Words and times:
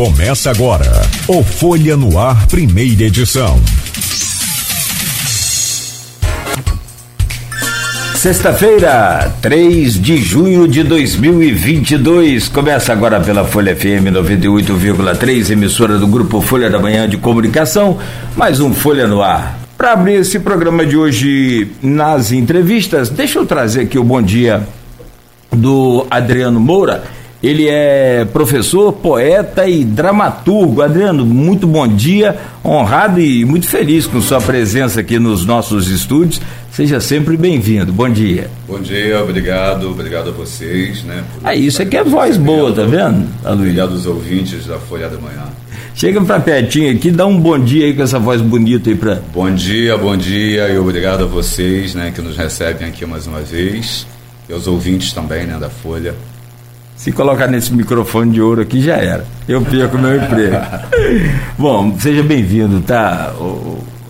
Começa 0.00 0.50
agora 0.50 0.90
o 1.28 1.44
Folha 1.44 1.94
no 1.94 2.18
Ar, 2.18 2.46
primeira 2.46 3.02
edição. 3.02 3.60
Sexta-feira, 8.14 9.30
3 9.42 10.00
de 10.00 10.16
junho 10.16 10.66
de 10.66 10.82
2022. 10.84 12.48
Começa 12.48 12.94
agora 12.94 13.20
pela 13.20 13.44
Folha 13.44 13.76
FM 13.76 14.08
98,3, 14.10 15.50
emissora 15.50 15.98
do 15.98 16.06
Grupo 16.06 16.40
Folha 16.40 16.70
da 16.70 16.78
Manhã 16.78 17.06
de 17.06 17.18
Comunicação. 17.18 17.98
Mais 18.34 18.58
um 18.58 18.72
Folha 18.72 19.06
no 19.06 19.20
Ar. 19.20 19.58
Para 19.76 19.92
abrir 19.92 20.14
esse 20.14 20.40
programa 20.40 20.86
de 20.86 20.96
hoje 20.96 21.72
nas 21.82 22.32
entrevistas, 22.32 23.10
deixa 23.10 23.38
eu 23.38 23.44
trazer 23.44 23.82
aqui 23.82 23.98
o 23.98 24.04
bom 24.04 24.22
dia 24.22 24.66
do 25.52 26.06
Adriano 26.10 26.58
Moura 26.58 27.19
ele 27.42 27.66
é 27.68 28.26
professor, 28.26 28.92
poeta 28.92 29.66
e 29.66 29.84
dramaturgo. 29.84 30.82
Adriano, 30.82 31.24
muito 31.24 31.66
bom 31.66 31.88
dia, 31.88 32.36
honrado 32.64 33.20
e 33.20 33.44
muito 33.44 33.66
feliz 33.66 34.06
com 34.06 34.20
sua 34.20 34.40
presença 34.40 35.00
aqui 35.00 35.18
nos 35.18 35.46
nossos 35.46 35.88
estúdios. 35.88 36.40
Seja 36.70 37.00
sempre 37.00 37.36
bem-vindo. 37.36 37.92
Bom 37.92 38.08
dia. 38.08 38.50
Bom 38.68 38.78
dia, 38.78 39.22
obrigado, 39.22 39.90
obrigado 39.90 40.28
a 40.28 40.32
vocês, 40.32 41.02
né? 41.02 41.24
Ah, 41.42 41.54
isso 41.54 41.82
aqui 41.82 41.96
é 41.96 42.04
voz 42.04 42.36
boa, 42.36 42.72
tá 42.72 42.84
vendo? 42.84 43.26
Obrigado 43.44 43.92
aos 43.92 44.06
ouvintes 44.06 44.66
da 44.66 44.78
Folha 44.78 45.08
da 45.08 45.18
Manhã. 45.18 45.46
Chega 45.94 46.20
pra 46.20 46.38
pertinho 46.38 46.94
aqui, 46.94 47.10
dá 47.10 47.26
um 47.26 47.38
bom 47.38 47.58
dia 47.58 47.86
aí 47.86 47.94
com 47.94 48.02
essa 48.02 48.18
voz 48.18 48.40
bonita 48.40 48.88
aí 48.88 48.96
pra. 48.96 49.18
Bom 49.34 49.50
dia, 49.50 49.96
bom 49.98 50.16
dia 50.16 50.68
e 50.68 50.78
obrigado 50.78 51.24
a 51.24 51.26
vocês, 51.26 51.94
né, 51.94 52.12
que 52.14 52.22
nos 52.22 52.36
recebem 52.36 52.86
aqui 52.88 53.04
mais 53.04 53.26
uma 53.26 53.40
vez. 53.40 54.06
E 54.48 54.52
aos 54.52 54.66
ouvintes 54.66 55.12
também, 55.12 55.46
né, 55.46 55.58
da 55.58 55.68
Folha. 55.68 56.14
Se 57.00 57.10
colocar 57.12 57.46
nesse 57.46 57.72
microfone 57.72 58.30
de 58.30 58.42
ouro 58.42 58.60
aqui 58.60 58.82
já 58.82 58.96
era. 58.96 59.24
Eu 59.48 59.62
perco 59.62 59.96
meu 59.96 60.16
emprego. 60.16 60.56
Bom, 61.56 61.98
seja 61.98 62.22
bem-vindo, 62.22 62.78
tá, 62.82 63.32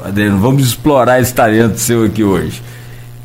Adriano? 0.05 0.41
Vamos 0.41 0.67
explorar 0.67 1.21
esse 1.21 1.33
talento 1.33 1.79
seu 1.79 2.03
aqui 2.03 2.25
hoje. 2.25 2.61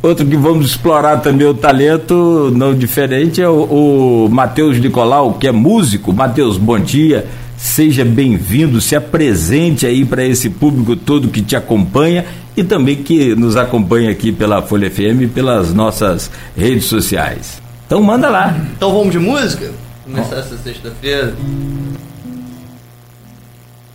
Outro 0.03 0.23
que 0.23 0.37
vamos 0.37 0.67
explorar 0.67 1.17
também 1.17 1.47
o 1.47 1.53
talento 1.55 2.53
não 2.55 2.75
diferente 2.75 3.41
é 3.41 3.49
o, 3.49 4.25
o 4.25 4.29
Matheus 4.29 4.77
Nicolau, 4.77 5.33
que 5.33 5.47
é 5.47 5.51
músico. 5.51 6.13
Matheus, 6.13 6.59
bom 6.59 6.77
dia. 6.77 7.25
Seja 7.57 8.05
bem-vindo, 8.05 8.79
se 8.79 8.95
apresente 8.95 9.87
aí 9.87 10.05
para 10.05 10.23
esse 10.23 10.47
público 10.47 10.95
todo 10.95 11.29
que 11.29 11.41
te 11.41 11.55
acompanha 11.55 12.23
e 12.55 12.63
também 12.63 12.97
que 12.97 13.33
nos 13.33 13.57
acompanha 13.57 14.11
aqui 14.11 14.31
pela 14.31 14.61
Folha 14.61 14.91
FM 14.91 15.23
e 15.23 15.27
pelas 15.27 15.73
nossas 15.73 16.29
redes 16.55 16.85
sociais. 16.85 17.64
Então 17.85 18.01
manda 18.01 18.29
lá. 18.29 18.55
Então 18.75 18.91
vamos 18.91 19.11
de 19.11 19.19
música? 19.19 19.71
Começar 20.03 20.37
essa 20.37 20.57
sexta-feira. 20.57 21.35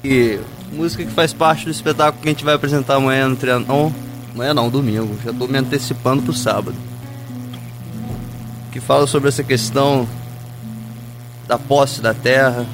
E 0.05 0.39
música 0.73 1.05
que 1.05 1.11
faz 1.11 1.33
parte 1.33 1.65
do 1.65 1.71
espetáculo 1.71 2.23
que 2.23 2.29
a 2.29 2.33
gente 2.33 2.45
vai 2.45 2.55
apresentar 2.55 2.95
amanhã 2.95 3.29
no 3.29 3.37
Trianon. 3.37 3.91
Amanhã 4.33 4.55
não, 4.55 4.71
domingo. 4.71 5.19
Já 5.25 5.33
estou 5.33 5.49
me 5.49 5.59
antecipando 5.59 6.23
pro 6.23 6.33
sábado. 6.33 6.77
Que 8.71 8.79
fala 8.79 9.09
sobre 9.09 9.29
essa 9.29 9.43
questão 9.43 10.09
da 11.49 11.59
posse 11.59 12.01
da 12.01 12.15
terra. 12.15 12.65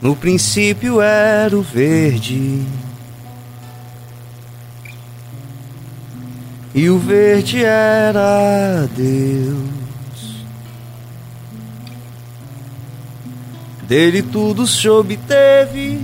No 0.00 0.14
princípio 0.14 1.00
era 1.00 1.58
o 1.58 1.62
verde 1.62 2.64
e 6.74 6.88
o 6.88 6.98
verde 6.98 7.64
era 7.64 8.88
Deus. 8.96 9.80
Dele 13.88 14.22
tudo 14.22 14.68
se 14.68 14.88
obteve, 14.88 16.00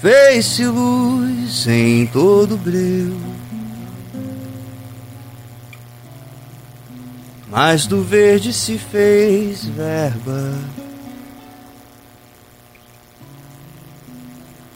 fez-se 0.00 0.66
luz 0.66 1.66
em 1.66 2.06
todo 2.06 2.56
breu. 2.56 3.14
Mas 7.50 7.86
do 7.86 8.02
verde 8.02 8.52
se 8.52 8.78
fez 8.78 9.64
verba, 9.66 10.54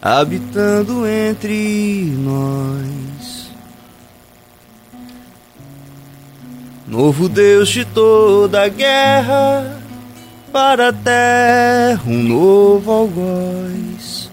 habitando 0.03 1.07
entre 1.07 2.15
nós. 2.19 3.20
Novo 6.91 7.29
Deus 7.29 7.69
de 7.69 7.85
toda 7.85 8.69
guerra, 8.69 9.79
para 10.53 10.89
a 10.89 10.93
terra 10.93 12.03
um 12.05 12.21
novo 12.21 12.91
algoz. 12.91 14.29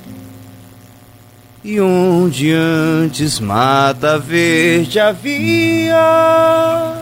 E 1.64 1.80
onde 1.80 2.52
antes 2.52 3.40
mata 3.40 4.18
verde 4.18 5.00
havia, 5.00 6.96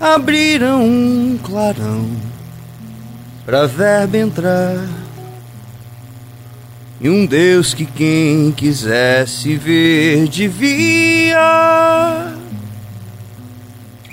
abriram 0.00 0.86
um 0.86 1.38
clarão 1.44 2.08
para 3.44 3.66
verba 3.66 4.16
entrar. 4.16 4.88
E 6.98 7.10
um 7.10 7.26
Deus 7.26 7.74
que 7.74 7.84
quem 7.84 8.52
quisesse 8.52 9.54
ver 9.54 10.28
devia 10.28 12.38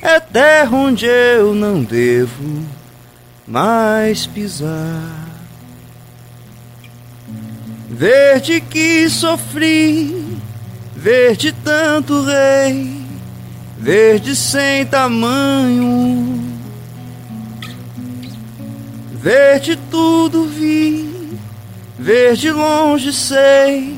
é 0.06 0.20
terra 0.20 0.78
onde 0.78 1.08
eu 1.08 1.56
não 1.56 1.84
devo 1.84 2.64
mais 3.48 4.28
pisar. 4.28 5.26
Verde 7.90 8.62
que 8.62 9.10
sofri, 9.10 10.38
verde 10.96 11.52
tanto 11.52 12.24
rei, 12.24 13.02
verde 13.80 14.36
sem 14.36 14.86
tamanho. 14.86 16.44
Verde 19.12 19.76
tudo 19.90 20.46
vi, 20.46 21.40
verde 21.98 22.52
longe 22.52 23.12
sei, 23.12 23.98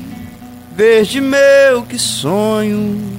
verde 0.74 1.20
meu 1.20 1.82
que 1.82 1.98
sonho 1.98 3.17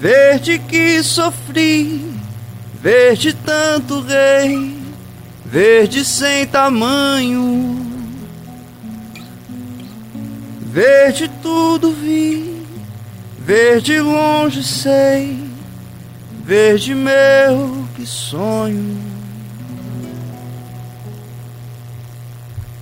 Verde 0.00 0.60
que 0.60 1.02
sofri, 1.02 2.08
verde 2.80 3.32
tanto 3.32 4.00
rei, 4.00 4.78
verde 5.44 6.04
sem 6.04 6.46
tamanho. 6.46 7.84
Verde 10.60 11.28
tudo 11.42 11.90
vi, 11.90 12.62
verde 13.40 14.00
longe 14.00 14.62
sei, 14.62 15.36
verde 16.44 16.94
meu 16.94 17.84
que 17.96 18.06
sonho. 18.06 18.96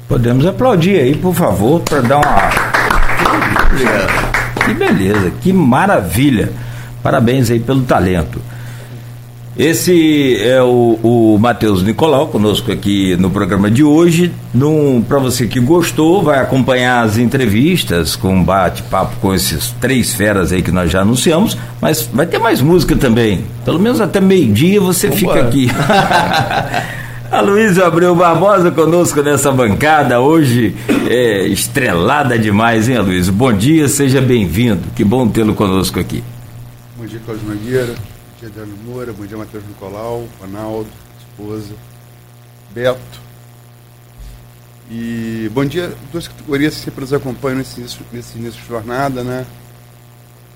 Podemos 0.06 0.44
aplaudir 0.44 1.00
aí, 1.00 1.16
por 1.16 1.34
favor, 1.34 1.80
para 1.80 2.02
dar 2.02 2.16
uma. 2.18 2.50
Que 4.66 4.74
beleza, 4.74 5.32
que 5.40 5.50
maravilha. 5.50 6.65
Parabéns 7.06 7.52
aí 7.52 7.60
pelo 7.60 7.82
talento. 7.82 8.40
Esse 9.56 10.42
é 10.42 10.60
o, 10.60 10.98
o 11.04 11.38
Matheus 11.38 11.80
Nicolau, 11.84 12.26
conosco 12.26 12.72
aqui 12.72 13.14
no 13.16 13.30
programa 13.30 13.70
de 13.70 13.84
hoje. 13.84 14.32
Para 15.06 15.20
você 15.20 15.46
que 15.46 15.60
gostou, 15.60 16.20
vai 16.20 16.40
acompanhar 16.40 17.04
as 17.04 17.16
entrevistas 17.16 18.16
com 18.16 18.42
bate-papo 18.42 19.18
com 19.20 19.32
esses 19.32 19.70
três 19.80 20.14
feras 20.14 20.50
aí 20.50 20.62
que 20.62 20.72
nós 20.72 20.90
já 20.90 21.02
anunciamos, 21.02 21.56
mas 21.80 22.10
vai 22.12 22.26
ter 22.26 22.40
mais 22.40 22.60
música 22.60 22.96
também. 22.96 23.44
Pelo 23.64 23.78
menos 23.78 24.00
até 24.00 24.20
meio-dia 24.20 24.80
você 24.80 25.06
Vamos 25.06 25.20
fica 25.20 25.40
aqui. 25.42 25.70
A 27.30 27.40
Luísa 27.40 27.86
Abreu 27.86 28.16
Barbosa 28.16 28.72
conosco 28.72 29.22
nessa 29.22 29.52
bancada, 29.52 30.20
hoje 30.20 30.74
é 31.08 31.46
estrelada 31.46 32.36
demais, 32.36 32.88
hein, 32.88 32.98
Luísa? 32.98 33.30
Bom 33.30 33.52
dia, 33.52 33.86
seja 33.86 34.20
bem-vindo. 34.20 34.80
Que 34.96 35.04
bom 35.04 35.28
tê-lo 35.28 35.54
conosco 35.54 36.00
aqui. 36.00 36.24
Bom 37.06 37.10
dia, 37.10 37.20
Cláudio 37.24 37.46
Mangueira. 37.46 37.94
Bom 37.94 38.40
dia, 38.40 38.48
Adriano 38.48 38.76
Moura. 38.78 39.12
Bom 39.12 39.24
dia, 39.24 39.36
Matheus 39.36 39.64
Nicolau, 39.64 40.28
Ronaldo, 40.40 40.90
esposa, 41.20 41.72
Beto. 42.74 43.20
E 44.90 45.48
bom 45.54 45.64
dia, 45.64 45.94
duas 46.10 46.26
categorias 46.26 46.74
que 46.74 46.80
sempre 46.80 47.02
nos 47.02 47.12
acompanham 47.12 47.58
nesse, 47.58 47.80
nesse 48.10 48.36
início 48.36 48.60
de 48.60 48.66
jornada, 48.66 49.22
né? 49.22 49.46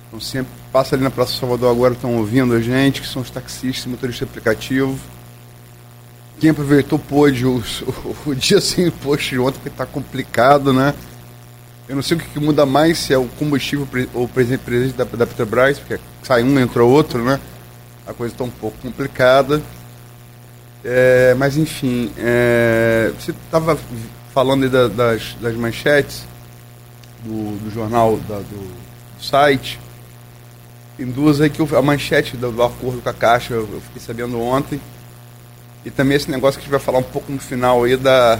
Então 0.08 0.18
sempre 0.18 0.50
passa 0.72 0.96
ali 0.96 1.04
na 1.04 1.10
Praça 1.10 1.38
Salvador 1.38 1.70
agora, 1.70 1.94
estão 1.94 2.16
ouvindo 2.16 2.52
a 2.52 2.60
gente, 2.60 3.00
que 3.00 3.06
são 3.06 3.22
os 3.22 3.30
taxistas, 3.30 3.86
motoristas 3.86 4.26
de 4.26 4.32
aplicativo. 4.32 4.98
Quem 6.40 6.50
aproveitou 6.50 6.98
pôde 6.98 7.46
o, 7.46 7.58
o, 7.60 8.16
o 8.30 8.34
dia 8.34 8.60
sem 8.60 8.90
post 8.90 9.30
de 9.30 9.38
ontem, 9.38 9.60
porque 9.60 9.68
está 9.68 9.86
complicado, 9.86 10.72
né? 10.72 10.94
Eu 11.90 11.96
não 11.96 12.02
sei 12.04 12.16
o 12.16 12.20
que, 12.20 12.28
que 12.28 12.38
muda 12.38 12.64
mais, 12.64 12.98
se 12.98 13.12
é 13.12 13.18
o 13.18 13.26
combustível 13.26 13.84
ou 14.14 14.24
o 14.24 14.28
presidente 14.28 14.92
da, 14.92 15.02
da 15.02 15.26
Petrobras, 15.26 15.76
porque 15.80 15.98
sai 16.22 16.44
um, 16.44 16.56
entra 16.60 16.84
outro, 16.84 17.20
né? 17.24 17.40
A 18.06 18.12
coisa 18.14 18.32
está 18.32 18.44
um 18.44 18.50
pouco 18.50 18.76
complicada. 18.78 19.60
É, 20.84 21.34
mas 21.36 21.56
enfim, 21.56 22.12
é, 22.16 23.10
você 23.18 23.32
estava 23.32 23.76
falando 24.32 24.70
da- 24.70 24.86
das, 24.86 25.34
das 25.40 25.56
manchetes 25.56 26.24
do, 27.24 27.58
do 27.58 27.70
jornal, 27.74 28.18
da- 28.18 28.36
do, 28.38 28.44
do 29.18 29.22
site. 29.24 29.80
Tem 30.96 31.06
duas 31.06 31.40
aí 31.40 31.50
que 31.50 31.58
eu- 31.60 31.76
a 31.76 31.82
manchete 31.82 32.36
do, 32.36 32.52
do 32.52 32.62
acordo 32.62 33.02
com 33.02 33.08
a 33.08 33.12
Caixa 33.12 33.54
eu, 33.54 33.68
eu 33.72 33.80
fiquei 33.80 34.00
sabendo 34.00 34.40
ontem. 34.40 34.80
E 35.84 35.90
também 35.90 36.16
esse 36.16 36.30
negócio 36.30 36.60
que 36.60 36.62
a 36.62 36.64
gente 36.66 36.70
vai 36.70 36.78
falar 36.80 36.98
um 36.98 37.02
pouco 37.02 37.32
no 37.32 37.40
final 37.40 37.82
aí 37.82 37.96
da. 37.96 38.38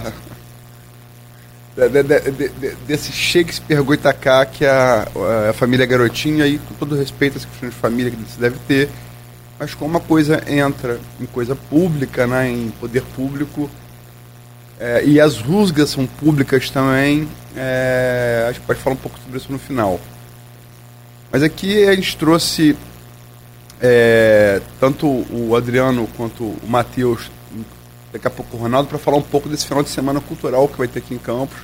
Da- 1.75 1.87
da- 1.87 2.19
de- 2.19 2.49
de- 2.49 2.75
desse 2.87 3.11
Shakespeare 3.11 3.81
Goitacá 3.81 4.45
que 4.45 4.65
a, 4.65 5.07
a 5.49 5.53
família 5.53 5.85
Garotinha, 5.85 6.43
aí, 6.43 6.59
com 6.59 6.73
todo 6.75 6.95
respeito 6.95 7.37
às 7.37 7.45
questões 7.45 7.73
de 7.73 7.79
família 7.79 8.11
que 8.11 8.17
se 8.31 8.39
deve 8.39 8.57
ter, 8.67 8.89
mas 9.59 9.73
como 9.73 9.97
a 9.97 10.01
coisa 10.01 10.41
entra 10.47 10.99
em 11.19 11.25
coisa 11.25 11.55
pública, 11.55 12.27
né, 12.27 12.49
em 12.49 12.69
poder 12.79 13.03
público, 13.15 13.69
é, 14.79 15.03
e 15.05 15.19
as 15.19 15.37
rusgas 15.37 15.91
são 15.91 16.07
públicas 16.07 16.69
também, 16.69 17.27
é, 17.55 18.49
gente 18.51 18.61
pode 18.61 18.79
falar 18.79 18.95
um 18.95 18.99
pouco 18.99 19.19
sobre 19.19 19.37
isso 19.37 19.51
no 19.51 19.59
final. 19.59 19.99
Mas 21.31 21.43
aqui 21.43 21.87
a 21.87 21.95
gente 21.95 22.17
trouxe 22.17 22.75
é, 23.79 24.61
tanto 24.79 25.07
o 25.07 25.55
Adriano 25.55 26.07
quanto 26.17 26.43
o 26.43 26.67
Matheus, 26.67 27.31
daqui 28.11 28.27
a 28.27 28.29
pouco 28.29 28.57
o 28.57 28.59
Ronaldo, 28.59 28.89
para 28.89 28.97
falar 28.97 29.17
um 29.17 29.21
pouco 29.21 29.47
desse 29.47 29.65
final 29.65 29.83
de 29.83 29.89
semana 29.89 30.19
cultural 30.19 30.67
que 30.67 30.77
vai 30.77 30.87
ter 30.87 30.99
aqui 30.99 31.13
em 31.13 31.17
Campos. 31.17 31.57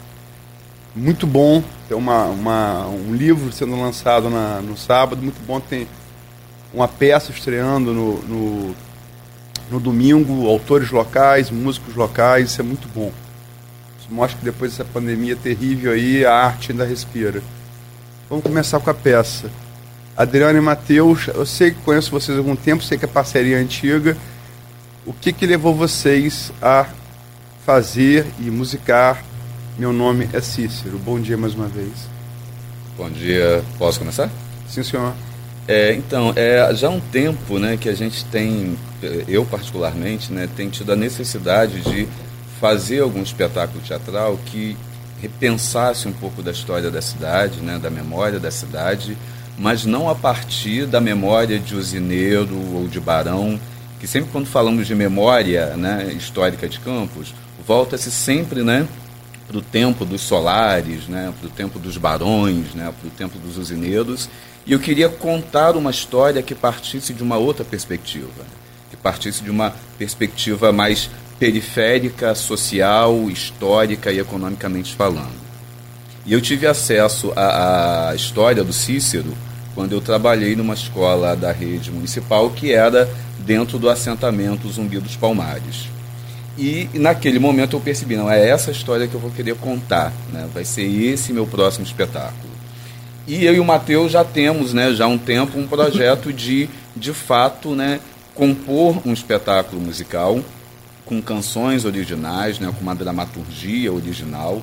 Muito 0.96 1.28
bom, 1.28 1.64
tem 1.88 1.96
uma, 1.96 2.26
uma, 2.26 2.88
um 2.88 3.14
livro 3.14 3.52
sendo 3.52 3.80
lançado 3.80 4.30
na, 4.30 4.62
no 4.62 4.76
sábado, 4.76 5.22
muito 5.22 5.40
bom, 5.46 5.60
tem 5.60 5.88
uma 6.74 6.88
peça 6.88 7.32
estreando 7.32 7.94
no, 7.94 8.22
no, 8.24 8.76
no 9.70 9.80
domingo, 9.80 10.48
autores 10.48 10.90
locais, 10.90 11.52
músicos 11.52 11.96
locais, 11.96 12.52
isso 12.52 12.62
é 12.62 12.64
muito 12.64 12.88
bom. 12.88 13.12
Isso 14.00 14.12
mostra 14.12 14.40
que 14.40 14.46
depois 14.46 14.72
dessa 14.72 14.86
pandemia 14.86 15.36
terrível 15.36 15.92
aí, 15.92 16.26
a 16.26 16.34
arte 16.34 16.72
ainda 16.72 16.86
respira. 16.86 17.44
Vamos 18.30 18.44
começar 18.44 18.80
com 18.80 18.90
a 18.90 18.94
peça. 18.94 19.50
Adriano 20.16 20.58
e 20.58 20.62
Matheus, 20.62 21.28
eu 21.28 21.46
sei 21.46 21.72
que 21.72 21.82
conheço 21.82 22.10
vocês 22.10 22.36
há 22.36 22.40
algum 22.40 22.56
tempo, 22.56 22.84
sei 22.84 22.98
que 22.98 23.06
é 23.06 23.08
parceria 23.08 23.60
antiga. 23.60 24.18
O 25.08 25.14
que, 25.14 25.32
que 25.32 25.46
levou 25.46 25.74
vocês 25.74 26.52
a 26.62 26.86
fazer 27.66 28.28
e 28.42 28.52
musicar 28.52 29.24
Meu 29.80 29.94
Nome 29.94 30.28
é 30.34 30.42
Cícero? 30.42 30.98
Bom 30.98 31.18
dia 31.18 31.38
mais 31.38 31.56
uma 31.56 31.68
vez. 31.70 32.10
Bom 32.98 33.10
dia, 33.10 33.64
posso 33.80 34.00
começar? 34.00 34.30
Sim, 34.68 34.84
senhor. 34.84 35.14
É, 35.66 35.94
então, 35.94 36.34
é, 36.36 36.76
já 36.76 36.90
há 36.90 36.92
um 36.92 37.00
tempo 37.00 37.58
né, 37.58 37.78
que 37.78 37.88
a 37.88 37.96
gente 37.96 38.26
tem, 38.26 38.78
eh, 39.02 39.24
eu 39.30 39.46
particularmente, 39.46 40.34
né, 40.34 40.50
tem 40.58 40.70
tido 40.70 40.92
a 40.92 40.96
necessidade 40.98 41.80
de 41.80 42.06
fazer 42.60 43.00
algum 43.00 43.24
espetáculo 43.24 43.80
teatral 43.80 44.38
que 44.46 44.76
repensasse 45.22 46.06
um 46.06 46.14
pouco 46.14 46.44
da 46.44 46.52
história 46.52 46.92
da 46.92 47.02
cidade, 47.02 47.62
né, 47.62 47.80
da 47.80 47.90
memória 47.90 48.42
da 48.42 48.52
cidade, 48.52 49.18
mas 49.58 49.86
não 49.86 50.10
a 50.10 50.16
partir 50.16 50.86
da 50.86 51.00
memória 51.00 51.58
de 51.58 51.76
Usineiro 51.76 52.58
ou 52.74 52.90
de 52.90 53.00
Barão, 53.00 53.58
que 54.00 54.08
sempre 54.08 54.32
quando 54.32 54.48
falamos 54.48 54.88
de 54.88 54.96
memória 54.96 55.76
né, 55.76 56.14
histórica 56.18 56.68
de 56.68 56.80
Campos, 56.80 57.34
volta-se 57.66 58.12
sempre 58.12 58.64
né, 58.64 58.88
para 59.48 59.58
o 59.58 59.62
tempo 59.62 60.06
dos 60.06 60.22
solares, 60.22 61.08
né, 61.08 61.34
para 61.40 61.48
o 61.48 61.52
tempo 61.52 61.80
dos 61.80 61.98
barões, 61.98 62.74
né, 62.74 62.94
para 63.00 63.08
o 63.08 63.12
tempo 63.12 63.38
dos 63.40 63.58
usineiros, 63.58 64.30
e 64.66 64.74
eu 64.74 64.80
queria 64.80 65.10
contar 65.10 65.76
uma 65.76 65.92
história 65.92 66.44
que 66.44 66.54
partisse 66.54 67.14
de 67.14 67.24
uma 67.24 67.38
outra 67.38 67.64
perspectiva, 67.64 68.46
que 68.90 68.98
partisse 68.98 69.44
de 69.44 69.50
uma 69.50 69.74
perspectiva 69.98 70.72
mais 70.72 71.10
periférica, 71.40 72.36
social, 72.36 73.30
histórica 73.30 74.12
e 74.12 74.20
economicamente 74.20 74.94
falando. 74.94 75.48
E 76.26 76.34
eu 76.34 76.42
tive 76.42 76.68
acesso 76.68 77.32
à, 77.36 78.10
à 78.10 78.16
história 78.16 78.64
do 78.64 78.74
Cícero 78.74 79.34
quando 79.78 79.92
eu 79.92 80.02
trabalhei 80.02 80.56
numa 80.56 80.74
escola 80.74 81.36
da 81.36 81.52
rede 81.52 81.92
municipal 81.92 82.50
que 82.50 82.74
era 82.74 83.08
dentro 83.38 83.78
do 83.78 83.88
assentamento 83.88 84.68
Zumbi 84.68 84.98
dos 84.98 85.16
Palmares. 85.16 85.88
E 86.58 86.90
naquele 86.96 87.38
momento 87.38 87.76
eu 87.76 87.80
percebi, 87.80 88.16
não, 88.16 88.28
é 88.28 88.50
essa 88.50 88.72
história 88.72 89.08
que 89.08 89.14
eu 89.14 89.20
vou 89.20 89.30
querer 89.30 89.54
contar, 89.54 90.12
né? 90.34 90.50
vai 90.52 90.66
ser 90.66 90.82
esse 90.82 91.32
meu 91.32 91.46
próximo 91.46 91.86
espetáculo. 91.86 92.50
E 93.28 93.46
eu 93.46 93.54
e 93.54 93.60
o 93.60 93.64
Matheus 93.64 94.12
já 94.12 94.24
temos, 94.24 94.74
né, 94.74 94.92
já 94.96 95.06
há 95.06 95.08
um 95.08 95.18
tempo, 95.18 95.60
um 95.60 95.68
projeto 95.68 96.34
de, 96.34 96.68
de 96.96 97.14
fato, 97.14 97.76
né, 97.76 98.00
compor 98.34 99.00
um 99.06 99.14
espetáculo 99.14 99.80
musical 99.80 100.40
com 101.06 101.22
canções 101.22 101.86
originais, 101.86 102.58
né, 102.58 102.74
com 102.76 102.82
uma 102.82 102.96
dramaturgia 102.96 103.94
original. 103.94 104.60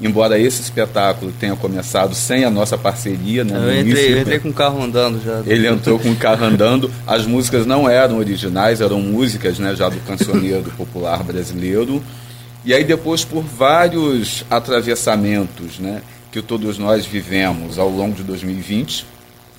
Embora 0.00 0.38
esse 0.38 0.60
espetáculo 0.60 1.32
tenha 1.38 1.54
começado 1.54 2.14
sem 2.14 2.44
a 2.44 2.50
nossa 2.50 2.76
parceria, 2.76 3.44
né, 3.44 3.54
no 3.56 3.64
Eu 3.66 3.70
entrei, 3.70 3.80
início, 3.80 4.10
eu 4.10 4.20
entrei 4.20 4.38
com 4.40 4.48
o 4.48 4.52
carro 4.52 4.82
andando 4.82 5.22
já. 5.24 5.42
ele 5.46 5.68
entrou 5.68 5.98
com 5.98 6.10
o 6.10 6.16
carro 6.16 6.44
andando. 6.44 6.90
As 7.06 7.24
músicas 7.26 7.64
não 7.64 7.88
eram 7.88 8.18
originais, 8.18 8.80
eram 8.80 9.00
músicas 9.00 9.58
né, 9.58 9.74
já 9.76 9.88
do 9.88 10.00
cancioneiro 10.00 10.70
popular 10.76 11.22
brasileiro. 11.22 12.02
E 12.64 12.74
aí 12.74 12.82
depois, 12.82 13.24
por 13.24 13.42
vários 13.42 14.44
atravessamentos 14.50 15.78
né, 15.78 16.02
que 16.32 16.42
todos 16.42 16.78
nós 16.78 17.06
vivemos 17.06 17.78
ao 17.78 17.88
longo 17.88 18.16
de 18.16 18.24
2020, 18.24 19.06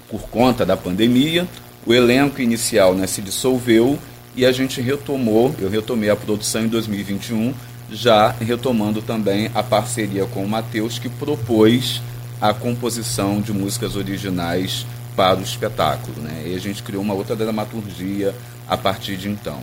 por 0.09 0.23
conta 0.23 0.65
da 0.65 0.75
pandemia, 0.75 1.47
o 1.85 1.93
elenco 1.93 2.41
inicial 2.41 2.93
né, 2.93 3.07
se 3.07 3.21
dissolveu 3.21 3.97
e 4.35 4.45
a 4.45 4.51
gente 4.51 4.81
retomou, 4.81 5.55
eu 5.59 5.69
retomei 5.69 6.09
a 6.09 6.15
produção 6.15 6.63
em 6.63 6.67
2021, 6.67 7.53
já 7.91 8.29
retomando 8.29 9.01
também 9.01 9.49
a 9.53 9.61
parceria 9.61 10.25
com 10.25 10.43
o 10.43 10.49
Matheus, 10.49 10.99
que 10.99 11.09
propôs 11.09 12.01
a 12.41 12.53
composição 12.53 13.41
de 13.41 13.53
músicas 13.53 13.95
originais 13.95 14.85
para 15.15 15.39
o 15.39 15.43
espetáculo. 15.43 16.21
Né? 16.21 16.43
E 16.47 16.55
a 16.55 16.59
gente 16.59 16.83
criou 16.83 17.01
uma 17.01 17.13
outra 17.13 17.35
dramaturgia 17.35 18.35
a 18.67 18.77
partir 18.77 19.15
de 19.17 19.29
então. 19.29 19.59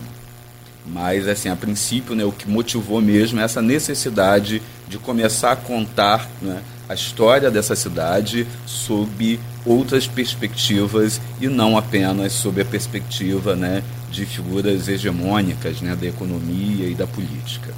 Mas, 0.85 1.27
assim, 1.27 1.47
a 1.47 1.55
princípio, 1.55 2.13
né, 2.13 2.25
o 2.25 2.31
que 2.31 2.49
motivou 2.49 3.01
mesmo 3.01 3.39
é 3.39 3.43
essa 3.43 3.61
necessidade 3.61 4.61
de 4.87 4.97
começar 4.97 5.53
a 5.53 5.55
contar 5.55 6.29
né, 6.41 6.61
a 6.89 6.93
história 6.93 7.49
dessa 7.49 7.75
cidade 7.75 8.45
sob 8.65 9.39
outras 9.65 10.07
perspectivas 10.07 11.21
e 11.39 11.47
não 11.47 11.77
apenas 11.77 12.33
sob 12.33 12.61
a 12.61 12.65
perspectiva 12.65 13.55
né, 13.55 13.81
de 14.11 14.25
figuras 14.25 14.89
hegemônicas 14.89 15.79
né, 15.79 15.95
da 15.95 16.05
economia 16.05 16.87
e 16.87 16.93
da 16.93 17.07
política. 17.07 17.73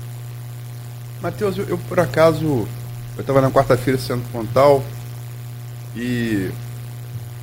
Matheus, 1.26 1.58
eu, 1.58 1.66
eu, 1.70 1.78
por 1.90 2.00
acaso, 2.00 2.46
eu 2.46 3.22
estava 3.22 3.42
na 3.42 3.50
quarta-feira 3.50 4.00
sendo 4.00 4.22
Pontal 4.32 4.84
e 5.96 6.52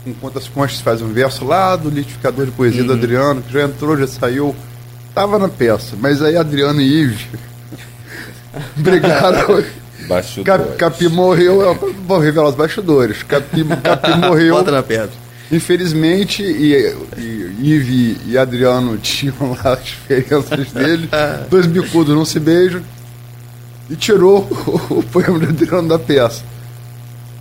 com 0.04 0.14
quantas 0.14 0.46
conchas 0.46 0.80
faz 0.80 1.02
um 1.02 1.12
verso 1.12 1.44
lá 1.44 1.74
do 1.74 1.90
litificador 1.90 2.46
de 2.46 2.52
poesia 2.52 2.84
do 2.84 2.92
Adriano, 2.92 3.42
que 3.42 3.52
já 3.52 3.64
entrou, 3.64 3.98
já 3.98 4.06
saiu, 4.06 4.54
tava 5.12 5.36
na 5.36 5.48
peça, 5.48 5.96
mas 5.98 6.22
aí 6.22 6.36
Adriano 6.36 6.80
e 6.80 7.02
Ives 7.02 7.26
brigaram. 8.76 9.64
Cap, 10.44 10.76
Capi 10.76 11.08
morreu, 11.08 11.60
eu 11.62 11.94
vou 12.06 12.20
revelar 12.20 12.50
os 12.50 12.54
bastidores. 12.54 13.24
Capi, 13.24 13.64
Capi 13.82 14.14
morreu. 14.18 14.54
Bota 14.56 14.70
na 14.70 14.82
pedra. 14.82 15.10
Infelizmente, 15.50 16.42
e, 16.42 16.74
e 17.18 17.72
Ive 17.74 18.20
e 18.26 18.38
Adriano 18.38 18.96
tinham 18.98 19.34
lá 19.64 19.72
as 19.72 19.84
diferenças 19.84 20.72
dele. 20.72 21.08
Dois 21.50 21.66
bicudos 21.66 22.14
não 22.14 22.24
se 22.24 22.38
beijam. 22.38 22.82
E 23.90 23.96
tirou 23.96 24.40
o, 24.90 24.98
o 24.98 25.02
poema 25.02 25.38
do 25.38 25.48
Adriano 25.48 25.88
da 25.88 25.98
peça. 25.98 26.42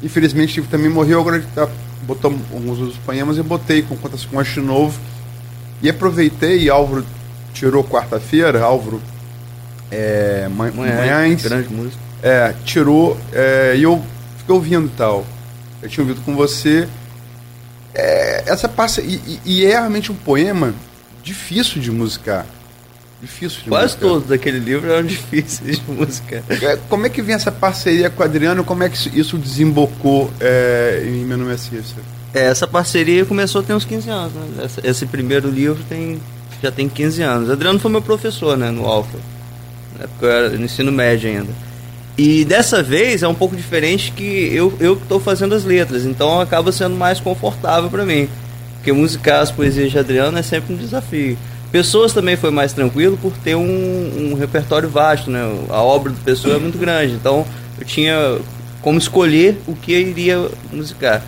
Infelizmente, 0.04 0.58
Ive 0.58 0.68
também 0.68 0.90
morreu. 0.90 1.20
Agora 1.22 1.38
a 1.38 1.40
gente 1.40 1.52
tá, 1.54 1.68
botou 2.04 2.32
alguns 2.54 2.78
dos 2.80 2.98
poemas 2.98 3.38
e 3.38 3.44
botei 3.44 3.82
com 3.84 3.96
quantas 3.96 4.26
conchas 4.26 4.54
de 4.56 4.62
novo. 4.62 5.00
E 5.82 5.90
aproveitei, 5.90 6.70
Álvaro 6.70 7.06
tirou 7.54 7.84
quarta-feira, 7.84 8.62
Álvaro 8.64 9.02
é, 9.92 10.48
Man- 10.50 10.72
Manhães. 10.72 11.42
grande 11.44 11.70
música. 11.74 11.98
É, 12.24 12.54
tirou, 12.64 13.18
é, 13.34 13.76
e 13.78 13.84
eu 13.84 14.02
fiquei 14.38 14.54
ouvindo 14.56 14.86
e 14.88 14.92
tal. 14.98 15.26
Eu 15.82 15.90
tinha 15.90 16.04
ouvido 16.06 16.24
com 16.24 16.36
você. 16.36 16.88
É, 17.94 18.44
essa 18.48 18.70
passa. 18.70 19.02
E, 19.02 19.16
e- 19.16 19.40
e 19.46 19.66
é 19.66 19.70
realmente 19.72 20.12
um 20.12 20.16
poema 20.16 20.74
difícil 21.24 21.82
de 21.82 21.92
musicar. 21.92 22.46
Difícil 23.22 23.62
de 23.64 23.70
Quase 23.70 23.94
musicar. 23.94 24.10
todos 24.10 24.28
daquele 24.28 24.60
livro 24.60 24.92
eram 24.92 25.04
difíceis 25.08 25.80
de 25.80 25.92
música. 25.92 26.44
É, 26.50 26.78
como 26.90 27.06
é 27.06 27.10
que 27.10 27.22
vem 27.22 27.36
essa 27.36 27.52
parceria 27.52 28.10
com 28.10 28.22
o 28.24 28.26
Adriano? 28.26 28.64
Como 28.64 28.84
é 28.84 28.90
que 28.90 29.20
isso, 29.20 29.38
desembocou 29.38 30.32
é, 30.40 31.04
em 31.06 31.24
Meu 31.26 31.38
Nome 31.38 31.54
é 31.54 31.58
Cícero? 31.58 32.02
É, 32.34 32.46
essa 32.46 32.68
parceria 32.68 33.26
começou 33.26 33.62
tem 33.62 33.76
uns 33.76 33.86
15 33.86 34.10
anos, 34.10 34.34
né? 34.34 34.64
Essa- 34.66 34.82
esse 34.88 35.06
primeiro 35.06 35.50
livro 35.50 35.84
tem, 35.88 36.20
já 36.64 36.72
tem 36.72 36.88
15 36.90 37.22
anos. 37.22 37.50
Adriano 37.50 37.78
foi 37.80 37.92
meu 37.92 38.02
professor, 38.02 38.58
né, 38.58 38.72
no 38.72 38.86
Alfa. 38.86 39.18
Na 40.00 40.06
época 40.06 40.26
eu 40.26 40.32
era 40.32 40.50
no 40.50 40.66
ensino 40.66 40.92
médio 40.92 41.30
ainda. 41.30 41.52
E 42.18 42.44
dessa 42.46 42.82
vez 42.82 43.22
é 43.24 43.28
um 43.28 43.34
pouco 43.36 43.56
diferente 43.56 44.12
que 44.12 44.24
eu 44.54 44.74
eu 44.80 44.94
estou 44.94 45.20
fazendo 45.20 45.54
as 45.56 45.64
letras, 45.64 46.06
então 46.06 46.40
acaba 46.42 46.72
sendo 46.72 46.96
mais 46.96 47.20
confortável 47.20 47.90
para 47.90 48.06
mim. 48.06 48.28
Porque 48.78 48.92
musicar 48.92 49.42
as 49.42 49.52
poesias 49.52 49.92
de 49.92 50.00
Adriano 50.00 50.38
é 50.38 50.42
sempre 50.42 50.74
um 50.74 50.78
desafio. 50.78 51.38
Pessoas 51.72 52.12
também 52.12 52.36
foi 52.36 52.52
mais 52.52 52.74
tranquilo 52.74 53.18
por 53.18 53.32
ter 53.38 53.56
um, 53.56 54.32
um 54.32 54.34
repertório 54.34 54.90
vasto, 54.90 55.32
né? 55.32 55.40
A 55.70 55.82
obra 55.82 56.12
do 56.12 56.20
Pessoa 56.20 56.56
é 56.56 56.60
muito 56.60 56.78
grande, 56.78 57.14
então 57.14 57.46
eu 57.80 57.86
tinha 57.86 58.40
como 58.82 58.98
escolher 58.98 59.58
o 59.68 59.76
que 59.76 59.94
eu 59.94 60.02
iria 60.02 60.50
musicar. 60.72 61.22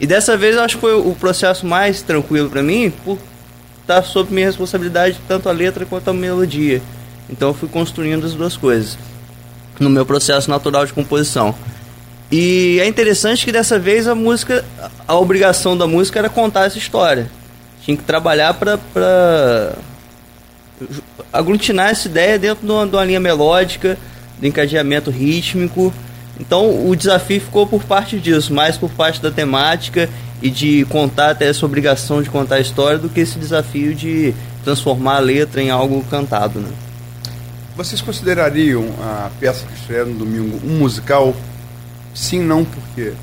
E 0.00 0.06
dessa 0.06 0.36
vez 0.36 0.56
eu 0.56 0.62
acho 0.62 0.76
que 0.76 0.80
foi 0.80 0.94
o 0.94 1.14
processo 1.14 1.66
mais 1.66 2.00
tranquilo 2.00 2.48
para 2.48 2.62
mim, 2.62 2.90
por 3.04 3.18
estar 3.82 4.02
sob 4.02 4.32
minha 4.32 4.46
responsabilidade 4.46 5.20
tanto 5.26 5.48
a 5.48 5.52
letra 5.52 5.84
quanto 5.84 6.08
a 6.08 6.14
melodia. 6.14 6.80
Então 7.28 7.48
eu 7.48 7.54
fui 7.54 7.68
construindo 7.68 8.24
as 8.24 8.32
duas 8.32 8.56
coisas 8.56 8.96
no 9.78 9.90
meu 9.90 10.06
processo 10.06 10.48
natural 10.48 10.86
de 10.86 10.92
composição. 10.92 11.54
E 12.30 12.78
é 12.80 12.86
interessante 12.86 13.44
que 13.44 13.52
dessa 13.52 13.78
vez 13.78 14.06
a 14.06 14.14
música, 14.14 14.64
a 15.06 15.14
obrigação 15.16 15.76
da 15.76 15.86
música 15.86 16.18
era 16.18 16.28
contar 16.28 16.66
essa 16.66 16.78
história. 16.78 17.30
Tinha 17.88 17.96
que 17.96 18.04
trabalhar 18.04 18.52
para 18.52 19.72
aglutinar 21.32 21.88
essa 21.88 22.06
ideia 22.06 22.38
dentro 22.38 22.66
de 22.66 22.70
uma, 22.70 22.86
de 22.86 22.94
uma 22.94 23.02
linha 23.02 23.18
melódica, 23.18 23.96
do 24.38 24.46
encadeamento 24.46 25.10
rítmico. 25.10 25.90
Então 26.38 26.86
o 26.86 26.94
desafio 26.94 27.40
ficou 27.40 27.66
por 27.66 27.82
parte 27.84 28.20
disso, 28.20 28.52
mais 28.52 28.76
por 28.76 28.90
parte 28.90 29.22
da 29.22 29.30
temática 29.30 30.06
e 30.42 30.50
de 30.50 30.84
contar 30.90 31.30
até 31.30 31.48
essa 31.48 31.64
obrigação 31.64 32.22
de 32.22 32.28
contar 32.28 32.56
a 32.56 32.60
história 32.60 32.98
do 32.98 33.08
que 33.08 33.20
esse 33.20 33.38
desafio 33.38 33.94
de 33.94 34.34
transformar 34.62 35.16
a 35.16 35.20
letra 35.20 35.62
em 35.62 35.70
algo 35.70 36.04
cantado. 36.10 36.60
Né? 36.60 36.68
Vocês 37.74 38.02
considerariam 38.02 38.84
a 39.00 39.30
peça 39.40 39.64
que 39.64 39.72
estreia 39.72 40.04
no 40.04 40.12
domingo 40.12 40.60
um 40.62 40.76
musical? 40.76 41.34
Sim, 42.14 42.40
não, 42.40 42.66
por 42.66 42.82
quê? 42.94 43.14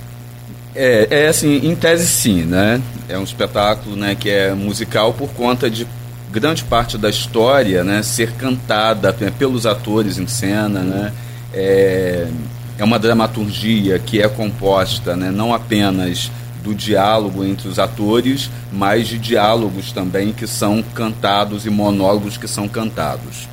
É, 0.76 1.08
é 1.10 1.28
assim, 1.28 1.66
em 1.66 1.74
tese 1.74 2.06
sim, 2.06 2.44
né? 2.44 2.82
É 3.08 3.18
um 3.18 3.24
espetáculo 3.24 3.96
né, 3.96 4.14
que 4.14 4.30
é 4.30 4.54
musical 4.54 5.14
por 5.14 5.30
conta 5.30 5.70
de 5.70 5.88
grande 6.30 6.66
parte 6.66 6.98
da 6.98 7.10
história 7.10 7.82
né, 7.82 8.04
ser 8.04 8.34
cantada 8.34 9.16
né, 9.18 9.32
pelos 9.32 9.66
atores 9.66 10.18
em 10.18 10.28
cena, 10.28 10.82
né? 10.82 11.14
É, 11.54 12.28
é 12.78 12.84
uma 12.84 13.00
dramaturgia 13.00 13.98
que 14.00 14.22
é 14.22 14.28
composta 14.28 15.16
né, 15.16 15.32
não 15.32 15.54
apenas 15.54 16.30
do 16.62 16.76
diálogo 16.76 17.46
entre 17.46 17.70
os 17.70 17.80
atores, 17.80 18.50
mas 18.74 19.08
de 19.08 19.18
diálogos 19.18 19.94
também 19.94 20.34
que 20.34 20.46
são 20.46 20.84
cantados 20.84 21.66
e 21.66 21.70
monólogos 21.70 22.38
que 22.38 22.50
são 22.50 22.68
cantados. 22.68 23.48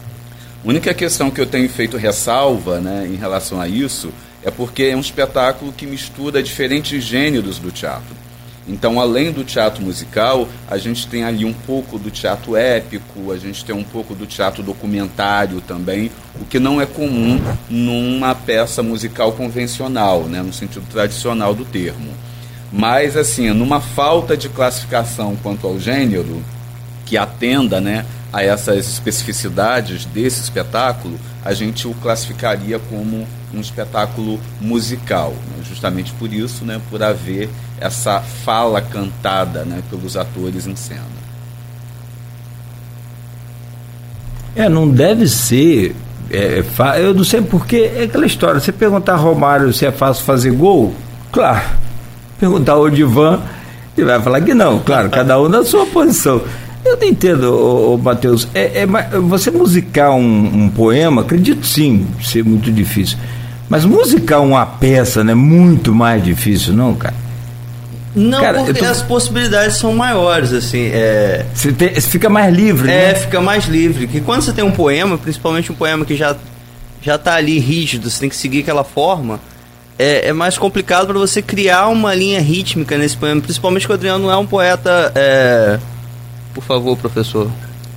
A 0.64 0.68
única 0.68 0.92
questão 0.92 1.30
que 1.30 1.40
eu 1.40 1.46
tenho 1.46 1.68
feito 1.68 1.96
ressalva 1.96 2.80
né, 2.80 3.06
em 3.06 3.14
relação 3.14 3.60
a 3.60 3.68
isso 3.68 4.12
é 4.42 4.50
porque 4.50 4.84
é 4.84 4.96
um 4.96 5.00
espetáculo 5.00 5.72
que 5.72 5.86
mistura 5.86 6.42
diferentes 6.42 7.02
gêneros 7.02 7.58
do 7.58 7.70
teatro. 7.70 8.22
Então, 8.66 9.00
além 9.00 9.32
do 9.32 9.42
teatro 9.42 9.82
musical, 9.82 10.48
a 10.70 10.78
gente 10.78 11.06
tem 11.08 11.24
ali 11.24 11.44
um 11.44 11.52
pouco 11.52 11.98
do 11.98 12.10
teatro 12.10 12.56
épico, 12.56 13.32
a 13.32 13.36
gente 13.36 13.64
tem 13.64 13.74
um 13.74 13.82
pouco 13.82 14.14
do 14.14 14.24
teatro 14.24 14.62
documentário 14.62 15.60
também, 15.60 16.12
o 16.40 16.44
que 16.44 16.60
não 16.60 16.80
é 16.80 16.86
comum 16.86 17.40
numa 17.68 18.34
peça 18.34 18.82
musical 18.82 19.32
convencional, 19.32 20.24
né, 20.24 20.42
no 20.42 20.52
sentido 20.52 20.86
tradicional 20.88 21.54
do 21.54 21.64
termo. 21.64 22.12
Mas, 22.72 23.16
assim, 23.16 23.50
numa 23.50 23.80
falta 23.80 24.36
de 24.36 24.48
classificação 24.48 25.36
quanto 25.42 25.66
ao 25.66 25.78
gênero, 25.78 26.42
que 27.04 27.18
atenda 27.18 27.80
né, 27.80 28.06
a 28.32 28.42
essas 28.42 28.88
especificidades 28.88 30.06
desse 30.06 30.40
espetáculo, 30.40 31.18
a 31.44 31.52
gente 31.52 31.88
o 31.88 31.94
classificaria 31.94 32.78
como 32.78 33.26
um 33.54 33.60
espetáculo 33.60 34.40
musical. 34.60 35.30
Né? 35.30 35.64
Justamente 35.68 36.12
por 36.12 36.32
isso, 36.32 36.64
né, 36.64 36.80
por 36.90 37.02
haver 37.02 37.48
essa 37.80 38.20
fala 38.20 38.80
cantada 38.80 39.64
né, 39.64 39.82
pelos 39.90 40.16
atores 40.16 40.66
em 40.66 40.76
cena. 40.76 41.22
É, 44.54 44.68
não 44.68 44.88
deve 44.88 45.26
ser. 45.28 45.94
É, 46.30 46.62
eu 47.00 47.14
não 47.14 47.24
sei 47.24 47.40
porque 47.40 47.90
é 47.94 48.02
aquela 48.04 48.26
história. 48.26 48.60
Você 48.60 48.72
perguntar 48.72 49.14
a 49.14 49.16
Romário 49.16 49.72
se 49.72 49.86
é 49.86 49.92
fácil 49.92 50.24
fazer 50.24 50.50
gol, 50.52 50.94
claro. 51.30 51.62
Perguntar 52.38 52.72
ao 52.72 52.90
Divan, 52.90 53.40
ele 53.96 54.06
vai 54.06 54.20
falar 54.20 54.40
que 54.40 54.52
não, 54.52 54.78
claro, 54.80 55.10
cada 55.10 55.40
um 55.40 55.48
na 55.48 55.64
sua 55.64 55.86
posição. 55.86 56.42
Eu 56.84 56.96
não 56.96 57.06
entendo, 57.06 57.44
ô, 57.44 57.94
ô, 57.94 57.98
Matheus. 57.98 58.48
É, 58.54 58.82
é, 58.82 58.86
você 59.20 59.50
musicar 59.50 60.10
um, 60.12 60.64
um, 60.64 60.68
poema, 60.68 61.22
acredito 61.22 61.64
sim, 61.64 62.06
ser 62.20 62.44
muito 62.44 62.72
difícil. 62.72 63.16
Mas 63.68 63.84
musicar 63.84 64.40
uma 64.42 64.66
peça 64.66 65.24
não 65.24 65.32
é 65.32 65.34
muito 65.34 65.94
mais 65.94 66.22
difícil, 66.22 66.74
não, 66.74 66.94
cara? 66.94 67.14
Não, 68.14 68.40
cara, 68.42 68.58
porque 68.62 68.80
tô... 68.80 68.84
as 68.84 69.00
possibilidades 69.00 69.76
são 69.76 69.94
maiores, 69.94 70.52
assim. 70.52 70.90
É... 70.92 71.46
Você, 71.54 71.72
tem, 71.72 71.94
você 71.94 72.02
fica 72.02 72.28
mais 72.28 72.54
livre, 72.54 72.90
É, 72.90 73.12
né? 73.12 73.14
fica 73.14 73.40
mais 73.40 73.64
livre. 73.64 74.06
Que 74.06 74.20
quando 74.20 74.42
você 74.42 74.52
tem 74.52 74.62
um 74.62 74.72
poema, 74.72 75.16
principalmente 75.16 75.72
um 75.72 75.74
poema 75.74 76.04
que 76.04 76.14
já, 76.14 76.36
já 77.00 77.16
tá 77.16 77.34
ali 77.36 77.58
rígido, 77.58 78.10
você 78.10 78.20
tem 78.20 78.28
que 78.28 78.36
seguir 78.36 78.60
aquela 78.60 78.84
forma, 78.84 79.40
é, 79.98 80.28
é 80.28 80.32
mais 80.34 80.58
complicado 80.58 81.06
para 81.06 81.18
você 81.18 81.40
criar 81.40 81.88
uma 81.88 82.14
linha 82.14 82.40
rítmica 82.40 82.98
nesse 82.98 83.16
poema. 83.16 83.40
Principalmente 83.40 83.86
que 83.86 83.92
o 83.92 83.94
Adriano 83.94 84.24
não 84.24 84.30
é 84.30 84.36
um 84.36 84.46
poeta. 84.46 85.10
É 85.14 85.78
por 86.52 86.62
favor, 86.62 86.96
professor. 86.96 87.50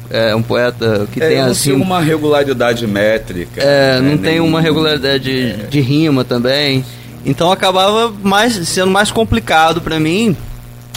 É 0.09 0.35
um 0.35 0.41
poeta 0.41 1.07
que 1.11 1.21
é, 1.21 1.29
tem 1.29 1.39
assim 1.39 1.73
uma 1.73 1.99
regularidade 1.99 2.85
métrica. 2.85 3.61
É, 3.61 3.99
né? 3.99 4.09
não 4.09 4.17
tem 4.17 4.39
uma 4.39 4.61
regularidade 4.61 5.31
é. 5.31 5.67
de 5.67 5.81
rima 5.81 6.23
também. 6.23 6.85
Então 7.25 7.51
acabava 7.51 8.13
mais 8.23 8.53
sendo 8.67 8.91
mais 8.91 9.11
complicado 9.11 9.81
para 9.81 9.99
mim 9.99 10.37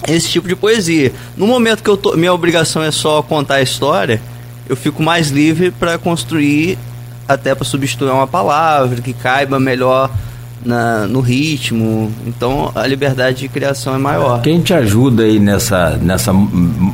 esse 0.07 0.29
tipo 0.29 0.47
de 0.47 0.55
poesia. 0.55 1.13
No 1.37 1.47
momento 1.47 1.83
que 1.83 1.89
eu 1.89 1.97
tô, 1.97 2.17
minha 2.17 2.33
obrigação 2.33 2.83
é 2.83 2.91
só 2.91 3.23
contar 3.23 3.57
a 3.57 3.63
história, 3.63 4.21
eu 4.69 4.77
fico 4.77 5.03
mais 5.03 5.31
livre 5.31 5.71
para 5.71 5.97
construir 5.97 6.79
até 7.27 7.55
para 7.55 7.65
substituir 7.65 8.11
uma 8.11 8.27
palavra 8.27 9.01
que 9.01 9.13
caiba 9.13 9.59
melhor 9.59 10.11
na, 10.65 11.07
no 11.07 11.21
ritmo. 11.21 12.13
Então 12.27 12.71
a 12.75 12.87
liberdade 12.87 13.41
de 13.41 13.49
criação 13.49 13.95
é 13.95 13.99
maior. 13.99 14.43
Quem 14.43 14.61
te 14.61 14.75
ajuda 14.75 15.25
aí 15.25 15.39
nessa, 15.39 15.99
nessa 16.01 16.33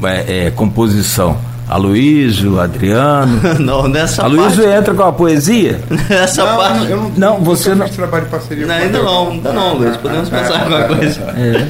é, 0.04 0.46
é, 0.46 0.50
composição? 0.50 1.36
Aloysio, 1.68 2.60
Adriano. 2.60 3.40
não, 3.58 3.88
nessa 3.88 4.24
Aloysio 4.24 4.64
parte... 4.64 4.78
entra 4.78 4.94
com 4.94 5.02
a 5.02 5.12
poesia? 5.12 5.80
nessa 6.08 6.44
não, 6.44 6.56
parte. 6.56 6.90
Eu 6.90 6.96
não, 6.96 7.10
não 7.10 7.40
você 7.40 7.74
não. 7.74 7.88
trabalho 7.88 8.24
de 8.24 8.30
parceria 8.30 8.66
não, 8.66 8.74
ainda 8.74 9.02
não, 9.02 9.30
ainda 9.30 9.52
não, 9.52 9.74
Luiz. 9.78 9.96
Podemos 9.96 10.28
pensar 10.28 10.54
em 10.54 10.60
alguma 10.62 10.84
coisa. 10.84 11.34
É. 11.36 11.66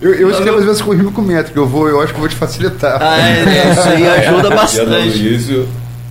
Eu, 0.00 0.12
eu 0.12 0.30
escrevo 0.30 0.58
às 0.58 0.64
vezes 0.64 0.82
com 0.82 0.90
rima 0.90 1.10
com 1.12 1.22
métrica, 1.22 1.58
eu 1.58 1.66
vou, 1.66 1.88
eu 1.88 2.00
acho 2.00 2.12
que 2.12 2.20
vou 2.20 2.28
te 2.28 2.34
facilitar. 2.34 2.98
Ah, 3.00 3.18
é, 3.18 3.70
isso 3.70 3.88
aí 3.88 4.06
ajuda 4.06 4.50
bastante. 4.50 5.66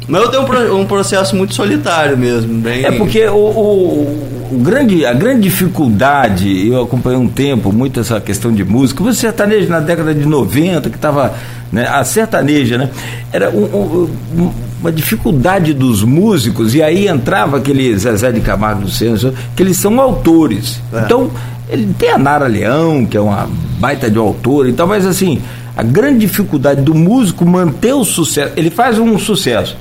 Mas 0.08 0.22
eu 0.24 0.30
tenho 0.30 0.76
um, 0.76 0.86
processo 0.86 1.36
muito 1.36 1.54
solitário 1.54 2.18
mesmo. 2.18 2.60
Bem... 2.60 2.86
É 2.86 2.92
porque 2.92 3.28
o, 3.28 3.36
o, 3.36 4.33
o, 4.52 4.58
grande, 4.58 5.06
a 5.06 5.14
grande 5.14 5.42
dificuldade, 5.42 6.68
eu 6.68 6.82
acompanhei 6.82 7.20
um 7.20 7.28
tempo 7.28 7.72
muito 7.72 8.00
essa 8.00 8.20
questão 8.20 8.52
de 8.52 8.64
música, 8.64 9.04
o 9.04 9.14
sertanejo 9.14 9.70
na 9.70 9.80
década 9.80 10.14
de 10.14 10.26
90, 10.26 10.90
que 10.90 10.96
estava. 10.96 11.34
Né, 11.72 11.88
a 11.88 12.04
sertaneja, 12.04 12.78
né? 12.78 12.90
Era 13.32 13.50
um, 13.50 13.64
um, 13.64 14.52
uma 14.80 14.92
dificuldade 14.92 15.74
dos 15.74 16.04
músicos, 16.04 16.76
e 16.76 16.84
aí 16.84 17.08
entrava 17.08 17.58
aquele 17.58 17.98
Zezé 17.98 18.32
de 18.32 18.42
Camargo 18.42 18.84
do 18.84 18.92
Centro, 18.92 19.34
que 19.56 19.64
eles 19.64 19.78
são 19.78 20.00
autores. 20.00 20.80
É. 20.94 21.00
Então, 21.00 21.32
ele 21.68 21.92
tem 21.98 22.12
a 22.12 22.18
Nara 22.18 22.46
Leão, 22.46 23.06
que 23.06 23.18
é 23.18 23.22
uma 23.22 23.50
baita 23.80 24.10
de 24.10 24.20
autor, 24.20 24.70
então, 24.70 24.86
mas 24.86 25.04
assim, 25.06 25.42
a 25.76 25.82
grande 25.82 26.20
dificuldade 26.20 26.82
do 26.82 26.94
músico 26.94 27.44
manter 27.44 27.94
o 27.94 28.04
sucesso, 28.04 28.54
ele 28.56 28.70
faz 28.70 29.00
um 29.00 29.18
sucesso 29.18 29.76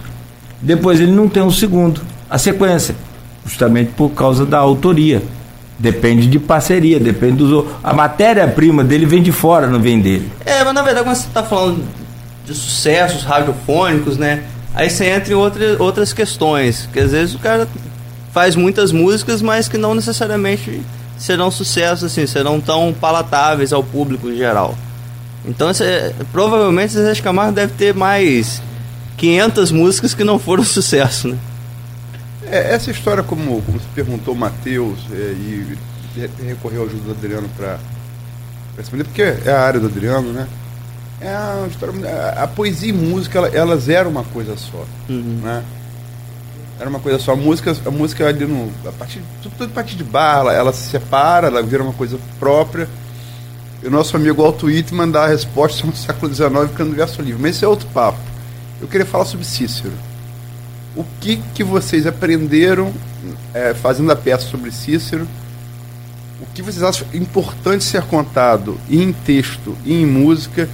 depois 0.63 1.01
ele 1.01 1.11
não 1.11 1.29
tem 1.29 1.43
um 1.43 1.51
segundo, 1.51 2.01
a 2.31 2.39
sequência, 2.39 2.95
justamente 3.45 3.93
por 3.93 4.11
causa 4.11 4.45
da 4.47 4.59
autoria. 4.59 5.23
Depende 5.79 6.27
de 6.27 6.39
parceria, 6.39 7.01
depende 7.01 7.37
dos. 7.37 7.65
A 7.83 7.93
matéria-prima 7.93 8.85
dele 8.85 9.05
vem 9.05 9.23
de 9.23 9.33
fora, 9.33 9.67
não 9.67 9.81
vem 9.81 10.01
dele. 10.01 10.31
É, 10.45 10.63
mas 10.63 10.75
na 10.75 10.83
verdade, 10.83 11.07
quando 11.07 11.17
você 11.17 11.27
está 11.27 11.43
falando 11.43 11.83
de 12.47 12.55
sucessos 12.55 13.25
radiofônicos, 13.25 14.17
né? 14.17 14.45
Aí 14.75 14.89
você 14.89 15.07
entra 15.07 15.33
em 15.33 15.37
outra, 15.37 15.77
outras 15.79 16.13
questões. 16.13 16.89
Que 16.93 17.01
às 17.01 17.11
vezes 17.11 17.35
o 17.35 17.39
cara 17.39 17.67
faz 18.33 18.57
muitas 18.57 18.93
músicas, 18.93 19.43
mas 19.43 19.69
que 19.69 19.77
não 19.77 19.95
necessariamente 19.95 20.81
serão 21.19 21.51
sucessos, 21.51 22.05
assim, 22.05 22.27
serão 22.27 22.61
tão 22.61 22.93
palatáveis 22.93 23.73
ao 23.73 23.83
público 23.83 24.29
em 24.29 24.37
geral. 24.37 24.77
Então, 25.45 25.73
você, 25.73 26.15
provavelmente, 26.31 26.93
Zé 26.93 27.15
Camargo 27.17 27.53
deve 27.53 27.73
ter 27.75 27.95
mais 27.95 28.63
500 29.17 29.73
músicas 29.73 30.15
que 30.15 30.25
não 30.25 30.39
foram 30.39 30.63
sucesso, 30.65 31.29
né? 31.29 31.37
É, 32.53 32.75
essa 32.75 32.91
história, 32.91 33.23
como, 33.23 33.63
como 33.63 33.81
você 33.81 33.87
perguntou, 33.95 34.35
Matheus, 34.35 34.99
é, 35.11 35.15
e 35.15 35.79
recorreu 36.45 36.83
à 36.83 36.85
ajuda 36.85 37.03
do 37.05 37.11
Adriano 37.13 37.49
para 37.57 37.79
responder, 38.77 39.05
porque 39.05 39.23
é 39.23 39.51
a 39.51 39.63
área 39.63 39.81
do 39.81 39.87
Adriano, 39.87 40.35
né? 40.35 40.47
É 41.19 41.29
a, 41.29 41.67
história, 41.67 41.95
a, 42.37 42.43
a 42.43 42.47
poesia 42.47 42.91
e 42.91 42.93
música, 42.93 43.39
ela, 43.39 43.49
elas 43.49 43.89
eram 43.89 44.11
uma 44.11 44.25
coisa 44.25 44.55
só, 44.59 44.85
uhum. 45.09 45.41
né? 45.43 45.65
era 46.79 46.91
uma 46.91 47.01
coisa 47.01 47.19
só. 47.19 47.33
A 47.33 47.37
música, 47.37 47.75
a 47.87 47.91
música 47.91 48.27
ali 48.27 48.45
no. 48.45 48.71
A 48.87 48.93
partir, 48.93 49.23
tudo, 49.43 49.55
tudo 49.57 49.71
a 49.71 49.75
partir 49.75 49.97
de 49.97 50.05
bar, 50.05 50.41
ela, 50.41 50.53
ela 50.53 50.73
se 50.75 50.91
separa, 50.91 51.47
ela 51.47 51.63
vira 51.63 51.83
uma 51.83 51.95
coisa 51.95 52.19
própria. 52.39 52.87
E 53.83 53.87
o 53.87 53.91
nosso 53.91 54.15
amigo 54.15 54.45
Alto 54.45 54.67
Whitman 54.67 55.11
dá 55.11 55.25
a 55.25 55.29
resposta 55.29 55.87
no 55.87 55.95
século 55.97 56.33
XIX 56.33 56.69
ficando 56.69 56.95
verso 56.95 57.23
livre. 57.23 57.41
Mas 57.41 57.57
esse 57.57 57.65
é 57.65 57.69
outro 57.69 57.89
papo. 57.95 58.19
Eu 58.81 58.89
queria 58.89 59.07
falar 59.07 59.25
sobre 59.25 59.47
Cícero. 59.47 60.12
O 60.95 61.05
que, 61.21 61.41
que 61.55 61.65
vocês 61.65 62.07
aprenderam 62.07 62.93
é, 63.55 63.73
fazendo 63.73 64.11
a 64.13 64.17
peça 64.17 64.47
sobre 64.47 64.71
Cícero? 64.71 65.27
O 66.41 66.47
que 66.55 66.61
vocês 66.61 66.83
acham 66.83 67.07
importante 67.15 67.85
ser 67.85 68.03
contado 68.03 68.79
em 68.91 69.13
texto 69.13 69.77
e 69.85 69.95
em 69.95 70.07
música? 70.07 70.69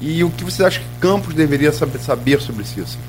E 0.00 0.22
o 0.22 0.30
que 0.30 0.44
vocês 0.44 0.60
acham 0.60 0.82
que 0.82 1.00
Campos 1.00 1.34
deveria 1.34 1.72
saber, 1.72 2.40
sobre 2.40 2.64
Cícero? 2.64 3.00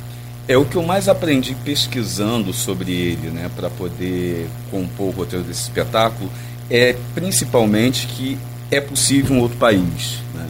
É 0.47 0.57
o 0.57 0.65
que 0.65 0.77
eu 0.77 0.83
mais 0.83 1.09
aprendi 1.09 1.55
pesquisando 1.65 2.53
sobre 2.53 2.91
ele, 2.91 3.29
né, 3.29 3.51
para 3.53 3.69
poder 3.69 4.47
compor 4.71 5.07
o 5.09 5.12
roteiro 5.12 5.43
desse 5.43 5.63
espetáculo, 5.63 6.31
é 6.69 6.95
principalmente 7.13 8.07
que 8.07 8.38
é 8.71 8.79
possível 8.79 9.36
um 9.36 9.39
outro 9.39 9.57
país. 9.57 10.19
Né? 10.33 10.47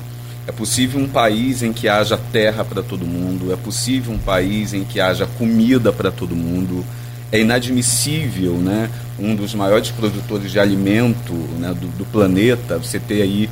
É 0.47 0.51
possível 0.51 1.01
um 1.01 1.09
país 1.09 1.61
em 1.61 1.73
que 1.73 1.89
haja 1.89 2.17
terra 2.31 2.63
para 2.63 2.81
todo 2.81 3.05
mundo, 3.05 3.51
é 3.51 3.57
possível 3.57 4.13
um 4.13 4.17
país 4.17 4.73
em 4.73 4.85
que 4.85 4.97
haja 4.99 5.27
comida 5.37 5.91
para 5.91 6.09
todo 6.09 6.33
mundo. 6.33 6.85
É 7.29 7.41
inadmissível 7.41 8.53
né, 8.53 8.89
um 9.19 9.35
dos 9.35 9.53
maiores 9.53 9.91
produtores 9.91 10.49
de 10.49 10.57
alimento 10.57 11.33
né, 11.59 11.73
do, 11.73 11.87
do 11.97 12.05
planeta, 12.05 12.77
você 12.77 12.97
ter 12.97 13.21
aí 13.21 13.49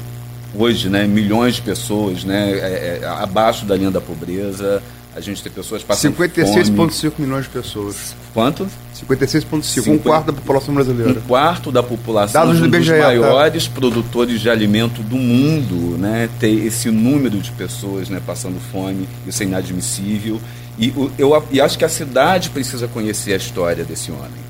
hoje 0.58 0.88
né, 0.88 1.06
milhões 1.06 1.56
de 1.56 1.62
pessoas 1.62 2.24
né, 2.24 2.52
é, 2.52 3.00
é, 3.02 3.06
abaixo 3.06 3.66
da 3.66 3.76
linha 3.76 3.92
da 3.92 4.00
pobreza, 4.00 4.82
a 5.16 5.22
gente 5.22 5.42
tem 5.42 5.52
pessoas 5.52 5.82
passando 5.82 6.18
56,5 6.18 7.14
milhões 7.18 7.46
de 7.46 7.50
pessoas. 7.50 8.14
Quanto? 8.34 8.68
56,5. 8.94 9.94
Um 9.94 9.98
quarto 9.98 10.26
da 10.26 10.34
população 10.34 10.74
brasileira. 10.74 11.12
Um 11.12 11.22
quarto 11.22 11.72
da 11.72 11.82
população 11.82 12.42
Dados 12.46 12.62
um 12.62 12.70
dos 12.70 12.88
maiores 12.88 13.66
tá? 13.66 13.74
produtores 13.74 14.42
de 14.42 14.50
alimento 14.50 15.02
do 15.02 15.16
mundo, 15.16 15.98
né? 15.98 16.30
Ter 16.38 16.52
esse 16.66 16.92
número 16.92 17.40
de 17.40 17.50
pessoas 17.52 18.10
né, 18.10 18.22
passando 18.26 18.60
fome, 18.72 19.08
isso 19.26 19.42
é 19.42 19.46
inadmissível. 19.46 20.42
E 20.78 20.94
eu 21.18 21.42
e 21.50 21.62
acho 21.62 21.78
que 21.78 21.86
a 21.86 21.90
cidade 21.90 22.50
precisa 22.50 22.86
conhecer 22.86 23.32
a 23.34 23.38
história 23.38 23.86
desse 23.86 24.12
homem. 24.12 24.46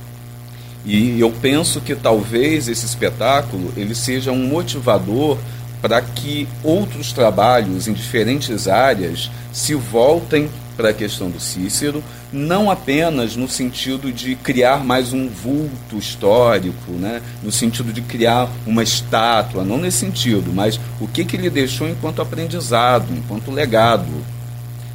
E 0.83 1.19
eu 1.19 1.31
penso 1.31 1.79
que 1.79 1.93
talvez 1.93 2.67
esse 2.67 2.85
espetáculo 2.85 3.71
ele 3.77 3.93
seja 3.93 4.31
um 4.31 4.47
motivador 4.47 5.37
para 5.81 6.01
que 6.01 6.47
outros 6.63 7.11
trabalhos 7.11 7.87
em 7.87 7.93
diferentes 7.93 8.67
áreas 8.67 9.29
se 9.51 9.75
voltem 9.75 10.49
para 10.75 10.89
a 10.89 10.93
questão 10.93 11.29
do 11.29 11.39
Cícero, 11.39 12.03
não 12.31 12.69
apenas 12.69 13.35
no 13.35 13.47
sentido 13.47 14.11
de 14.11 14.35
criar 14.35 14.83
mais 14.83 15.13
um 15.13 15.27
vulto 15.29 15.97
histórico, 15.97 16.91
né? 16.91 17.21
no 17.41 17.51
sentido 17.51 17.93
de 17.93 18.01
criar 18.01 18.49
uma 18.65 18.83
estátua, 18.83 19.63
não 19.63 19.77
nesse 19.77 19.99
sentido, 19.99 20.51
mas 20.53 20.79
o 20.99 21.07
que, 21.07 21.23
que 21.23 21.35
ele 21.35 21.49
deixou 21.49 21.87
enquanto 21.87 22.21
aprendizado, 22.21 23.07
enquanto 23.13 23.51
legado. 23.51 24.11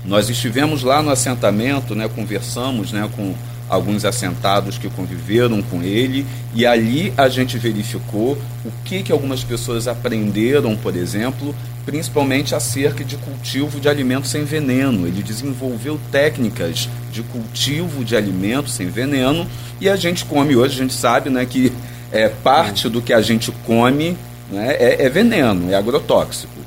Nós 0.05 0.29
estivemos 0.31 0.83
lá 0.83 1.03
no 1.03 1.11
assentamento, 1.11 1.95
né, 1.95 2.09
conversamos 2.09 2.91
né, 2.91 3.09
com 3.15 3.35
alguns 3.71 4.05
assentados 4.05 4.77
que 4.77 4.91
conviveram 4.91 5.62
com 5.62 5.81
ele, 5.83 6.27
e 6.53 6.67
ali 6.67 7.15
a 7.17 7.29
gente 7.29 7.57
verificou 7.57 8.37
o 8.65 8.73
que, 8.85 9.05
que 9.05 9.12
algumas 9.12 9.45
pessoas 9.45 9.87
aprenderam, 9.87 10.77
por 10.77 10.97
exemplo, 10.97 11.55
principalmente 11.87 12.55
acerca 12.55 13.05
de 13.05 13.17
cultivo 13.17 13.79
de 13.81 13.89
alimentos 13.89 14.31
sem 14.31 14.45
veneno. 14.45 15.07
Ele 15.07 15.23
desenvolveu 15.23 15.99
técnicas 16.11 16.89
de 17.12 17.23
cultivo 17.23 18.05
de 18.05 18.17
alimentos 18.17 18.75
sem 18.75 18.89
veneno, 18.89 19.47
e 19.81 19.89
a 19.89 19.95
gente 19.95 20.25
come 20.25 20.57
hoje, 20.57 20.75
a 20.75 20.83
gente 20.83 20.95
sabe 20.95 21.31
né, 21.31 21.47
que 21.47 21.73
é, 22.11 22.29
parte 22.29 22.89
do 22.89 23.00
que 23.00 23.12
a 23.12 23.23
gente 23.23 23.53
come 23.65 24.17
né, 24.50 24.75
é, 24.81 25.07
é 25.07 25.09
veneno, 25.09 25.71
é 25.71 25.77
agrotóxico. 25.77 26.59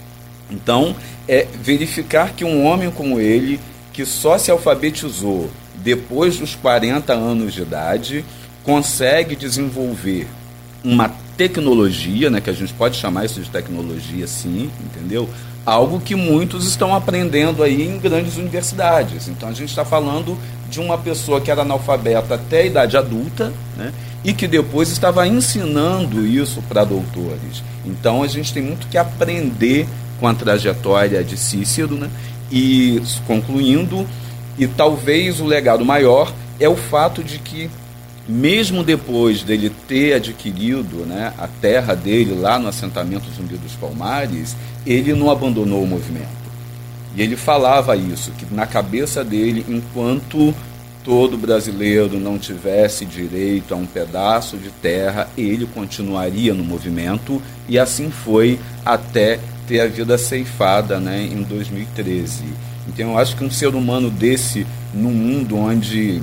Então, 0.49 0.95
é 1.27 1.45
verificar 1.61 2.31
que 2.31 2.45
um 2.45 2.65
homem 2.65 2.89
como 2.89 3.19
ele, 3.19 3.59
que 3.91 4.05
só 4.05 4.37
se 4.37 4.49
alfabetizou 4.49 5.49
depois 5.83 6.37
dos 6.37 6.55
40 6.55 7.13
anos 7.13 7.53
de 7.53 7.61
idade, 7.61 8.25
consegue 8.63 9.35
desenvolver 9.35 10.27
uma 10.83 11.11
tecnologia, 11.37 12.29
né, 12.29 12.39
que 12.39 12.49
a 12.49 12.53
gente 12.53 12.73
pode 12.73 12.97
chamar 12.97 13.25
isso 13.25 13.41
de 13.41 13.49
tecnologia 13.49 14.25
sim, 14.27 14.69
entendeu? 14.79 15.29
Algo 15.65 15.99
que 15.99 16.15
muitos 16.15 16.67
estão 16.67 16.93
aprendendo 16.93 17.63
aí 17.63 17.87
em 17.87 17.97
grandes 17.97 18.37
universidades. 18.37 19.27
Então 19.27 19.49
a 19.49 19.53
gente 19.53 19.69
está 19.69 19.83
falando 19.83 20.37
de 20.69 20.79
uma 20.79 20.97
pessoa 20.97 21.39
que 21.39 21.49
era 21.49 21.61
analfabeta 21.61 22.35
até 22.35 22.61
a 22.61 22.65
idade 22.65 22.97
adulta, 22.97 23.53
né, 23.77 23.93
e 24.23 24.33
que 24.33 24.47
depois 24.47 24.89
estava 24.89 25.27
ensinando 25.27 26.25
isso 26.25 26.61
para 26.63 26.83
doutores. 26.83 27.61
Então 27.85 28.23
a 28.23 28.27
gente 28.27 28.53
tem 28.53 28.63
muito 28.63 28.87
que 28.87 28.97
aprender 28.97 29.87
com 30.19 30.27
a 30.27 30.33
trajetória 30.33 31.23
de 31.23 31.35
Cícero, 31.35 31.95
né? 31.95 32.09
E 32.49 33.01
concluindo, 33.27 34.07
e 34.57 34.67
talvez 34.67 35.39
o 35.39 35.45
legado 35.45 35.83
maior 35.83 36.33
é 36.59 36.69
o 36.69 36.75
fato 36.75 37.23
de 37.23 37.39
que, 37.39 37.69
mesmo 38.27 38.83
depois 38.83 39.43
dele 39.43 39.71
ter 39.87 40.13
adquirido 40.13 41.05
né, 41.05 41.33
a 41.37 41.47
terra 41.47 41.95
dele 41.95 42.33
lá 42.39 42.59
no 42.59 42.67
assentamento 42.67 43.29
Zumbi 43.35 43.57
dos 43.57 43.73
Palmares, 43.73 44.55
ele 44.85 45.13
não 45.13 45.29
abandonou 45.29 45.83
o 45.83 45.87
movimento. 45.87 46.43
E 47.15 47.21
ele 47.21 47.35
falava 47.35 47.95
isso, 47.95 48.31
que 48.31 48.45
na 48.53 48.65
cabeça 48.65 49.23
dele, 49.23 49.65
enquanto 49.67 50.53
todo 51.03 51.37
brasileiro 51.37 52.17
não 52.17 52.39
tivesse 52.39 53.05
direito 53.05 53.73
a 53.73 53.77
um 53.77 53.85
pedaço 53.85 54.57
de 54.57 54.69
terra, 54.69 55.27
ele 55.37 55.65
continuaria 55.65 56.53
no 56.53 56.63
movimento, 56.63 57.41
e 57.67 57.77
assim 57.77 58.09
foi 58.09 58.59
até 58.85 59.39
ter 59.67 59.81
a 59.81 59.87
vida 59.87 60.17
ceifada 60.17 60.99
né, 60.99 61.23
em 61.23 61.43
2013. 61.43 62.45
Então 62.87 63.11
eu 63.11 63.17
acho 63.17 63.35
que 63.35 63.43
um 63.43 63.51
ser 63.51 63.75
humano 63.75 64.09
desse, 64.09 64.67
num 64.93 65.11
mundo 65.11 65.57
onde 65.57 66.21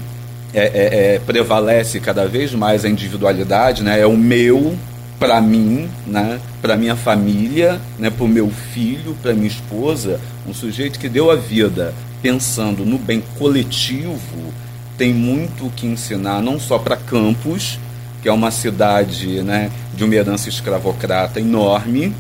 é, 0.53 0.61
é, 0.61 1.15
é, 1.15 1.19
prevalece 1.19 2.01
cada 2.01 2.27
vez 2.27 2.53
mais 2.53 2.85
a 2.85 2.89
individualidade, 2.89 3.83
né? 3.83 4.01
é 4.01 4.07
o 4.07 4.17
meu 4.17 4.77
para 5.19 5.41
mim, 5.41 5.89
né? 6.07 6.41
para 6.61 6.77
minha 6.77 6.97
família, 6.97 7.81
né? 7.99 8.11
para 8.11 8.25
o 8.25 8.29
meu 8.29 8.51
filho, 8.51 9.17
para 9.23 9.33
minha 9.33 9.47
esposa, 9.47 10.21
um 10.47 10.55
sujeito 10.55 10.99
que 10.99 11.09
deu 11.09 11.31
a 11.31 11.37
vida 11.37 11.95
pensando 12.23 12.85
no 12.85 12.99
bem 12.99 13.23
coletivo, 13.39 14.53
tem 14.99 15.15
muito 15.15 15.73
que 15.75 15.87
ensinar, 15.87 16.43
não 16.43 16.61
só 16.61 16.79
para 16.79 16.97
Campos, 16.97 17.79
que 18.21 18.29
é 18.29 18.33
uma 18.33 18.51
cidade 18.51 19.43
né, 19.43 19.71
de 19.95 20.05
uma 20.05 20.15
herança 20.15 20.49
escravocrata 20.49 21.41
enorme, 21.41 22.15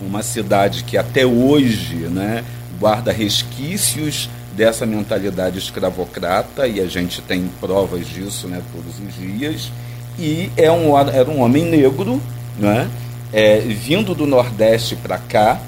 uma 0.00 0.22
cidade 0.22 0.82
que 0.82 0.98
até 0.98 1.24
hoje 1.24 1.94
né, 2.10 2.44
guarda 2.78 3.12
resquícios 3.12 4.28
dessa 4.56 4.86
mentalidade 4.86 5.58
escravocrata 5.58 6.66
e 6.66 6.80
a 6.80 6.86
gente 6.86 7.20
tem 7.20 7.48
provas 7.60 8.06
disso 8.06 8.48
né, 8.48 8.62
todos 8.72 8.98
os 8.98 9.14
dias. 9.14 9.70
E 10.18 10.50
é 10.56 10.72
um, 10.72 10.98
era 10.98 11.28
um 11.30 11.42
homem 11.42 11.64
negro, 11.64 12.20
né, 12.58 12.88
é, 13.32 13.58
vindo 13.58 14.14
do 14.14 14.26
Nordeste 14.26 14.96
para 14.96 15.18
cá, 15.18 15.60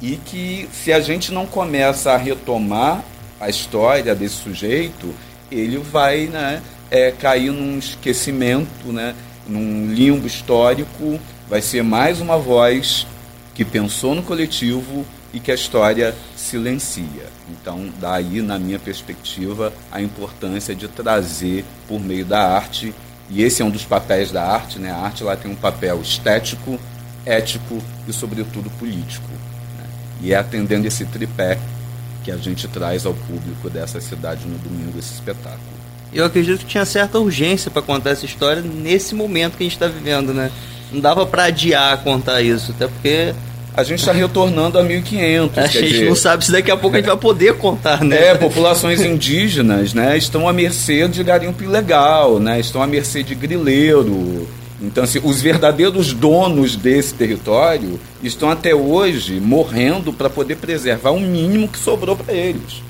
e 0.00 0.16
que 0.16 0.68
se 0.72 0.92
a 0.92 1.00
gente 1.00 1.32
não 1.32 1.46
começa 1.46 2.12
a 2.12 2.16
retomar 2.16 3.04
a 3.38 3.48
história 3.48 4.14
desse 4.14 4.36
sujeito, 4.36 5.14
ele 5.50 5.78
vai 5.78 6.26
né, 6.26 6.62
é, 6.90 7.10
cair 7.10 7.52
num 7.52 7.78
esquecimento, 7.78 8.86
né, 8.86 9.14
num 9.46 9.92
limbo 9.92 10.26
histórico, 10.26 11.20
vai 11.48 11.60
ser 11.60 11.82
mais 11.82 12.20
uma 12.20 12.38
voz 12.38 13.06
que 13.54 13.64
pensou 13.64 14.14
no 14.14 14.22
coletivo 14.22 15.04
e 15.32 15.40
que 15.40 15.50
a 15.50 15.54
história 15.54 16.14
silencia. 16.36 17.26
Então, 17.50 17.88
daí, 18.00 18.42
na 18.42 18.58
minha 18.58 18.78
perspectiva, 18.78 19.72
a 19.90 20.00
importância 20.00 20.74
de 20.74 20.88
trazer 20.88 21.64
por 21.88 22.00
meio 22.00 22.24
da 22.24 22.54
arte, 22.54 22.94
e 23.30 23.42
esse 23.42 23.62
é 23.62 23.64
um 23.64 23.70
dos 23.70 23.84
papéis 23.84 24.30
da 24.30 24.44
arte, 24.44 24.78
né? 24.78 24.90
A 24.90 24.96
arte 24.96 25.24
lá 25.24 25.36
tem 25.36 25.50
um 25.50 25.56
papel 25.56 26.00
estético, 26.00 26.78
ético 27.24 27.82
e, 28.06 28.12
sobretudo, 28.12 28.68
político. 28.78 29.28
Né? 29.78 29.84
E 30.20 30.32
é 30.32 30.36
atendendo 30.36 30.86
esse 30.86 31.04
tripé 31.06 31.58
que 32.22 32.30
a 32.30 32.36
gente 32.36 32.68
traz 32.68 33.06
ao 33.06 33.14
público 33.14 33.70
dessa 33.70 34.00
cidade 34.00 34.46
no 34.46 34.58
domingo 34.58 34.98
esse 34.98 35.14
espetáculo. 35.14 35.60
Eu 36.12 36.26
acredito 36.26 36.60
que 36.60 36.66
tinha 36.66 36.84
certa 36.84 37.18
urgência 37.18 37.70
para 37.70 37.80
contar 37.80 38.10
essa 38.10 38.26
história 38.26 38.60
nesse 38.60 39.14
momento 39.14 39.56
que 39.56 39.62
a 39.62 39.66
gente 39.66 39.76
está 39.76 39.88
vivendo, 39.88 40.34
né? 40.34 40.50
Não 40.92 41.00
dava 41.00 41.24
para 41.24 41.44
adiar 41.44 42.02
contar 42.02 42.42
isso, 42.42 42.72
até 42.72 42.86
porque 42.86 43.34
a 43.74 43.82
gente 43.82 44.00
está 44.00 44.12
retornando 44.12 44.78
a 44.78 44.82
1500. 44.82 45.58
A 45.58 45.66
gente 45.66 45.88
dizer, 45.88 46.08
não 46.08 46.16
sabe 46.16 46.44
se 46.44 46.52
daqui 46.52 46.70
a 46.70 46.76
pouco 46.76 46.96
a 46.96 46.98
gente 47.00 47.08
vai 47.08 47.16
poder 47.16 47.54
contar, 47.54 48.04
né? 48.04 48.28
É, 48.28 48.34
populações 48.34 49.00
indígenas, 49.00 49.94
né, 49.94 50.16
estão 50.16 50.48
à 50.48 50.52
mercê 50.52 51.08
de 51.08 51.24
garimpo 51.24 51.62
ilegal, 51.64 52.38
né, 52.38 52.60
estão 52.60 52.82
à 52.82 52.86
mercê 52.86 53.22
de 53.22 53.34
grileiro. 53.34 54.46
Então, 54.80 55.04
assim, 55.04 55.20
os 55.22 55.40
verdadeiros 55.40 56.12
donos 56.12 56.74
desse 56.74 57.14
território 57.14 58.00
estão 58.22 58.50
até 58.50 58.74
hoje 58.74 59.38
morrendo 59.40 60.12
para 60.12 60.28
poder 60.28 60.56
preservar 60.56 61.12
o 61.12 61.20
mínimo 61.20 61.68
que 61.68 61.78
sobrou 61.78 62.16
para 62.16 62.34
eles. 62.34 62.82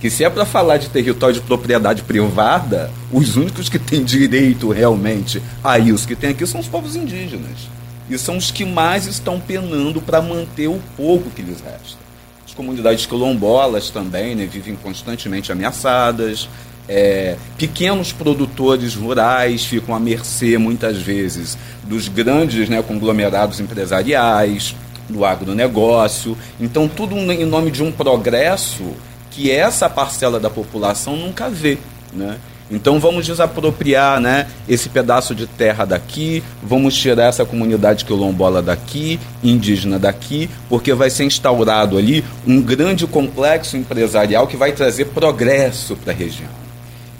que 0.00 0.10
se 0.10 0.22
é 0.24 0.30
para 0.30 0.44
falar 0.44 0.76
de 0.76 0.88
território 0.88 1.34
de 1.34 1.40
propriedade 1.40 2.02
privada, 2.02 2.90
os 3.10 3.36
únicos 3.36 3.68
que 3.68 3.78
têm 3.78 4.04
direito 4.04 4.70
realmente 4.70 5.42
a 5.64 5.78
isso 5.78 6.06
que 6.06 6.14
tem 6.14 6.30
aqui 6.30 6.46
são 6.46 6.60
os 6.60 6.68
povos 6.68 6.94
indígenas. 6.94 7.75
E 8.08 8.18
são 8.18 8.36
os 8.36 8.50
que 8.50 8.64
mais 8.64 9.06
estão 9.06 9.40
penando 9.40 10.00
para 10.00 10.22
manter 10.22 10.68
o 10.68 10.80
pouco 10.96 11.30
que 11.30 11.42
lhes 11.42 11.60
resta. 11.60 11.98
As 12.46 12.54
comunidades 12.54 13.06
quilombolas 13.06 13.90
também 13.90 14.34
né, 14.34 14.46
vivem 14.46 14.76
constantemente 14.76 15.50
ameaçadas. 15.50 16.48
É, 16.88 17.36
pequenos 17.58 18.12
produtores 18.12 18.94
rurais 18.94 19.64
ficam 19.64 19.94
à 19.94 19.98
mercê, 19.98 20.56
muitas 20.56 20.98
vezes, 20.98 21.58
dos 21.82 22.06
grandes 22.06 22.68
né, 22.68 22.80
conglomerados 22.80 23.58
empresariais, 23.58 24.76
do 25.08 25.24
agronegócio. 25.24 26.36
Então, 26.60 26.88
tudo 26.88 27.16
em 27.16 27.44
nome 27.44 27.70
de 27.70 27.82
um 27.82 27.90
progresso 27.90 28.84
que 29.30 29.50
essa 29.50 29.90
parcela 29.90 30.40
da 30.40 30.48
população 30.48 31.16
nunca 31.16 31.50
vê, 31.50 31.78
né? 32.12 32.38
Então 32.70 32.98
vamos 32.98 33.24
desapropriar 33.24 34.20
né, 34.20 34.48
esse 34.68 34.88
pedaço 34.88 35.34
de 35.34 35.46
terra 35.46 35.84
daqui, 35.84 36.42
vamos 36.62 36.96
tirar 36.96 37.26
essa 37.26 37.44
comunidade 37.44 38.04
quilombola 38.04 38.60
daqui, 38.60 39.20
indígena 39.42 39.98
daqui, 39.98 40.50
porque 40.68 40.92
vai 40.92 41.08
ser 41.08 41.24
instaurado 41.24 41.96
ali 41.96 42.24
um 42.46 42.60
grande 42.60 43.06
complexo 43.06 43.76
empresarial 43.76 44.46
que 44.46 44.56
vai 44.56 44.72
trazer 44.72 45.06
progresso 45.06 45.94
para 45.96 46.12
a 46.12 46.16
região. 46.16 46.50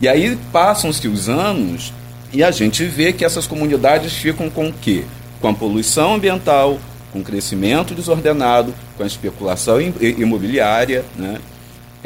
E 0.00 0.08
aí 0.08 0.36
passam-se 0.52 1.06
os 1.06 1.28
anos 1.28 1.92
e 2.32 2.42
a 2.42 2.50
gente 2.50 2.84
vê 2.84 3.12
que 3.12 3.24
essas 3.24 3.46
comunidades 3.46 4.12
ficam 4.12 4.50
com 4.50 4.68
o 4.68 4.72
quê? 4.72 5.04
Com 5.40 5.48
a 5.48 5.54
poluição 5.54 6.14
ambiental, 6.14 6.78
com 7.12 7.20
o 7.20 7.24
crescimento 7.24 7.94
desordenado, 7.94 8.74
com 8.96 9.04
a 9.04 9.06
especulação 9.06 9.80
imobiliária, 9.80 11.04
né? 11.16 11.38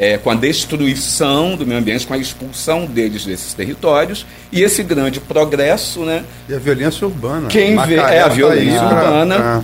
É, 0.01 0.17
com 0.17 0.31
a 0.31 0.33
destruição 0.33 1.55
do 1.55 1.63
meio 1.63 1.79
ambiente, 1.79 2.07
com 2.07 2.15
a 2.15 2.17
expulsão 2.17 2.87
deles 2.87 3.23
desses 3.23 3.53
territórios 3.53 4.25
e 4.51 4.63
esse 4.63 4.81
grande 4.81 5.19
progresso, 5.19 5.99
né? 5.99 6.23
E 6.49 6.55
a 6.55 6.57
violência 6.57 7.05
urbana. 7.05 7.47
Quem 7.49 7.79
vê 7.85 7.97
é 7.97 8.19
a 8.21 8.23
tá 8.23 8.29
violência 8.29 8.81
urbana. 8.81 9.35
Pra... 9.35 9.63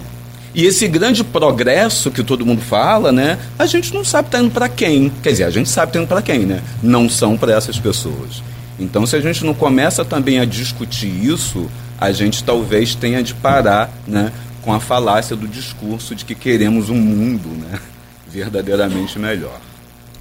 E 0.54 0.64
esse 0.64 0.88
grande 0.88 1.24
progresso 1.24 2.12
que 2.12 2.24
todo 2.24 2.46
mundo 2.46 2.62
fala, 2.62 3.12
né? 3.12 3.40
A 3.58 3.66
gente 3.66 3.92
não 3.92 4.06
sabe 4.06 4.30
tá 4.30 4.38
indo 4.40 4.52
para 4.52 4.70
quem. 4.70 5.12
Quer 5.24 5.32
dizer, 5.32 5.44
a 5.46 5.50
gente 5.50 5.70
sabe 5.70 5.92
tá 5.92 5.98
indo 5.98 6.08
para 6.08 6.22
quem, 6.22 6.46
né? 6.46 6.62
Não 6.84 7.10
são 7.10 7.36
para 7.36 7.54
essas 7.54 7.80
pessoas. 7.80 8.44
Então, 8.80 9.08
se 9.08 9.16
a 9.16 9.20
gente 9.20 9.44
não 9.44 9.56
começa 9.56 10.06
também 10.06 10.40
a 10.40 10.46
discutir 10.46 11.08
isso, 11.08 11.68
a 12.00 12.12
gente 12.12 12.44
talvez 12.44 12.94
tenha 12.94 13.24
de 13.24 13.34
parar, 13.34 13.90
né? 14.06 14.32
Com 14.62 14.72
a 14.72 14.80
falácia 14.80 15.36
do 15.36 15.48
discurso 15.48 16.14
de 16.14 16.24
que 16.24 16.36
queremos 16.36 16.92
um 16.92 16.96
mundo, 16.96 17.50
né? 17.50 17.80
Verdadeiramente 18.30 19.18
melhor. 19.18 19.60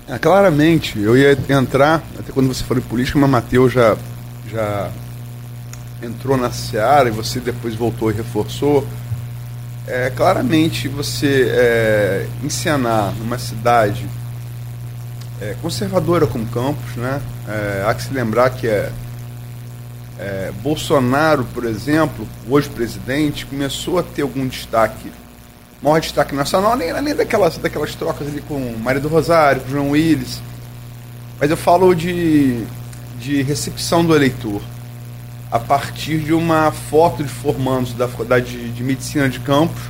É, 0.08 0.18
claramente, 0.18 1.00
eu 1.00 1.16
ia 1.16 1.36
entrar, 1.48 2.00
até 2.16 2.30
quando 2.30 2.46
você 2.46 2.62
falou 2.62 2.80
em 2.80 2.86
política, 2.86 3.18
mas 3.18 3.28
Matheus 3.28 3.72
já, 3.72 3.96
já 4.48 4.88
entrou 6.00 6.36
na 6.36 6.52
seara 6.52 7.08
e 7.08 7.12
você 7.12 7.40
depois 7.40 7.74
voltou 7.74 8.12
e 8.12 8.14
reforçou. 8.14 8.86
É, 9.84 10.10
claramente, 10.10 10.86
você 10.86 11.48
é, 11.50 12.26
encenar 12.44 13.12
numa 13.18 13.36
cidade 13.36 14.08
é, 15.40 15.56
conservadora 15.60 16.26
como 16.28 16.46
Campos, 16.46 16.94
né? 16.96 17.20
É, 17.48 17.84
há 17.88 17.92
que 17.92 18.04
se 18.04 18.14
lembrar 18.14 18.50
que 18.50 18.68
é, 18.68 18.92
é, 20.20 20.52
Bolsonaro, 20.62 21.44
por 21.52 21.64
exemplo, 21.64 22.28
hoje 22.48 22.68
presidente, 22.68 23.44
começou 23.44 23.98
a 23.98 24.04
ter 24.04 24.22
algum 24.22 24.46
destaque 24.46 25.10
maior 25.82 26.00
destaque 26.00 26.34
nacional, 26.34 26.72
além, 26.72 26.90
além 26.90 27.14
daquelas, 27.14 27.58
daquelas 27.58 27.94
trocas 27.94 28.26
ali 28.26 28.40
com 28.40 28.58
Maria 28.82 29.00
do 29.00 29.08
Rosário, 29.08 29.62
com 29.62 29.70
João 29.70 29.90
Willis. 29.90 30.40
Mas 31.38 31.50
eu 31.50 31.56
falo 31.56 31.94
de, 31.94 32.64
de 33.18 33.42
recepção 33.42 34.04
do 34.04 34.14
eleitor 34.14 34.62
a 35.50 35.58
partir 35.58 36.18
de 36.18 36.32
uma 36.32 36.72
foto 36.72 37.22
de 37.22 37.28
formandos 37.28 37.92
da 37.92 38.08
Faculdade 38.08 38.70
de, 38.70 38.82
Medicina 38.82 39.28
de 39.28 39.40
Campos. 39.40 39.80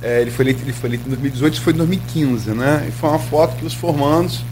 É, 0.00 0.20
ele, 0.20 0.30
foi 0.30 0.44
eleito, 0.44 0.62
ele 0.62 0.72
foi 0.72 0.90
eleito 0.90 1.06
em 1.06 1.10
2018, 1.10 1.54
isso 1.54 1.62
foi 1.62 1.72
em 1.72 1.76
2015, 1.76 2.50
né? 2.50 2.86
E 2.88 2.92
foi 2.92 3.10
uma 3.10 3.18
foto 3.18 3.56
que 3.56 3.64
os 3.64 3.74
formandos 3.74 4.42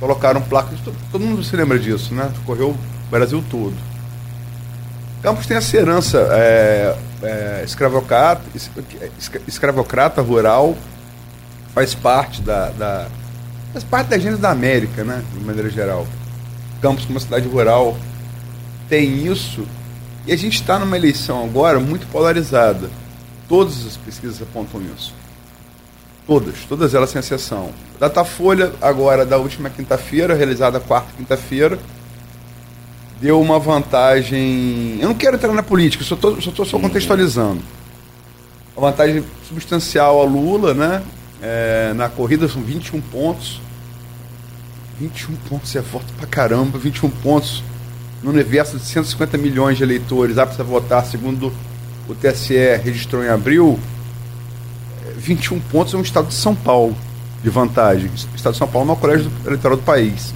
colocaram 0.00 0.42
placas. 0.42 0.80
Todo, 0.80 0.96
todo 1.10 1.24
mundo 1.24 1.42
se 1.42 1.54
lembra 1.56 1.78
disso, 1.78 2.14
né? 2.14 2.30
Correu 2.44 2.70
o 2.70 3.10
Brasil 3.10 3.42
todo. 3.50 3.74
Campos 5.22 5.46
tem 5.46 5.56
essa 5.56 5.76
herança 5.76 6.18
é, 6.32 6.96
é, 7.22 7.62
escravocrata, 7.64 8.42
escravocrata 9.46 10.20
rural, 10.20 10.76
faz 11.74 11.94
parte 11.94 12.42
da, 12.42 12.70
da, 12.70 13.06
faz 13.72 13.84
parte 13.84 14.08
da 14.08 14.16
agenda 14.16 14.36
da 14.36 14.50
América, 14.50 15.04
né, 15.04 15.22
de 15.32 15.44
maneira 15.44 15.70
geral. 15.70 16.06
Campos, 16.80 17.04
como 17.04 17.16
uma 17.16 17.20
cidade 17.20 17.48
rural, 17.48 17.96
tem 18.88 19.26
isso. 19.26 19.66
E 20.26 20.32
a 20.32 20.36
gente 20.36 20.54
está 20.54 20.78
numa 20.78 20.96
eleição 20.96 21.44
agora 21.44 21.80
muito 21.80 22.06
polarizada. 22.08 22.90
Todas 23.48 23.86
as 23.86 23.96
pesquisas 23.96 24.40
apontam 24.42 24.80
isso. 24.94 25.14
Todas, 26.26 26.64
todas 26.68 26.94
elas 26.94 27.10
sem 27.10 27.18
exceção. 27.18 27.70
Datafolha, 27.98 28.72
agora 28.80 29.26
da 29.26 29.38
última 29.38 29.68
quinta-feira, 29.68 30.34
realizada 30.34 30.78
quarta 30.78 31.08
quinta-feira, 31.16 31.78
deu 33.22 33.40
uma 33.40 33.58
vantagem. 33.60 34.98
Eu 35.00 35.08
não 35.08 35.14
quero 35.14 35.36
entrar 35.36 35.52
na 35.52 35.62
política, 35.62 36.02
só 36.02 36.16
estou 36.16 36.42
só, 36.42 36.64
só 36.64 36.78
contextualizando. 36.78 37.62
Uma 38.76 38.90
vantagem 38.90 39.24
substancial 39.48 40.20
a 40.20 40.24
Lula, 40.24 40.74
né? 40.74 41.02
É, 41.40 41.92
na 41.94 42.08
corrida 42.08 42.48
são 42.48 42.60
21 42.60 43.00
pontos. 43.00 43.60
21 44.98 45.36
pontos 45.48 45.74
é 45.76 45.80
voto 45.80 46.12
pra 46.18 46.26
caramba, 46.26 46.78
21 46.78 47.08
pontos 47.10 47.62
no 48.22 48.30
universo 48.30 48.76
de 48.76 48.84
150 48.84 49.38
milhões 49.38 49.78
de 49.78 49.84
eleitores 49.84 50.36
aptos 50.36 50.58
a 50.60 50.64
votar, 50.64 51.04
segundo 51.04 51.52
o 52.08 52.14
TSE 52.14 52.54
registrou 52.82 53.22
em 53.24 53.28
abril. 53.28 53.78
21 55.16 55.60
pontos 55.60 55.94
é 55.94 55.96
um 55.96 56.02
estado 56.02 56.28
de 56.28 56.34
São 56.34 56.54
Paulo 56.54 56.96
de 57.42 57.50
vantagem. 57.50 58.10
O 58.10 58.36
estado 58.36 58.52
de 58.52 58.58
São 58.58 58.68
Paulo 58.68 58.80
é 58.80 58.84
o 58.84 58.86
maior 58.88 59.00
colégio 59.00 59.32
eleitoral 59.46 59.76
do 59.76 59.82
país. 59.84 60.34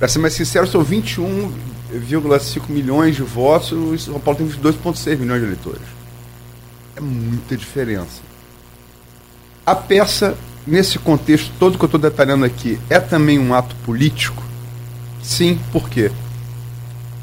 Para 0.00 0.08
ser 0.08 0.18
mais 0.18 0.32
sincero, 0.32 0.66
são 0.66 0.82
21,5 0.82 2.70
milhões 2.70 3.14
de 3.14 3.22
votos 3.22 4.00
e 4.00 4.04
São 4.06 4.18
Paulo 4.18 4.38
tem 4.38 4.48
22,6 4.48 5.18
milhões 5.18 5.40
de 5.40 5.46
eleitores. 5.46 5.82
É 6.96 7.00
muita 7.02 7.54
diferença. 7.54 8.22
A 9.66 9.74
peça, 9.74 10.38
nesse 10.66 10.98
contexto 10.98 11.52
todo 11.58 11.76
que 11.76 11.84
eu 11.84 11.86
estou 11.86 12.00
detalhando 12.00 12.46
aqui, 12.46 12.80
é 12.88 12.98
também 12.98 13.38
um 13.38 13.52
ato 13.52 13.76
político? 13.84 14.42
Sim, 15.22 15.60
por 15.70 15.90
quê? 15.90 16.10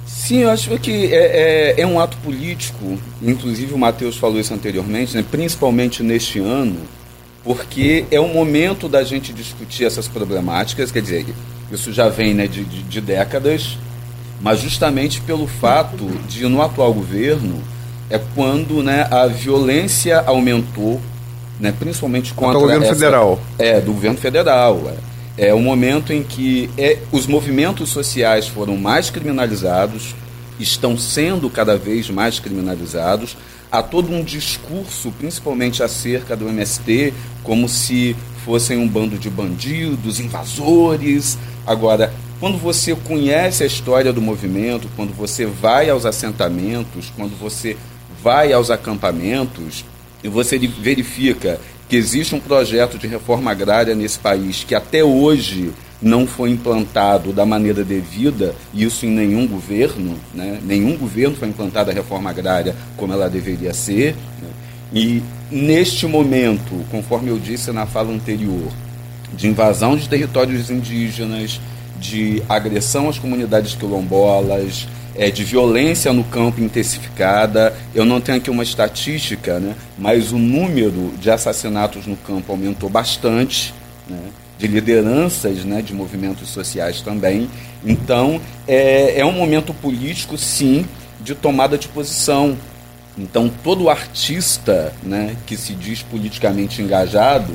Sim, 0.06 0.42
eu 0.44 0.52
acho 0.52 0.78
que 0.78 1.12
é, 1.12 1.74
é, 1.78 1.82
é 1.82 1.88
um 1.88 2.00
ato 2.00 2.16
político, 2.18 3.00
inclusive 3.24 3.74
o 3.74 3.78
Matheus 3.78 4.18
falou 4.18 4.40
isso 4.40 4.54
anteriormente, 4.54 5.18
né, 5.18 5.26
principalmente 5.30 6.04
neste 6.04 6.38
ano, 6.38 6.78
porque 7.44 8.06
é 8.12 8.20
o 8.20 8.28
momento 8.28 8.88
da 8.88 9.04
gente 9.04 9.34
discutir 9.34 9.86
essas 9.86 10.08
problemáticas, 10.08 10.92
quer 10.92 11.02
dizer, 11.02 11.26
isso 11.72 11.92
já 11.92 12.10
vem 12.10 12.34
né, 12.34 12.48
de, 12.48 12.64
de, 12.64 12.84
de 12.84 13.02
décadas, 13.02 13.78
mas 14.42 14.60
justamente 14.60 15.22
pelo 15.22 15.48
fato 15.48 16.06
de, 16.28 16.48
no 16.48 16.62
atual 16.62 16.94
governo, 16.94 17.62
é 18.10 18.20
quando 18.36 18.82
né, 18.82 19.08
a 19.12 19.28
violência 19.28 20.20
aumentou, 20.26 21.02
né, 21.60 21.74
principalmente 21.78 22.34
contra 22.34 22.58
o 22.58 22.62
governo 22.62 22.86
essa, 22.86 22.94
federal. 22.94 23.40
É, 23.58 23.82
do 23.82 23.92
governo 23.94 24.18
federal. 24.18 24.94
É, 25.38 25.50
é 25.50 25.54
o 25.54 25.60
momento 25.60 26.14
em 26.14 26.24
que 26.24 26.70
é, 26.78 27.00
os 27.12 27.28
movimentos 27.28 27.90
sociais 27.90 28.48
foram 28.48 28.78
mais 28.78 29.10
criminalizados, 29.10 30.16
estão 30.60 30.98
sendo 30.98 31.50
cada 31.50 31.78
vez 31.78 32.10
mais 32.10 32.40
criminalizados. 32.40 33.38
Há 33.72 33.84
todo 33.84 34.12
um 34.12 34.24
discurso, 34.24 35.12
principalmente 35.20 35.84
acerca 35.84 36.36
do 36.36 36.48
MST, 36.48 37.14
como 37.44 37.68
se 37.68 38.16
fossem 38.48 38.78
um 38.78 38.88
bando 38.88 39.20
de 39.20 39.30
bandidos, 39.30 40.20
invasores, 40.20 41.38
Agora, 41.68 42.14
quando 42.40 42.58
você 42.58 42.96
conhece 42.96 43.62
a 43.62 43.68
história 43.68 44.14
do 44.14 44.22
movimento, 44.22 44.88
quando 44.96 45.14
você 45.14 45.46
vai 45.46 45.90
aos 45.90 46.06
assentamentos, 46.06 47.12
quando 47.14 47.38
você 47.38 47.76
vai 48.24 48.54
aos 48.54 48.72
acampamentos 48.72 49.84
e 50.24 50.30
você 50.30 50.58
verifica 50.58 51.60
que 51.90 51.98
existe 51.98 52.34
um 52.34 52.40
projeto 52.40 52.98
de 52.98 53.06
reforma 53.06 53.52
agrária 53.52 53.94
nesse 53.94 54.18
país 54.18 54.64
que 54.64 54.74
até 54.74 55.04
hoje 55.04 55.74
não 56.02 56.26
foi 56.26 56.52
implantado 56.52 57.34
da 57.34 57.46
maneira 57.46 57.84
devida, 57.84 58.56
isso 58.74 59.06
em 59.06 59.10
nenhum 59.10 59.46
governo, 59.46 60.16
né? 60.34 60.60
nenhum 60.64 60.96
governo 60.96 61.36
foi 61.36 61.50
implantado 61.50 61.92
a 61.92 61.94
reforma 61.94 62.30
agrária 62.30 62.74
como 62.96 63.12
ela 63.12 63.30
deveria 63.30 63.74
ser. 63.74 64.16
Né? 64.42 64.50
E 64.94 65.22
neste 65.52 66.06
momento, 66.08 66.86
conforme 66.90 67.30
eu 67.30 67.38
disse 67.38 67.72
na 67.72 67.86
fala 67.86 68.12
anterior, 68.12 68.72
de 69.34 69.48
invasão 69.48 69.96
de 69.96 70.08
territórios 70.08 70.70
indígenas, 70.70 71.60
de 72.00 72.42
agressão 72.48 73.10
às 73.10 73.20
comunidades 73.20 73.76
quilombolas, 73.76 74.88
é, 75.16 75.32
de 75.32 75.44
violência 75.44 76.14
no 76.14 76.24
campo 76.24 76.62
intensificada. 76.62 77.76
Eu 77.94 78.06
não 78.06 78.22
tenho 78.22 78.38
aqui 78.38 78.50
uma 78.50 78.64
estatística, 78.64 79.60
né, 79.60 79.76
mas 79.98 80.32
o 80.32 80.38
número 80.38 81.14
de 81.20 81.30
assassinatos 81.30 82.06
no 82.06 82.16
campo 82.16 82.52
aumentou 82.52 82.90
bastante. 82.90 83.74
Né, 84.08 84.20
de 84.58 84.66
lideranças 84.66 85.64
né, 85.64 85.82
de 85.82 85.94
movimentos 85.94 86.50
sociais 86.50 87.02
também. 87.02 87.48
Então, 87.86 88.42
é, 88.68 89.20
é 89.20 89.26
um 89.26 89.32
momento 89.32 89.74
político, 89.74 90.38
sim, 90.38 90.84
de 91.22 91.36
tomada 91.36 91.78
de 91.78 91.88
posição. 91.88 92.58
Então, 93.18 93.52
todo 93.64 93.90
artista 93.90 94.94
né, 95.02 95.36
que 95.46 95.58
se 95.58 95.74
diz 95.74 96.04
politicamente 96.04 96.82
engajado, 96.82 97.54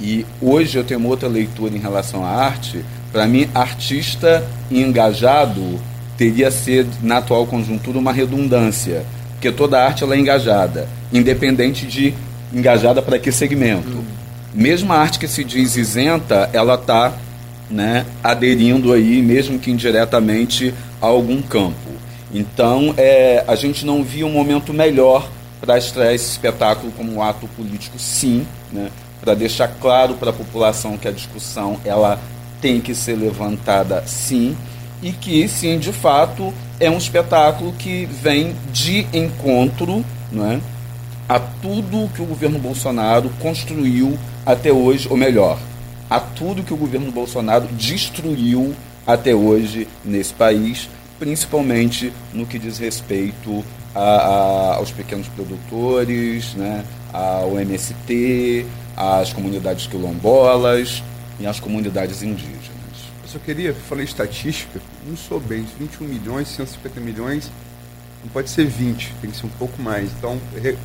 e 0.00 0.24
hoje 0.40 0.78
eu 0.78 0.84
tenho 0.84 1.00
uma 1.00 1.08
outra 1.08 1.28
leitura 1.28 1.74
em 1.74 1.80
relação 1.80 2.24
à 2.24 2.28
arte, 2.28 2.84
para 3.12 3.26
mim, 3.26 3.48
artista 3.54 4.46
engajado 4.70 5.80
teria 6.16 6.50
ser, 6.50 6.86
na 7.02 7.18
atual 7.18 7.46
conjuntura, 7.46 7.98
uma 7.98 8.12
redundância, 8.12 9.04
porque 9.32 9.50
toda 9.50 9.84
arte 9.84 10.04
ela 10.04 10.14
é 10.14 10.18
engajada, 10.18 10.88
independente 11.12 11.86
de 11.86 12.14
engajada 12.52 13.02
para 13.02 13.18
que 13.18 13.32
segmento. 13.32 13.88
Hum. 13.88 14.04
Mesmo 14.54 14.92
a 14.92 14.96
arte 14.96 15.18
que 15.18 15.26
se 15.26 15.42
diz 15.42 15.76
isenta, 15.76 16.48
ela 16.52 16.74
está 16.76 17.12
né, 17.68 18.06
aderindo 18.22 18.92
aí, 18.92 19.20
mesmo 19.20 19.58
que 19.58 19.70
indiretamente, 19.70 20.72
a 21.00 21.06
algum 21.06 21.42
campo. 21.42 21.83
Então, 22.34 22.92
é, 22.96 23.44
a 23.46 23.54
gente 23.54 23.86
não 23.86 24.02
via 24.02 24.26
um 24.26 24.32
momento 24.32 24.74
melhor 24.74 25.30
para 25.60 25.78
estrear 25.78 26.12
esse 26.12 26.32
espetáculo 26.32 26.90
como 26.92 27.14
um 27.14 27.22
ato 27.22 27.46
político, 27.56 27.96
sim, 27.96 28.44
né, 28.72 28.90
para 29.20 29.34
deixar 29.34 29.68
claro 29.68 30.14
para 30.14 30.30
a 30.30 30.32
população 30.32 30.98
que 30.98 31.06
a 31.06 31.12
discussão 31.12 31.78
ela 31.84 32.20
tem 32.60 32.80
que 32.80 32.92
ser 32.92 33.14
levantada, 33.14 34.02
sim, 34.04 34.56
e 35.00 35.12
que, 35.12 35.46
sim, 35.46 35.78
de 35.78 35.92
fato, 35.92 36.52
é 36.80 36.90
um 36.90 36.98
espetáculo 36.98 37.72
que 37.72 38.04
vem 38.06 38.56
de 38.72 39.06
encontro 39.12 40.04
né, 40.32 40.60
a 41.28 41.38
tudo 41.38 42.10
que 42.14 42.20
o 42.20 42.26
governo 42.26 42.58
Bolsonaro 42.58 43.30
construiu 43.38 44.18
até 44.44 44.72
hoje, 44.72 45.06
ou 45.08 45.16
melhor, 45.16 45.56
a 46.10 46.18
tudo 46.18 46.64
que 46.64 46.74
o 46.74 46.76
governo 46.76 47.12
Bolsonaro 47.12 47.68
destruiu 47.72 48.74
até 49.06 49.34
hoje 49.34 49.86
nesse 50.04 50.34
país, 50.34 50.88
principalmente 51.18 52.12
no 52.32 52.46
que 52.46 52.58
diz 52.58 52.78
respeito 52.78 53.64
a, 53.94 54.00
a, 54.00 54.74
aos 54.76 54.90
pequenos 54.90 55.28
produtores, 55.28 56.54
né, 56.54 56.84
ao 57.12 57.58
MST, 57.58 58.66
às 58.96 59.32
comunidades 59.32 59.86
quilombolas 59.86 61.02
e 61.38 61.46
às 61.46 61.60
comunidades 61.60 62.22
indígenas. 62.22 62.74
Eu 63.22 63.28
só 63.28 63.38
queria, 63.38 63.72
falei 63.72 64.04
estatística, 64.04 64.80
não 65.06 65.16
sou 65.16 65.40
bem, 65.40 65.66
21 65.78 66.06
milhões, 66.06 66.48
150 66.48 67.00
milhões, 67.00 67.50
não 68.22 68.30
pode 68.30 68.50
ser 68.50 68.66
20, 68.66 69.14
tem 69.20 69.30
que 69.30 69.36
ser 69.36 69.46
um 69.46 69.50
pouco 69.50 69.80
mais. 69.80 70.10
Então, 70.18 70.40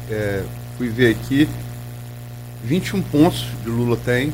é, 0.09 0.43
fui 0.77 0.89
ver 0.89 1.15
aqui, 1.15 1.47
21 2.63 3.01
pontos 3.03 3.45
de 3.63 3.69
Lula 3.69 3.97
tem, 3.97 4.33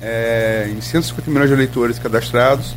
é, 0.00 0.68
em 0.70 0.80
150 0.80 1.30
milhões 1.30 1.48
de 1.48 1.54
eleitores 1.54 1.98
cadastrados, 1.98 2.74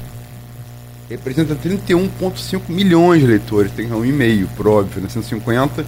representa 1.09 1.55
31,5 1.55 2.61
milhões 2.69 3.19
de 3.21 3.25
eleitores, 3.25 3.71
tem 3.71 3.91
um 3.91 4.05
e 4.05 4.11
meio, 4.11 4.47
por 4.55 4.67
óbvio, 4.67 5.01
né, 5.01 5.09
150. 5.09 5.85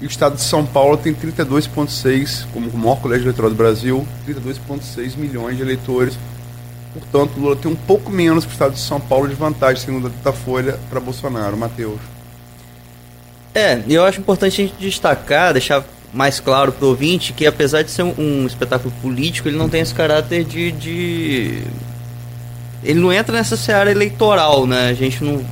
E 0.00 0.06
o 0.06 0.08
estado 0.08 0.34
de 0.34 0.42
São 0.42 0.66
Paulo 0.66 0.96
tem 0.96 1.14
32,6, 1.14 2.44
como 2.52 2.68
o 2.68 2.76
maior 2.76 3.00
colégio 3.00 3.24
eleitoral 3.24 3.50
do 3.50 3.56
Brasil, 3.56 4.06
32,6 4.28 5.16
milhões 5.16 5.56
de 5.56 5.62
eleitores. 5.62 6.18
Portanto, 6.92 7.38
Lula 7.38 7.56
tem 7.56 7.70
um 7.70 7.76
pouco 7.76 8.10
menos 8.10 8.44
que 8.44 8.50
o 8.50 8.52
estado 8.52 8.74
de 8.74 8.80
São 8.80 9.00
Paulo 9.00 9.28
de 9.28 9.34
vantagem, 9.34 9.82
segundo 9.82 10.08
a 10.08 10.10
Datafolha, 10.10 10.78
para 10.90 11.00
Bolsonaro. 11.00 11.56
Matheus. 11.56 11.98
É, 13.54 13.80
eu 13.88 14.04
acho 14.04 14.20
importante 14.20 14.60
a 14.60 14.64
gente 14.66 14.76
destacar, 14.78 15.52
deixar 15.52 15.84
mais 16.12 16.38
claro 16.38 16.70
para 16.70 16.84
o 16.84 16.88
ouvinte 16.90 17.32
que 17.32 17.46
apesar 17.46 17.82
de 17.82 17.90
ser 17.90 18.02
um, 18.02 18.14
um, 18.18 18.46
espetáculo 18.46 18.92
político, 19.00 19.48
ele 19.48 19.56
não 19.56 19.68
tem 19.68 19.80
esse 19.80 19.94
caráter 19.94 20.44
de, 20.44 20.70
de, 20.72 21.62
Ele 22.84 23.00
não 23.00 23.12
entra 23.12 23.36
nessa 23.36 23.56
seara 23.56 23.90
eleitoral, 23.90 24.66
né? 24.66 24.88
A 24.88 24.94
gente 24.94 25.24
não, 25.24 25.44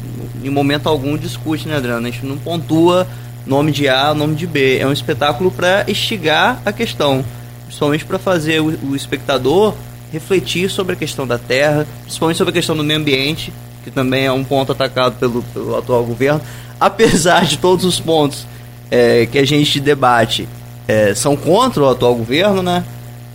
em 0.42 0.51
momento 0.51 0.88
algum, 0.88 1.16
discute, 1.16 1.66
né, 1.66 1.77
Adriano? 1.77 2.07
A 2.07 2.11
gente 2.11 2.27
não 2.27 2.37
pontua 2.37 3.07
nome 3.47 3.73
de 3.73 3.88
A, 3.88 4.14
nome 4.14 4.35
de 4.35 4.47
B. 4.47 4.79
É 4.79 4.87
um 4.87 4.92
espetáculo 4.92 5.51
para 5.51 5.85
instigar 5.88 6.61
a 6.64 6.73
questão, 6.73 7.25
principalmente 7.64 8.05
para 8.05 8.18
fazer 8.18 8.61
o, 8.61 8.90
o 8.90 8.97
espectador 8.97 9.75
refletir 10.12 10.71
sobre 10.71 10.92
a 10.92 10.97
questão 10.97 11.27
da 11.27 11.38
terra, 11.38 11.87
principalmente 12.03 12.37
sobre 12.37 12.51
a 12.51 12.55
questão 12.55 12.77
do 12.77 12.85
meio 12.85 13.01
ambiente, 13.01 13.51
que 13.83 13.90
também 13.90 14.27
é 14.27 14.33
um 14.33 14.45
ponto 14.45 14.71
atacado 14.71 15.16
pelo, 15.18 15.42
pelo 15.42 15.77
atual 15.77 16.05
governo. 16.05 16.40
Apesar 16.79 17.47
de 17.47 17.57
todos 17.57 17.85
os 17.85 17.99
pontos 17.99 18.47
é, 18.90 19.25
que 19.25 19.38
a 19.38 19.47
gente 19.47 19.81
debate 19.81 20.47
é, 20.87 21.14
são 21.14 21.35
contra 21.35 21.83
o 21.83 21.88
atual 21.88 22.14
governo, 22.14 22.62
né? 22.62 22.85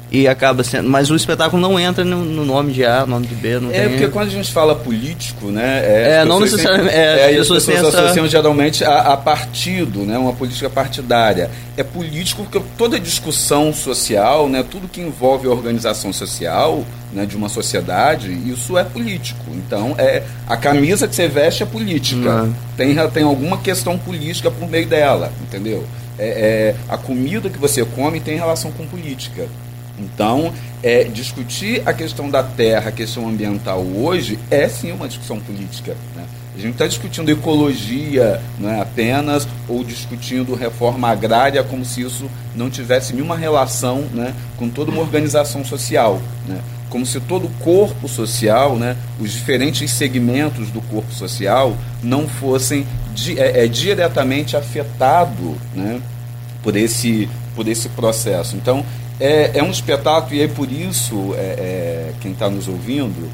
E 0.09 0.27
acaba 0.27 0.63
sendo. 0.63 0.89
Mas 0.89 1.09
o 1.09 1.15
espetáculo 1.15 1.61
não 1.61 1.77
entra 1.79 2.05
no, 2.05 2.23
no 2.23 2.45
nome 2.45 2.71
de 2.71 2.85
A, 2.85 3.05
nome 3.05 3.27
de 3.27 3.35
B. 3.35 3.59
Não 3.59 3.71
é, 3.71 3.81
tem... 3.81 3.89
porque 3.89 4.07
quando 4.07 4.27
a 4.27 4.31
gente 4.31 4.51
fala 4.53 4.73
político, 4.73 5.47
né? 5.47 5.79
É, 5.83 6.11
é 6.21 6.25
não 6.25 6.39
necessariamente. 6.39 6.93
Sempre, 6.93 7.01
é, 7.01 7.25
as 7.25 7.37
pessoas, 7.37 7.65
pessoas 7.65 7.93
essa... 7.93 8.03
associam 8.03 8.27
geralmente 8.27 8.85
a, 8.85 8.99
a, 9.13 9.17
partido, 9.17 10.05
né? 10.05 10.17
Uma 10.17 10.33
política 10.33 10.69
partidária. 10.69 11.51
É 11.75 11.83
político 11.83 12.43
porque 12.43 12.61
toda 12.77 12.97
discussão 12.99 13.73
social, 13.73 14.47
né? 14.47 14.63
Tudo 14.69 14.87
que 14.87 15.01
envolve 15.01 15.47
a 15.47 15.51
organização 15.51 16.13
social 16.13 16.85
né, 17.11 17.25
de 17.25 17.35
uma 17.35 17.49
sociedade, 17.49 18.31
isso 18.49 18.77
é 18.77 18.83
político. 18.83 19.43
Então, 19.53 19.95
é 19.97 20.23
a 20.47 20.55
camisa 20.55 21.07
que 21.07 21.15
você 21.15 21.27
veste 21.27 21.63
é 21.63 21.65
política. 21.65 22.43
Uhum. 22.43 22.53
Tem, 22.75 22.95
tem 23.09 23.23
alguma 23.23 23.57
questão 23.57 23.97
política 23.97 24.49
por 24.51 24.69
meio 24.69 24.87
dela, 24.87 25.31
entendeu? 25.41 25.85
É, 26.19 26.27
é, 26.27 26.75
a 26.89 26.97
comida 26.97 27.49
que 27.49 27.59
você 27.59 27.83
come 27.85 28.19
tem 28.19 28.37
relação 28.37 28.71
com 28.71 28.85
política. 28.87 29.47
Então, 29.99 30.53
é, 30.83 31.05
discutir 31.05 31.81
a 31.85 31.93
questão 31.93 32.29
da 32.29 32.43
terra, 32.43 32.89
a 32.89 32.91
questão 32.91 33.27
ambiental 33.27 33.81
hoje, 33.81 34.37
é 34.51 34.67
sim 34.67 34.91
uma 34.91 35.07
discussão 35.07 35.39
política. 35.39 35.95
Né? 36.15 36.23
A 36.57 36.59
gente 36.59 36.73
está 36.73 36.87
discutindo 36.87 37.29
ecologia 37.29 38.41
não 38.59 38.69
é 38.69 38.81
apenas, 38.81 39.47
ou 39.67 39.83
discutindo 39.83 40.55
reforma 40.55 41.07
agrária 41.07 41.63
como 41.63 41.85
se 41.85 42.01
isso 42.01 42.27
não 42.55 42.67
tivesse 42.67 43.13
nenhuma 43.13 43.37
relação 43.37 44.01
né, 44.11 44.33
com 44.57 44.67
toda 44.67 44.89
uma 44.89 45.01
organização 45.01 45.63
social. 45.63 46.19
Né? 46.47 46.59
Como 46.89 47.05
se 47.05 47.19
todo 47.19 47.45
o 47.45 47.49
corpo 47.59 48.07
social, 48.07 48.75
né, 48.75 48.95
os 49.19 49.31
diferentes 49.33 49.91
segmentos 49.91 50.71
do 50.71 50.81
corpo 50.81 51.13
social, 51.13 51.77
não 52.01 52.27
fossem 52.27 52.87
di 53.13 53.37
é, 53.37 53.65
é, 53.65 53.67
diretamente 53.67 54.57
afetados 54.57 55.57
né, 55.75 56.01
por, 56.63 56.75
esse, 56.75 57.29
por 57.55 57.67
esse 57.67 57.87
processo. 57.89 58.55
Então, 58.55 58.83
é, 59.19 59.51
é 59.55 59.63
um 59.63 59.71
espetáculo 59.71 60.35
e 60.35 60.41
é 60.41 60.47
por 60.47 60.71
isso, 60.71 61.33
é, 61.35 61.39
é, 61.39 62.13
quem 62.21 62.31
está 62.31 62.49
nos 62.49 62.67
ouvindo, 62.67 63.29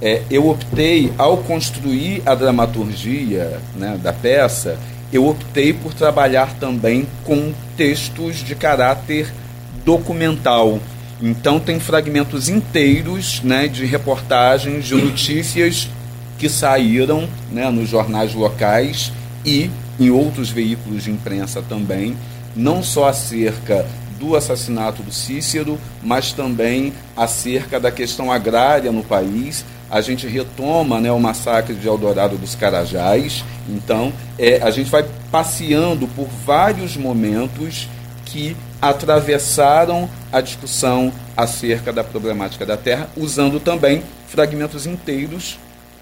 é, 0.00 0.22
eu 0.30 0.48
optei, 0.48 1.12
ao 1.18 1.38
construir 1.38 2.22
a 2.24 2.34
dramaturgia 2.34 3.60
né, 3.74 3.98
da 4.02 4.12
peça, 4.12 4.78
eu 5.12 5.26
optei 5.26 5.72
por 5.72 5.94
trabalhar 5.94 6.54
também 6.58 7.06
com 7.24 7.52
textos 7.76 8.36
de 8.36 8.54
caráter 8.54 9.32
documental. 9.84 10.78
Então 11.20 11.58
tem 11.58 11.80
fragmentos 11.80 12.48
inteiros 12.48 13.40
né, 13.42 13.66
de 13.66 13.84
reportagens, 13.84 14.84
de 14.84 14.94
notícias 14.94 15.88
que 16.38 16.48
saíram 16.48 17.28
né, 17.50 17.68
nos 17.70 17.88
jornais 17.88 18.34
locais 18.34 19.12
e 19.44 19.70
em 19.98 20.10
outros 20.10 20.50
veículos 20.50 21.04
de 21.04 21.10
imprensa 21.10 21.60
também, 21.68 22.16
não 22.54 22.82
só 22.82 23.08
acerca 23.08 23.84
do 24.18 24.36
assassinato 24.36 25.02
do 25.02 25.12
Cícero, 25.12 25.78
mas 26.02 26.32
também 26.32 26.92
acerca 27.16 27.78
da 27.78 27.90
questão 27.90 28.32
agrária 28.32 28.90
no 28.90 29.02
país. 29.02 29.64
A 29.90 30.00
gente 30.00 30.26
retoma 30.26 31.00
né, 31.00 31.10
o 31.10 31.18
massacre 31.18 31.74
de 31.74 31.86
Eldorado 31.86 32.36
dos 32.36 32.54
Carajás. 32.54 33.44
Então, 33.68 34.12
é, 34.38 34.60
a 34.62 34.70
gente 34.70 34.90
vai 34.90 35.04
passeando 35.30 36.06
por 36.08 36.26
vários 36.44 36.96
momentos 36.96 37.88
que 38.24 38.56
atravessaram 38.80 40.08
a 40.30 40.40
discussão 40.40 41.12
acerca 41.36 41.92
da 41.92 42.04
problemática 42.04 42.66
da 42.66 42.76
terra, 42.76 43.08
usando 43.16 43.58
também 43.58 44.02
fragmentos 44.28 44.86
inteiros 44.86 45.58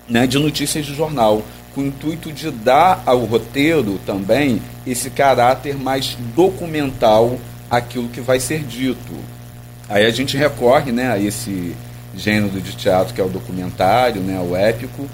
né, 0.08 0.26
de 0.26 0.38
notícias 0.38 0.84
de 0.84 0.94
jornal, 0.94 1.42
com 1.74 1.82
o 1.82 1.86
intuito 1.86 2.32
de 2.32 2.50
dar 2.50 3.02
ao 3.04 3.24
roteiro 3.24 4.00
também 4.06 4.62
esse 4.86 5.10
caráter 5.10 5.76
mais 5.76 6.16
documental 6.34 7.38
aquilo 7.70 8.08
que 8.08 8.20
vai 8.20 8.40
ser 8.40 8.62
dito. 8.62 9.14
Aí 9.88 10.04
a 10.04 10.10
gente 10.10 10.36
recorre 10.36 10.92
né, 10.92 11.10
a 11.10 11.18
esse 11.18 11.74
gênero 12.14 12.60
de 12.60 12.76
teatro 12.76 13.14
que 13.14 13.20
é 13.20 13.24
o 13.24 13.28
documentário, 13.28 14.20
né, 14.20 14.40
o 14.40 14.56
épico, 14.56 15.08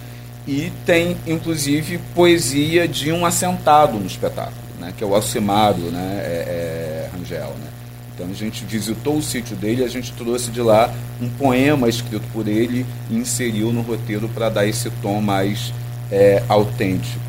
e 0.47 0.73
tem 0.87 1.17
inclusive 1.27 1.99
poesia 2.15 2.89
de 2.89 3.13
um 3.13 3.27
assentado 3.27 3.99
no 3.99 4.07
espetáculo, 4.07 4.57
né, 4.81 4.93
que 4.97 5.05
é 5.05 5.07
o 5.07 5.15
Alcimário 5.15 5.91
né, 5.91 6.21
é, 6.23 7.09
é, 7.09 7.11
Rangel. 7.13 7.55
Né. 7.59 7.67
Então 8.15 8.27
a 8.31 8.35
gente 8.35 8.65
visitou 8.65 9.17
o 9.17 9.23
sítio 9.23 9.57
dele, 9.57 9.85
a 9.85 9.89
gente 9.89 10.13
trouxe 10.13 10.51
de 10.51 10.61
lá 10.61 10.93
um 11.21 11.29
poema 11.29 11.89
escrito 11.89 12.25
por 12.33 12.47
ele 12.47 12.87
e 13.11 13.17
inseriu 13.17 13.73
no 13.73 13.83
roteiro 13.83 14.29
para 14.29 14.49
dar 14.49 14.67
esse 14.67 14.91
tom 15.03 15.21
mais 15.21 15.73
é, 16.11 16.43
autêntico. 16.49 17.21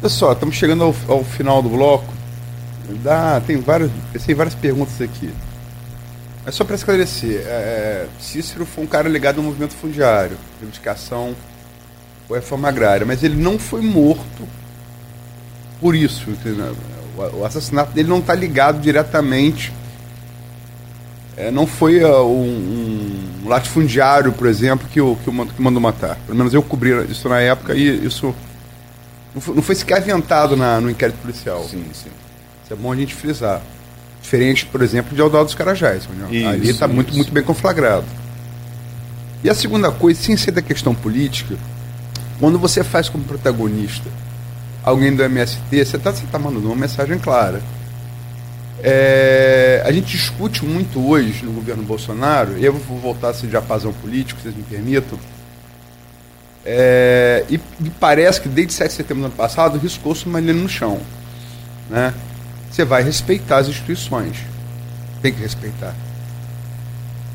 Pessoal, 0.00 0.32
estamos 0.32 0.54
chegando 0.54 0.84
ao, 0.84 0.94
ao 1.08 1.24
final 1.24 1.62
do 1.62 1.68
bloco. 1.68 2.15
Dá, 3.02 3.40
tem 3.40 3.56
várias, 3.58 3.90
pensei 4.12 4.34
várias 4.34 4.54
perguntas 4.54 5.00
aqui. 5.00 5.32
Mas 6.44 6.54
só 6.54 6.64
para 6.64 6.76
esclarecer, 6.76 7.42
é, 7.44 8.06
Cícero 8.20 8.64
foi 8.64 8.84
um 8.84 8.86
cara 8.86 9.08
ligado 9.08 9.38
ao 9.38 9.42
movimento 9.42 9.74
fundiário, 9.74 10.36
reivindicação 10.60 11.34
ou 12.28 12.36
reforma 12.36 12.68
agrária, 12.68 13.04
mas 13.04 13.24
ele 13.24 13.34
não 13.34 13.58
foi 13.58 13.80
morto 13.80 14.48
por 15.80 15.96
isso. 15.96 16.26
O 17.34 17.44
assassinato 17.44 17.92
dele 17.92 18.08
não 18.08 18.20
está 18.20 18.34
ligado 18.34 18.80
diretamente. 18.80 19.72
É, 21.36 21.50
não 21.50 21.66
foi 21.66 22.02
uh, 22.02 22.22
um, 22.24 23.42
um, 23.44 23.48
latifundiário, 23.48 24.32
por 24.32 24.46
exemplo, 24.46 24.88
que, 24.88 25.00
o, 25.00 25.16
que, 25.16 25.30
que 25.30 25.62
mandou 25.62 25.82
matar. 25.82 26.16
Pelo 26.26 26.38
menos 26.38 26.54
eu 26.54 26.62
cobri 26.62 26.90
isso 27.10 27.28
na 27.28 27.40
época 27.40 27.74
e 27.74 28.06
isso 28.06 28.34
não 29.34 29.40
foi, 29.40 29.54
não 29.54 29.62
foi 29.62 29.74
sequer 29.74 29.98
aventado 29.98 30.56
na, 30.56 30.80
no 30.80 30.88
inquérito 30.88 31.18
policial. 31.18 31.62
Sim, 31.64 31.84
sim. 31.92 32.08
Isso 32.66 32.72
é 32.72 32.76
bom 32.76 32.90
a 32.90 32.96
gente 32.96 33.14
frisar. 33.14 33.62
Diferente, 34.20 34.66
por 34.66 34.82
exemplo, 34.82 35.14
de 35.14 35.20
Eudaldo 35.22 35.44
dos 35.46 35.54
Carajás. 35.54 36.02
Isso, 36.02 36.48
Ali 36.48 36.68
está 36.68 36.88
muito, 36.88 37.14
muito 37.14 37.30
bem 37.30 37.44
conflagrado. 37.44 38.04
E 39.44 39.48
a 39.48 39.54
segunda 39.54 39.92
coisa, 39.92 40.20
sem 40.20 40.36
ser 40.36 40.50
da 40.50 40.60
questão 40.60 40.92
política, 40.92 41.56
quando 42.40 42.58
você 42.58 42.82
faz 42.82 43.08
como 43.08 43.22
protagonista 43.22 44.10
alguém 44.82 45.14
do 45.14 45.22
MST, 45.22 45.60
você 45.70 45.96
está 45.96 46.12
tá 46.12 46.38
mandando 46.40 46.66
uma 46.66 46.74
mensagem 46.74 47.20
clara. 47.20 47.62
É, 48.82 49.84
a 49.86 49.92
gente 49.92 50.16
discute 50.16 50.64
muito 50.64 51.08
hoje 51.08 51.44
no 51.44 51.52
governo 51.52 51.84
Bolsonaro, 51.84 52.58
e 52.58 52.64
eu 52.64 52.72
vou 52.72 52.98
voltar 52.98 53.28
a 53.28 53.34
ser 53.34 53.46
diapasão 53.46 53.92
político, 53.92 54.40
se 54.40 54.48
vocês 54.48 54.56
me 54.56 54.64
permitam. 54.64 55.16
É, 56.64 57.44
e 57.48 57.60
me 57.78 57.90
parece 57.90 58.40
que 58.40 58.48
desde 58.48 58.72
7 58.72 58.88
de 58.88 58.96
setembro 58.96 59.22
do 59.22 59.26
ano 59.26 59.36
passado 59.36 59.78
riscou-se 59.78 60.26
uma 60.26 60.40
linha 60.40 60.54
no 60.54 60.68
chão. 60.68 61.00
Né? 61.88 62.12
Você 62.70 62.84
vai 62.84 63.02
respeitar 63.02 63.58
as 63.58 63.68
instituições. 63.68 64.38
Tem 65.22 65.32
que 65.32 65.40
respeitar. 65.40 65.94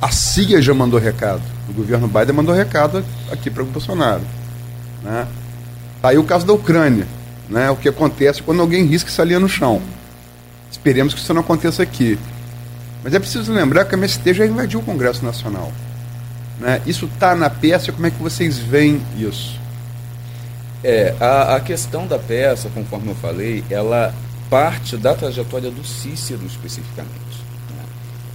A 0.01 0.11
CIA 0.11 0.61
já 0.61 0.73
mandou 0.73 0.99
recado. 0.99 1.41
O 1.69 1.73
governo 1.73 2.07
Biden 2.07 2.33
mandou 2.33 2.55
recado 2.55 3.05
aqui 3.31 3.49
para 3.49 3.63
o 3.63 3.65
Bolsonaro. 3.65 4.21
Né? 5.03 5.27
Tá 6.01 6.09
aí 6.09 6.17
o 6.17 6.23
caso 6.23 6.45
da 6.45 6.53
Ucrânia. 6.53 7.07
Né? 7.49 7.69
O 7.69 7.75
que 7.75 7.89
acontece 7.89 8.41
quando 8.41 8.61
alguém 8.61 8.85
risca 8.85 9.23
linha 9.23 9.39
no 9.39 9.49
chão. 9.49 9.81
Esperemos 10.71 11.13
que 11.13 11.19
isso 11.19 11.33
não 11.33 11.41
aconteça 11.41 11.83
aqui. 11.83 12.17
Mas 13.03 13.13
é 13.13 13.19
preciso 13.19 13.51
lembrar 13.51 13.85
que 13.85 13.95
a 13.95 13.97
MST 13.97 14.33
já 14.33 14.45
invadiu 14.45 14.79
o 14.79 14.83
Congresso 14.83 15.23
Nacional. 15.23 15.71
Né? 16.59 16.81
Isso 16.85 17.05
está 17.05 17.35
na 17.35 17.49
peça, 17.49 17.91
como 17.91 18.05
é 18.05 18.11
que 18.11 18.21
vocês 18.21 18.57
veem 18.57 19.01
isso? 19.17 19.59
É, 20.83 21.13
a, 21.19 21.55
a 21.55 21.59
questão 21.59 22.07
da 22.07 22.17
peça, 22.17 22.69
conforme 22.73 23.09
eu 23.09 23.15
falei, 23.15 23.63
ela 23.69 24.13
parte 24.51 24.97
da 24.97 25.15
trajetória 25.15 25.71
do 25.71 25.81
Cícero 25.81 26.45
especificamente. 26.45 27.39
Né? 27.69 27.85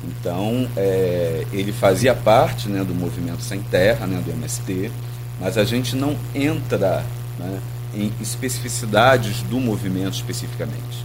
Então, 0.04 0.66
é, 0.74 1.46
ele 1.52 1.72
fazia 1.72 2.14
parte 2.14 2.70
né, 2.70 2.82
do 2.82 2.94
movimento 2.94 3.42
Sem 3.42 3.60
Terra, 3.60 4.06
né, 4.06 4.22
do 4.24 4.30
MST, 4.30 4.90
mas 5.38 5.58
a 5.58 5.64
gente 5.64 5.94
não 5.94 6.16
entra 6.34 7.04
né, 7.38 7.60
em 7.94 8.10
especificidades 8.18 9.42
do 9.42 9.60
movimento 9.60 10.14
especificamente. 10.14 11.04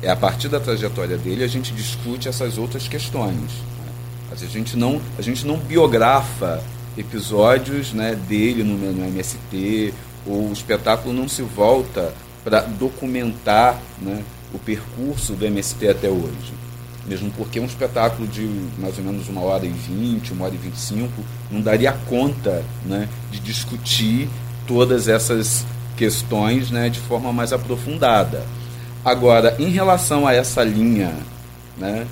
É 0.00 0.08
a 0.08 0.16
partir 0.16 0.48
da 0.48 0.58
trajetória 0.58 1.18
dele 1.18 1.44
a 1.44 1.48
gente 1.48 1.74
discute 1.74 2.26
essas 2.26 2.56
outras 2.56 2.88
questões. 2.88 3.36
Né? 3.36 3.92
Mas 4.30 4.42
a 4.42 4.46
gente 4.46 4.74
não, 4.74 5.02
a 5.18 5.22
gente 5.22 5.46
não 5.46 5.58
biografa 5.58 6.62
episódios 6.96 7.92
né, 7.92 8.14
dele 8.14 8.64
no, 8.64 8.78
no 8.78 9.04
MST, 9.04 9.92
ou 10.26 10.48
o 10.48 10.52
espetáculo 10.52 11.12
não 11.14 11.28
se 11.28 11.42
volta 11.42 12.14
para 12.42 12.60
documentar 12.62 13.78
né, 14.00 14.24
o 14.52 14.58
percurso 14.58 15.34
do 15.34 15.44
MST 15.44 15.88
até 15.88 16.08
hoje. 16.08 16.54
Mesmo 17.06 17.30
porque 17.36 17.60
um 17.60 17.64
espetáculo 17.64 18.26
de 18.26 18.42
mais 18.78 18.98
ou 18.98 19.04
menos 19.04 19.28
uma 19.28 19.40
hora 19.42 19.64
e 19.64 19.70
vinte, 19.70 20.32
uma 20.32 20.46
hora 20.46 20.54
e 20.54 20.58
vinte 20.58 20.74
e 20.74 20.80
cinco, 20.80 21.22
não 21.50 21.60
daria 21.60 21.92
conta 22.08 22.64
né, 22.84 23.08
de 23.30 23.38
discutir 23.38 24.28
todas 24.66 25.06
essas 25.06 25.64
questões 25.96 26.70
né, 26.70 26.88
de 26.88 26.98
forma 26.98 27.32
mais 27.32 27.52
aprofundada. 27.52 28.44
Agora, 29.04 29.54
em 29.58 29.68
relação 29.68 30.26
a 30.26 30.34
essa 30.34 30.64
linha, 30.64 31.14
né, 31.78 32.06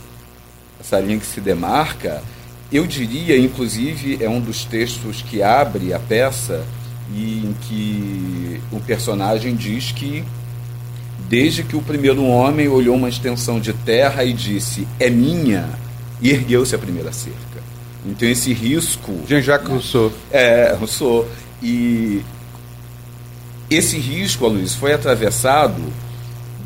essa 0.80 1.00
linha 1.00 1.18
que 1.18 1.26
se 1.26 1.40
demarca, 1.40 2.22
eu 2.70 2.86
diria, 2.86 3.36
inclusive, 3.36 4.22
é 4.22 4.28
um 4.28 4.40
dos 4.40 4.64
textos 4.64 5.22
que 5.22 5.42
abre 5.42 5.92
a 5.92 5.98
peça 5.98 6.64
e 7.12 7.44
em 7.44 7.54
que 7.62 8.60
o 8.72 8.80
personagem 8.80 9.54
diz 9.54 9.92
que 9.92 10.24
desde 11.28 11.62
que 11.62 11.76
o 11.76 11.82
primeiro 11.82 12.24
homem 12.24 12.68
olhou 12.68 12.96
uma 12.96 13.08
extensão 13.08 13.58
de 13.58 13.72
terra 13.72 14.24
e 14.24 14.32
disse 14.32 14.86
é 14.98 15.08
minha 15.08 15.68
e 16.20 16.30
ergueu-se 16.30 16.74
a 16.74 16.78
primeira 16.78 17.12
cerca. 17.12 17.38
Então 18.06 18.28
esse 18.28 18.52
risco. 18.52 19.12
Jean-Jacques 19.26 19.68
Rousseau. 19.68 20.12
É, 20.30 20.74
Rousseau. 20.78 21.26
E 21.62 22.22
esse 23.70 23.98
risco, 23.98 24.46
Luiz, 24.46 24.74
foi 24.74 24.92
atravessado 24.92 25.82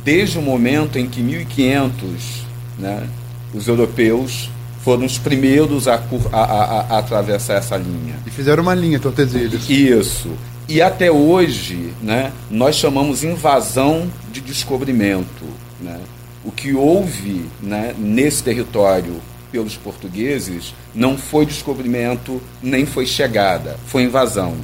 desde 0.05 0.39
o 0.39 0.43
momento 0.43 0.99
em 0.99 1.07
que 1.07 1.21
1500, 1.21 2.45
né, 2.79 3.09
os 3.55 3.69
europeus 3.69 4.51
foram 4.83 5.05
os 5.05 5.19
primeiros 5.19 5.87
a, 5.87 5.95
a, 6.33 6.39
a, 6.39 6.81
a 6.95 6.99
atravessar 6.99 7.55
essa 7.55 7.77
linha. 7.77 8.17
E 8.27 8.31
fizeram 8.31 8.63
uma 8.63 8.75
linha, 8.75 8.99
Tordesilhas. 8.99 9.69
Isso. 9.69 10.31
E 10.69 10.83
até 10.83 11.11
hoje, 11.11 11.95
né, 12.03 12.31
nós 12.51 12.77
chamamos 12.77 13.25
invasão 13.25 14.07
de 14.31 14.43
descobrimento. 14.43 15.47
Né? 15.81 15.99
O 16.45 16.53
que 16.53 16.75
houve 16.75 17.47
né, 17.63 17.95
nesse 17.97 18.43
território 18.43 19.15
pelos 19.51 19.79
portugueses 19.79 20.75
não 20.95 21.17
foi 21.17 21.47
descobrimento 21.47 22.43
nem 22.63 22.85
foi 22.85 23.07
chegada, 23.07 23.79
foi 23.87 24.03
invasão. 24.03 24.57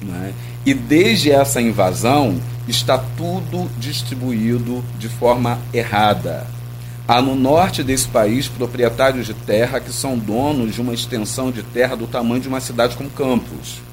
Né? 0.00 0.32
E 0.64 0.72
desde 0.72 1.30
essa 1.30 1.60
invasão 1.60 2.40
está 2.66 2.96
tudo 2.96 3.70
distribuído 3.78 4.82
de 4.98 5.10
forma 5.10 5.58
errada. 5.70 6.46
Há 7.06 7.20
no 7.20 7.36
norte 7.36 7.84
desse 7.84 8.08
país 8.08 8.48
proprietários 8.48 9.26
de 9.26 9.34
terra 9.34 9.80
que 9.80 9.92
são 9.92 10.18
donos 10.18 10.74
de 10.74 10.80
uma 10.80 10.94
extensão 10.94 11.52
de 11.52 11.62
terra 11.62 11.94
do 11.94 12.06
tamanho 12.06 12.40
de 12.40 12.48
uma 12.48 12.58
cidade 12.58 12.96
como 12.96 13.10
Campos. 13.10 13.84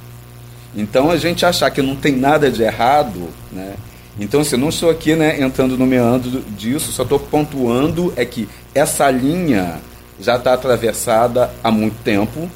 Então 0.75 1.09
a 1.09 1.17
gente 1.17 1.45
achar 1.45 1.69
que 1.69 1.81
não 1.81 1.95
tem 1.95 2.15
nada 2.15 2.49
de 2.49 2.63
errado, 2.63 3.29
né? 3.51 3.75
Então, 4.19 4.41
assim, 4.41 4.57
não 4.57 4.69
estou 4.69 4.91
aqui 4.91 5.15
né, 5.15 5.41
entrando 5.41 5.75
no 5.77 5.87
meandro 5.87 6.41
disso, 6.55 6.91
só 6.91 7.01
estou 7.01 7.19
pontuando 7.19 8.13
é 8.15 8.23
que 8.23 8.47
essa 8.73 9.09
linha 9.09 9.79
já 10.19 10.35
está 10.35 10.53
atravessada 10.53 11.51
há 11.63 11.71
muito 11.71 11.95
tempo. 12.03 12.49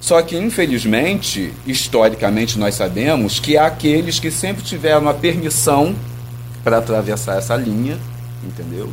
Só 0.00 0.20
que, 0.22 0.36
infelizmente, 0.36 1.52
historicamente 1.66 2.58
nós 2.58 2.74
sabemos 2.74 3.40
que 3.40 3.56
há 3.56 3.66
aqueles 3.66 4.20
que 4.20 4.30
sempre 4.30 4.62
tiveram 4.62 5.08
a 5.08 5.14
permissão 5.14 5.94
para 6.62 6.78
atravessar 6.78 7.38
essa 7.38 7.56
linha, 7.56 7.98
entendeu? 8.44 8.92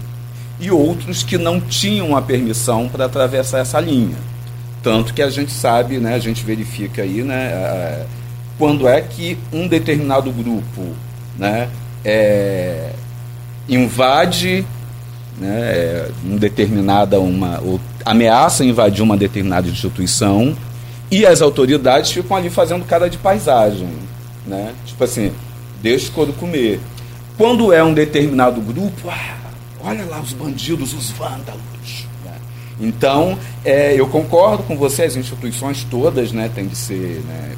E 0.60 0.72
outros 0.72 1.22
que 1.22 1.38
não 1.38 1.60
tinham 1.60 2.16
a 2.16 2.22
permissão 2.22 2.88
para 2.88 3.06
atravessar 3.06 3.60
essa 3.60 3.80
linha. 3.80 4.18
Tanto 4.82 5.14
que 5.14 5.22
a 5.22 5.30
gente 5.30 5.52
sabe, 5.52 5.98
né, 5.98 6.16
a 6.16 6.20
gente 6.20 6.44
verifica 6.44 7.02
aí, 7.02 7.22
né, 7.22 8.06
quando 8.58 8.88
é 8.88 9.02
que 9.02 9.38
um 9.52 9.68
determinado 9.68 10.32
grupo 10.32 10.82
né, 11.38 11.70
é, 12.04 12.92
invade 13.68 14.66
né, 15.38 16.08
um 16.26 16.38
determinada 16.38 17.20
uma 17.20 17.60
ou 17.62 17.80
ameaça 18.06 18.64
invadir 18.64 19.04
uma 19.04 19.18
determinada 19.18 19.68
instituição 19.68 20.56
e 21.12 21.26
as 21.26 21.42
autoridades 21.42 22.12
ficam 22.12 22.36
ali 22.38 22.50
fazendo 22.50 22.86
cara 22.86 23.10
de 23.10 23.18
paisagem, 23.18 23.88
né? 24.46 24.74
Tipo 24.86 25.04
assim, 25.04 25.32
deixa 25.82 26.10
o 26.10 26.14
couro 26.14 26.34
comer. 26.34 26.80
Quando 27.38 27.72
é 27.72 27.84
um 27.84 27.94
determinado 27.94 28.60
grupo, 28.62 29.10
ah, 29.10 29.38
olha 29.84 30.06
lá 30.06 30.20
os 30.20 30.34
bandidos, 30.34 30.94
os 30.94 31.12
vândalos. 31.12 32.08
Né? 32.24 32.34
Então, 32.80 33.38
é, 33.64 33.94
eu 33.94 34.08
concordo 34.08 34.64
com 34.64 34.76
você, 34.76 35.04
as 35.04 35.16
instituições 35.16 35.86
todas 35.90 36.32
né, 36.32 36.50
têm 36.54 36.66
de 36.66 36.76
ser 36.76 37.22
né, 37.28 37.56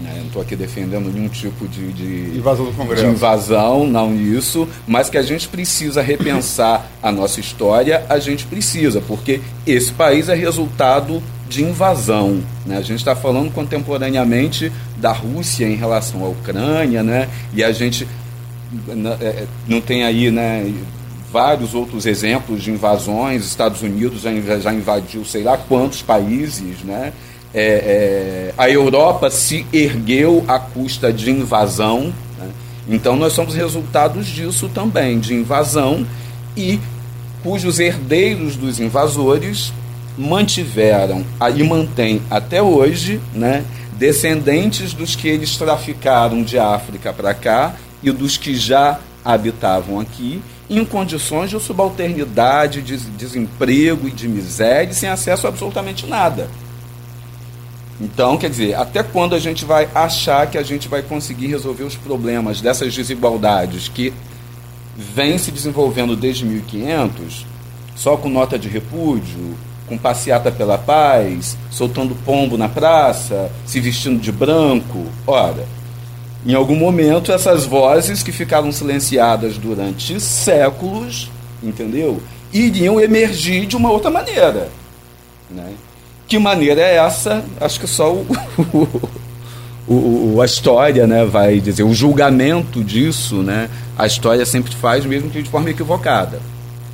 né? 0.00 0.14
Não 0.18 0.26
estou 0.26 0.42
aqui 0.42 0.56
defendendo 0.56 1.12
nenhum 1.12 1.28
tipo 1.28 1.68
de, 1.68 1.92
de, 1.92 2.38
invasão 2.38 2.66
do 2.66 2.72
Congresso. 2.72 3.04
de 3.04 3.10
invasão, 3.10 3.86
não 3.86 4.14
isso, 4.14 4.68
mas 4.86 5.10
que 5.10 5.18
a 5.18 5.22
gente 5.22 5.48
precisa 5.48 6.02
repensar 6.02 6.90
a 7.02 7.12
nossa 7.12 7.40
história, 7.40 8.04
a 8.08 8.18
gente 8.18 8.46
precisa, 8.46 9.00
porque 9.00 9.40
esse 9.66 9.92
país 9.92 10.28
é 10.28 10.34
resultado 10.34 11.22
de 11.48 11.62
invasão. 11.62 12.42
Né? 12.64 12.76
A 12.76 12.82
gente 12.82 12.98
está 12.98 13.14
falando 13.14 13.52
contemporaneamente 13.52 14.72
da 14.96 15.12
Rússia 15.12 15.66
em 15.66 15.74
relação 15.74 16.24
à 16.24 16.28
Ucrânia, 16.28 17.02
né? 17.02 17.28
e 17.52 17.62
a 17.62 17.72
gente 17.72 18.06
é, 19.20 19.24
é, 19.24 19.46
não 19.66 19.80
tem 19.80 20.04
aí 20.04 20.30
né, 20.30 20.72
vários 21.32 21.74
outros 21.74 22.06
exemplos 22.06 22.62
de 22.62 22.70
invasões. 22.70 23.44
Estados 23.44 23.82
Unidos 23.82 24.22
já 24.22 24.72
invadiu 24.72 25.24
sei 25.24 25.42
lá 25.42 25.56
quantos 25.56 26.02
países, 26.02 26.82
né? 26.84 27.12
É, 27.52 27.62
é, 27.62 28.54
a 28.56 28.70
Europa 28.70 29.30
se 29.30 29.66
ergueu 29.72 30.44
à 30.46 30.58
custa 30.58 31.12
de 31.12 31.30
invasão. 31.30 32.12
Né? 32.38 32.48
Então 32.88 33.16
nós 33.16 33.32
somos 33.32 33.54
resultados 33.54 34.26
disso 34.26 34.68
também, 34.68 35.18
de 35.18 35.34
invasão, 35.34 36.06
e 36.56 36.78
cujos 37.42 37.80
herdeiros 37.80 38.56
dos 38.56 38.80
invasores 38.80 39.72
mantiveram 40.16 41.24
e 41.56 41.62
mantêm 41.62 42.20
até 42.30 42.60
hoje, 42.60 43.20
né, 43.32 43.64
descendentes 43.92 44.92
dos 44.92 45.16
que 45.16 45.28
eles 45.28 45.56
traficaram 45.56 46.42
de 46.42 46.58
África 46.58 47.12
para 47.12 47.32
cá 47.32 47.74
e 48.02 48.10
dos 48.10 48.36
que 48.36 48.54
já 48.54 48.98
habitavam 49.24 50.00
aqui, 50.00 50.42
em 50.68 50.84
condições 50.84 51.50
de 51.50 51.60
subalternidade, 51.60 52.82
de 52.82 52.96
desemprego 52.96 54.08
e 54.08 54.10
de 54.10 54.28
miséria, 54.28 54.92
sem 54.92 55.08
acesso 55.08 55.46
a 55.46 55.50
absolutamente 55.50 56.06
nada. 56.06 56.48
Então, 58.00 58.38
quer 58.38 58.48
dizer, 58.48 58.74
até 58.74 59.02
quando 59.02 59.34
a 59.34 59.38
gente 59.38 59.64
vai 59.64 59.86
achar 59.94 60.46
que 60.46 60.56
a 60.56 60.62
gente 60.62 60.88
vai 60.88 61.02
conseguir 61.02 61.48
resolver 61.48 61.84
os 61.84 61.96
problemas 61.96 62.60
dessas 62.60 62.94
desigualdades 62.94 63.88
que 63.88 64.12
vêm 64.96 65.36
se 65.36 65.50
desenvolvendo 65.50 66.16
desde 66.16 66.46
1500, 66.46 67.44
só 67.94 68.16
com 68.16 68.30
nota 68.30 68.58
de 68.58 68.68
repúdio, 68.68 69.54
com 69.86 69.98
passeata 69.98 70.50
pela 70.50 70.78
paz, 70.78 71.58
soltando 71.70 72.14
pombo 72.24 72.56
na 72.56 72.68
praça, 72.68 73.52
se 73.66 73.80
vestindo 73.80 74.18
de 74.18 74.32
branco? 74.32 75.04
Ora, 75.26 75.66
em 76.46 76.54
algum 76.54 76.76
momento 76.76 77.32
essas 77.32 77.66
vozes 77.66 78.22
que 78.22 78.32
ficaram 78.32 78.72
silenciadas 78.72 79.58
durante 79.58 80.18
séculos, 80.18 81.30
entendeu? 81.62 82.22
Iriam 82.50 82.98
emergir 82.98 83.66
de 83.66 83.76
uma 83.76 83.90
outra 83.90 84.10
maneira. 84.10 84.70
Né? 85.50 85.74
Que 86.30 86.38
maneira 86.38 86.80
é 86.80 86.94
essa? 86.94 87.44
Acho 87.60 87.80
que 87.80 87.88
só 87.88 88.12
o, 88.14 88.24
o, 89.88 90.34
o, 90.34 90.40
a 90.40 90.44
história 90.44 91.04
né, 91.04 91.24
vai 91.24 91.58
dizer, 91.58 91.82
o 91.82 91.92
julgamento 91.92 92.84
disso, 92.84 93.42
né, 93.42 93.68
a 93.98 94.06
história 94.06 94.46
sempre 94.46 94.72
faz, 94.72 95.04
mesmo 95.04 95.28
que 95.28 95.42
de 95.42 95.50
forma 95.50 95.70
equivocada. 95.70 96.40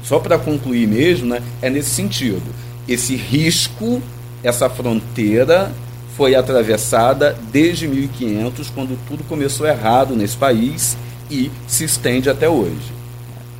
Só 0.03 0.19
para 0.19 0.39
concluir 0.39 0.89
mesmo, 0.89 1.27
né, 1.27 1.43
é 1.61 1.69
nesse 1.69 1.91
sentido. 1.91 2.45
Esse 2.89 3.15
risco, 3.15 4.01
essa 4.43 4.71
fronteira 4.71 5.71
foi 6.17 6.35
atravessada 6.35 7.37
desde 7.53 7.87
1500, 7.87 8.71
quando 8.71 8.99
tudo 9.07 9.23
começou 9.25 9.67
errado 9.67 10.17
nesse 10.17 10.39
país 10.39 10.97
e 11.31 11.51
se 11.67 11.85
estende 11.85 12.31
até 12.31 12.49
hoje. 12.49 12.91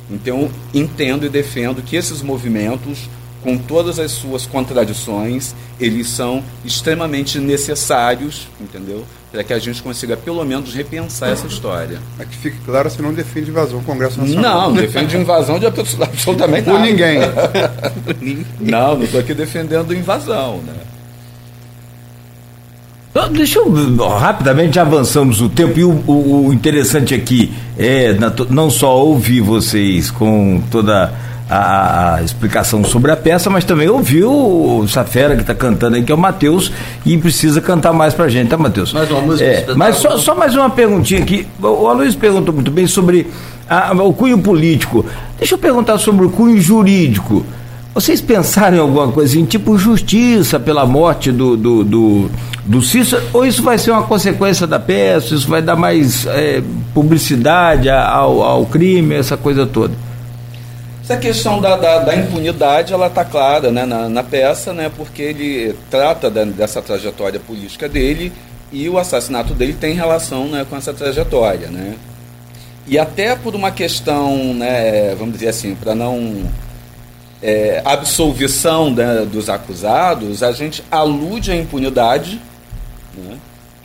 Então, 0.09 0.49
entendo 0.73 1.23
e 1.23 1.29
defendo 1.29 1.83
que 1.83 1.95
esses 1.95 2.23
movimentos 2.23 3.07
com 3.43 3.57
todas 3.57 3.99
as 3.99 4.11
suas 4.11 4.45
contradições, 4.45 5.55
eles 5.79 6.07
são 6.07 6.43
extremamente 6.65 7.39
necessários, 7.39 8.47
entendeu? 8.59 9.05
Para 9.31 9.43
que 9.43 9.53
a 9.53 9.59
gente 9.59 9.81
consiga 9.81 10.15
pelo 10.17 10.43
menos 10.43 10.73
repensar 10.73 11.29
essa 11.29 11.47
história. 11.47 11.99
Mas 12.17 12.27
que 12.27 12.37
fique 12.37 12.57
claro, 12.65 12.89
você 12.89 13.01
não 13.01 13.13
defende 13.13 13.49
invasão 13.49 13.79
ao 13.79 13.83
Congresso 13.83 14.19
Nacional. 14.19 14.61
Não, 14.61 14.67
não 14.69 14.75
defende 14.75 15.17
invasão 15.17 15.59
de 15.59 15.65
absolutamente 15.65 16.63
Por 16.63 16.79
ninguém. 16.79 17.19
não, 18.59 18.95
não 18.95 19.03
estou 19.03 19.19
aqui 19.19 19.33
defendendo 19.33 19.93
invasão, 19.93 20.61
né? 20.65 20.73
Deixa 23.31 23.59
eu 23.59 24.07
rapidamente 24.09 24.79
avançamos 24.79 25.41
o 25.41 25.49
tempo 25.49 25.79
e 25.79 25.83
o, 25.83 26.03
o, 26.05 26.47
o 26.47 26.53
interessante 26.53 27.15
aqui 27.15 27.51
é 27.77 28.15
não 28.49 28.69
só 28.69 28.95
ouvir 28.95 29.41
vocês 29.41 30.11
com 30.11 30.61
toda 30.69 31.11
a, 31.49 32.15
a, 32.15 32.23
explicação 32.23 32.83
sobre 32.83 33.11
a 33.11 33.17
peça, 33.17 33.49
mas 33.49 33.63
também 33.63 33.87
ouviu 33.89 34.81
essa 34.83 35.03
fera 35.03 35.35
que 35.35 35.41
está 35.41 35.55
cantando 35.55 35.95
aí, 35.95 36.03
que 36.03 36.11
é 36.11 36.15
o 36.15 36.17
Matheus, 36.17 36.71
e 37.05 37.17
precisa 37.17 37.61
cantar 37.61 37.93
mais 37.93 38.13
pra 38.13 38.27
gente, 38.27 38.49
tá, 38.49 38.57
Matheus? 38.57 38.93
Mais 38.93 39.09
uma 39.09 39.21
música. 39.21 39.49
É, 39.49 39.65
mas 39.75 39.97
só, 39.97 40.17
só, 40.17 40.35
mais 40.35 40.55
uma 40.55 40.69
perguntinha 40.69 41.21
aqui. 41.21 41.47
O 41.61 41.87
Aloysio 41.87 42.19
perguntou 42.19 42.53
muito 42.53 42.71
bem 42.71 42.87
sobre 42.87 43.27
a, 43.69 43.93
o 43.93 44.13
cunho 44.13 44.37
político. 44.39 45.05
Deixa 45.37 45.55
eu 45.55 45.59
perguntar 45.59 45.97
sobre 45.97 46.25
o 46.25 46.29
cunho 46.29 46.59
jurídico. 46.59 47.45
Vocês 47.93 48.21
pensaram 48.21 48.77
em 48.77 48.79
alguma 48.79 49.11
coisa 49.11 49.33
assim, 49.33 49.43
tipo 49.43 49.75
justiça 49.75 50.59
pela 50.59 50.85
morte 50.85 51.31
do, 51.31 51.57
do, 51.57 51.83
do, 51.83 52.31
do 52.63 52.81
Cícero, 52.81 53.23
ou 53.33 53.43
isso 53.43 53.63
vai 53.63 53.77
ser 53.79 53.89
uma 53.89 54.03
consequência 54.03 54.67
da 54.67 54.79
peça, 54.79 55.33
isso 55.33 55.47
vai 55.47 55.63
dar 55.63 55.75
mais 55.75 56.27
é, 56.27 56.61
publicidade 56.93 57.89
ao, 57.89 58.43
ao 58.43 58.65
crime, 58.67 59.15
essa 59.15 59.35
coisa 59.35 59.65
toda? 59.65 60.06
Essa 61.07 61.15
questão 61.15 61.61
da, 61.61 61.77
da, 61.77 61.99
da 61.99 62.15
impunidade, 62.17 62.91
ela 62.91 63.07
está 63.07 63.23
clara 63.23 63.71
né, 63.71 63.85
na, 63.85 64.09
na, 64.09 64.21
peça, 64.23 64.73
né, 64.73 64.91
porque 64.93 65.21
ele 65.21 65.73
trata 65.89 66.29
da, 66.29 66.43
dessa 66.43 66.81
trajetória 66.81 67.39
política 67.39 67.87
dele 67.87 68.33
e 68.73 68.89
o 68.89 68.97
assassinato 68.97 69.53
dele 69.53 69.71
tem 69.71 69.93
relação 69.93 70.49
né, 70.49 70.67
com 70.69 70.75
essa 70.75 70.93
trajetória. 70.93 71.69
Né? 71.69 71.95
E 72.85 72.99
até 72.99 73.37
por 73.37 73.55
uma 73.55 73.71
questão, 73.71 74.53
né, 74.53 75.15
vamos 75.15 75.35
dizer 75.35 75.47
assim, 75.47 75.75
para 75.75 75.95
não 75.95 76.43
é, 77.41 77.81
absolvição 77.85 78.91
né, 78.91 79.25
dos 79.31 79.49
acusados, 79.49 80.43
a 80.43 80.51
gente 80.51 80.83
alude 80.91 81.53
à 81.53 81.55
impunidade, 81.55 82.41
né? 83.15 83.37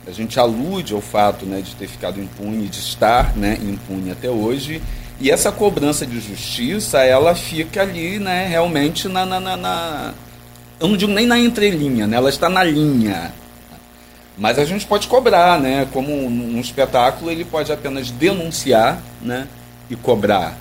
a 0.05 0.11
gente 0.11 0.37
alude 0.37 0.93
ao 0.93 0.99
fato 0.99 1.45
né, 1.45 1.61
de 1.61 1.73
ter 1.73 1.87
ficado 1.87 2.19
impune, 2.19 2.67
de 2.67 2.79
estar 2.79 3.33
né, 3.33 3.57
impune 3.61 4.11
até 4.11 4.29
hoje, 4.29 4.81
e 5.19 5.29
essa 5.29 5.51
cobrança 5.51 6.05
de 6.05 6.19
justiça, 6.19 6.99
ela 6.99 7.35
fica 7.35 7.81
ali, 7.81 8.19
né, 8.19 8.47
realmente 8.47 9.07
na, 9.07 9.25
na, 9.25 9.39
na, 9.39 9.57
na 9.57 10.13
eu 10.79 10.87
não 10.87 10.97
digo 10.97 11.11
nem 11.11 11.25
na 11.25 11.39
entrelinha, 11.39 12.07
né, 12.07 12.17
ela 12.17 12.29
está 12.29 12.49
na 12.49 12.63
linha. 12.63 13.33
Mas 14.37 14.57
a 14.57 14.65
gente 14.65 14.85
pode 14.85 15.07
cobrar, 15.07 15.59
né, 15.59 15.87
como 15.93 16.11
um, 16.11 16.55
um 16.55 16.59
espetáculo, 16.59 17.29
ele 17.29 17.45
pode 17.45 17.71
apenas 17.71 18.09
denunciar, 18.09 19.01
né, 19.21 19.47
e 19.89 19.95
cobrar. 19.95 20.57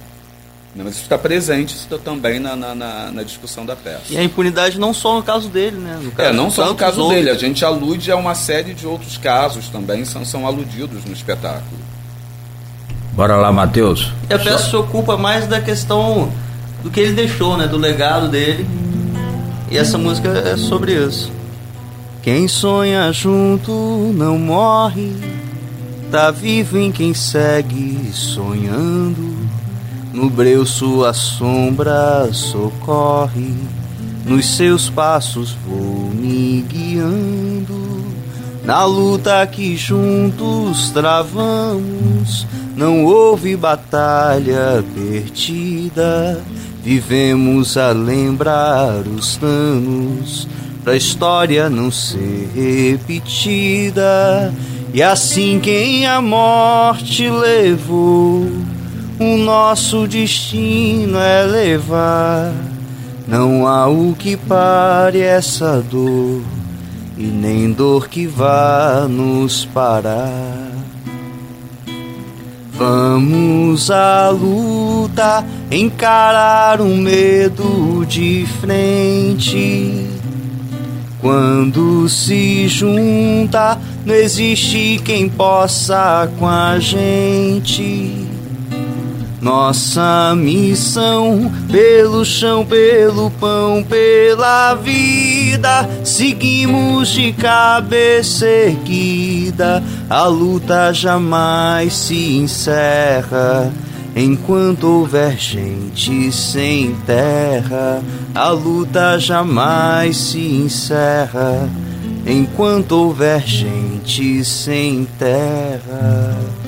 Mas 0.75 0.95
isso 0.95 1.03
está 1.03 1.19
presente 1.19 1.75
isso 1.75 1.85
está 1.85 1.99
também 1.99 2.39
na, 2.39 2.57
na, 2.57 2.75
na, 3.11 3.23
discussão 3.23 3.67
da 3.67 3.77
peça. 3.77 4.05
E 4.09 4.17
a 4.17 4.25
impunidade 4.25 4.79
não 4.79 4.95
só 4.95 5.17
no 5.17 5.23
caso 5.23 5.49
dele, 5.51 5.77
né? 5.77 6.01
No 6.03 6.11
caso, 6.13 6.29
é, 6.29 6.33
não 6.33 6.51
só 6.51 6.67
no 6.67 6.75
caso 6.75 7.09
dele. 7.09 7.29
A 7.29 7.35
gente 7.35 7.63
alude 7.63 8.11
a 8.11 8.17
uma 8.17 8.35
série 8.35 8.73
de 8.73 8.87
outros 8.87 9.19
casos 9.19 9.69
também, 9.69 10.05
são, 10.05 10.25
são 10.25 10.47
aludidos 10.47 11.05
no 11.05 11.13
espetáculo. 11.13 11.79
Bora 13.13 13.37
lá, 13.37 13.53
Matheus. 13.53 14.13
E 14.29 14.35
a 14.35 14.39
peça 14.39 14.59
Só... 14.59 14.71
se 14.71 14.77
ocupa 14.77 15.17
mais 15.17 15.47
da 15.47 15.61
questão 15.61 16.31
do 16.83 16.91
que 16.91 17.01
ele 17.01 17.13
deixou, 17.13 17.57
né? 17.57 17.67
Do 17.67 17.77
legado 17.77 18.29
dele. 18.29 18.67
E 19.71 19.77
essa 19.77 19.97
música 19.97 20.29
é 20.29 20.57
sobre 20.57 20.93
isso. 20.93 21.31
Quem 22.23 22.47
sonha 22.47 23.11
junto 23.13 23.73
não 24.15 24.39
morre, 24.39 25.17
tá 26.11 26.31
vivo 26.31 26.79
em 26.79 26.93
quem 26.93 27.13
segue 27.13 28.11
sonhando. 28.13 29.37
No 30.13 30.29
breu 30.29 30.65
sua 30.67 31.13
sombra 31.13 32.29
socorre, 32.33 33.55
nos 34.27 34.57
seus 34.57 34.91
passos 34.91 35.57
vou 35.67 36.11
me 36.15 36.65
guiando. 36.69 37.92
Na 38.65 38.85
luta 38.85 39.45
que 39.47 39.77
juntos 39.77 40.91
travamos, 40.91 42.47
não 42.77 43.05
houve 43.05 43.57
batalha 43.57 44.85
perdida. 44.95 46.41
Vivemos 46.83 47.77
a 47.77 47.91
lembrar 47.91 49.03
os 49.07 49.37
danos, 49.37 50.49
pra 50.85 50.97
história 50.97 51.69
não 51.69 51.91
ser 51.91 52.51
repetida. 52.55 54.53
E 54.95 55.03
assim 55.03 55.59
quem 55.59 56.07
a 56.07 56.21
morte 56.21 57.29
levou, 57.29 58.47
o 59.19 59.37
nosso 59.39 60.07
destino 60.07 61.19
é 61.19 61.45
levar. 61.45 62.53
Não 63.27 63.67
há 63.67 63.89
o 63.89 64.15
que 64.15 64.37
pare 64.37 65.21
essa 65.21 65.81
dor, 65.81 66.43
e 67.17 67.25
nem 67.25 67.73
dor 67.73 68.09
que 68.09 68.27
vá 68.27 69.07
nos 69.09 69.65
parar. 69.67 70.71
Vamos 72.73 73.91
à 73.91 74.31
luta, 74.31 75.45
encarar 75.71 76.81
o 76.81 76.97
medo 76.97 78.05
de 78.07 78.47
frente. 78.61 80.07
Quando 81.21 82.09
se 82.09 82.67
junta, 82.67 83.79
não 84.05 84.15
existe 84.15 85.01
quem 85.05 85.29
possa 85.29 86.29
com 86.39 86.49
a 86.49 86.81
gente. 86.81 88.32
Nossa 89.43 90.37
missão 90.37 91.51
pelo 91.69 92.25
chão, 92.25 92.65
pelo 92.65 93.29
pão, 93.29 93.83
pela 93.83 94.77
vida, 94.77 95.91
seguimos 96.05 97.09
de 97.09 97.33
cabeça 97.33 98.47
erguida. 98.47 99.83
A 100.09 100.29
luta 100.29 100.93
jamais 100.95 101.93
se 101.93 102.37
encerra. 102.37 103.73
Enquanto 104.15 104.85
houver 104.85 105.37
gente 105.37 106.31
sem 106.31 106.95
terra, 107.05 108.01
a 108.33 108.51
luta 108.51 109.19
jamais 109.19 110.17
se 110.17 110.39
encerra. 110.39 111.69
Enquanto 112.25 112.93
houver 112.93 113.45
gente 113.45 114.45
sem 114.45 115.05
terra. 115.19 116.62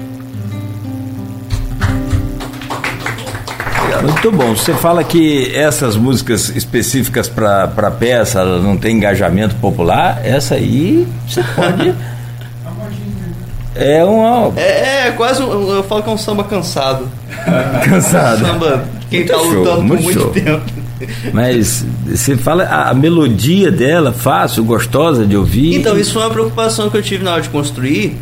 Muito 4.04 4.32
bom. 4.32 4.54
Você 4.54 4.74
fala 4.74 5.02
que 5.02 5.54
essas 5.54 5.96
músicas 5.96 6.50
específicas 6.50 7.28
para 7.28 7.90
peça 7.98 8.40
elas 8.40 8.62
não 8.62 8.76
tem 8.76 8.96
engajamento 8.96 9.54
popular. 9.56 10.20
Essa 10.24 10.56
aí 10.56 11.06
você 11.26 11.42
pode. 11.54 11.94
É 13.74 14.04
uma. 14.04 14.52
É, 14.56 15.08
é 15.08 15.10
quase 15.12 15.42
um, 15.42 15.74
eu 15.74 15.82
falo 15.82 16.02
que 16.02 16.08
é 16.08 16.12
um 16.12 16.18
samba 16.18 16.44
cansado. 16.44 17.08
Cansado. 17.84 18.46
Samba 18.46 18.84
quem 19.10 19.20
Muito 19.20 19.32
tá 19.32 19.38
show, 19.38 19.52
lutando 19.52 19.76
por 19.76 19.84
muito 19.84 20.02
muito 20.02 20.20
show. 20.20 20.30
tempo. 20.30 20.62
Mas 21.32 21.84
você 22.06 22.36
fala 22.36 22.64
a, 22.64 22.94
melodia 22.94 23.70
dela, 23.70 24.12
fácil, 24.12 24.64
gostosa 24.64 25.26
de 25.26 25.36
ouvir. 25.36 25.74
Então, 25.74 25.98
isso 25.98 26.12
foi 26.14 26.22
uma 26.22 26.30
preocupação 26.30 26.88
que 26.88 26.96
eu 26.96 27.02
tive 27.02 27.24
na 27.24 27.32
hora 27.32 27.42
de 27.42 27.48
construir, 27.48 28.16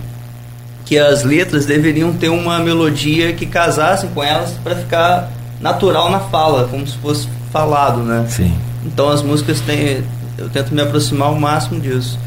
que 0.85 0.99
as 0.99 1.23
letras 1.23 1.67
deveriam 1.67 2.13
ter 2.13 2.29
uma 2.29 2.59
melodia 2.59 3.33
que 3.33 3.47
casasse 3.47 4.07
com 4.09 4.23
elas 4.23 4.53
para 4.65 4.75
ficar 4.75 5.31
natural 5.63 6.11
na 6.11 6.21
fala, 6.21 6.67
como 6.69 6.87
se 6.87 6.99
fosse 6.99 7.29
falado, 7.53 8.03
né? 8.03 8.27
Sim. 8.29 8.53
Então 8.85 9.09
as 9.09 9.23
músicas 9.23 9.61
têm. 9.61 10.03
Eu 10.37 10.49
tento 10.49 10.75
me 10.75 10.83
aproximar 10.83 11.29
ao 11.29 11.37
máximo 11.37 11.81
disso. 11.81 12.19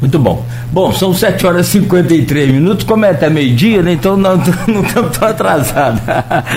Muito 0.00 0.18
bom. 0.18 0.44
Bom, 0.70 0.92
são 0.92 1.14
7 1.14 1.46
horas 1.46 1.68
e 1.68 1.70
53 1.72 2.50
minutos, 2.50 2.84
como 2.84 3.06
é 3.06 3.10
até 3.10 3.30
meio-dia, 3.30 3.82
né? 3.82 3.92
Então 3.92 4.16
não 4.16 4.36
não 4.68 4.82
estamos 4.82 5.16
tão 5.16 5.28
atrasados. 5.28 6.00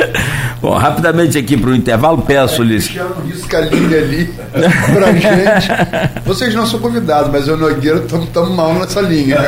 bom, 0.62 0.74
rapidamente 0.74 1.38
aqui 1.38 1.56
para 1.56 1.70
o 1.70 1.76
intervalo, 1.76 2.18
peço-lhes. 2.22 2.90
Risca 3.26 3.60
a 3.60 3.62
linha 3.62 3.98
ali 3.98 4.26
pra 4.52 5.14
gente. 5.14 5.70
Vocês 6.26 6.54
não 6.54 6.66
são 6.66 6.80
convidados, 6.80 7.32
mas 7.32 7.48
eu 7.48 7.58
e 7.58 7.58
o 7.58 7.70
Nogueira 7.70 8.04
estamos 8.04 8.56
mal 8.56 8.74
nessa 8.74 9.00
linha. 9.00 9.40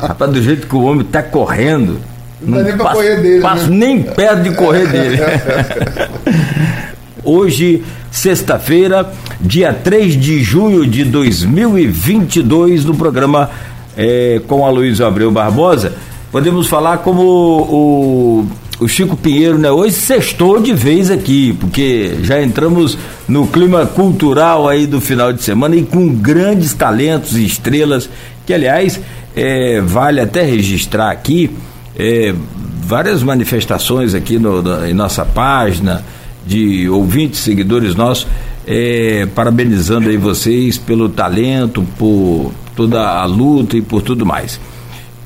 Rapaz, 0.00 0.30
do 0.30 0.40
jeito 0.40 0.66
que 0.66 0.76
o 0.76 0.82
homem 0.82 1.04
está 1.04 1.22
correndo. 1.22 1.98
Não 2.40 2.58
dá 2.58 2.64
nem 2.64 2.76
passo- 2.76 2.94
correr 2.94 3.16
dele, 3.20 3.40
Passo 3.40 3.70
né? 3.70 3.76
nem 3.86 4.02
perto 4.02 4.42
de 4.42 4.54
correr 4.54 4.86
dele. 4.86 5.18
Hoje, 7.24 7.82
sexta-feira, 8.10 9.10
dia 9.40 9.72
3 9.72 10.18
de 10.18 10.42
junho 10.42 10.86
de 10.86 11.04
2022, 11.04 12.84
no 12.84 12.94
programa 12.94 13.50
eh, 13.96 14.40
com 14.46 14.64
a 14.64 14.70
Luiz 14.70 15.00
Abreu 15.00 15.30
Barbosa, 15.30 15.92
podemos 16.30 16.68
falar 16.68 16.98
como 16.98 17.22
o, 17.22 18.46
o 18.80 18.88
Chico 18.88 19.16
Pinheiro, 19.16 19.58
né? 19.58 19.70
Hoje 19.70 19.94
sextou 19.94 20.60
de 20.60 20.72
vez 20.72 21.10
aqui, 21.10 21.54
porque 21.60 22.14
já 22.22 22.40
entramos 22.40 22.96
no 23.28 23.46
clima 23.46 23.84
cultural 23.84 24.68
aí 24.68 24.86
do 24.86 25.00
final 25.00 25.32
de 25.32 25.42
semana 25.42 25.76
e 25.76 25.82
com 25.82 26.08
grandes 26.08 26.72
talentos 26.72 27.36
e 27.36 27.44
estrelas, 27.44 28.08
que 28.46 28.54
aliás, 28.54 28.98
eh, 29.36 29.82
vale 29.84 30.20
até 30.20 30.42
registrar 30.42 31.10
aqui, 31.10 31.50
eh, 31.98 32.34
várias 32.82 33.22
manifestações 33.22 34.14
aqui 34.14 34.38
no, 34.38 34.62
na- 34.62 34.88
em 34.88 34.94
nossa 34.94 35.24
página, 35.24 36.04
de 36.46 36.88
ouvintes, 36.88 37.40
seguidores 37.40 37.94
nossos, 37.94 38.26
eh, 38.66 39.26
parabenizando 39.34 40.08
aí 40.08 40.16
vocês 40.16 40.78
pelo 40.78 41.08
talento, 41.08 41.84
por 41.98 42.52
toda 42.74 43.00
a 43.06 43.24
luta 43.26 43.76
e 43.76 43.82
por 43.82 44.00
tudo 44.02 44.24
mais. 44.24 44.58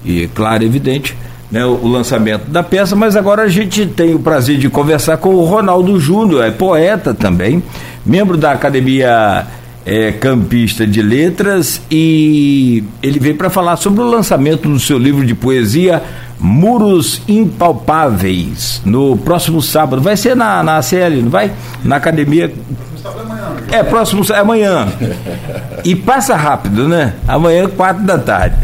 E 0.05 0.29
claro, 0.35 0.65
evidente, 0.65 1.17
né, 1.51 1.65
o, 1.65 1.75
o 1.83 1.89
lançamento 1.89 2.51
da 2.51 2.63
peça, 2.63 2.97
mas 2.97 3.15
agora 3.15 3.43
a 3.43 3.49
gente 3.49 3.87
tem 3.87 4.15
o 4.15 4.19
prazer 4.19 4.59
de 4.59 4.69
conversar 4.69 5.19
com 5.19 5.35
o 5.35 5.45
Ronaldo 5.45 6.01
Júnior, 6.01 6.43
é 6.45 6.51
poeta 6.51 7.15
também, 7.15 7.63
membro 8.05 8.37
da 8.37 8.51
Academia 8.53 9.47
eh, 9.87 10.11
Campista 10.13 10.85
de 10.87 11.01
Letras 11.03 11.81
e 11.91 12.83
ele 13.03 13.21
veio 13.21 13.37
para 13.37 13.51
falar 13.51 13.77
sobre 13.77 14.01
o 14.03 14.09
lançamento 14.09 14.69
do 14.69 14.81
seu 14.81 14.99
livro 14.99 15.25
de 15.25 15.35
poesia 15.35 16.03
Muros 16.43 17.23
Impalpáveis 17.29 18.83
no 18.85 19.17
próximo 19.17 19.63
sábado. 19.63 20.03
Vai 20.03 20.17
ser 20.17 20.35
na, 20.37 20.63
na 20.63 20.79
ACL, 20.79 21.23
não 21.23 21.31
vai? 21.31 21.53
Na 21.85 21.97
academia. 21.97 22.53
É, 23.71 23.83
próximo 23.83 24.25
é 24.31 24.39
amanhã. 24.39 24.89
E 25.85 25.95
passa 25.97 26.35
rápido, 26.37 26.89
né? 26.89 27.15
Amanhã, 27.27 27.69
quatro 27.69 28.03
da 28.05 28.19
tarde. 28.19 28.57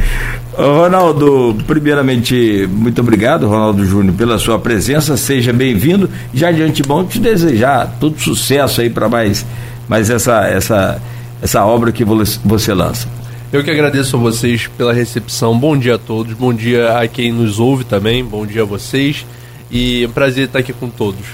Ronaldo, 0.56 1.56
primeiramente, 1.68 2.68
muito 2.70 3.00
obrigado, 3.00 3.46
Ronaldo 3.46 3.84
Júnior, 3.84 4.14
pela 4.16 4.38
sua 4.38 4.58
presença. 4.58 5.16
Seja 5.16 5.52
bem-vindo. 5.52 6.10
Já 6.34 6.50
de 6.50 6.62
antemão, 6.62 7.04
te 7.06 7.18
desejar 7.20 7.96
todo 8.00 8.18
sucesso 8.20 8.80
aí 8.80 8.90
para 8.90 9.08
mais, 9.08 9.46
mais 9.88 10.10
essa, 10.10 10.40
essa, 10.48 11.00
essa 11.40 11.64
obra 11.64 11.92
que 11.92 12.04
vo- 12.04 12.22
você 12.44 12.74
lança. 12.74 13.06
Eu 13.52 13.64
que 13.64 13.70
agradeço 13.70 14.16
a 14.16 14.20
vocês 14.20 14.66
pela 14.66 14.92
recepção. 14.92 15.58
Bom 15.58 15.76
dia 15.76 15.94
a 15.94 15.98
todos, 15.98 16.34
bom 16.34 16.52
dia 16.52 16.98
a 16.98 17.08
quem 17.08 17.32
nos 17.32 17.58
ouve 17.58 17.84
também, 17.84 18.22
bom 18.24 18.44
dia 18.46 18.62
a 18.62 18.64
vocês. 18.66 19.24
E 19.70 20.04
é 20.04 20.06
um 20.06 20.10
prazer 20.10 20.46
estar 20.46 20.58
aqui 20.58 20.72
com 20.72 20.88
todos. 20.90 21.24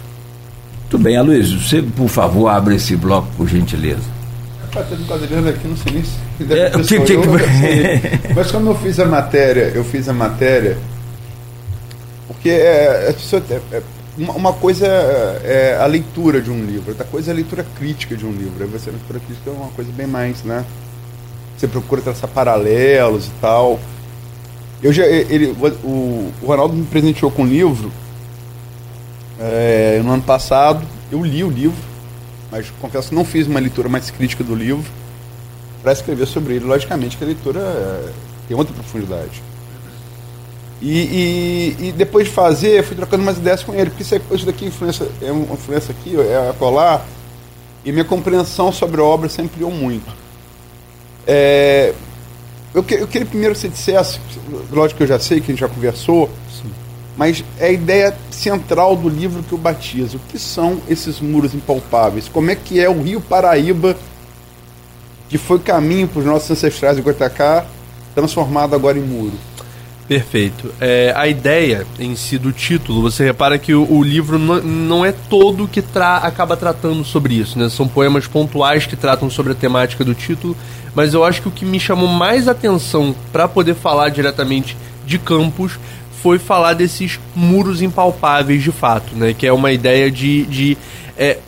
Tudo 0.88 1.02
bem, 1.02 1.16
Aloysio, 1.16 1.58
você, 1.58 1.82
por 1.82 2.08
favor, 2.08 2.48
abre 2.48 2.76
esse 2.76 2.94
bloco, 2.94 3.28
por 3.36 3.48
gentileza. 3.48 4.02
Rapaz, 4.62 4.88
tem 4.88 4.98
um 4.98 5.04
quadrilhando 5.06 5.48
aqui, 5.48 5.66
não 5.66 5.76
sei 5.76 5.92
nem 5.92 6.04
se. 6.04 6.52
É, 6.52 6.70
que- 6.70 7.00
que- 7.00 7.12
eu, 7.14 7.22
que-. 7.22 8.32
Mas 8.34 8.50
quando 8.50 8.68
eu 8.68 8.74
fiz 8.76 9.00
a 9.00 9.06
matéria, 9.06 9.72
eu 9.74 9.84
fiz 9.84 10.08
a 10.08 10.12
matéria. 10.12 10.76
Porque 12.28 12.48
é, 12.48 13.12
é, 13.12 13.14
é- 13.50 13.76
é 13.76 13.82
uma, 14.16 14.32
uma 14.34 14.52
coisa 14.52 14.86
é 14.86 15.76
a 15.80 15.86
leitura 15.86 16.40
de 16.40 16.50
um 16.50 16.64
livro, 16.64 16.90
outra 16.90 17.04
coisa 17.04 17.30
é 17.30 17.32
a 17.32 17.34
leitura 17.34 17.66
crítica 17.76 18.16
de 18.16 18.24
um 18.24 18.30
livro. 18.30 18.62
Aí 18.62 18.66
você 18.68 18.90
a 18.90 18.92
leitura 18.92 19.18
crítica 19.18 19.50
é 19.50 19.52
uma 19.52 19.70
coisa 19.70 19.90
bem 19.92 20.06
mais, 20.06 20.44
né? 20.44 20.64
Você 21.56 21.68
procura 21.68 22.02
traçar 22.02 22.28
paralelos 22.30 23.26
e 23.26 23.30
tal. 23.40 23.78
Eu 24.82 24.92
já, 24.92 25.04
ele, 25.06 25.56
o, 25.82 26.32
o 26.42 26.46
Ronaldo 26.46 26.74
me 26.74 26.84
presenteou 26.84 27.30
com 27.30 27.42
um 27.42 27.46
livro 27.46 27.90
é, 29.38 30.00
no 30.04 30.12
ano 30.12 30.22
passado. 30.22 30.84
Eu 31.10 31.24
li 31.24 31.42
o 31.44 31.50
livro, 31.50 31.78
mas 32.50 32.70
confesso 32.80 33.08
que 33.08 33.14
não 33.14 33.24
fiz 33.24 33.46
uma 33.46 33.60
leitura 33.60 33.88
mais 33.88 34.10
crítica 34.10 34.42
do 34.44 34.54
livro 34.54 34.84
para 35.82 35.92
escrever 35.92 36.26
sobre 36.26 36.56
ele. 36.56 36.64
Logicamente 36.64 37.16
que 37.16 37.24
a 37.24 37.26
leitura 37.26 37.60
é, 37.60 38.12
tem 38.48 38.56
outra 38.56 38.74
profundidade. 38.74 39.42
E, 40.82 41.76
e, 41.80 41.88
e 41.88 41.92
depois 41.92 42.26
de 42.26 42.32
fazer, 42.32 42.82
fui 42.82 42.96
trocando 42.96 43.22
umas 43.22 43.38
ideias 43.38 43.62
com 43.62 43.72
ele, 43.72 43.88
porque 43.88 44.02
isso, 44.02 44.14
é, 44.14 44.20
isso 44.32 44.44
daqui 44.44 44.66
influência, 44.66 45.08
é 45.22 45.32
uma 45.32 45.54
influência 45.54 45.94
aqui, 45.98 46.14
é 46.20 46.50
a 46.50 46.52
colar, 46.52 47.06
e 47.84 47.92
minha 47.92 48.04
compreensão 48.04 48.70
sobre 48.70 49.00
a 49.00 49.04
obra 49.04 49.28
sempre 49.28 49.64
ampliou 49.64 49.70
muito. 49.70 50.23
É, 51.26 51.94
eu, 52.74 52.84
eu 52.90 53.06
queria 53.06 53.26
primeiro 53.26 53.54
que 53.54 53.60
você 53.60 53.68
dissesse, 53.68 54.18
lógico 54.70 54.98
que 54.98 55.04
eu 55.04 55.06
já 55.06 55.18
sei, 55.18 55.40
que 55.40 55.52
a 55.52 55.54
gente 55.54 55.60
já 55.60 55.68
conversou, 55.68 56.28
mas 57.16 57.44
é 57.58 57.66
a 57.66 57.72
ideia 57.72 58.16
central 58.30 58.96
do 58.96 59.08
livro 59.08 59.42
que 59.42 59.52
eu 59.52 59.58
batizo. 59.58 60.16
O 60.16 60.20
que 60.28 60.38
são 60.38 60.80
esses 60.88 61.20
muros 61.20 61.54
impalpáveis? 61.54 62.28
Como 62.28 62.50
é 62.50 62.56
que 62.56 62.80
é 62.80 62.88
o 62.88 63.00
Rio 63.00 63.20
Paraíba, 63.20 63.96
que 65.28 65.38
foi 65.38 65.60
caminho 65.60 66.08
para 66.08 66.18
os 66.18 66.26
nossos 66.26 66.50
ancestrais 66.50 66.96
de 66.96 67.02
Goitacá, 67.02 67.64
transformado 68.14 68.74
agora 68.74 68.98
em 68.98 69.02
muro? 69.02 69.34
Perfeito. 70.06 70.70
É, 70.80 71.14
a 71.16 71.26
ideia 71.26 71.86
em 71.98 72.14
si 72.14 72.36
do 72.36 72.52
título, 72.52 73.00
você 73.00 73.24
repara 73.24 73.58
que 73.58 73.72
o, 73.72 73.90
o 73.90 74.02
livro 74.02 74.38
não, 74.38 74.60
não 74.60 75.04
é 75.04 75.12
todo 75.12 75.66
que 75.66 75.80
tra 75.80 76.18
acaba 76.18 76.56
tratando 76.56 77.02
sobre 77.04 77.34
isso, 77.34 77.58
né? 77.58 77.70
São 77.70 77.88
poemas 77.88 78.26
pontuais 78.26 78.84
que 78.84 78.96
tratam 78.96 79.30
sobre 79.30 79.52
a 79.52 79.54
temática 79.54 80.04
do 80.04 80.14
título, 80.14 80.54
mas 80.94 81.14
eu 81.14 81.24
acho 81.24 81.40
que 81.40 81.48
o 81.48 81.50
que 81.50 81.64
me 81.64 81.80
chamou 81.80 82.06
mais 82.06 82.48
atenção 82.48 83.14
para 83.32 83.48
poder 83.48 83.74
falar 83.74 84.10
diretamente 84.10 84.76
de 85.06 85.18
Campos 85.18 85.78
foi 86.22 86.38
falar 86.38 86.74
desses 86.74 87.18
muros 87.34 87.80
impalpáveis 87.80 88.62
de 88.62 88.72
fato, 88.72 89.14
né? 89.14 89.32
Que 89.32 89.46
é 89.46 89.52
uma 89.52 89.72
ideia 89.72 90.10
de, 90.10 90.44
de 90.44 90.76
é, 91.16 91.38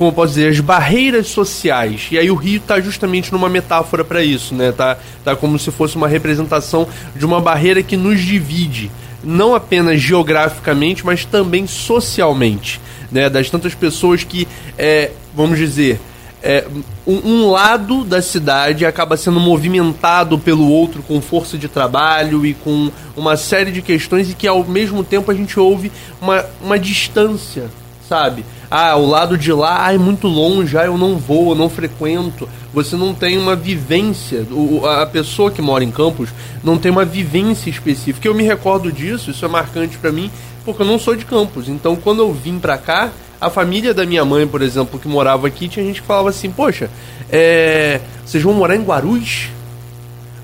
como 0.00 0.08
eu 0.08 0.14
posso 0.14 0.32
dizer, 0.32 0.48
as 0.48 0.58
barreiras 0.60 1.26
sociais. 1.26 2.08
E 2.10 2.18
aí 2.18 2.30
o 2.30 2.34
Rio 2.34 2.56
está 2.56 2.80
justamente 2.80 3.30
numa 3.30 3.50
metáfora 3.50 4.02
para 4.02 4.24
isso, 4.24 4.54
né? 4.54 4.72
Tá, 4.72 4.96
tá 5.22 5.36
como 5.36 5.58
se 5.58 5.70
fosse 5.70 5.94
uma 5.94 6.08
representação 6.08 6.88
de 7.14 7.26
uma 7.26 7.38
barreira 7.38 7.82
que 7.82 7.98
nos 7.98 8.18
divide, 8.18 8.90
não 9.22 9.54
apenas 9.54 10.00
geograficamente, 10.00 11.04
mas 11.04 11.26
também 11.26 11.66
socialmente, 11.66 12.80
né? 13.12 13.28
Das 13.28 13.50
tantas 13.50 13.74
pessoas 13.74 14.24
que, 14.24 14.48
é, 14.78 15.10
vamos 15.36 15.58
dizer, 15.58 16.00
é, 16.42 16.66
um, 17.06 17.32
um 17.32 17.50
lado 17.50 18.02
da 18.02 18.22
cidade 18.22 18.86
acaba 18.86 19.18
sendo 19.18 19.38
movimentado 19.38 20.38
pelo 20.38 20.66
outro 20.66 21.02
com 21.02 21.20
força 21.20 21.58
de 21.58 21.68
trabalho 21.68 22.46
e 22.46 22.54
com 22.54 22.90
uma 23.14 23.36
série 23.36 23.70
de 23.70 23.82
questões 23.82 24.30
e 24.30 24.34
que 24.34 24.48
ao 24.48 24.64
mesmo 24.64 25.04
tempo 25.04 25.30
a 25.30 25.34
gente 25.34 25.60
ouve 25.60 25.92
uma, 26.22 26.42
uma 26.64 26.78
distância, 26.78 27.70
sabe? 28.10 28.44
Ah, 28.68 28.96
o 28.96 29.06
lado 29.06 29.38
de 29.38 29.52
lá 29.52 29.86
ah, 29.86 29.94
é 29.94 29.98
muito 29.98 30.26
longe, 30.26 30.76
ah, 30.76 30.84
eu 30.84 30.98
não 30.98 31.16
vou, 31.16 31.50
eu 31.50 31.54
não 31.54 31.70
frequento. 31.70 32.48
Você 32.74 32.96
não 32.96 33.14
tem 33.14 33.38
uma 33.38 33.54
vivência, 33.54 34.44
o, 34.50 34.84
a 34.84 35.06
pessoa 35.06 35.48
que 35.48 35.62
mora 35.62 35.84
em 35.84 35.92
Campos 35.92 36.30
não 36.64 36.76
tem 36.76 36.90
uma 36.90 37.04
vivência 37.04 37.70
específica. 37.70 38.26
Eu 38.26 38.34
me 38.34 38.42
recordo 38.42 38.90
disso, 38.90 39.30
isso 39.30 39.44
é 39.44 39.48
marcante 39.48 39.96
pra 39.96 40.10
mim, 40.10 40.28
porque 40.64 40.82
eu 40.82 40.86
não 40.86 40.98
sou 40.98 41.14
de 41.14 41.24
Campos. 41.24 41.68
Então, 41.68 41.94
quando 41.94 42.20
eu 42.20 42.32
vim 42.32 42.58
pra 42.58 42.76
cá, 42.76 43.10
a 43.40 43.48
família 43.48 43.94
da 43.94 44.04
minha 44.04 44.24
mãe, 44.24 44.44
por 44.44 44.60
exemplo, 44.60 44.98
que 44.98 45.06
morava 45.06 45.46
aqui, 45.46 45.68
tinha 45.68 45.86
gente 45.86 46.00
que 46.00 46.06
falava 46.06 46.30
assim: 46.30 46.50
Poxa, 46.50 46.90
é, 47.30 48.00
vocês 48.26 48.42
vão 48.42 48.54
morar 48.54 48.74
em 48.74 48.82
Guarulhos? 48.82 49.50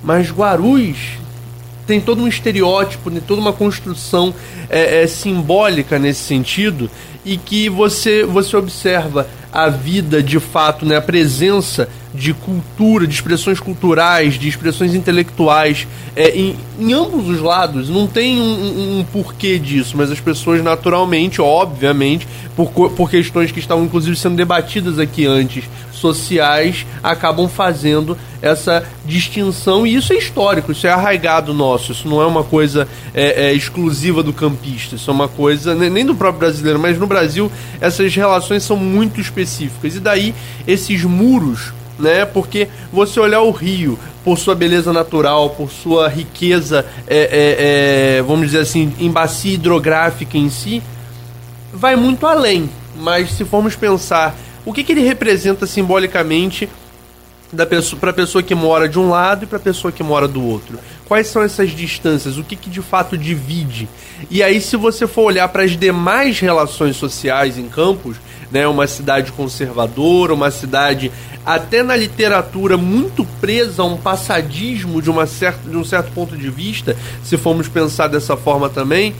Mas 0.05 0.31
Guarulhos 0.31 1.19
tem 1.87 2.01
todo 2.01 2.23
um 2.23 2.29
estereótipo, 2.29 3.11
tem 3.11 3.21
toda 3.21 3.41
uma 3.41 3.53
construção 3.53 4.35
é, 4.69 5.03
é, 5.03 5.07
simbólica 5.07 5.99
nesse 5.99 6.21
sentido 6.21 6.91
e 7.25 7.37
que 7.37 7.69
você, 7.69 8.25
você 8.25 8.57
observa 8.57 9.27
a 9.53 9.69
vida 9.69 10.23
de 10.23 10.39
fato, 10.39 10.85
né, 10.85 10.97
a 10.97 11.03
presença 11.03 11.89
de 12.15 12.33
cultura, 12.33 13.07
de 13.07 13.15
expressões 13.15 13.59
culturais, 13.59 14.35
de 14.35 14.49
expressões 14.49 14.95
intelectuais 14.95 15.87
é, 16.15 16.31
em, 16.31 16.57
em 16.79 16.93
ambos 16.93 17.29
os 17.29 17.41
lados. 17.41 17.89
Não 17.89 18.07
tem 18.07 18.41
um, 18.41 18.45
um, 18.45 18.99
um, 19.01 19.05
porquê 19.05 19.59
disso, 19.59 19.97
mas 19.97 20.11
as 20.11 20.21
pessoas 20.21 20.63
naturalmente, 20.63 21.41
obviamente, 21.41 22.29
por, 22.55 22.71
por 22.91 23.11
questões 23.11 23.51
que 23.51 23.59
estavam 23.59 23.85
inclusive 23.85 24.17
sendo 24.17 24.37
debatidas 24.37 24.99
aqui 24.99 25.27
antes, 25.27 25.65
sociais, 26.15 26.87
acabam 27.03 27.49
fazendo 27.49 28.17
essa 28.41 28.85
distinção 29.05 29.87
e 29.87 29.95
isso 29.95 30.13
é 30.13 30.17
histórico, 30.17 30.73
isso 30.73 30.87
é 30.87 30.91
arraigado 30.91 31.53
nosso, 31.53 31.93
isso 31.93 32.09
não 32.09 32.21
é 32.21 32.27
uma 32.27 32.45
coisa 32.45 32.87
é, 33.15 33.47
é, 33.47 33.53
exclusiva 33.53 34.23
do 34.23 34.33
campista, 34.33 34.97
isso 34.97 35.11
é 35.11 35.15
uma 35.15 35.29
coisa 35.29 35.75
nem 35.75 36.05
do 36.05 36.15
próprio 36.15 36.41
brasileiro, 36.41 36.79
mas 36.79 36.99
no 36.99 37.07
Brasil 37.07 37.51
essas 37.81 38.15
relações 38.15 38.63
são 38.63 38.77
muito 38.77 39.21
específicas 39.21 39.97
e 39.97 40.01
daí 40.01 40.35
esses 40.67 41.03
muros 41.05 41.73
né? 41.99 42.25
Porque 42.25 42.69
você 42.93 43.19
olhar 43.19 43.41
o 43.41 43.51
Rio 43.51 43.99
por 44.25 44.39
sua 44.39 44.55
beleza 44.55 44.93
natural, 44.93 45.51
por 45.51 45.71
sua 45.71 46.09
riqueza, 46.09 46.85
é, 47.07 47.17
é, 47.17 48.19
é, 48.19 48.23
vamos 48.23 48.47
dizer 48.47 48.61
assim, 48.61 48.93
em 48.99 49.11
bacia 49.11 49.55
hidrográfica 49.55 50.37
em 50.37 50.51
si, 50.51 50.83
vai 51.73 51.97
muito 51.97 52.27
além. 52.27 52.69
Mas 52.99 53.33
se 53.33 53.45
formos 53.45 53.77
pensar 53.77 54.35
o 54.67 54.73
que, 54.73 54.85
que 54.85 54.93
ele 54.93 55.03
representa 55.03 55.67
simbolicamente 55.67 56.69
para 58.01 58.11
a 58.11 58.13
pessoa 58.13 58.43
que 58.43 58.55
mora 58.55 58.89
de 58.89 58.99
um 58.99 59.09
lado 59.09 59.45
e 59.45 59.47
para 59.47 59.59
a 59.59 59.61
pessoa 59.61 59.93
que 59.93 60.03
mora 60.03 60.27
do 60.27 60.43
outro. 60.43 60.79
Quais 61.07 61.29
são 61.29 61.43
essas 61.43 61.71
distâncias? 61.71 62.37
O 62.37 62.43
que, 62.43 62.57
que 62.57 62.69
de 62.69 62.83
fato 62.83 63.17
divide? 63.17 63.89
E 64.29 64.43
aí, 64.43 64.61
se 64.61 64.77
você 64.77 65.07
for 65.07 65.23
olhar 65.23 65.47
para 65.49 65.63
as 65.63 65.79
demais 65.79 66.41
relações 66.41 66.97
sociais 66.97 67.57
em 67.57 67.69
Campos, 67.69 68.17
né, 68.51 68.67
uma 68.67 68.89
cidade 68.89 69.31
conservadora, 69.31 70.35
uma 70.35 70.51
cidade 70.51 71.13
até 71.45 71.85
na 71.85 71.95
literatura 71.95 72.77
muito 72.77 73.25
presa 73.41 73.83
a 73.83 73.85
um 73.85 73.97
passadismo 73.97 75.01
de, 75.01 75.09
uma 75.09 75.27
certa, 75.27 75.71
de 75.71 75.77
um 75.77 75.85
certo 75.85 76.11
ponto 76.11 76.37
de 76.37 76.51
vista, 76.51 76.97
se 77.23 77.37
formos 77.37 77.69
pensar 77.69 78.09
dessa 78.09 78.37
forma 78.37 78.69
também, 78.69 79.15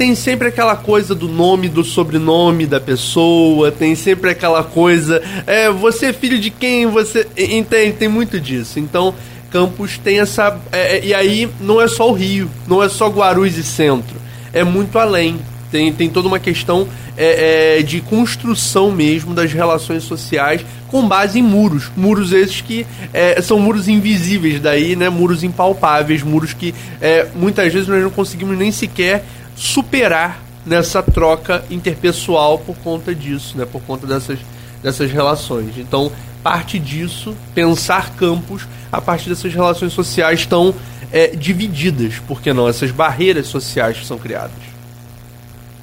tem 0.00 0.14
sempre 0.14 0.48
aquela 0.48 0.76
coisa 0.76 1.14
do 1.14 1.28
nome, 1.28 1.68
do 1.68 1.84
sobrenome 1.84 2.66
da 2.66 2.80
pessoa, 2.80 3.70
tem 3.70 3.94
sempre 3.94 4.30
aquela 4.30 4.64
coisa, 4.64 5.22
é, 5.46 5.70
você 5.70 6.06
é 6.06 6.12
filho 6.14 6.38
de 6.38 6.48
quem, 6.48 6.86
você. 6.86 7.28
Entende? 7.36 7.98
Tem 7.98 8.08
muito 8.08 8.40
disso. 8.40 8.80
Então, 8.80 9.14
Campos 9.50 9.98
tem 9.98 10.18
essa. 10.18 10.58
É, 10.72 10.96
é, 10.96 11.04
e 11.04 11.12
aí, 11.12 11.50
não 11.60 11.78
é 11.82 11.86
só 11.86 12.08
o 12.08 12.14
Rio, 12.14 12.50
não 12.66 12.82
é 12.82 12.88
só 12.88 13.10
Guarulhos 13.10 13.58
e 13.58 13.62
Centro, 13.62 14.16
é 14.54 14.64
muito 14.64 14.98
além. 14.98 15.38
Tem, 15.70 15.92
tem 15.92 16.08
toda 16.08 16.26
uma 16.26 16.38
questão 16.38 16.88
é, 17.16 17.78
é, 17.78 17.82
de 17.82 18.00
construção 18.00 18.90
mesmo 18.90 19.34
das 19.34 19.52
relações 19.52 20.02
sociais 20.02 20.64
com 20.88 21.06
base 21.06 21.38
em 21.38 21.42
muros. 21.42 21.90
Muros 21.96 22.32
esses 22.32 22.60
que 22.60 22.84
é, 23.12 23.40
são 23.40 23.60
muros 23.60 23.86
invisíveis, 23.86 24.58
daí, 24.60 24.96
né? 24.96 25.08
Muros 25.10 25.44
impalpáveis, 25.44 26.22
muros 26.22 26.54
que 26.54 26.74
é, 27.00 27.26
muitas 27.36 27.72
vezes 27.72 27.86
nós 27.86 28.02
não 28.02 28.10
conseguimos 28.10 28.56
nem 28.58 28.72
sequer 28.72 29.24
superar 29.60 30.42
nessa 30.64 31.02
troca 31.02 31.62
interpessoal 31.70 32.58
por 32.58 32.74
conta 32.78 33.14
disso, 33.14 33.58
né? 33.58 33.66
Por 33.66 33.82
conta 33.82 34.06
dessas, 34.06 34.38
dessas 34.82 35.10
relações. 35.10 35.76
Então, 35.76 36.10
parte 36.42 36.78
disso, 36.78 37.36
pensar 37.54 38.14
campos 38.16 38.66
a 38.90 39.02
partir 39.02 39.28
dessas 39.28 39.52
relações 39.52 39.92
sociais 39.92 40.46
tão 40.46 40.74
é, 41.12 41.28
divididas, 41.28 42.14
porque 42.26 42.54
não? 42.54 42.66
Essas 42.66 42.90
barreiras 42.90 43.48
sociais 43.48 43.98
que 43.98 44.06
são 44.06 44.16
criadas. 44.18 44.50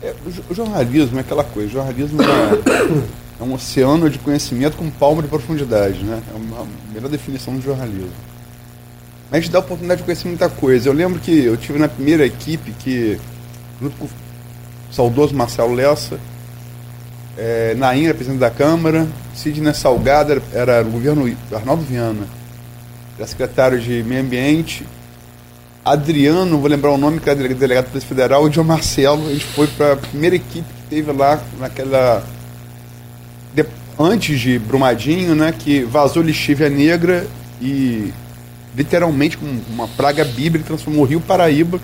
É, 0.02 0.12
o 0.50 0.56
jornalismo 0.56 1.20
é 1.20 1.22
aquela 1.22 1.44
coisa, 1.44 1.70
o 1.70 1.72
jornalismo 1.74 2.20
é, 2.24 3.40
é, 3.40 3.44
um 3.44 3.54
oceano 3.54 4.10
de 4.10 4.18
conhecimento 4.18 4.76
com 4.76 4.90
palmo 4.90 5.22
de 5.22 5.28
profundidade, 5.28 6.04
né? 6.04 6.20
É 6.34 6.36
uma 6.36 6.66
melhor 6.92 7.10
definição 7.10 7.56
do 7.56 7.62
jornalismo. 7.62 8.10
Mas 9.30 9.38
a 9.38 9.42
gente 9.42 9.52
dá 9.52 9.60
a 9.60 9.62
oportunidade 9.62 10.02
de 10.02 10.06
conhecer 10.06 10.28
muita 10.28 10.50
coisa. 10.50 10.90
Eu 10.90 10.94
lembro 10.94 11.20
que 11.20 11.46
eu 11.46 11.56
tive 11.56 11.78
na 11.78 11.88
primeira 11.88 12.26
equipe 12.26 12.72
que, 12.72 13.20
junto 13.82 13.96
com 13.98 14.06
o 14.06 14.10
saudoso 14.92 15.36
Marcelo 15.36 15.74
Lessa, 15.74 16.20
é, 17.38 17.76
Nain 17.76 18.06
era 18.06 18.14
presidente 18.14 18.40
da 18.40 18.50
Câmara, 18.50 19.08
Sidney 19.36 19.74
Salgado 19.74 20.32
era, 20.32 20.42
era 20.54 20.82
o 20.82 20.92
governo 20.92 21.32
Arnaldo 21.52 21.84
Viana, 21.84 22.28
era 23.18 23.28
secretário 23.28 23.80
de 23.80 24.04
Meio 24.04 24.22
Ambiente, 24.22 24.86
Adriano, 25.88 26.58
vou 26.60 26.70
lembrar 26.70 26.92
o 26.92 26.98
nome, 26.98 27.20
que 27.20 27.30
era 27.30 27.48
delegado 27.54 27.86
da 27.86 27.92
Polícia 27.92 28.10
Federal, 28.10 28.44
o 28.44 28.52
João 28.52 28.68
Marcelo, 28.68 29.26
a 29.28 29.32
gente 29.32 29.46
foi 29.46 29.68
para 29.68 29.94
a 29.94 29.96
primeira 29.96 30.36
equipe 30.36 30.68
que 30.68 30.90
teve 30.90 31.14
lá 31.14 31.42
naquela. 31.60 32.24
De, 33.54 33.66
antes 33.98 34.38
de 34.38 34.60
Brumadinho, 34.60 35.34
né? 35.34 35.54
Que 35.58 35.84
vazou 35.84 36.22
lixívia 36.22 36.70
negra 36.70 37.26
e 37.62 38.12
literalmente 38.76 39.38
com 39.38 39.46
uma 39.70 39.88
praga 39.88 40.26
bíblica 40.26 40.68
transformou 40.68 41.04
o 41.04 41.08
Rio 41.08 41.22
Paraíba 41.22 41.80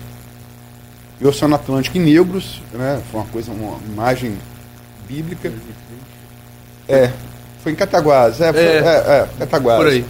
e 1.20 1.26
Oceano 1.26 1.54
Atlântico 1.54 1.96
em 1.96 2.00
negros, 2.00 2.60
né? 2.72 3.00
Foi 3.10 3.20
uma 3.20 3.26
coisa, 3.28 3.52
uma 3.52 3.78
imagem 3.86 4.36
bíblica. 5.08 5.52
É, 6.88 7.10
foi 7.62 7.72
em 7.72 7.74
Cataguás, 7.74 8.40
é, 8.40 8.52
foi, 8.52 8.62
é, 8.62 8.78
é, 8.78 8.80
é 8.80 9.28
Cataguás. 9.38 9.78
Por 9.78 9.88
aí. 9.88 10.04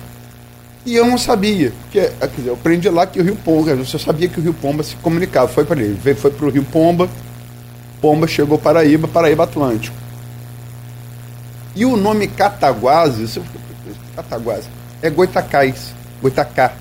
E 0.86 0.96
eu 0.96 1.07
não 1.07 1.16
sabia. 1.16 1.72
Porque, 1.82 1.98
é, 1.98 2.11
quer 2.20 2.28
dizer, 2.36 2.48
eu 2.48 2.55
aprendi 2.55 2.88
lá 2.88 3.07
que 3.07 3.20
o 3.20 3.22
Rio 3.22 3.36
Pomba, 3.36 3.70
eu 3.70 3.84
só 3.84 3.98
sabia 3.98 4.28
que 4.28 4.38
o 4.38 4.42
Rio 4.42 4.55
Pomba 4.55 4.82
se 4.82 4.96
comunicava. 4.96 5.48
Foi 5.48 5.64
para 5.64 5.80
ele, 5.80 6.14
foi 6.14 6.30
para 6.30 6.46
o 6.46 6.50
Rio 6.50 6.64
Pomba, 6.64 7.09
Pomba 8.00 8.26
chegou 8.26 8.59
Paraíba, 8.59 9.09
Paraíba 9.09 9.44
Atlântico. 9.44 9.96
E 11.74 11.84
o 11.84 11.96
nome 11.96 12.28
Cataguases, 12.28 13.38
Cataguases, 14.14 14.68
é 15.00 15.11
Goitacás, 15.11 15.92
Goitacá. 16.20 16.72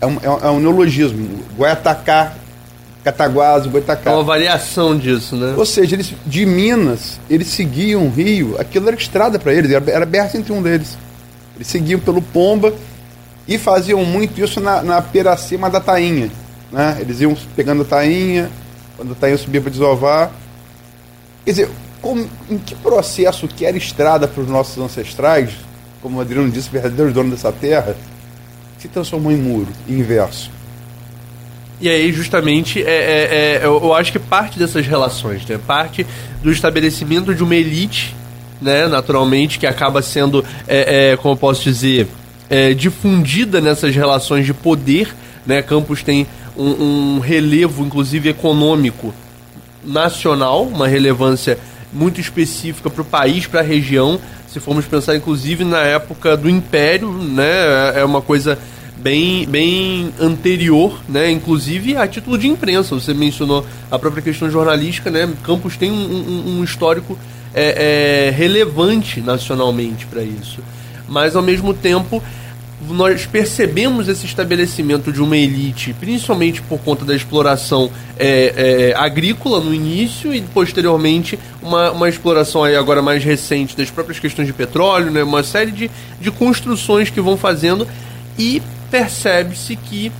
É 0.00 0.06
um, 0.06 0.16
é 0.22 0.50
um, 0.50 0.58
neologismo. 0.58 1.44
Goitacá, 1.56 2.32
Cataguases, 3.02 3.70
Goitacá. 3.70 4.10
É 4.10 4.14
uma 4.14 4.22
variação 4.22 4.96
disso, 4.96 5.34
né? 5.36 5.54
Ou 5.56 5.64
seja, 5.64 5.96
eles, 5.96 6.12
de 6.26 6.44
Minas, 6.44 7.18
eles 7.30 7.48
seguiam 7.48 8.06
o 8.06 8.10
rio, 8.10 8.56
aquilo 8.58 8.88
era 8.88 8.96
estrada 8.96 9.38
para 9.38 9.54
eles, 9.54 9.70
era, 9.70 9.90
era 9.90 10.02
aberto 10.02 10.36
entre 10.36 10.52
um 10.52 10.60
deles. 10.60 10.98
Eles 11.56 11.68
seguiam 11.68 11.98
pelo 12.00 12.20
Pomba 12.20 12.74
e 13.48 13.58
faziam 13.58 14.04
muito 14.04 14.42
isso 14.42 14.60
na, 14.60 14.82
na 14.82 15.00
peracema 15.00 15.70
da 15.70 15.80
tainha. 15.80 16.30
Né? 16.70 16.98
Eles 17.00 17.20
iam 17.20 17.36
pegando 17.56 17.82
a 17.82 17.84
tainha, 17.84 18.50
quando 18.96 19.12
a 19.12 19.14
tainha 19.14 19.38
subia 19.38 19.60
para 19.60 19.70
desovar. 19.70 20.30
Quer 21.44 21.50
dizer, 21.50 21.70
como, 22.02 22.28
em 22.50 22.58
que 22.58 22.74
processo 22.74 23.48
que 23.48 23.64
era 23.64 23.76
estrada 23.76 24.28
para 24.28 24.42
os 24.42 24.48
nossos 24.48 24.76
ancestrais, 24.82 25.52
como 26.02 26.18
o 26.18 26.20
Adriano 26.20 26.50
disse, 26.50 26.68
verdadeiros 26.70 27.14
donos 27.14 27.32
dessa 27.32 27.50
terra, 27.50 27.96
se 28.78 28.88
transformou 28.88 29.32
em 29.32 29.36
muro, 29.36 29.68
inverso? 29.88 30.50
E 31.80 31.88
aí, 31.88 32.12
justamente, 32.12 32.82
é, 32.82 32.90
é, 32.90 33.60
é, 33.62 33.64
eu 33.64 33.94
acho 33.94 34.12
que 34.12 34.18
parte 34.18 34.58
dessas 34.58 34.86
relações, 34.86 35.46
né? 35.46 35.58
parte 35.66 36.06
do 36.42 36.52
estabelecimento 36.52 37.34
de 37.34 37.42
uma 37.42 37.54
elite, 37.54 38.14
né? 38.60 38.86
naturalmente, 38.86 39.58
que 39.58 39.66
acaba 39.66 40.02
sendo, 40.02 40.44
é, 40.68 41.12
é, 41.12 41.16
como 41.16 41.32
eu 41.32 41.38
posso 41.38 41.62
dizer, 41.62 42.06
é, 42.50 42.74
difundida 42.74 43.62
nessas 43.62 43.94
relações 43.94 44.44
de 44.44 44.52
poder. 44.52 45.14
Né? 45.46 45.62
Campos 45.62 46.02
tem 46.02 46.26
um, 46.54 47.16
um 47.16 47.18
relevo, 47.18 47.82
inclusive 47.82 48.28
econômico, 48.28 49.14
nacional, 49.82 50.64
uma 50.64 50.86
relevância 50.86 51.56
muito 51.90 52.20
específica 52.20 52.90
para 52.90 53.00
o 53.00 53.06
país, 53.06 53.46
para 53.46 53.60
a 53.60 53.64
região. 53.64 54.20
Se 54.46 54.60
formos 54.60 54.84
pensar, 54.84 55.16
inclusive, 55.16 55.64
na 55.64 55.80
época 55.80 56.36
do 56.36 56.50
Império, 56.50 57.10
né? 57.10 57.98
é 57.98 58.04
uma 58.04 58.20
coisa 58.20 58.58
bem, 59.00 59.46
bem 59.46 60.12
anterior, 60.20 61.00
né? 61.08 61.30
inclusive 61.30 61.96
a 61.96 62.06
título 62.06 62.38
de 62.38 62.48
imprensa. 62.48 62.94
Você 62.94 63.14
mencionou 63.14 63.66
a 63.90 63.98
própria 63.98 64.22
questão 64.22 64.50
jornalística, 64.50 65.10
né? 65.10 65.28
Campos 65.42 65.76
tem 65.76 65.90
um, 65.90 65.94
um, 65.94 66.58
um 66.58 66.64
histórico 66.64 67.18
é, 67.54 68.28
é, 68.28 68.30
relevante 68.30 69.20
nacionalmente 69.20 70.06
para 70.06 70.22
isso. 70.22 70.60
Mas, 71.08 71.34
ao 71.34 71.42
mesmo 71.42 71.74
tempo, 71.74 72.22
nós 72.88 73.26
percebemos 73.26 74.08
esse 74.08 74.24
estabelecimento 74.24 75.12
de 75.12 75.20
uma 75.20 75.36
elite, 75.36 75.92
principalmente 75.92 76.62
por 76.62 76.78
conta 76.78 77.04
da 77.04 77.14
exploração 77.14 77.90
é, 78.18 78.92
é, 78.92 78.94
agrícola 78.96 79.60
no 79.60 79.74
início 79.74 80.32
e 80.32 80.40
posteriormente 80.40 81.38
uma, 81.60 81.90
uma 81.90 82.08
exploração 82.08 82.64
aí 82.64 82.76
agora 82.76 83.02
mais 83.02 83.22
recente 83.22 83.76
das 83.76 83.90
próprias 83.90 84.18
questões 84.18 84.46
de 84.46 84.54
petróleo, 84.54 85.10
né, 85.10 85.22
uma 85.22 85.42
série 85.42 85.70
de, 85.70 85.90
de 86.20 86.30
construções 86.30 87.10
que 87.10 87.20
vão 87.20 87.36
fazendo 87.36 87.86
e 88.38 88.62
percebe-se 88.90 89.76
que 89.76 90.12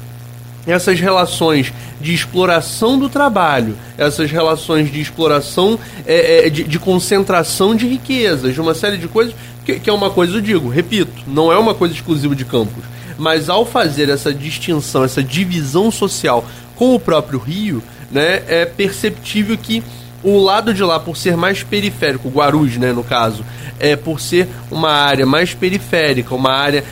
essas 0.66 1.00
relações 1.00 1.72
de 2.00 2.14
exploração 2.14 2.98
do 2.98 3.08
trabalho, 3.08 3.76
essas 3.96 4.30
relações 4.30 4.90
de 4.90 5.00
exploração, 5.00 5.78
é, 6.06 6.46
é, 6.46 6.50
de, 6.50 6.64
de, 6.64 6.78
concentração 6.78 7.74
de 7.74 7.86
riquezas, 7.86 8.54
de 8.54 8.60
uma 8.60 8.74
série 8.74 8.96
de 8.96 9.08
coisas, 9.08 9.34
que, 9.64 9.78
que, 9.80 9.90
é 9.90 9.92
uma 9.92 10.10
coisa, 10.10 10.36
eu 10.36 10.40
digo, 10.40 10.68
repito, 10.68 11.12
não 11.26 11.52
é 11.52 11.58
uma 11.58 11.74
coisa 11.74 11.94
exclusiva 11.94 12.34
de 12.34 12.44
campos, 12.44 12.84
Mas 13.18 13.48
ao 13.48 13.66
fazer 13.66 14.08
essa 14.08 14.32
distinção, 14.32 15.04
essa 15.04 15.22
divisão 15.22 15.90
social 15.90 16.44
com 16.76 16.94
o 16.94 17.00
próprio 17.00 17.38
rio, 17.38 17.82
né, 18.10 18.42
é 18.48 18.64
perceptível 18.64 19.56
que 19.56 19.82
o 20.22 20.38
lado 20.38 20.74
de 20.74 20.82
lá, 20.82 21.00
por 21.00 21.16
ser 21.16 21.36
mais 21.36 21.62
periférico, 21.62 22.28
Guarulhos, 22.28 22.76
né, 22.76 22.92
no 22.92 23.02
caso, 23.02 23.44
é 23.78 23.96
por 23.96 24.20
ser 24.20 24.46
uma 24.70 24.90
área 24.90 25.24
mais 25.24 25.54
periférica, 25.54 26.34
uma 26.34 26.52
área 26.52 26.84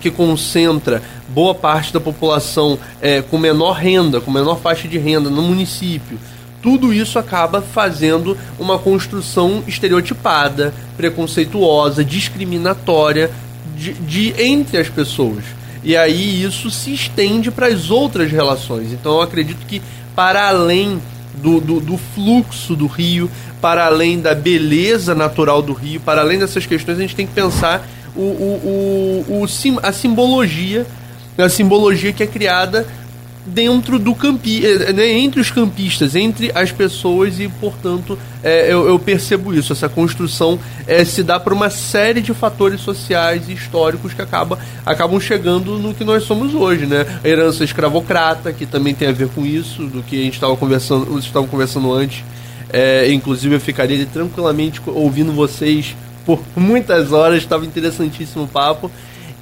que 0.00 0.10
concentra 0.10 1.02
boa 1.28 1.54
parte 1.54 1.92
da 1.92 2.00
população 2.00 2.78
é, 3.00 3.22
com 3.22 3.38
menor 3.38 3.72
renda, 3.72 4.20
com 4.20 4.30
menor 4.30 4.58
faixa 4.58 4.86
de 4.86 4.98
renda 4.98 5.30
no 5.30 5.42
município. 5.42 6.18
Tudo 6.62 6.92
isso 6.92 7.18
acaba 7.18 7.62
fazendo 7.62 8.36
uma 8.58 8.78
construção 8.78 9.62
estereotipada, 9.66 10.74
preconceituosa, 10.96 12.04
discriminatória 12.04 13.30
de, 13.76 13.94
de 13.94 14.34
entre 14.42 14.78
as 14.78 14.88
pessoas. 14.88 15.44
E 15.82 15.96
aí 15.96 16.42
isso 16.42 16.70
se 16.70 16.92
estende 16.92 17.50
para 17.50 17.68
as 17.68 17.90
outras 17.90 18.30
relações. 18.30 18.92
Então 18.92 19.12
eu 19.12 19.22
acredito 19.22 19.64
que 19.66 19.80
para 20.14 20.48
além 20.48 21.00
do, 21.36 21.60
do, 21.60 21.80
do, 21.80 21.98
fluxo 21.98 22.74
do 22.74 22.86
rio, 22.86 23.30
para 23.60 23.86
além 23.86 24.20
da 24.20 24.34
beleza 24.34 25.14
natural 25.14 25.62
do 25.62 25.72
rio, 25.72 26.00
para 26.00 26.20
além 26.20 26.38
dessas 26.38 26.66
questões, 26.66 26.98
a 26.98 27.00
gente 27.00 27.16
tem 27.16 27.26
que 27.26 27.34
pensar 27.34 27.86
o, 28.14 28.20
o, 28.20 29.24
o, 29.28 29.42
o 29.42 29.80
a 29.82 29.92
simbologia, 29.92 30.86
a 31.36 31.48
simbologia 31.48 32.12
que 32.12 32.22
é 32.22 32.26
criada 32.26 32.86
dentro 33.46 33.98
do 33.98 34.14
campi, 34.14 34.66
eh, 34.66 34.92
né, 34.92 35.08
entre 35.12 35.40
os 35.40 35.50
campistas, 35.50 36.16
entre 36.16 36.50
as 36.54 36.72
pessoas 36.72 37.38
e, 37.38 37.48
portanto, 37.48 38.18
é, 38.42 38.72
eu, 38.72 38.88
eu, 38.88 38.98
percebo 38.98 39.54
isso. 39.54 39.72
Essa 39.72 39.88
construção 39.88 40.58
é, 40.86 41.04
se 41.04 41.22
dá 41.22 41.38
por 41.38 41.52
uma 41.52 41.70
série 41.70 42.20
de 42.20 42.34
fatores 42.34 42.80
sociais 42.80 43.48
e 43.48 43.52
históricos 43.52 44.12
que 44.12 44.20
acaba, 44.20 44.58
acabam 44.84 45.20
chegando 45.20 45.78
no 45.78 45.94
que 45.94 46.04
nós 46.04 46.24
somos 46.24 46.54
hoje, 46.54 46.86
né? 46.86 47.06
A 47.22 47.28
herança 47.28 47.62
escravocrata, 47.62 48.52
que 48.52 48.66
também 48.66 48.94
tem 48.94 49.08
a 49.08 49.12
ver 49.12 49.28
com 49.28 49.46
isso, 49.46 49.86
do 49.86 50.02
que 50.02 50.20
a 50.20 50.24
gente 50.24 50.34
estava 50.34 50.56
conversando, 50.56 51.18
estava 51.18 51.46
conversando 51.46 51.92
antes. 51.92 52.24
É, 52.72 53.10
inclusive, 53.12 53.54
eu 53.54 53.60
ficaria 53.60 54.04
tranquilamente 54.06 54.80
ouvindo 54.86 55.32
vocês 55.32 55.94
por 56.24 56.40
muitas 56.56 57.12
horas, 57.12 57.38
estava 57.38 57.64
interessantíssimo 57.64 58.44
o 58.44 58.48
papo. 58.48 58.90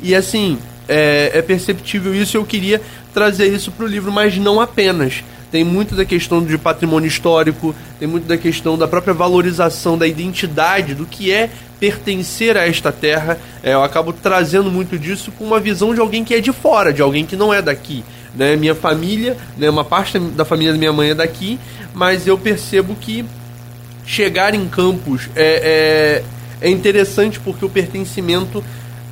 E 0.03 0.15
assim, 0.15 0.59
é, 0.89 1.30
é 1.35 1.43
perceptível 1.43 2.14
isso. 2.14 2.37
Eu 2.37 2.45
queria 2.45 2.80
trazer 3.12 3.47
isso 3.47 3.70
para 3.70 3.85
o 3.85 3.89
livro, 3.89 4.12
mas 4.12 4.37
não 4.37 4.61
apenas. 4.61 5.22
Tem 5.51 5.62
muito 5.62 5.95
da 5.95 6.05
questão 6.05 6.45
de 6.45 6.59
patrimônio 6.59 7.07
histórico, 7.07 7.74
tem 7.99 8.09
muito 8.09 8.26
da 8.26 8.37
questão 8.37 8.76
da 8.76 8.89
própria 8.89 9.14
valorização 9.14 9.97
da 9.97 10.07
identidade, 10.07 10.95
do 10.95 11.07
que 11.07 11.30
é 11.30 11.49
pertencer 11.78 12.57
a 12.57 12.66
esta 12.66 12.91
terra. 12.91 13.39
É, 13.62 13.74
eu 13.74 13.82
acabo 13.85 14.12
trazendo 14.12 14.70
muito 14.70 14.99
disso 14.99 15.30
com 15.30 15.45
uma 15.45 15.61
visão 15.61 15.95
de 15.95 16.01
alguém 16.01 16.24
que 16.24 16.35
é 16.35 16.41
de 16.41 16.53
fora, 16.53 16.93
de 16.93 17.03
alguém 17.03 17.24
que 17.24 17.37
não 17.37 17.55
é 17.55 17.62
daqui. 17.62 18.05
Né? 18.35 18.57
Minha 18.57 18.74
família, 18.74 19.37
né, 19.57 19.70
uma 19.70 19.85
parte 19.85 20.18
da 20.18 20.45
família 20.45 20.72
da 20.72 20.78
minha 20.78 20.93
mãe 20.93 21.11
é 21.11 21.14
daqui, 21.14 21.59
mas 21.93 22.26
eu 22.26 22.37
percebo 22.37 22.97
que 22.97 23.24
chegar 24.05 24.55
em 24.55 24.66
campos 24.68 25.28
é, 25.37 26.22
é, 26.61 26.66
é 26.68 26.70
interessante 26.70 27.39
porque 27.41 27.64
o 27.64 27.68
pertencimento 27.68 28.62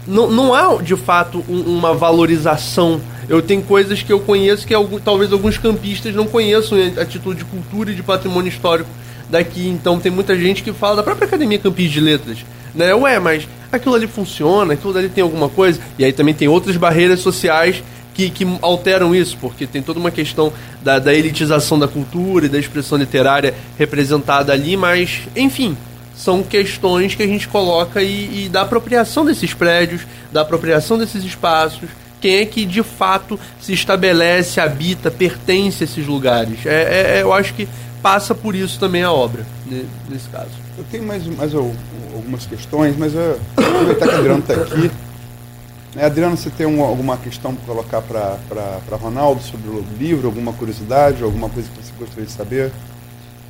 não, 0.06 0.30
não 0.30 0.54
há 0.54 0.80
de 0.82 0.96
fato 0.96 1.44
um, 1.48 1.60
uma 1.60 1.94
valorização. 1.94 3.00
Eu 3.28 3.40
tenho 3.40 3.62
coisas 3.62 4.02
que 4.02 4.12
eu 4.12 4.20
conheço 4.20 4.66
que 4.66 4.74
algum, 4.74 4.98
talvez 4.98 5.32
alguns 5.32 5.58
campistas 5.58 6.14
não 6.14 6.26
conheçam 6.26 6.78
a 7.00 7.04
título 7.04 7.34
de 7.34 7.44
cultura 7.44 7.92
e 7.92 7.94
de 7.94 8.02
patrimônio 8.02 8.48
histórico 8.48 8.90
daqui. 9.30 9.68
Então 9.68 9.98
tem 9.98 10.10
muita 10.10 10.36
gente 10.36 10.62
que 10.62 10.72
fala 10.72 10.96
da 10.96 11.02
própria 11.02 11.26
Academia 11.26 11.58
Campis 11.58 11.90
de 11.90 12.00
Letras. 12.00 12.38
Né? 12.74 12.94
Ué, 12.94 13.18
mas 13.18 13.46
aquilo 13.70 13.94
ali 13.94 14.06
funciona, 14.06 14.74
aquilo 14.74 14.96
ali 14.96 15.08
tem 15.08 15.22
alguma 15.22 15.48
coisa. 15.48 15.80
E 15.98 16.04
aí 16.04 16.12
também 16.12 16.34
tem 16.34 16.48
outras 16.48 16.76
barreiras 16.76 17.20
sociais 17.20 17.82
que, 18.14 18.28
que 18.28 18.46
alteram 18.60 19.14
isso, 19.14 19.36
porque 19.40 19.66
tem 19.66 19.82
toda 19.82 19.98
uma 19.98 20.10
questão 20.10 20.52
da, 20.82 20.98
da 20.98 21.14
elitização 21.14 21.78
da 21.78 21.88
cultura 21.88 22.46
e 22.46 22.48
da 22.48 22.58
expressão 22.58 22.98
literária 22.98 23.54
representada 23.78 24.52
ali, 24.52 24.76
mas, 24.76 25.22
enfim, 25.34 25.76
são 26.14 26.42
questões 26.42 27.14
que 27.14 27.22
a 27.22 27.26
gente 27.26 27.48
coloca 27.48 28.02
e, 28.02 28.44
e 28.44 28.48
da 28.48 28.62
apropriação 28.62 29.24
desses 29.24 29.54
prédios, 29.54 30.02
da 30.32 30.42
apropriação 30.42 30.98
desses 30.98 31.24
espaços, 31.24 31.88
quem 32.20 32.36
é 32.36 32.46
que 32.46 32.64
de 32.64 32.82
fato 32.82 33.38
se 33.60 33.72
estabelece, 33.72 34.60
habita, 34.60 35.10
pertence 35.10 35.82
a 35.82 35.84
esses 35.84 36.06
lugares. 36.06 36.64
É, 36.64 37.18
é, 37.18 37.22
eu 37.22 37.32
acho 37.32 37.52
que 37.54 37.68
passa 38.00 38.34
por 38.34 38.54
isso 38.54 38.78
também 38.78 39.02
a 39.02 39.12
obra, 39.12 39.44
né, 39.66 39.84
nesse 40.08 40.28
caso. 40.28 40.50
Eu 40.78 40.84
tenho 40.90 41.04
mais, 41.04 41.26
mais 41.26 41.52
algumas 41.54 42.46
questões, 42.46 42.96
mas 42.96 43.14
eu, 43.14 43.38
aproveitar 43.56 44.08
que 44.08 44.14
a 44.14 44.18
Adriano 44.18 44.38
está 44.38 44.54
aqui. 44.54 44.90
Né, 45.94 46.04
Adriano, 46.04 46.36
você 46.36 46.48
tem 46.50 46.66
um, 46.66 46.82
alguma 46.82 47.16
questão 47.16 47.54
para 47.54 47.66
colocar 47.66 48.00
para 48.00 48.96
Ronaldo 48.96 49.42
sobre 49.42 49.68
o 49.68 49.84
livro, 49.98 50.26
alguma 50.26 50.52
curiosidade, 50.52 51.22
alguma 51.22 51.48
coisa 51.48 51.68
que 51.68 51.84
você 51.84 51.92
gostaria 51.98 52.24
de 52.24 52.32
saber? 52.32 52.72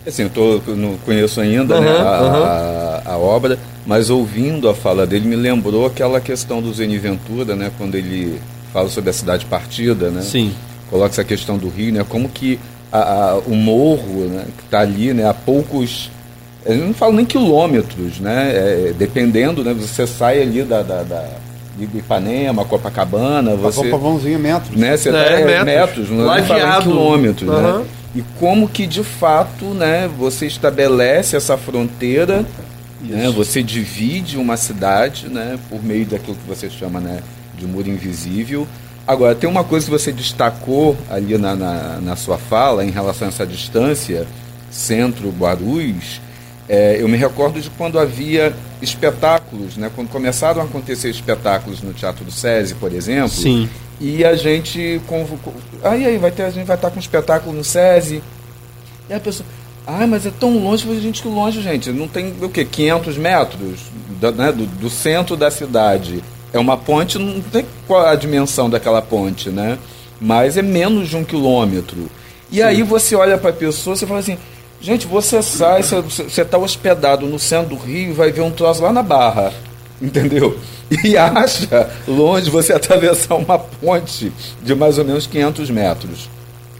Assim, 0.07 0.23
eu, 0.23 0.31
tô, 0.31 0.61
eu 0.67 0.77
não 0.77 0.97
conheço 0.99 1.41
ainda 1.41 1.77
uhum, 1.77 1.81
né, 1.81 1.91
a, 1.91 2.23
uhum. 2.23 2.45
a, 2.45 3.03
a, 3.13 3.19
obra, 3.19 3.59
mas 3.87 4.11
ouvindo 4.11 4.69
a 4.69 4.75
fala 4.75 5.07
dele 5.07 5.29
me 5.29 5.37
lembrou 5.37 5.87
aquela 5.87 6.21
questão 6.21 6.61
do 6.61 6.73
Zeni 6.73 6.99
Ventura, 6.99 7.55
né, 7.55 7.71
quando 7.79 7.95
ele 7.95 8.41
fala 8.73 8.89
sobre 8.89 9.11
a 9.11 9.13
cidade 9.13 9.47
partida, 9.47 10.11
né? 10.11 10.23
Sim. 10.23 10.53
Coloca 10.91 11.11
essa 11.11 11.25
questão 11.25 11.57
do 11.57 11.69
Rio, 11.69 11.93
né? 11.93 12.05
Como 12.09 12.29
que 12.29 12.59
a, 12.91 12.99
a, 12.99 13.39
o 13.39 13.55
morro, 13.55 14.27
né, 14.29 14.47
que 14.57 14.65
está 14.65 14.81
ali, 14.81 15.15
né, 15.15 15.29
a 15.29 15.35
poucos 15.35 16.11
eu 16.65 16.77
não 16.77 16.95
falo 16.95 17.15
nem 17.15 17.25
quilômetros, 17.25 18.21
né? 18.21 18.53
É, 18.55 18.95
dependendo, 18.97 19.65
né? 19.65 19.75
Você 19.75 20.07
sai 20.07 20.41
ali 20.41 20.63
da, 20.63 20.83
da, 20.83 21.03
da 21.03 21.29
de 21.77 21.99
Ipanema, 21.99 22.65
Copacabana, 22.65 23.57
você... 23.57 23.89
Pavãozinho 23.89 24.39
metros. 24.39 24.77
Né? 24.77 24.97
Você 24.97 25.09
é, 25.09 25.13
tá, 25.13 25.65
metros, 25.65 26.09
metros 26.09 26.11
não 26.11 26.39
em 26.39 26.83
quilômetros, 26.83 27.49
uhum. 27.49 27.79
né? 27.79 27.85
E 28.15 28.23
como 28.39 28.69
que 28.69 28.87
de 28.87 29.03
fato 29.03 29.67
né, 29.67 30.09
você 30.09 30.47
estabelece 30.47 31.37
essa 31.37 31.57
fronteira, 31.57 32.45
né, 33.01 33.31
você 33.31 33.63
divide 33.63 34.37
uma 34.37 34.57
cidade 34.57 35.29
né, 35.29 35.59
por 35.69 35.83
meio 35.83 36.07
daquilo 36.07 36.37
que 36.37 36.47
você 36.47 36.69
chama 36.69 37.01
né, 37.01 37.21
de 37.57 37.67
muro 37.67 37.89
invisível. 37.89 38.67
Agora, 39.07 39.35
tem 39.35 39.51
uma 39.51 39.65
coisa 39.65 39.87
que 39.87 39.91
você 39.91 40.13
destacou 40.13 40.97
ali 41.11 41.37
na, 41.37 41.57
na, 41.57 42.01
na 42.01 42.17
sua 42.17 42.39
fala 42.39 42.85
em 42.85 42.91
relação 42.91 43.27
a 43.27 43.31
essa 43.31 43.47
distância 43.47 44.27
centro-Guarulhos. 44.71 46.21
É, 46.75 46.97
eu 46.99 47.07
me 47.07 47.19
recordo 47.19 47.61
de 47.61 47.69
quando 47.69 47.99
havia 47.99 48.55
espetáculos, 48.81 49.77
né, 49.77 49.91
quando 49.95 50.09
começaram 50.09 50.63
a 50.63 50.65
acontecer 50.65 51.11
espetáculos 51.11 51.83
no 51.83 51.93
Teatro 51.93 52.25
do 52.25 52.31
SESI, 52.33 52.75
por 52.77 52.93
exemplo. 52.95 53.29
Sim 53.29 53.69
e 54.03 54.25
a 54.25 54.35
gente 54.35 55.01
convocou. 55.07 55.55
Aí, 55.81 56.05
aí, 56.05 56.19
vai 56.19 56.33
ter, 56.33 56.43
a 56.43 56.51
gente 56.51 56.67
vai 56.67 56.75
estar 56.75 56.91
com 56.91 56.97
um 56.97 57.01
espetáculo 57.01 57.55
no 57.55 57.63
SESI. 57.63 58.21
E 59.09 59.15
a 59.15 59.21
pessoa. 59.21 59.49
Ah, 59.87 60.07
mas 60.09 60.27
é 60.27 60.31
tão 60.31 60.59
longe, 60.59 60.91
a 60.91 61.01
gente 61.01 61.23
que 61.23 61.29
longe, 61.29 61.63
gente. 61.63 61.91
Não 61.93 62.09
tem 62.09 62.35
o 62.41 62.49
quê? 62.49 62.65
500 62.65 63.17
metros 63.17 63.81
do, 64.21 64.33
né, 64.33 64.51
do, 64.51 64.67
do, 64.67 64.91
centro 64.91 65.37
da 65.37 65.53
cidade. 65.53 66.23
É 66.53 66.59
uma 66.59 66.77
ponte, 66.77 67.17
não 67.17 67.41
tem 67.41 67.65
qual 67.87 68.07
a 68.07 68.15
dimensão 68.17 68.69
daquela 68.69 69.01
ponte, 69.01 69.51
né? 69.51 69.79
Mas 70.21 70.57
é 70.57 70.63
menos 70.63 71.09
de 71.09 71.17
um 71.17 71.25
quilômetro. 71.25 72.11
E 72.51 72.57
Sim. 72.57 72.63
aí 72.63 72.83
você 72.83 73.15
olha 73.15 73.39
para 73.39 73.51
a 73.51 73.55
pessoa 73.55 73.95
e 73.95 74.01
fala 74.01 74.19
assim: 74.19 74.37
gente, 74.83 75.07
você 75.07 75.43
sai, 75.43 75.83
você 75.83 76.43
está 76.43 76.59
hospedado 76.59 77.27
no 77.27 77.39
centro 77.39 77.77
do 77.77 77.83
Rio 77.83 78.11
e 78.11 78.13
vai 78.13 78.31
ver 78.31 78.43
um 78.43 78.51
troço 78.51 78.83
lá 78.83 78.93
na 78.93 79.03
Barra. 79.03 79.53
Entendeu? 80.01 80.59
e 81.05 81.17
acha 81.17 81.89
longe 82.07 82.51
você 82.51 82.73
atravessar 82.73 83.37
uma 83.37 83.59
ponte 83.59 84.33
de 84.63 84.75
mais 84.75 84.99
ou 84.99 85.05
menos 85.05 85.27
500 85.27 85.71
metros. 85.71 86.29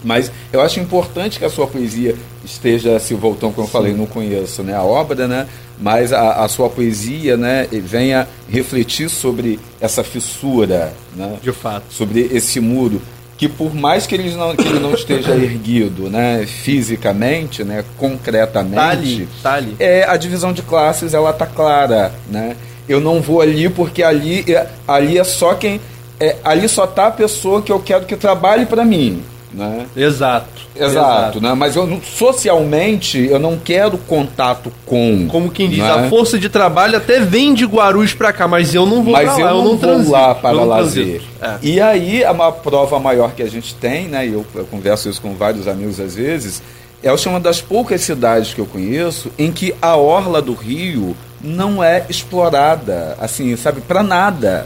Mas 0.03 0.29
eu 0.51 0.59
acho 0.59 0.81
importante 0.81 1.39
que 1.39 1.45
a 1.45 1.49
sua 1.49 1.65
poesia 1.65 2.15
esteja 2.43 2.99
se 2.99 3.13
voltando, 3.13 3.53
como 3.53 3.65
eu 3.65 3.71
falei, 3.71 3.93
não 3.93 4.05
conheço 4.05 4.61
né, 4.61 4.75
a 4.75 4.83
obra, 4.83 5.27
né, 5.29 5.47
mas 5.79 6.11
a, 6.11 6.43
a, 6.43 6.47
sua 6.49 6.69
poesia 6.69 7.37
né, 7.37 7.67
venha 7.71 8.27
refletir 8.49 9.09
sobre 9.09 9.57
essa 9.79 10.03
fissura, 10.03 10.93
né, 11.15 11.37
de 11.41 11.53
fato, 11.53 11.85
sobre 11.89 12.29
esse 12.33 12.59
muro 12.59 13.01
que 13.43 13.49
por 13.49 13.75
mais 13.75 14.07
que 14.07 14.15
ele 14.15 14.33
não, 14.35 14.55
que 14.55 14.67
ele 14.67 14.79
não 14.79 14.93
esteja 14.93 15.31
erguido 15.35 16.09
né, 16.09 16.45
fisicamente, 16.45 17.63
né, 17.63 17.83
concretamente, 17.97 18.75
tá 18.75 18.89
ali, 18.89 19.29
tá 19.43 19.53
ali. 19.53 19.75
É, 19.79 20.05
a 20.07 20.15
divisão 20.15 20.53
de 20.53 20.61
classes 20.61 21.13
ela 21.13 21.33
tá 21.33 21.45
clara, 21.45 22.13
né? 22.29 22.55
eu 22.87 22.99
não 22.99 23.21
vou 23.21 23.41
ali 23.41 23.69
porque 23.69 24.03
ali, 24.03 24.43
é, 24.51 24.67
ali 24.87 25.17
é 25.17 25.23
só 25.23 25.53
quem. 25.55 25.79
É, 26.19 26.37
ali 26.43 26.69
só 26.69 26.85
tá 26.85 27.07
a 27.07 27.11
pessoa 27.11 27.61
que 27.61 27.71
eu 27.71 27.79
quero 27.79 28.05
que 28.05 28.15
trabalhe 28.15 28.65
para 28.65 28.85
mim. 28.85 29.23
Né? 29.53 29.85
Exato. 29.95 30.47
Exato, 30.75 30.91
Exato. 30.91 31.41
Né? 31.41 31.53
mas 31.53 31.75
eu, 31.75 32.01
socialmente 32.01 33.19
eu 33.19 33.37
não 33.37 33.57
quero 33.57 33.97
contato 33.99 34.71
com. 34.85 35.27
Como 35.29 35.51
quem 35.51 35.69
diz, 35.69 35.79
né? 35.79 35.91
a 35.91 36.09
força 36.09 36.39
de 36.39 36.49
trabalho 36.49 36.97
até 36.97 37.19
vem 37.19 37.53
de 37.53 37.63
Guarulhos 37.65 38.13
para 38.13 38.33
cá, 38.33 38.47
mas 38.47 38.73
eu 38.73 38.85
não 38.85 39.03
vou 39.03 39.13
mas 39.13 39.37
eu 39.37 39.45
lá, 39.45 39.51
eu 39.51 39.57
não, 39.57 39.63
vou 39.63 39.77
transito, 39.77 40.11
lá 40.11 40.33
para 40.33 40.63
lazer. 40.63 41.21
É. 41.39 41.57
E 41.61 41.79
aí, 41.79 42.23
a 42.23 42.33
prova 42.51 42.99
maior 42.99 43.33
que 43.33 43.43
a 43.43 43.49
gente 43.49 43.75
tem, 43.75 44.07
né? 44.07 44.25
Eu, 44.25 44.43
eu 44.55 44.65
converso 44.65 45.07
isso 45.07 45.21
com 45.21 45.35
vários 45.35 45.67
amigos 45.67 45.99
às 45.99 46.15
vezes, 46.15 46.63
é 47.03 47.11
uma 47.27 47.39
das 47.39 47.61
poucas 47.61 48.01
cidades 48.01 48.53
que 48.53 48.61
eu 48.61 48.65
conheço 48.65 49.31
em 49.37 49.51
que 49.51 49.75
a 49.81 49.95
orla 49.95 50.41
do 50.41 50.53
rio 50.53 51.15
não 51.41 51.83
é 51.83 52.05
explorada, 52.09 53.15
assim, 53.19 53.55
sabe, 53.57 53.81
para 53.81 54.01
nada. 54.01 54.65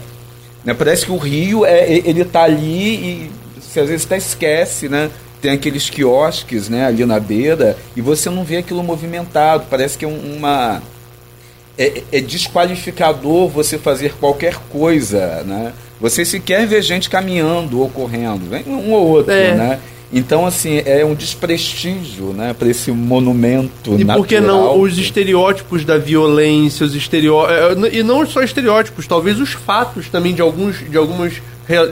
Né? 0.63 0.73
Parece 0.73 1.05
que 1.05 1.11
o 1.11 1.17
rio 1.17 1.65
é, 1.65 1.91
ele 1.91 2.21
está 2.21 2.43
ali 2.43 2.93
e 2.93 3.31
você 3.67 3.79
às 3.81 3.89
vezes 3.89 4.05
até 4.05 4.17
esquece, 4.17 4.87
né? 4.87 5.09
Tem 5.41 5.51
aqueles 5.51 5.89
quiosques 5.89 6.67
né, 6.67 6.85
ali 6.85 7.05
na 7.05 7.19
beira 7.19 7.77
e 7.95 8.01
você 8.01 8.29
não 8.29 8.43
vê 8.43 8.57
aquilo 8.57 8.83
movimentado. 8.83 9.65
Parece 9.69 9.97
que 9.97 10.05
é 10.05 10.07
uma. 10.07 10.81
É, 11.77 12.01
é 12.11 12.21
desqualificador 12.21 13.47
você 13.47 13.77
fazer 13.77 14.13
qualquer 14.15 14.55
coisa, 14.71 15.43
né? 15.43 15.73
Você 16.01 16.25
sequer 16.25 16.65
vê 16.65 16.81
gente 16.81 17.09
caminhando 17.09 17.79
ou 17.79 17.89
correndo, 17.89 18.49
vem 18.49 18.63
um 18.65 18.91
ou 18.91 19.07
outro, 19.07 19.31
é. 19.31 19.53
né? 19.53 19.79
Então, 20.11 20.45
assim, 20.45 20.81
é 20.85 21.03
um 21.03 21.13
desprestígio 21.13 22.27
né, 22.27 22.55
para 22.57 22.69
esse 22.69 22.91
monumento 22.91 23.91
E 23.91 24.05
natural. 24.05 24.17
por 24.17 24.27
que 24.27 24.39
não 24.39 24.79
os 24.79 24.97
estereótipos 24.97 25.83
da 25.83 25.97
violência, 25.97 26.85
os 26.85 26.95
estereótipos. 26.95 27.93
E 27.93 28.03
não 28.03 28.25
só 28.25 28.41
estereótipos, 28.41 29.05
talvez 29.05 29.39
os 29.39 29.51
fatos 29.51 30.07
também 30.07 30.33
de 30.33 30.41
alguns 30.41 30.77
de 30.89 30.97
algumas 30.97 31.33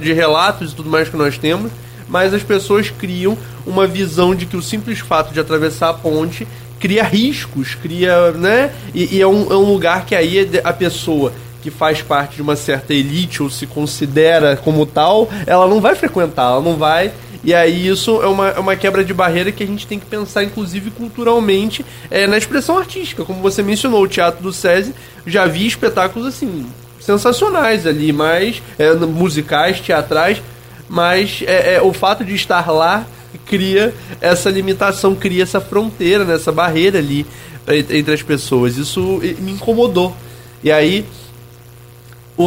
de 0.01 0.13
relatos 0.13 0.71
e 0.71 0.75
tudo 0.75 0.89
mais 0.89 1.09
que 1.09 1.17
nós 1.17 1.37
temos, 1.37 1.71
mas 2.07 2.33
as 2.33 2.43
pessoas 2.43 2.89
criam 2.89 3.37
uma 3.65 3.87
visão 3.87 4.35
de 4.35 4.45
que 4.45 4.55
o 4.55 4.61
simples 4.61 4.99
fato 4.99 5.33
de 5.33 5.39
atravessar 5.39 5.89
a 5.89 5.93
ponte 5.93 6.47
cria 6.79 7.03
riscos, 7.03 7.75
cria. 7.75 8.31
né? 8.31 8.71
E, 8.93 9.17
e 9.17 9.21
é, 9.21 9.27
um, 9.27 9.51
é 9.51 9.55
um 9.55 9.71
lugar 9.71 10.05
que 10.05 10.15
aí 10.15 10.49
a 10.63 10.73
pessoa 10.73 11.33
que 11.61 11.71
faz 11.71 12.01
parte 12.01 12.35
de 12.35 12.41
uma 12.43 12.55
certa 12.55 12.93
elite 12.93 13.41
ou 13.41 13.49
se 13.49 13.65
considera 13.65 14.55
como 14.55 14.85
tal, 14.85 15.27
ela 15.47 15.67
não 15.67 15.81
vai 15.81 15.95
frequentar, 15.95 16.51
ela 16.51 16.61
não 16.61 16.75
vai 16.75 17.11
e 17.45 17.53
aí 17.53 17.87
isso 17.87 18.23
é 18.23 18.27
uma, 18.27 18.49
é 18.49 18.59
uma 18.59 18.75
quebra 18.75 19.05
de 19.05 19.13
barreira 19.13 19.51
que 19.51 19.61
a 19.61 19.67
gente 19.67 19.85
tem 19.85 19.99
que 19.99 20.05
pensar, 20.07 20.43
inclusive 20.43 20.89
culturalmente, 20.89 21.85
é, 22.09 22.25
na 22.25 22.39
expressão 22.39 22.75
artística. 22.75 23.23
Como 23.23 23.39
você 23.39 23.61
mencionou, 23.61 24.01
o 24.01 24.07
Teatro 24.07 24.41
do 24.41 24.51
SESI, 24.51 24.95
já 25.27 25.45
vi 25.45 25.67
espetáculos 25.67 26.27
assim, 26.27 26.65
sensacionais 27.05 27.85
ali, 27.85 28.11
mas 28.11 28.61
é, 28.79 28.93
musicais, 28.93 29.79
teatrais, 29.79 30.41
mas 30.89 31.43
é, 31.45 31.75
é, 31.75 31.81
o 31.81 31.93
fato 31.93 32.23
de 32.25 32.33
estar 32.33 32.69
lá 32.71 33.05
cria 33.45 33.93
essa 34.19 34.49
limitação, 34.49 35.13
cria 35.13 35.43
essa 35.43 35.61
fronteira, 35.61 36.25
né, 36.25 36.35
essa 36.35 36.51
barreira 36.51 36.97
ali 36.97 37.25
entre 37.67 38.13
as 38.13 38.21
pessoas. 38.21 38.77
Isso 38.77 39.21
me 39.39 39.51
incomodou. 39.51 40.15
E 40.63 40.71
aí, 40.71 41.05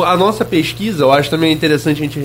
a 0.05 0.17
nossa 0.17 0.45
pesquisa, 0.45 1.05
eu 1.05 1.13
acho 1.13 1.31
também 1.31 1.53
interessante 1.53 2.03
a 2.03 2.05
gente 2.05 2.21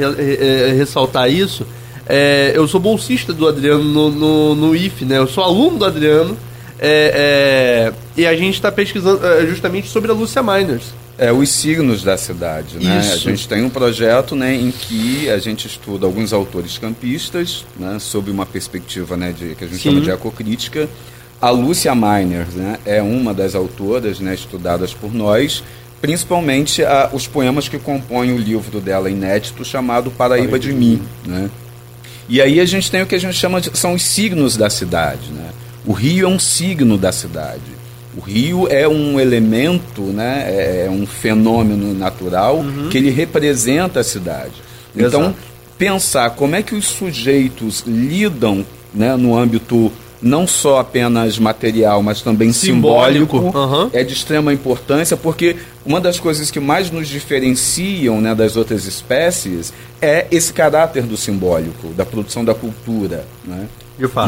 ressaltar 0.75 1.29
isso, 1.29 1.65
é, 2.07 2.51
eu 2.55 2.67
sou 2.67 2.79
bolsista 2.79 3.33
do 3.33 3.47
Adriano 3.47 3.83
no, 3.83 4.09
no, 4.09 4.55
no, 4.55 4.75
IF, 4.75 5.05
né? 5.05 5.17
Eu 5.17 5.27
sou 5.27 5.43
aluno 5.43 5.77
do 5.77 5.85
Adriano. 5.85 6.37
É, 6.79 7.91
é, 7.91 7.93
e 8.17 8.25
a 8.25 8.35
gente 8.35 8.55
está 8.55 8.71
pesquisando 8.71 9.25
é, 9.25 9.45
justamente 9.45 9.87
sobre 9.87 10.11
a 10.11 10.13
Lúcia 10.13 10.43
Miners. 10.43 10.93
É, 11.17 11.31
os 11.31 11.49
signos 11.49 12.01
da 12.01 12.17
cidade, 12.17 12.79
né? 12.79 12.99
Isso. 12.99 13.13
A 13.13 13.17
gente 13.17 13.47
tem 13.47 13.63
um 13.63 13.69
projeto 13.69 14.35
né, 14.35 14.55
em 14.55 14.71
que 14.71 15.29
a 15.29 15.37
gente 15.37 15.67
estuda 15.67 16.07
alguns 16.07 16.33
autores 16.33 16.79
campistas, 16.79 17.65
né, 17.77 17.97
sob 17.99 18.31
uma 18.31 18.47
perspectiva 18.47 19.15
né, 19.15 19.31
de, 19.31 19.53
que 19.53 19.63
a 19.63 19.67
gente 19.67 19.79
Sim. 19.79 19.89
chama 19.89 20.01
de 20.01 20.09
ecocrítica. 20.09 20.89
A 21.39 21.51
Lúcia 21.51 21.93
Miners 21.93 22.55
né, 22.55 22.79
é 22.83 23.01
uma 23.01 23.31
das 23.31 23.53
autoras 23.53 24.19
né, 24.19 24.33
estudadas 24.33 24.91
por 24.91 25.13
nós, 25.13 25.63
principalmente 26.01 26.83
a, 26.83 27.11
os 27.13 27.27
poemas 27.27 27.69
que 27.69 27.77
compõem 27.77 28.33
o 28.33 28.37
livro 28.37 28.81
dela 28.81 29.09
inédito 29.09 29.63
chamado 29.63 30.09
Paraíba 30.09 30.57
de 30.57 30.73
Mim. 30.73 30.99
Né? 31.27 31.47
E 32.27 32.41
aí 32.41 32.59
a 32.59 32.65
gente 32.65 32.89
tem 32.89 33.03
o 33.03 33.05
que 33.05 33.13
a 33.13 33.19
gente 33.19 33.35
chama 33.35 33.61
de 33.61 33.77
são 33.77 33.93
os 33.93 34.01
signos 34.01 34.57
da 34.57 34.69
cidade. 34.69 35.29
Né? 35.31 35.49
O 35.85 35.91
rio 35.91 36.25
é 36.25 36.29
um 36.29 36.39
signo 36.39 36.97
da 36.97 37.11
cidade. 37.11 37.72
O 38.17 38.21
rio 38.21 38.67
é 38.69 38.87
um 38.87 39.19
elemento, 39.19 40.01
né? 40.01 40.45
é, 40.47 40.85
é 40.85 40.89
um 40.89 41.05
fenômeno 41.05 41.93
natural 41.93 42.57
uhum. 42.57 42.89
que 42.89 42.97
ele 42.97 43.09
representa 43.09 44.01
a 44.01 44.03
cidade. 44.03 44.53
Então, 44.95 45.21
Exato. 45.21 45.35
pensar 45.77 46.29
como 46.31 46.55
é 46.55 46.61
que 46.61 46.75
os 46.75 46.85
sujeitos 46.85 47.83
lidam 47.87 48.65
né, 48.93 49.15
no 49.15 49.35
âmbito 49.35 49.91
não 50.23 50.47
só 50.47 50.79
apenas 50.79 51.37
material, 51.37 52.01
mas 52.01 52.21
também 52.21 52.53
simbólico, 52.53 53.37
simbólico 53.37 53.57
uhum. 53.57 53.89
é 53.91 54.03
de 54.03 54.13
extrema 54.13 54.53
importância, 54.53 55.17
porque 55.17 55.57
uma 55.85 55.99
das 55.99 56.17
coisas 56.17 56.49
que 56.49 56.61
mais 56.61 56.89
nos 56.89 57.09
diferenciam 57.09 58.21
né, 58.21 58.33
das 58.33 58.55
outras 58.55 58.85
espécies 58.85 59.73
é 60.01 60.25
esse 60.31 60.53
caráter 60.53 61.03
do 61.03 61.17
simbólico, 61.17 61.89
da 61.89 62.05
produção 62.05 62.45
da 62.45 62.55
cultura. 62.55 63.25
Né? 63.43 63.67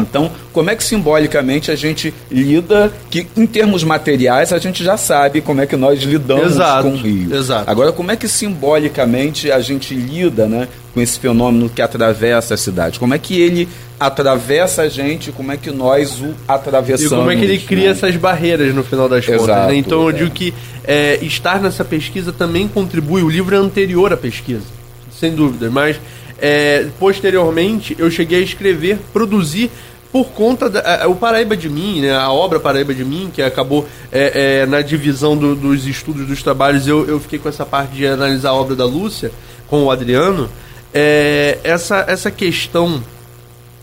Então, 0.00 0.30
como 0.52 0.70
é 0.70 0.76
que 0.76 0.84
simbolicamente 0.84 1.70
a 1.70 1.74
gente 1.74 2.14
lida, 2.30 2.92
que 3.10 3.26
em 3.36 3.46
termos 3.46 3.82
materiais 3.82 4.52
a 4.52 4.58
gente 4.58 4.84
já 4.84 4.96
sabe 4.96 5.40
como 5.40 5.60
é 5.60 5.66
que 5.66 5.76
nós 5.76 6.02
lidamos 6.02 6.52
exato, 6.52 6.88
com 6.88 6.94
o 6.94 6.96
rio. 6.96 7.34
Exato. 7.34 7.68
Agora, 7.68 7.92
como 7.92 8.10
é 8.10 8.16
que 8.16 8.28
simbolicamente 8.28 9.50
a 9.50 9.60
gente 9.60 9.94
lida 9.94 10.46
né, 10.46 10.68
com 10.94 11.00
esse 11.00 11.18
fenômeno 11.18 11.68
que 11.68 11.82
atravessa 11.82 12.54
a 12.54 12.56
cidade? 12.56 12.98
Como 12.98 13.12
é 13.12 13.18
que 13.18 13.40
ele 13.40 13.68
atravessa 13.98 14.82
a 14.82 14.88
gente, 14.88 15.32
como 15.32 15.50
é 15.50 15.56
que 15.56 15.70
nós 15.70 16.20
o 16.20 16.34
atravessamos? 16.46 17.12
E 17.12 17.16
como 17.16 17.30
é 17.30 17.36
que 17.36 17.44
ele 17.44 17.58
cria 17.58 17.86
né? 17.86 17.90
essas 17.90 18.14
barreiras 18.16 18.74
no 18.74 18.84
final 18.84 19.08
das 19.08 19.26
Exato, 19.26 19.40
contas? 19.40 19.66
Né? 19.68 19.76
Então 19.76 20.02
eu 20.02 20.10
é. 20.10 20.12
digo 20.12 20.30
que 20.30 20.54
é, 20.84 21.18
estar 21.22 21.60
nessa 21.60 21.84
pesquisa 21.84 22.32
também 22.32 22.68
contribui. 22.68 23.22
O 23.22 23.28
livro 23.28 23.54
é 23.54 23.58
anterior 23.58 24.12
à 24.12 24.16
pesquisa, 24.16 24.64
sem 25.10 25.34
dúvida, 25.34 25.70
mas 25.70 25.98
é, 26.38 26.86
posteriormente, 26.98 27.96
eu 27.98 28.10
cheguei 28.10 28.40
a 28.40 28.42
escrever, 28.42 28.98
produzir 29.12 29.70
por 30.12 30.28
conta 30.28 30.70
da, 30.70 31.06
o 31.08 31.14
Paraíba 31.14 31.56
de 31.56 31.68
mim, 31.68 32.00
né, 32.00 32.16
a 32.16 32.30
obra 32.30 32.58
Paraíba 32.58 32.94
de 32.94 33.04
mim, 33.04 33.30
que 33.32 33.42
acabou 33.42 33.86
é, 34.10 34.62
é, 34.62 34.66
na 34.66 34.80
divisão 34.80 35.36
do, 35.36 35.54
dos 35.54 35.86
estudos 35.86 36.26
dos 36.26 36.42
trabalhos, 36.42 36.86
eu, 36.86 37.06
eu 37.06 37.20
fiquei 37.20 37.38
com 37.38 37.48
essa 37.48 37.66
parte 37.66 37.94
de 37.94 38.06
analisar 38.06 38.50
a 38.50 38.54
obra 38.54 38.74
da 38.74 38.84
Lúcia 38.84 39.30
com 39.68 39.84
o 39.84 39.90
Adriano. 39.90 40.48
É, 40.94 41.58
essa, 41.62 42.04
essa 42.08 42.30
questão 42.30 43.02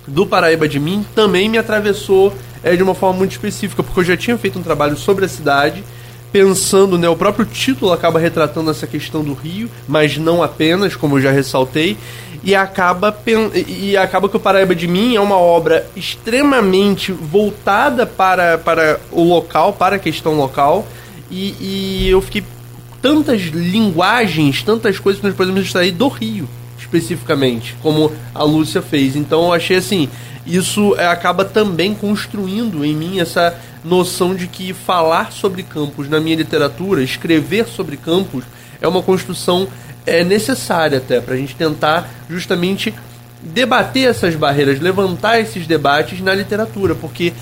do 0.08 0.26
Paraíba 0.26 0.68
de 0.68 0.80
mim 0.80 1.06
também 1.14 1.48
me 1.48 1.58
atravessou 1.58 2.34
é, 2.64 2.76
de 2.76 2.82
uma 2.82 2.96
forma 2.96 3.20
muito 3.20 3.32
específica, 3.32 3.84
porque 3.84 4.00
eu 4.00 4.04
já 4.04 4.18
tinha 4.18 4.38
feito 4.38 4.58
um 4.58 4.64
trabalho 4.64 4.98
sobre 4.98 5.26
a 5.26 5.30
cidade 5.30 5.84
pensando, 6.34 6.98
né, 6.98 7.08
o 7.08 7.16
próprio 7.16 7.46
título 7.46 7.94
acaba 7.94 8.20
retratando 8.20 8.72
essa 8.72 8.88
questão 8.88 9.24
do 9.24 9.34
Rio, 9.34 9.70
mas 9.88 10.18
não 10.18 10.42
apenas, 10.42 10.96
como 10.96 11.18
eu 11.18 11.22
já 11.22 11.32
ressaltei, 11.32 11.96
e 12.44 12.56
acaba 12.56 13.16
e 13.68 13.96
acaba 13.96 14.28
que 14.28 14.36
o 14.36 14.40
Paraíba 14.40 14.76
de 14.76 14.88
mim 14.88 15.16
é 15.16 15.22
uma 15.22 15.38
obra 15.38 15.86
extremamente 15.96 17.12
voltada 17.12 18.06
para, 18.08 18.58
para 18.58 19.00
o 19.12 19.24
local, 19.24 19.74
para 19.74 19.98
a 19.98 20.00
questão 20.00 20.34
local, 20.34 20.88
e, 21.30 21.56
e 21.62 22.10
eu 22.10 22.20
fiquei 22.20 22.44
tantas 23.00 23.42
linguagens, 23.42 24.64
tantas 24.64 24.98
coisas 24.98 25.22
que 25.22 25.28
nós 25.28 25.36
podemos 25.36 25.64
extrair 25.64 25.92
do 25.92 26.08
Rio, 26.08 26.50
especificamente, 26.80 27.76
como 27.84 28.12
a 28.34 28.44
Lúcia 28.44 28.82
fez. 28.82 29.16
Então 29.16 29.44
eu 29.44 29.54
achei 29.54 29.78
assim, 29.78 30.10
isso 30.46 30.96
é, 30.98 31.08
acaba 31.08 31.46
também 31.46 31.94
construindo 31.94 32.84
em 32.84 32.96
mim 32.96 33.20
essa 33.20 33.56
noção 33.84 34.36
de 34.36 34.48
que 34.48 34.74
falar 34.74 35.32
sobre 35.32 35.64
campos 35.64 36.10
na 36.10 36.20
minha 36.20 36.36
literatura, 36.36 37.04
escrever 37.04 37.68
sobre 37.68 37.98
campos, 37.98 38.44
é 38.82 38.88
uma 38.88 39.02
construção 39.02 39.68
é 40.06 40.24
necessária 40.24 40.98
até 40.98 41.22
para 41.22 41.34
a 41.34 41.38
gente 41.38 41.56
tentar 41.56 42.10
justamente 42.30 42.94
debater 43.42 44.10
essas 44.10 44.36
barreiras, 44.36 44.80
levantar 44.80 45.40
esses 45.40 45.68
debates 45.68 46.20
na 46.22 46.34
literatura, 46.34 46.96
porque 46.96 47.34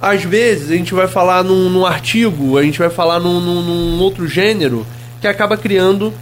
às 0.00 0.22
vezes 0.22 0.70
a 0.70 0.74
gente 0.74 0.94
vai 0.94 1.08
falar 1.08 1.42
num, 1.42 1.68
num 1.70 1.84
artigo, 1.84 2.56
a 2.56 2.62
gente 2.62 2.78
vai 2.78 2.90
falar 2.90 3.18
num, 3.18 3.40
num, 3.40 3.62
num, 3.62 4.00
outro 4.00 4.28
gênero 4.28 4.86
que 5.20 5.26
acaba 5.26 5.56
criando 5.56 6.12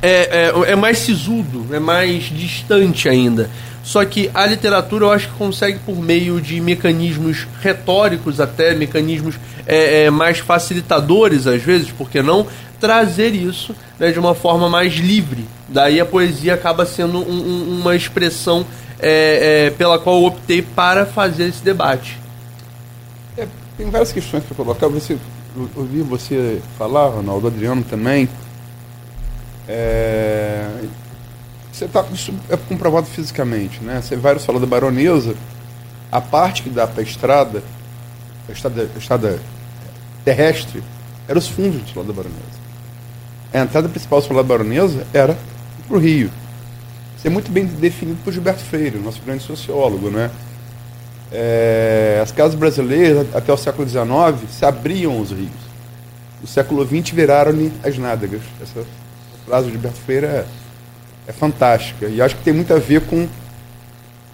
é, 0.00 0.52
é, 0.66 0.72
é 0.72 0.76
mais 0.76 0.98
sisudo, 0.98 1.66
é 1.72 1.78
mais 1.78 2.24
distante 2.24 3.08
ainda. 3.08 3.50
Só 3.82 4.04
que 4.04 4.30
a 4.34 4.44
literatura 4.46 5.06
eu 5.06 5.12
acho 5.12 5.28
que 5.28 5.34
consegue, 5.34 5.78
por 5.80 5.96
meio 5.96 6.40
de 6.40 6.60
mecanismos 6.60 7.46
retóricos, 7.60 8.40
até 8.40 8.74
mecanismos 8.74 9.36
é, 9.66 10.04
é, 10.04 10.10
mais 10.10 10.38
facilitadores, 10.38 11.46
às 11.46 11.62
vezes, 11.62 11.90
por 11.90 12.10
que 12.10 12.22
não, 12.22 12.46
trazer 12.78 13.34
isso 13.34 13.74
né, 13.98 14.10
de 14.10 14.18
uma 14.18 14.34
forma 14.34 14.68
mais 14.68 14.94
livre. 14.94 15.44
Daí 15.68 16.00
a 16.00 16.06
poesia 16.06 16.54
acaba 16.54 16.84
sendo 16.84 17.18
um, 17.18 17.32
um, 17.32 17.80
uma 17.80 17.96
expressão 17.96 18.66
é, 18.98 19.66
é, 19.66 19.70
pela 19.70 19.98
qual 19.98 20.16
eu 20.16 20.24
optei 20.26 20.62
para 20.62 21.06
fazer 21.06 21.48
esse 21.48 21.62
debate. 21.62 22.18
É, 23.36 23.46
tem 23.76 23.88
várias 23.90 24.12
questões 24.12 24.44
para 24.44 24.54
colocar. 24.54 24.88
Você, 24.88 25.16
ouvi 25.74 26.02
você 26.02 26.60
falar, 26.76 27.08
Ronaldo, 27.08 27.46
Adriano 27.46 27.82
também. 27.82 28.28
É, 29.68 30.68
você 31.80 31.88
tá, 31.88 32.04
isso 32.12 32.34
é 32.50 32.56
comprovado 32.56 33.06
fisicamente, 33.06 33.82
né? 33.82 34.02
Você 34.02 34.14
vai 34.14 34.38
falar 34.38 34.58
da 34.58 34.66
baronesa, 34.66 35.34
a 36.12 36.20
parte 36.20 36.62
que 36.62 36.68
dá 36.68 36.86
para 36.86 37.00
a 37.00 37.02
estrada, 37.02 37.62
a 38.48 38.52
estrada, 38.52 38.90
a 38.94 38.98
estrada 38.98 39.40
terrestre, 40.22 40.82
era 41.26 41.38
os 41.38 41.48
fundos 41.48 41.90
do 41.90 42.00
lado 42.00 42.08
da 42.08 42.12
baronesa. 42.12 42.60
A 43.52 43.58
entrada 43.60 43.88
principal 43.88 44.20
do 44.20 44.34
lado 44.34 44.46
da 44.46 44.54
baronesa 44.54 45.06
era 45.14 45.38
para 45.88 45.96
o 45.96 45.98
rio. 45.98 46.30
Isso 47.16 47.26
é 47.26 47.30
muito 47.30 47.50
bem 47.50 47.64
definido 47.64 48.18
por 48.22 48.32
Gilberto 48.32 48.62
Freire, 48.62 48.98
nosso 48.98 49.22
grande 49.22 49.42
sociólogo, 49.42 50.10
né? 50.10 50.30
É, 51.32 52.20
as 52.22 52.32
casas 52.32 52.56
brasileiras, 52.56 53.26
até 53.34 53.52
o 53.52 53.56
século 53.56 53.88
XIX, 53.88 54.50
se 54.50 54.64
abriam 54.66 55.18
os 55.18 55.30
rios. 55.30 55.70
No 56.42 56.46
século 56.46 56.84
XX, 56.84 57.10
viraram-lhe 57.10 57.72
as 57.82 57.96
nádegas. 57.96 58.42
Essa 58.60 58.84
frase 59.46 59.66
de 59.66 59.72
Gilberto 59.72 59.98
Freire 60.00 60.26
é 60.26 60.44
é 61.30 61.32
fantástica. 61.32 62.06
E 62.06 62.20
acho 62.20 62.36
que 62.36 62.42
tem 62.42 62.52
muito 62.52 62.74
a 62.74 62.78
ver 62.78 63.02
com, 63.02 63.26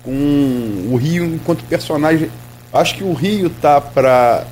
com 0.03 0.89
o 0.91 0.97
Rio 0.97 1.25
enquanto 1.25 1.63
personagem. 1.65 2.31
Acho 2.73 2.97
que 2.97 3.05
o 3.05 3.13
Rio 3.13 3.51
tá 3.51 3.81
para 3.81 4.47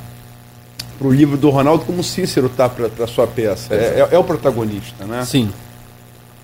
o 1.00 1.10
livro 1.10 1.36
do 1.36 1.50
Ronaldo 1.50 1.84
como 1.84 2.00
o 2.00 2.04
Cícero 2.04 2.48
tá 2.48 2.68
para 2.68 3.04
a 3.04 3.06
sua 3.06 3.26
peça. 3.26 3.74
É, 3.74 4.00
é, 4.00 4.08
é, 4.12 4.18
o 4.18 4.24
protagonista, 4.24 5.04
né? 5.04 5.24
Sim. 5.24 5.52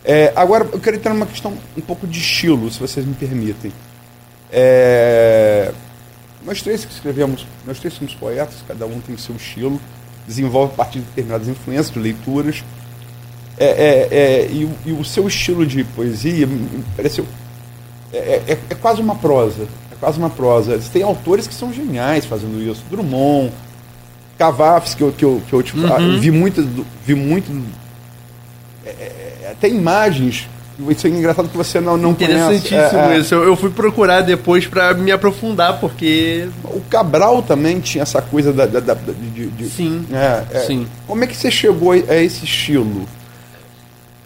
É, 0.02 0.32
agora, 0.34 0.66
eu 0.72 0.80
quero 0.80 0.96
entrar 0.96 1.12
numa 1.12 1.26
questão 1.26 1.56
um 1.76 1.80
pouco 1.80 2.06
de 2.06 2.18
estilo, 2.18 2.70
se 2.70 2.80
vocês 2.80 3.04
me 3.04 3.14
permitem. 3.14 3.72
É, 4.50 5.72
nós 6.44 6.62
três 6.62 6.84
que 6.84 6.92
escrevemos, 6.92 7.46
nós 7.66 7.78
três 7.78 7.94
somos 7.94 8.14
poetas, 8.14 8.56
cada 8.66 8.86
um 8.86 8.98
tem 9.00 9.16
seu 9.18 9.36
estilo, 9.36 9.78
desenvolve 10.26 10.72
a 10.72 10.76
partir 10.76 11.00
de 11.00 11.04
determinadas 11.04 11.46
influências, 11.46 11.90
de 11.90 11.98
leituras. 11.98 12.64
É, 13.60 13.66
é, 13.66 14.08
é, 14.10 14.46
e, 14.46 14.68
e, 14.86 14.92
o 14.92 15.04
seu 15.04 15.28
estilo 15.28 15.66
de 15.66 15.84
poesia 15.84 16.48
pareceu. 16.96 17.26
É, 18.12 18.16
é, 18.48 18.58
é, 18.70 18.74
quase 18.74 19.02
uma 19.02 19.14
prosa. 19.14 19.64
É 19.92 19.94
quase 20.00 20.18
uma 20.18 20.30
prosa. 20.30 20.80
Tem 20.92 21.02
autores 21.02 21.46
que 21.46 21.54
são 21.54 21.72
geniais 21.72 22.24
fazendo 22.24 22.60
isso. 22.62 22.82
Drummond, 22.90 23.52
Cavafes, 24.38 24.94
que 24.94 25.02
eu, 25.02 25.12
que 25.12 25.24
eu, 25.24 25.42
que 25.46 25.52
eu 25.52 25.62
tipo, 25.62 25.78
uhum. 25.78 26.18
vi 26.18 26.30
muito. 26.30 26.86
Vi 27.04 27.14
muito 27.14 27.52
até 29.50 29.68
imagens 29.68 30.48
isso 30.88 31.06
é 31.06 31.10
engraçado 31.10 31.48
que 31.48 31.56
você 31.56 31.80
não, 31.80 31.96
não 31.96 32.12
Interessantíssimo 32.12 32.78
conhece. 32.78 32.96
É, 32.96 33.16
é, 33.16 33.18
isso. 33.18 33.34
Eu, 33.34 33.44
eu, 33.44 33.56
fui 33.56 33.70
procurar 33.70 34.22
depois 34.22 34.66
para 34.66 34.94
me 34.94 35.12
aprofundar, 35.12 35.78
porque. 35.78 36.48
O 36.64 36.80
Cabral 36.80 37.42
também 37.42 37.80
tinha 37.80 38.02
essa 38.02 38.22
coisa 38.22 38.52
da. 38.52 38.64
da, 38.66 38.80
da 38.80 38.94
de, 38.94 39.48
de, 39.48 39.68
sim. 39.68 40.06
É, 40.12 40.44
é, 40.56 40.60
sim. 40.60 40.86
Como 41.06 41.22
é 41.24 41.26
que 41.26 41.36
você 41.36 41.50
chegou 41.50 41.92
a 41.92 42.16
esse 42.16 42.44
estilo? 42.44 43.06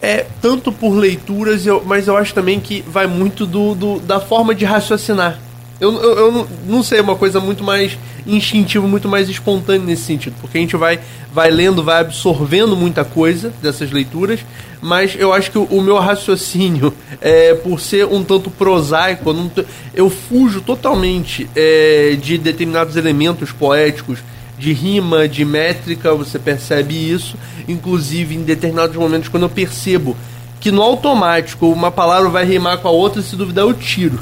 É, 0.05 0.27
tanto 0.43 0.71
por 0.71 0.91
leituras, 0.95 1.67
eu, 1.67 1.83
mas 1.87 2.09
eu 2.09 2.15
acho 2.15 2.35
também 2.35 2.61
que 2.61 2.85
vai 2.87 3.07
muito 3.07 3.47
do, 3.47 3.75
do 3.75 4.01
da 4.01 4.21
forma 4.21 4.55
de 4.55 4.63
raciocinar. 4.63 5.39
Eu, 5.81 5.95
eu, 5.95 6.19
eu 6.19 6.49
não, 6.67 6.83
sei, 6.83 6.99
é 6.99 7.03
uma 7.03 7.17
coisa 7.17 7.41
muito 7.41 7.65
mais 7.65 7.97
instintiva, 8.27 8.87
muito 8.87 9.09
mais 9.09 9.31
espontânea 9.31 9.87
nesse 9.87 10.03
sentido, 10.03 10.35
porque 10.43 10.59
a 10.59 10.61
gente 10.61 10.77
vai, 10.77 11.01
vai 11.33 11.51
lendo, 11.51 11.83
vai 11.83 12.03
absorvendo 12.03 12.77
muita 12.77 13.03
coisa 13.03 13.51
dessas 13.63 13.91
leituras, 13.91 14.41
mas 14.83 15.17
eu 15.19 15.33
acho 15.33 15.51
que 15.51 15.57
o, 15.57 15.65
o 15.65 15.81
meu 15.81 15.99
raciocínio, 15.99 16.93
é, 17.19 17.55
por 17.55 17.81
ser 17.81 18.05
um 18.05 18.23
tanto 18.23 18.51
prosaico, 18.51 19.31
eu, 19.31 19.35
não, 19.35 19.51
eu 19.95 20.11
fujo 20.11 20.61
totalmente 20.61 21.49
é, 21.57 22.15
de 22.21 22.37
determinados 22.37 22.95
elementos 22.97 23.53
poéticos, 23.53 24.19
de 24.59 24.73
rima, 24.73 25.29
de 25.29 25.45
métrica, 25.45 26.15
você 26.15 26.39
percebe 26.39 26.95
isso, 26.95 27.37
inclusive 27.67 28.35
em 28.35 28.43
determinados 28.43 28.97
momentos 28.97 29.29
quando 29.29 29.45
eu 29.45 29.51
percebo 29.51 30.17
que 30.61 30.71
no 30.71 30.83
automático 30.83 31.67
uma 31.69 31.91
palavra 31.91 32.31
vai 32.31 32.45
rimar 32.45 32.79
com 32.79 32.89
a 32.89 32.91
outra, 32.91 33.21
se 33.21 33.37
duvidar 33.37 33.65
eu 33.65 33.75
tiro. 33.75 34.19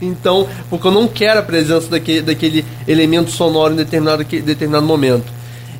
Então, 0.00 0.48
porque 0.70 0.86
eu 0.86 0.92
não 0.92 1.06
quero 1.06 1.40
a 1.40 1.42
presença 1.42 1.88
daquele, 1.88 2.22
daquele 2.22 2.64
elemento 2.86 3.30
sonoro 3.30 3.74
em 3.74 3.76
determinado, 3.76 4.24
determinado 4.24 4.86
momento. 4.86 5.26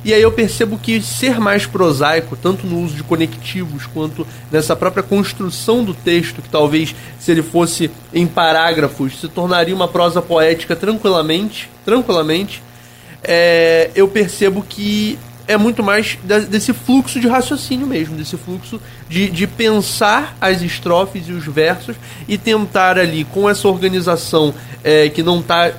E 0.05 0.13
aí 0.13 0.21
eu 0.21 0.31
percebo 0.31 0.77
que 0.77 1.01
ser 1.01 1.39
mais 1.39 1.65
prosaico, 1.65 2.35
tanto 2.35 2.67
no 2.67 2.79
uso 2.83 2.93
de 2.93 3.01
conectivos 3.01 3.87
quanto 3.87 4.27
nessa 4.51 4.75
própria 4.75 5.01
construção 5.01 5.83
do 5.83 5.95
texto, 5.95 6.43
que 6.43 6.49
talvez 6.49 6.95
se 7.19 7.31
ele 7.31 7.41
fosse 7.41 7.89
em 8.13 8.27
parágrafos 8.27 9.19
se 9.19 9.27
tornaria 9.27 9.73
uma 9.73 9.87
prosa 9.87 10.21
poética 10.21 10.75
tranquilamente, 10.75 11.71
tranquilamente, 11.83 12.61
é, 13.27 13.91
eu 13.95 14.07
percebo 14.07 14.63
que 14.67 15.17
é 15.47 15.57
muito 15.57 15.83
mais 15.83 16.17
desse 16.49 16.73
fluxo 16.73 17.19
de 17.19 17.27
raciocínio 17.27 17.85
mesmo, 17.85 18.15
desse 18.15 18.35
fluxo 18.37 18.81
de, 19.07 19.29
de 19.29 19.45
pensar 19.45 20.35
as 20.41 20.61
estrofes 20.61 21.27
e 21.27 21.31
os 21.31 21.45
versos 21.45 21.95
e 22.27 22.37
tentar 22.37 22.97
ali, 22.97 23.23
com 23.25 23.49
essa 23.49 23.67
organização 23.67 24.53
é, 24.83 25.09
que 25.09 25.21
não 25.21 25.39
está 25.39 25.71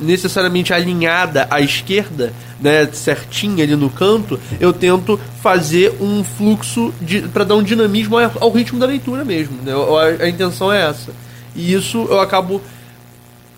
necessariamente 0.00 0.72
alinhada 0.72 1.46
à 1.50 1.60
esquerda, 1.60 2.32
né, 2.60 2.88
certinha 2.92 3.64
ali 3.64 3.74
no 3.74 3.90
canto, 3.90 4.38
eu 4.60 4.72
tento 4.72 5.18
fazer 5.40 5.96
um 6.00 6.22
fluxo 6.22 6.94
para 7.32 7.44
dar 7.44 7.56
um 7.56 7.62
dinamismo 7.62 8.18
ao, 8.18 8.32
ao, 8.40 8.50
ritmo 8.52 8.78
da 8.78 8.86
leitura 8.86 9.24
mesmo. 9.24 9.58
Né? 9.62 9.72
A, 9.72 10.24
a 10.24 10.28
intenção 10.28 10.72
é 10.72 10.88
essa. 10.88 11.12
E 11.54 11.74
isso 11.74 12.06
eu 12.08 12.20
acabo 12.20 12.62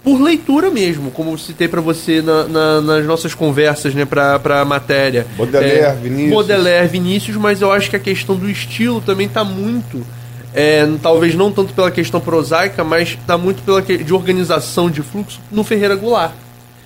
por 0.04 0.20
leitura 0.20 0.70
mesmo, 0.70 1.10
como 1.10 1.36
citei 1.38 1.66
para 1.66 1.80
você 1.80 2.20
na, 2.20 2.44
na, 2.44 2.80
nas 2.82 3.06
nossas 3.06 3.34
conversas, 3.34 3.94
né, 3.94 4.04
pra, 4.04 4.38
pra 4.38 4.62
matéria. 4.62 5.26
Baudelaire, 5.34 5.78
é, 5.80 5.94
Vinícius. 5.94 6.30
Baudelaire, 6.30 6.88
Vinícius, 6.88 7.36
mas 7.38 7.62
eu 7.62 7.72
acho 7.72 7.88
que 7.88 7.96
a 7.96 7.98
questão 7.98 8.36
do 8.36 8.48
estilo 8.48 9.00
também 9.00 9.26
tá 9.26 9.42
muito. 9.42 10.06
É, 10.52 10.86
talvez 11.02 11.34
não 11.34 11.50
tanto 11.50 11.72
pela 11.72 11.90
questão 11.90 12.20
prosaica, 12.20 12.84
mas 12.84 13.18
tá 13.26 13.38
muito 13.38 13.62
pela 13.62 13.80
que, 13.80 13.96
de 13.96 14.12
organização 14.12 14.90
de 14.90 15.00
fluxo 15.00 15.40
no 15.50 15.64
Ferreira 15.64 15.96
Goulart. 15.96 16.32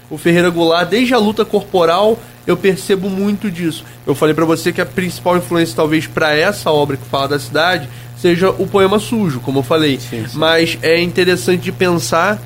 O 0.09 0.16
Ferreira 0.16 0.49
Goulart, 0.49 0.89
desde 0.89 1.12
a 1.12 1.19
luta 1.19 1.45
corporal, 1.45 2.19
eu 2.47 2.57
percebo 2.57 3.11
muito 3.11 3.51
disso. 3.51 3.85
Eu 4.07 4.14
falei 4.14 4.33
para 4.33 4.45
você 4.45 4.73
que 4.73 4.81
a 4.81 4.87
principal 4.87 5.37
influência, 5.37 5.75
talvez, 5.75 6.07
para 6.07 6.35
essa 6.35 6.71
obra 6.71 6.97
que 6.97 7.05
fala 7.05 7.29
da 7.29 7.39
cidade, 7.39 7.89
seja 8.16 8.49
o 8.51 8.66
poema 8.66 9.01
sujo, 9.01 9.41
como 9.41 9.59
eu 9.59 9.62
falei. 9.64 9.99
Sim, 9.99 10.25
sim. 10.27 10.39
Mas 10.39 10.79
é 10.83 11.03
interessante 11.03 11.62
de 11.64 11.73
pensar 11.73 12.41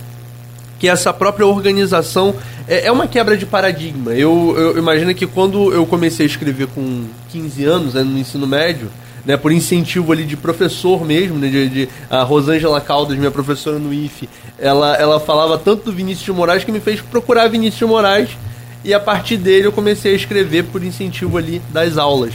que 0.82 0.88
essa 0.88 1.12
própria 1.12 1.46
organização 1.46 2.34
é, 2.66 2.86
é 2.86 2.90
uma 2.90 3.06
quebra 3.06 3.36
de 3.36 3.46
paradigma. 3.46 4.12
Eu, 4.14 4.52
eu, 4.58 4.76
imagino 4.76 5.14
que 5.14 5.28
quando 5.28 5.72
eu 5.72 5.86
comecei 5.86 6.26
a 6.26 6.28
escrever 6.28 6.66
com 6.74 7.04
15 7.30 7.64
anos, 7.64 7.94
né, 7.94 8.02
no 8.02 8.18
ensino 8.18 8.48
médio, 8.48 8.90
né, 9.24 9.36
por 9.36 9.52
incentivo 9.52 10.10
ali 10.10 10.24
de 10.24 10.36
professor 10.36 11.04
mesmo, 11.04 11.38
né, 11.38 11.46
de, 11.46 11.68
de, 11.68 11.88
a 12.10 12.24
Rosângela 12.24 12.80
Caldas, 12.80 13.16
minha 13.16 13.30
professora 13.30 13.78
no 13.78 13.94
IFE, 13.94 14.28
ela, 14.58 14.96
ela 14.96 15.20
falava 15.20 15.56
tanto 15.56 15.84
do 15.84 15.92
Vinícius 15.92 16.24
de 16.24 16.32
Moraes 16.32 16.64
que 16.64 16.72
me 16.72 16.80
fez 16.80 17.00
procurar 17.00 17.46
Vinícius 17.46 17.78
de 17.78 17.84
Moraes 17.84 18.30
e 18.84 18.92
a 18.92 18.98
partir 18.98 19.36
dele 19.36 19.68
eu 19.68 19.72
comecei 19.72 20.14
a 20.14 20.16
escrever 20.16 20.64
por 20.64 20.82
incentivo 20.82 21.38
ali 21.38 21.62
das 21.72 21.96
aulas. 21.96 22.34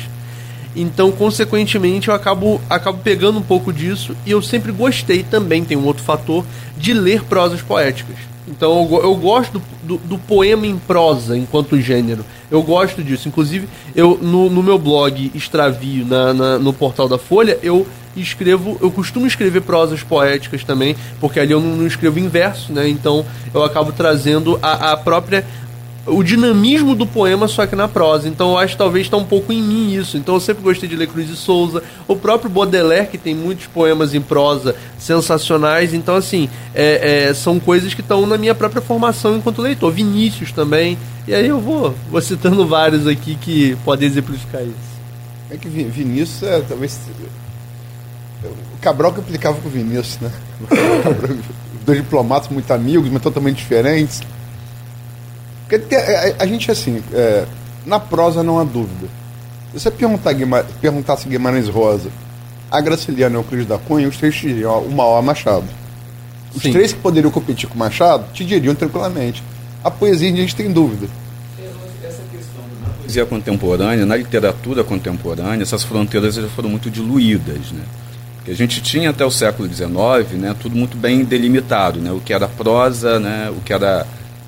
Então, 0.74 1.12
consequentemente, 1.12 2.08
eu 2.08 2.14
acabo, 2.14 2.62
acabo 2.70 3.00
pegando 3.04 3.40
um 3.40 3.44
pouco 3.44 3.74
disso 3.74 4.16
e 4.26 4.32
eu 4.32 4.42
sempre 4.42 4.72
gostei 4.72 5.22
também, 5.22 5.66
tem 5.66 5.76
um 5.76 5.84
outro 5.84 6.04
fator, 6.06 6.46
de 6.78 6.94
ler 6.94 7.26
prosas 7.26 7.62
poéticas. 7.62 8.37
Então 8.48 8.88
eu, 8.90 9.04
eu 9.04 9.16
gosto 9.16 9.60
do, 9.60 9.62
do, 9.84 9.98
do, 9.98 10.18
poema 10.18 10.66
em 10.66 10.78
prosa 10.78 11.38
enquanto 11.38 11.80
gênero. 11.80 12.24
Eu 12.50 12.64
gosto 12.64 13.04
disso. 13.04 13.28
Inclusive, 13.28 13.68
eu 13.96 14.18
no, 14.22 14.50
no 14.50 14.64
meu 14.64 14.80
blog 14.80 15.32
Extravio, 15.36 16.06
na, 16.06 16.34
na, 16.34 16.60
no 16.60 16.72
portal 16.72 17.10
da 17.10 17.18
Folha, 17.18 17.60
eu 17.62 17.86
escrevo, 18.16 18.78
eu 18.82 18.90
costumo 18.90 19.28
escrever 19.28 19.62
prosas 19.62 20.02
poéticas 20.02 20.64
também, 20.64 20.96
porque 21.20 21.40
ali 21.40 21.52
eu 21.52 21.60
não, 21.60 21.76
não 21.78 21.88
escrevo 21.88 22.20
em 22.20 22.28
verso, 22.28 22.72
né? 22.72 22.88
Então 22.88 23.26
eu 23.54 23.64
acabo 23.64 23.92
trazendo 23.92 24.58
a, 24.62 24.94
a 24.94 24.98
própria 24.98 25.46
o 26.08 26.24
dinamismo 26.24 26.96
do 26.96 27.06
poema, 27.06 27.48
só 27.48 27.68
que 27.68 27.76
na 27.76 27.88
prosa. 27.88 28.30
Então 28.30 28.52
eu 28.52 28.58
acho 28.58 28.74
que 28.74 28.78
talvez 28.78 29.06
está 29.06 29.18
um 29.18 29.26
pouco 29.26 29.52
em 29.52 29.62
mim 29.62 29.94
isso. 29.94 30.18
Então 30.18 30.36
eu 30.36 30.40
sempre 30.40 30.64
gostei 30.64 30.88
de 30.88 30.96
ler 30.96 31.08
Cruz 31.08 31.28
de 31.28 31.36
Souza, 31.36 31.84
o 32.08 32.16
próprio 32.16 32.50
Baudelaire, 32.50 33.08
que 33.08 33.18
tem 33.18 33.36
muitos 33.36 33.68
poemas 33.68 34.14
em 34.14 34.22
prosa 34.22 34.76
sensacionais. 34.98 35.94
Então, 35.94 36.16
assim, 36.16 36.50
é, 36.74 37.28
é, 37.28 37.34
são 37.34 37.60
coisas 37.60 37.94
que 37.94 38.02
estão 38.02 38.26
na 38.26 38.38
minha 38.38 38.56
própria 38.56 38.82
formação 38.82 39.36
enquanto 39.36 39.62
leitor. 39.62 39.92
Vinícius 39.92 40.52
também. 40.52 40.98
E 41.28 41.34
aí 41.34 41.48
eu 41.48 41.60
vou, 41.60 41.94
vou 42.10 42.22
citando 42.22 42.66
vários 42.66 43.06
aqui 43.06 43.36
que 43.36 43.76
podem 43.84 44.08
exemplificar 44.08 44.62
isso. 44.62 44.98
É 45.50 45.58
que 45.58 45.68
Vinícius 45.68 46.44
é 46.44 46.62
talvez. 46.62 47.00
O 48.44 48.78
Cabral 48.80 49.14
que 49.14 49.20
aplicava 49.20 49.60
com 49.60 49.68
o 49.68 49.72
Vinícius, 49.72 50.20
né? 50.20 50.32
Dois 51.86 52.00
diplomatas 52.00 52.50
muito 52.50 52.72
amigos, 52.72 53.10
mas 53.10 53.22
totalmente 53.22 53.58
diferentes. 53.58 54.22
Porque 55.68 55.96
a, 55.96 56.00
a, 56.00 56.44
a 56.44 56.48
gente, 56.48 56.72
assim, 56.72 57.04
é, 57.14 57.46
na 57.86 58.00
prosa 58.00 58.44
não 58.44 58.60
há 58.60 58.64
dúvida. 58.64 59.08
Se 59.74 59.80
você 59.80 59.92
perguntar, 59.92 60.34
perguntasse 60.80 61.28
Guimarães 61.28 61.68
Rosa, 61.68 62.10
a 62.72 62.82
Graciliana 62.82 63.36
e 63.36 63.40
o 63.40 63.44
Cris 63.44 63.66
da 63.66 63.78
Cunha, 63.78 64.08
os 64.08 64.18
três 64.18 64.36
diriam 64.36 64.80
uma 64.82 65.04
hora 65.04 65.22
Machado. 65.22 65.66
Os 66.56 66.62
Sim. 66.62 66.72
três 66.72 66.94
que 66.94 67.00
poderiam 67.00 67.32
competir 67.32 67.68
com 67.68 67.76
o 67.76 67.78
Machado 67.78 68.26
te 68.34 68.44
diriam 68.46 68.74
tranquilamente. 68.74 69.44
A 69.84 69.92
poesia 69.92 70.32
a 70.32 70.36
gente 70.36 70.56
tem 70.56 70.72
dúvida. 70.72 71.08
Essa 72.04 72.22
questão 72.32 72.64
na 72.82 72.90
poesia 72.94 73.26
contemporânea, 73.26 74.06
na 74.06 74.16
literatura 74.16 74.84
contemporânea, 74.84 75.64
essas 75.64 75.84
fronteiras 75.84 76.36
já 76.36 76.48
foram 76.50 76.70
muito 76.70 76.90
diluídas, 76.90 77.72
né? 77.72 77.84
Porque 78.38 78.52
a 78.52 78.56
gente 78.56 78.82
tinha 78.82 79.10
até 79.10 79.26
o 79.26 79.32
século 79.32 79.68
XIX, 79.68 80.40
né, 80.40 80.56
tudo 80.60 80.76
muito 80.76 80.98
bem 80.98 81.24
delimitado, 81.24 82.00
né? 82.00 82.12
O 82.12 82.20
que 82.20 82.34
era 82.34 82.48
prosa, 82.48 83.20
né, 83.20 83.50
o 83.50 83.62
que 83.62 83.74
era 83.74 84.08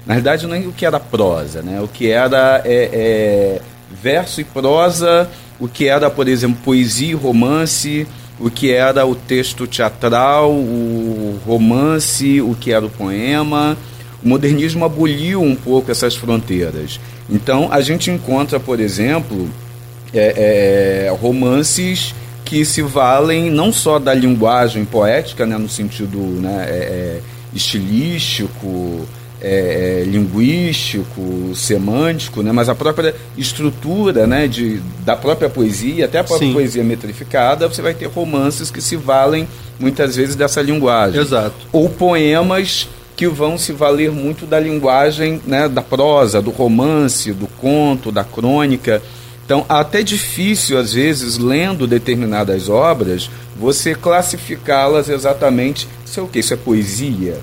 na 0.10 0.16
realidade, 0.16 0.48
não 0.48 0.56
é 0.56 0.60
o 0.62 0.72
que 0.72 0.88
era 0.88 1.00
prosa, 1.00 1.62
né? 1.62 1.80
o 1.80 1.88
que 1.88 2.10
era 2.10 2.64
é, 2.66 2.90
é, 2.92 3.62
verso 3.92 4.42
e 4.42 4.44
prosa, 4.44 5.30
o 5.60 5.68
que 5.68 5.88
era, 5.88 6.10
por 6.10 6.28
exemplo, 6.28 6.58
poesia 6.66 7.12
e 7.12 7.14
romance, 7.14 8.08
o 8.40 8.50
que 8.50 8.72
era 8.72 9.06
o 9.06 9.14
texto 9.14 9.68
teatral, 9.68 10.50
o 10.52 11.40
romance, 11.46 12.42
o 12.42 12.56
que 12.56 12.72
era 12.72 12.84
o 12.84 12.90
poema. 12.90 13.78
O 14.24 14.28
modernismo 14.28 14.84
aboliu 14.84 15.44
um 15.44 15.56
pouco 15.56 15.92
essas 15.92 16.16
fronteiras. 16.16 17.00
Então, 17.30 17.72
a 17.72 17.80
gente 17.80 18.10
encontra, 18.10 18.60
por 18.60 18.80
exemplo, 18.80 19.48
é, 20.12 21.06
é, 21.06 21.16
romances 21.22 22.16
que 22.44 22.66
se 22.66 22.82
valem 22.82 23.52
não 23.52 23.72
só 23.72 24.00
da 24.00 24.16
linguagem 24.16 24.86
poética, 24.86 25.46
né, 25.46 25.56
no 25.56 25.70
sentido 25.70 26.18
né, 26.18 26.66
é, 26.68 26.74
é, 26.74 27.22
estilístico, 27.54 29.08
é, 29.42 30.02
é, 30.02 30.04
linguístico, 30.04 31.56
semântico, 31.56 32.42
né, 32.42 32.52
mas 32.52 32.68
a 32.68 32.76
própria 32.76 33.16
estrutura 33.38 34.28
né, 34.28 34.48
de, 34.48 34.82
da 35.06 35.16
própria 35.16 35.50
poesia, 35.50 36.06
até 36.06 36.20
a 36.20 36.24
própria 36.24 36.48
Sim. 36.48 36.54
poesia 36.54 36.84
metrificada, 36.84 37.68
você 37.68 37.82
vai 37.82 37.94
ter 37.94 38.08
romances 38.08 38.70
que 38.70 38.82
se 38.82 38.96
valem 38.96 39.48
muitas 39.80 40.16
vezes 40.16 40.36
dessa 40.36 40.62
linguagem. 40.62 41.22
Exato. 41.22 41.56
Ou 41.72 41.90
poemas 41.90 42.90
que 43.16 43.28
vão 43.28 43.58
se 43.58 43.74
valer 43.74 44.12
muito 44.12 44.46
da 44.46 44.60
linguagem 44.60 45.42
né, 45.46 45.68
da 45.68 45.82
prosa, 45.82 46.42
do 46.42 46.52
romance, 46.52 47.34
do 47.34 47.48
conto, 47.48 48.12
da 48.12 48.24
crônica. 48.24 49.02
Então, 49.46 49.66
até 49.68 50.02
difícil, 50.04 50.78
às 50.78 50.94
vezes, 50.94 51.38
lendo 51.38 51.88
determinadas 51.88 52.70
obras, 52.70 53.30
você 53.58 53.94
classificá-las 53.94 55.10
exatamente. 55.10 55.88
Isso 56.06 56.20
é 56.20 56.24
o 56.24 56.28
que? 56.28 56.40
Isso 56.40 56.54
é 56.54 56.58
poesia? 56.58 57.38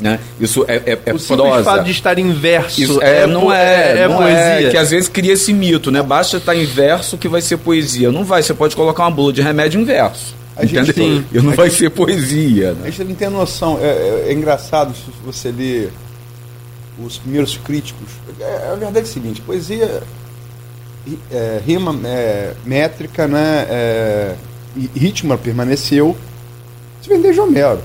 Né? 0.00 0.20
Isso 0.40 0.64
é, 0.68 0.76
é, 0.76 0.98
é 1.06 1.12
o 1.12 1.18
simples 1.18 1.26
prosa. 1.48 1.64
fato 1.64 1.84
de 1.84 1.90
estar 1.90 2.18
em 2.20 2.30
verso 2.32 2.80
Isso 2.80 3.02
é, 3.02 3.26
não 3.26 3.40
po- 3.46 3.52
é, 3.52 3.98
é 4.02 4.08
não 4.08 4.16
poesia. 4.18 4.38
é, 4.68 4.70
que 4.70 4.76
às 4.76 4.90
vezes 4.90 5.08
cria 5.08 5.32
esse 5.32 5.52
mito, 5.52 5.90
né? 5.90 6.00
Basta 6.02 6.36
estar 6.36 6.54
em 6.54 6.64
verso 6.64 7.18
que 7.18 7.26
vai 7.26 7.40
ser 7.40 7.56
poesia. 7.56 8.12
Não 8.12 8.22
vai, 8.24 8.40
você 8.42 8.54
pode 8.54 8.76
colocar 8.76 9.02
uma 9.02 9.10
bula 9.10 9.32
de 9.32 9.42
remédio 9.42 9.80
em 9.80 9.84
verso. 9.84 10.36
A 10.56 10.64
gente 10.64 10.90
entendeu? 10.90 11.22
tem- 11.22 11.26
E 11.32 11.42
não 11.42 11.52
a 11.52 11.56
vai 11.56 11.68
ser 11.70 11.90
poesia. 11.90 12.70
A 12.70 12.74
Né? 12.74 12.90
gente 12.92 13.04
não 13.08 13.14
tem 13.16 13.28
noção. 13.28 13.78
É, 13.82 13.86
é- 13.86 14.24
é 14.28 14.32
engraçado 14.32 14.94
se 14.94 15.02
você 15.24 15.50
ler 15.50 15.92
os 17.04 17.18
primeiros 17.18 17.56
críticos. 17.56 18.08
É, 18.40 18.70
a 18.72 18.74
verdade 18.76 18.98
é 18.98 19.02
a 19.02 19.04
seguinte: 19.04 19.40
poesia, 19.40 20.00
ri- 21.06 21.18
é, 21.32 21.60
rima 21.66 21.94
é, 22.04 22.52
métrica, 22.64 23.26
né? 23.26 23.66
É, 23.68 24.34
ritmo 24.94 25.36
permaneceu. 25.38 26.16
Isso 27.00 27.08
vem 27.10 27.20
desde 27.20 27.40
Homero, 27.40 27.80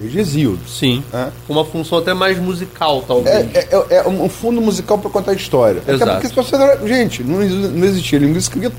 desde 0.00 0.18
Exíodo. 0.18 0.60
Sim. 0.68 1.02
Né? 1.12 1.32
Com 1.46 1.52
uma 1.54 1.64
função 1.64 1.98
até 1.98 2.12
mais 2.14 2.38
musical, 2.38 3.02
talvez. 3.06 3.34
É, 3.54 3.68
é- 3.90 3.96
é 4.04 4.08
um 4.08 4.28
fundo 4.28 4.60
musical 4.60 4.98
para 4.98 5.10
contar 5.10 5.30
a 5.32 5.34
história. 5.34 5.80
Até 5.80 5.92
Exato. 5.94 6.10
porque 6.12 6.26
as 6.26 6.32
pessoas 6.32 6.60
eram- 6.62 6.86
Gente, 6.86 7.22
não, 7.24 7.38
não 7.38 7.86
existia 7.86 8.18
língua 8.18 8.38
escrita. 8.38 8.76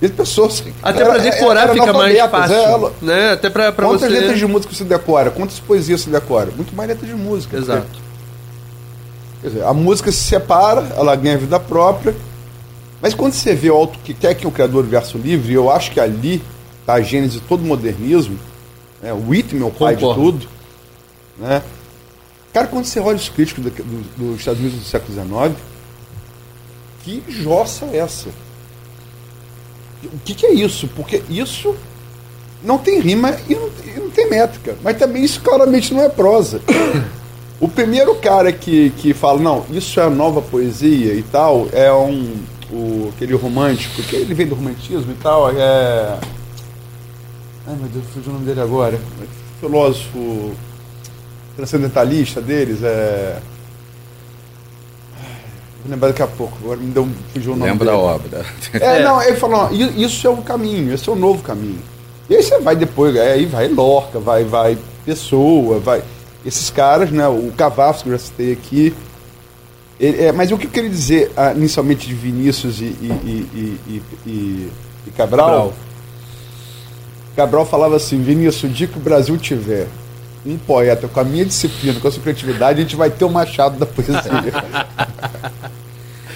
E 0.00 0.04
as 0.06 0.12
pessoas. 0.12 0.62
Até 0.82 1.00
era- 1.00 1.10
pra 1.14 1.18
decorar 1.22 1.62
era 1.62 1.72
fica 1.72 1.92
mais 1.92 2.18
fácil. 2.30 2.54
é, 2.54 2.64
ela- 2.64 2.92
né? 3.00 3.32
Até 3.32 3.48
pra, 3.48 3.72
pra 3.72 3.86
Quantas 3.86 4.02
você... 4.02 4.08
letras 4.08 4.38
de 4.38 4.46
música 4.46 4.74
você 4.74 4.84
decora? 4.84 5.30
Quantas 5.30 5.58
poesias 5.58 6.02
você 6.02 6.10
decora? 6.10 6.50
Muito 6.54 6.76
mais 6.76 6.88
letras 6.90 7.08
de 7.08 7.16
música. 7.16 7.56
Exato. 7.56 7.86
Quer 9.40 9.48
dizer, 9.48 9.64
a 9.64 9.72
música 9.72 10.10
se 10.12 10.18
separa, 10.24 10.86
ela 10.96 11.14
ganha 11.16 11.38
vida 11.38 11.58
própria. 11.58 12.14
Mas 13.00 13.14
quando 13.14 13.32
você 13.32 13.54
vê 13.54 13.70
o 13.70 13.74
auto 13.74 13.98
que 14.02 14.12
quer 14.14 14.34
que 14.34 14.44
é 14.44 14.48
o 14.48 14.52
criador 14.52 14.82
do 14.82 14.88
verso 14.88 15.16
livre, 15.18 15.52
eu 15.54 15.70
acho 15.70 15.90
que 15.90 16.00
ali 16.00 16.42
está 16.80 16.94
a 16.94 17.00
gênese 17.00 17.34
de 17.34 17.40
todo 17.40 17.60
o 17.62 17.64
modernismo. 17.66 18.38
Né? 19.02 19.12
O 19.12 19.28
Whitman 19.28 19.62
é 19.62 19.66
o 19.66 19.70
pai 19.70 19.94
Concordo. 19.96 20.20
de 20.22 20.30
tudo. 20.46 20.48
Né? 21.38 21.62
Cara, 22.52 22.66
quando 22.68 22.84
você 22.86 22.98
olha 23.00 23.16
os 23.16 23.28
críticos 23.28 23.64
do- 23.64 23.70
do- 23.70 24.28
dos 24.32 24.38
Estados 24.40 24.60
Unidos 24.60 24.78
do 24.78 24.84
século 24.84 25.12
XIX, 25.12 25.54
que 27.04 27.22
jossa 27.28 27.84
é 27.92 27.98
essa? 27.98 28.28
O 30.04 30.18
que, 30.24 30.34
que 30.34 30.46
é 30.46 30.52
isso? 30.54 30.88
Porque 30.88 31.22
isso 31.28 31.74
não 32.62 32.78
tem 32.78 33.00
rima 33.00 33.36
e 33.48 33.54
não, 33.54 33.68
e 33.84 34.00
não 34.00 34.10
tem 34.10 34.28
métrica. 34.30 34.76
Mas 34.82 34.96
também 34.98 35.24
isso 35.24 35.40
claramente 35.40 35.92
não 35.94 36.02
é 36.02 36.08
prosa. 36.08 36.60
O 37.58 37.66
primeiro 37.68 38.14
cara 38.16 38.52
que, 38.52 38.90
que 38.98 39.14
fala, 39.14 39.40
não, 39.40 39.64
isso 39.70 39.98
é 39.98 40.02
a 40.02 40.10
nova 40.10 40.42
poesia 40.42 41.14
e 41.14 41.22
tal, 41.22 41.66
é 41.72 41.90
um. 41.90 42.34
O, 42.70 43.10
aquele 43.14 43.32
romântico, 43.34 44.02
que 44.02 44.14
ele 44.14 44.34
vem 44.34 44.46
do 44.46 44.54
romantismo 44.54 45.10
e 45.10 45.14
tal, 45.14 45.50
é. 45.50 46.18
Ai 47.66 47.74
meu 47.76 47.88
Deus, 47.88 48.04
fugiu 48.12 48.30
o 48.30 48.34
nome 48.34 48.46
dele 48.46 48.60
agora. 48.60 48.98
Filósofo 49.60 50.52
transcendentalista 51.56 52.40
deles, 52.40 52.82
é. 52.82 53.38
Vou 55.82 55.90
lembrar 55.90 56.08
daqui 56.08 56.22
a 56.22 56.26
pouco, 56.26 56.56
agora 56.62 56.78
me 56.78 56.90
deu, 56.92 57.04
um- 57.04 57.14
fugiu 57.32 57.52
o 57.52 57.56
nome 57.56 57.70
Lembra 57.70 57.86
dele. 57.86 57.96
a 57.96 58.00
obra. 58.00 58.46
É, 58.74 58.98
É. 59.00 59.02
não, 59.04 59.22
ele 59.22 59.36
falou, 59.36 59.70
isso 59.72 60.26
é 60.26 60.30
o 60.30 60.36
caminho, 60.38 60.92
esse 60.92 61.08
é 61.08 61.12
o 61.12 61.16
novo 61.16 61.42
caminho. 61.42 61.78
E 62.28 62.34
aí 62.36 62.42
você 62.42 62.58
vai 62.60 62.74
depois, 62.76 63.16
aí 63.16 63.46
vai 63.46 63.68
Lorca, 63.68 64.18
vai, 64.18 64.44
vai 64.44 64.76
Pessoa, 65.04 65.78
vai. 65.78 66.02
Esses 66.44 66.68
caras, 66.70 67.10
né? 67.12 67.26
O 67.28 67.52
Cavafos 67.56 68.02
que 68.02 68.08
eu 68.08 68.12
já 68.12 68.18
citei 68.18 68.52
aqui. 68.52 68.92
Ele- 70.00 70.24
é, 70.24 70.32
mas 70.32 70.50
o 70.50 70.58
que 70.58 70.66
eu 70.66 70.70
queria 70.70 70.90
dizer 70.90 71.30
ah, 71.36 71.52
inicialmente 71.52 72.08
de 72.08 72.14
Vinícius 72.14 72.80
e, 72.80 72.84
e, 72.84 73.08
e, 73.54 73.80
e, 73.86 74.02
e- 74.28 74.70
e 75.06 75.10
Cabral? 75.12 75.46
Cabral. 75.46 75.74
Cabral 77.36 77.66
falava 77.66 77.96
assim, 77.96 78.20
Vinícius, 78.22 78.64
o 78.64 78.68
dia 78.68 78.86
que 78.86 78.96
o 78.96 79.00
Brasil 79.00 79.36
tiver 79.36 79.86
um 80.44 80.56
poeta 80.56 81.06
com 81.08 81.20
a 81.20 81.24
minha 81.24 81.44
disciplina, 81.44 82.00
com 82.00 82.08
a 82.08 82.10
sua 82.10 82.22
criatividade, 82.22 82.78
a 82.78 82.82
gente 82.82 82.96
vai 82.96 83.10
ter 83.10 83.24
o 83.24 83.30
machado 83.30 83.78
da 83.78 83.84
poesia. 83.86 84.22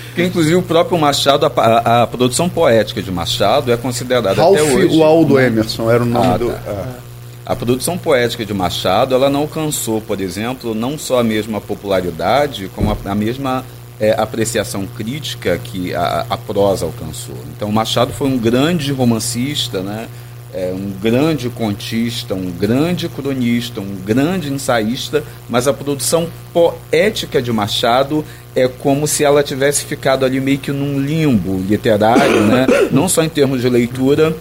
Porque, 0.09 0.25
inclusive, 0.25 0.57
o 0.57 0.63
próprio 0.63 0.99
Machado, 0.99 1.47
a, 1.47 1.53
a- 1.55 2.03
a 2.03 2.07
produção 2.07 2.49
poética 2.49 3.01
de 3.01 3.13
Machado 3.13 3.73
é 3.73 3.77
considerada 3.77 4.33
Ralph 4.33 4.59
até 4.59 4.63
hoje. 4.75 4.99
Waldo 4.99 5.39
Emerson 5.39 5.89
era 5.89 6.03
o 6.03 6.07
nome 6.07 6.27
Ah, 6.27 6.37
do. 6.37 6.51
tá. 6.51 6.59
ah. 6.67 6.95
A 7.47 7.57
produção 7.57 7.97
poética 7.97 8.45
de 8.45 8.53
Machado, 8.53 9.15
ela 9.15 9.31
não 9.31 9.41
alcançou, 9.43 10.01
por 10.01 10.21
exemplo, 10.21 10.75
não 10.75 10.99
só 10.99 11.21
a 11.21 11.25
mesma 11.25 11.61
popularidade, 11.61 12.69
como 12.75 12.91
a, 12.91 12.97
a 13.11 13.15
mesma 13.15 13.65
é, 14.01 14.11
apreciação 14.21 14.85
crítica 14.87 15.59
que 15.63 15.95
a, 15.95 16.27
a 16.29 16.37
prosa 16.37 16.87
alcançou. 16.87 17.37
Então, 17.57 17.71
Machado 17.71 18.13
foi 18.13 18.27
um 18.29 18.37
grande 18.39 18.93
romancista, 18.93 19.81
né? 19.81 20.09
É, 20.53 20.73
um 20.75 20.91
grande 21.01 21.49
contista, 21.49 22.35
um 22.35 22.51
grande 22.51 23.09
cronista, 23.09 23.81
um 23.81 23.95
grande 24.05 24.53
ensaísta, 24.53 25.23
mas 25.49 25.69
a 25.69 25.73
produção 25.73 26.29
poética 26.53 27.41
de 27.41 27.53
Machado 27.53 28.25
é 28.55 28.67
como 28.67 29.07
se 29.07 29.23
ela 29.23 29.45
tivesse 29.45 29.85
ficado 29.85 30.25
ali 30.25 30.41
meio 30.41 30.59
que 30.59 30.73
num 30.73 30.99
limbo 30.99 31.59
literário, 31.69 32.41
né? 32.47 32.67
não 32.91 33.09
só 33.09 33.23
em 33.23 33.29
termos 33.29 33.61
de 33.61 33.69
leitura, 33.69 34.35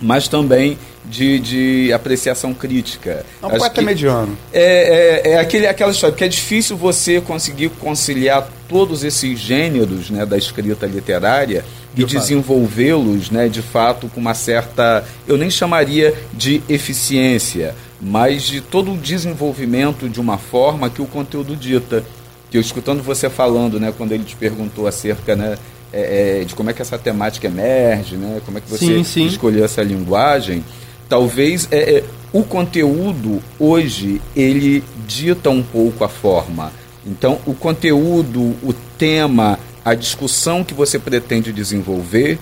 mas 0.00 0.28
também 0.28 0.76
de, 1.04 1.38
de 1.38 1.92
apreciação 1.92 2.52
crítica. 2.52 3.24
É 3.42 3.46
um 3.46 3.48
Acho 3.48 3.58
poeta 3.58 3.82
mediano. 3.82 4.36
é, 4.52 5.22
é, 5.24 5.30
é 5.32 5.38
aquele, 5.38 5.66
aquela 5.66 5.90
história, 5.90 6.12
porque 6.12 6.24
é 6.24 6.28
difícil 6.28 6.76
você 6.76 7.20
conseguir 7.20 7.70
conciliar 7.70 8.48
todos 8.68 9.04
esses 9.04 9.38
gêneros 9.38 10.10
né, 10.10 10.26
da 10.26 10.36
escrita 10.36 10.86
literária 10.86 11.64
e 11.96 12.04
desenvolvê-los, 12.04 13.30
né, 13.30 13.48
de 13.48 13.62
fato, 13.62 14.08
com 14.08 14.20
uma 14.20 14.34
certa, 14.34 15.04
eu 15.26 15.38
nem 15.38 15.50
chamaria 15.50 16.14
de 16.32 16.62
eficiência, 16.68 17.74
mas 18.00 18.42
de 18.42 18.60
todo 18.60 18.92
o 18.92 18.96
desenvolvimento 18.98 20.08
de 20.08 20.20
uma 20.20 20.36
forma 20.36 20.90
que 20.90 21.00
o 21.00 21.06
conteúdo 21.06 21.56
dita. 21.56 22.04
Que 22.50 22.58
eu 22.58 22.60
escutando 22.60 23.02
você 23.02 23.28
falando, 23.28 23.80
né, 23.80 23.92
quando 23.96 24.12
ele 24.12 24.24
te 24.24 24.36
perguntou 24.36 24.86
acerca, 24.86 25.34
né, 25.34 25.56
é, 25.92 26.40
é, 26.40 26.44
de 26.44 26.54
como 26.54 26.70
é 26.70 26.72
que 26.72 26.82
essa 26.82 26.98
temática 26.98 27.46
emerge, 27.46 28.16
né, 28.16 28.40
como 28.44 28.58
é 28.58 28.60
que 28.60 28.70
você 28.70 28.84
Sim, 28.84 29.02
sim. 29.02 29.26
escolheu 29.26 29.64
essa 29.64 29.82
linguagem, 29.82 30.62
talvez 31.08 31.66
é, 31.70 31.96
é, 31.98 32.04
o 32.32 32.42
conteúdo 32.44 33.42
hoje 33.58 34.20
ele 34.34 34.84
dita 35.06 35.48
um 35.48 35.62
pouco 35.62 36.04
a 36.04 36.08
forma. 36.08 36.72
Então, 37.06 37.38
o 37.46 37.54
conteúdo, 37.54 38.40
o 38.62 38.74
tema, 38.98 39.58
a 39.86 39.94
discussão 39.94 40.64
que 40.64 40.74
você 40.74 40.98
pretende 40.98 41.52
desenvolver, 41.52 42.40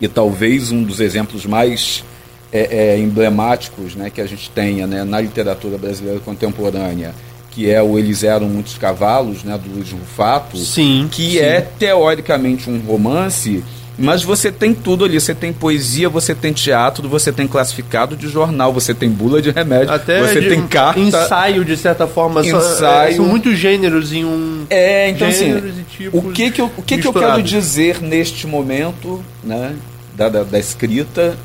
e 0.00 0.06
talvez 0.06 0.70
um 0.70 0.84
dos 0.84 1.00
exemplos 1.00 1.44
mais 1.44 2.04
é, 2.52 2.92
é, 2.92 2.98
emblemáticos 3.00 3.96
né, 3.96 4.10
que 4.10 4.20
a 4.20 4.26
gente 4.28 4.48
tenha 4.50 4.86
né, 4.86 5.02
na 5.02 5.20
literatura 5.20 5.76
brasileira 5.76 6.20
contemporânea, 6.20 7.12
que 7.50 7.68
é 7.68 7.82
o 7.82 7.98
Eles 7.98 8.22
Eram 8.22 8.48
Muitos 8.48 8.78
Cavalos, 8.78 9.42
né, 9.42 9.58
do 9.58 9.74
Luiz 9.74 9.90
Rufato, 9.90 10.56
Sim, 10.56 11.08
que 11.10 11.32
sim. 11.32 11.38
é 11.38 11.60
teoricamente 11.60 12.70
um 12.70 12.78
romance, 12.78 13.64
mas 13.98 14.22
você 14.22 14.50
tem 14.52 14.72
tudo 14.72 15.04
ali. 15.04 15.20
Você 15.20 15.34
tem 15.34 15.52
poesia, 15.52 16.08
você 16.08 16.34
tem 16.34 16.52
teatro, 16.52 17.08
você 17.08 17.32
tem 17.32 17.46
classificado 17.48 18.16
de 18.16 18.28
jornal, 18.28 18.72
você 18.72 18.94
tem 18.94 19.10
bula 19.10 19.42
de 19.42 19.50
remédio, 19.50 19.92
Até 19.92 20.20
você 20.26 20.40
de- 20.40 20.48
tem 20.48 20.66
carta. 20.66 21.00
ensaio, 21.00 21.64
de 21.64 21.76
certa 21.76 22.06
forma. 22.06 22.42
só- 22.44 22.58
Ensaio. 22.58 23.12
é, 23.12 23.16
São 23.16 23.24
muitos 23.26 23.58
gêneros 23.58 24.12
em 24.12 24.24
um... 24.24 24.64
É, 24.70 25.10
então 25.10 25.26
assim, 25.28 25.54
e 26.00 26.08
o 26.12 26.22
que 26.30 26.50
que 26.50 26.60
eu, 26.60 26.70
o 26.76 26.82
que 26.82 26.98
que 26.98 27.06
eu 27.06 27.12
quero 27.12 27.42
dizer 27.42 28.00
neste 28.00 28.46
momento, 28.46 29.22
né, 29.42 29.74
da, 30.14 30.28
da, 30.28 30.42
da 30.44 30.58
escrita? 30.58 31.36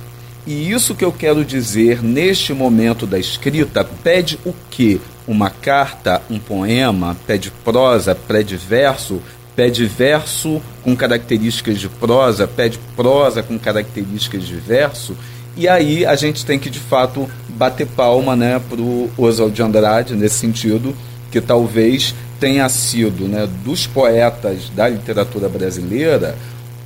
E 0.45 0.69
isso 0.71 0.93
que 0.93 1.05
eu 1.05 1.11
quero 1.11 1.45
dizer 1.45 2.03
neste 2.03 2.53
momento 2.53 3.07
da 3.07 3.17
escrita 3.17 3.83
pede 4.03 4.37
o 4.45 4.53
quê? 4.69 4.99
Uma 5.25 5.49
carta, 5.49 6.21
um 6.29 6.37
poema, 6.37 7.15
pede 7.25 7.49
prosa, 7.63 8.13
pede 8.13 8.57
verso, 8.57 9.21
pede 9.55 9.85
verso 9.85 10.61
com 10.83 10.95
características 10.95 11.79
de 11.79 11.89
prosa, 11.89 12.47
pede 12.47 12.79
prosa 12.95 13.43
com 13.43 13.57
características 13.57 14.45
de 14.45 14.55
verso. 14.55 15.15
E 15.55 15.67
aí 15.67 16.05
a 16.05 16.15
gente 16.15 16.45
tem 16.45 16.57
que 16.57 16.69
de 16.69 16.79
fato 16.79 17.29
bater 17.49 17.85
palma, 17.87 18.35
né, 18.35 18.59
pro 18.69 19.09
Oswald 19.17 19.53
de 19.53 19.61
Andrade 19.61 20.15
nesse 20.15 20.35
sentido, 20.35 20.95
que 21.31 21.39
talvez 21.39 22.15
tenha 22.39 22.67
sido, 22.69 23.27
né, 23.27 23.47
dos 23.63 23.85
poetas 23.85 24.69
da 24.69 24.89
literatura 24.89 25.47
brasileira, 25.47 26.35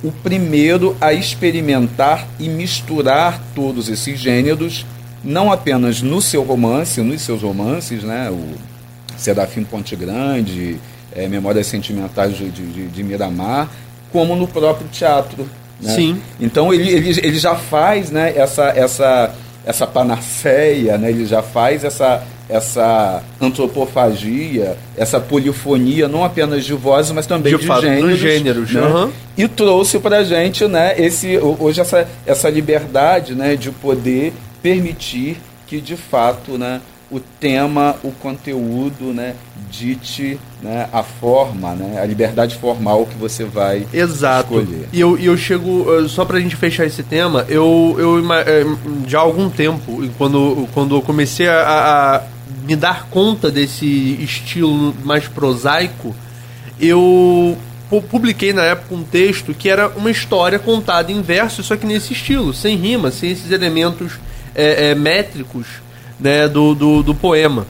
o 0.02 0.12
primeiro 0.12 0.96
a 1.00 1.12
experimentar 1.12 2.28
e 2.38 2.48
misturar 2.48 3.42
todos 3.54 3.88
esses 3.88 4.18
gêneros, 4.18 4.86
não 5.24 5.50
apenas 5.50 6.00
no 6.00 6.22
seu 6.22 6.42
romance, 6.44 7.00
nos 7.00 7.22
seus 7.22 7.42
romances, 7.42 8.04
né? 8.04 8.30
O 8.30 8.54
Serafim 9.16 9.64
Ponte 9.64 9.96
Grande, 9.96 10.78
é, 11.14 11.26
Memórias 11.28 11.66
Sentimentais 11.66 12.36
de, 12.36 12.50
de, 12.50 12.86
de 12.88 13.02
Miramar, 13.02 13.68
como 14.12 14.34
no 14.34 14.46
próprio 14.46 14.88
teatro. 14.88 15.48
Né? 15.80 15.94
Sim. 15.94 16.22
Então 16.40 16.72
ele, 16.72 16.90
ele, 16.90 17.08
ele 17.22 17.38
já 17.38 17.54
faz 17.54 18.10
né, 18.10 18.32
essa, 18.36 18.64
essa, 18.70 19.34
essa 19.64 19.86
panaceia, 19.86 20.98
né? 20.98 21.10
ele 21.10 21.24
já 21.26 21.42
faz 21.42 21.84
essa, 21.84 22.24
essa 22.48 23.22
antropofagia, 23.40 24.76
essa 24.96 25.20
polifonia, 25.20 26.08
não 26.08 26.24
apenas 26.24 26.64
de 26.64 26.74
vozes, 26.74 27.12
mas 27.12 27.26
também 27.26 27.52
De 27.52 27.60
de, 27.60 27.66
fato, 27.66 27.82
gêneros. 27.82 28.18
gêneros, 28.18 28.72
né? 28.72 28.80
aham. 28.80 29.10
E 29.36 29.46
trouxe 29.46 29.98
para 29.98 30.18
a 30.18 30.24
gente 30.24 30.66
né, 30.66 30.94
esse, 30.98 31.38
hoje 31.38 31.80
essa, 31.80 32.08
essa 32.26 32.50
liberdade 32.50 33.34
né, 33.34 33.54
de 33.54 33.70
poder 33.70 34.32
permitir 34.62 35.36
que, 35.66 35.80
de 35.80 35.96
fato, 35.96 36.58
né, 36.58 36.80
o 37.10 37.18
tema, 37.18 37.96
o 38.04 38.12
conteúdo, 38.12 39.14
né, 39.14 39.34
dite 39.70 40.38
né, 40.62 40.88
a 40.92 41.02
forma, 41.02 41.74
né, 41.74 41.98
a 42.00 42.04
liberdade 42.04 42.56
formal 42.56 43.06
que 43.06 43.16
você 43.16 43.44
vai 43.44 43.86
Exato. 43.92 44.58
escolher. 44.60 44.88
E 44.92 45.00
eu, 45.00 45.18
e 45.18 45.24
eu 45.24 45.36
chego, 45.36 45.86
eh, 45.94 46.06
só 46.08 46.24
pra 46.26 46.38
gente 46.38 46.54
fechar 46.54 46.84
esse 46.84 47.02
tema, 47.02 47.46
eu, 47.48 47.96
eu 47.98 48.32
eh, 48.34 48.66
já 49.06 49.20
há 49.20 49.22
algum 49.22 49.48
tempo, 49.48 50.06
quando, 50.18 50.68
quando 50.74 50.96
eu 50.96 51.00
comecei 51.02 51.48
a, 51.48 51.62
a 52.16 52.22
me 52.66 52.76
dar 52.76 53.06
conta 53.08 53.50
desse 53.50 53.86
estilo 54.22 54.94
mais 55.02 55.26
prosaico, 55.26 56.14
eu 56.78 57.56
pu- 57.88 58.02
publiquei 58.02 58.52
na 58.52 58.62
época 58.64 58.94
um 58.94 59.02
texto 59.02 59.54
que 59.54 59.68
era 59.70 59.88
uma 59.96 60.10
história 60.10 60.58
contada 60.58 61.10
em 61.10 61.22
verso, 61.22 61.62
só 61.62 61.76
que 61.76 61.86
nesse 61.86 62.12
estilo, 62.12 62.52
sem 62.52 62.76
rima, 62.76 63.10
sem 63.10 63.30
esses 63.30 63.50
elementos 63.50 64.12
eh, 64.54 64.90
eh, 64.90 64.94
métricos 64.94 65.66
né, 66.18 66.48
do, 66.48 66.74
do, 66.74 67.02
do 67.02 67.14
poema. 67.14 67.66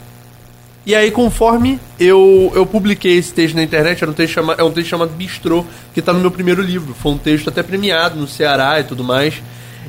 E 0.89 0.95
aí, 0.95 1.11
conforme 1.11 1.79
eu, 2.01 2.51
eu 2.55 2.65
publiquei 2.65 3.19
esse 3.19 3.33
texto 3.33 3.55
na 3.55 3.63
internet, 3.63 4.03
era 4.03 4.11
um 4.11 4.15
texto 4.15 4.33
chama, 4.33 4.55
é 4.57 4.65
um 4.65 4.71
texto 4.71 4.89
chamado 4.89 5.11
Bistrô, 5.11 5.65
que 5.93 6.01
está 6.01 6.15
no 6.15 6.21
meu 6.21 6.31
primeiro 6.31 6.63
livro. 6.63 6.95
Foi 6.95 7.13
um 7.13 7.19
texto 7.19 7.49
até 7.49 7.63
premiado 7.63 8.19
no 8.19 8.27
Ceará 8.27 8.81
e 8.81 8.85
tudo 8.85 9.05
mais. 9.05 9.35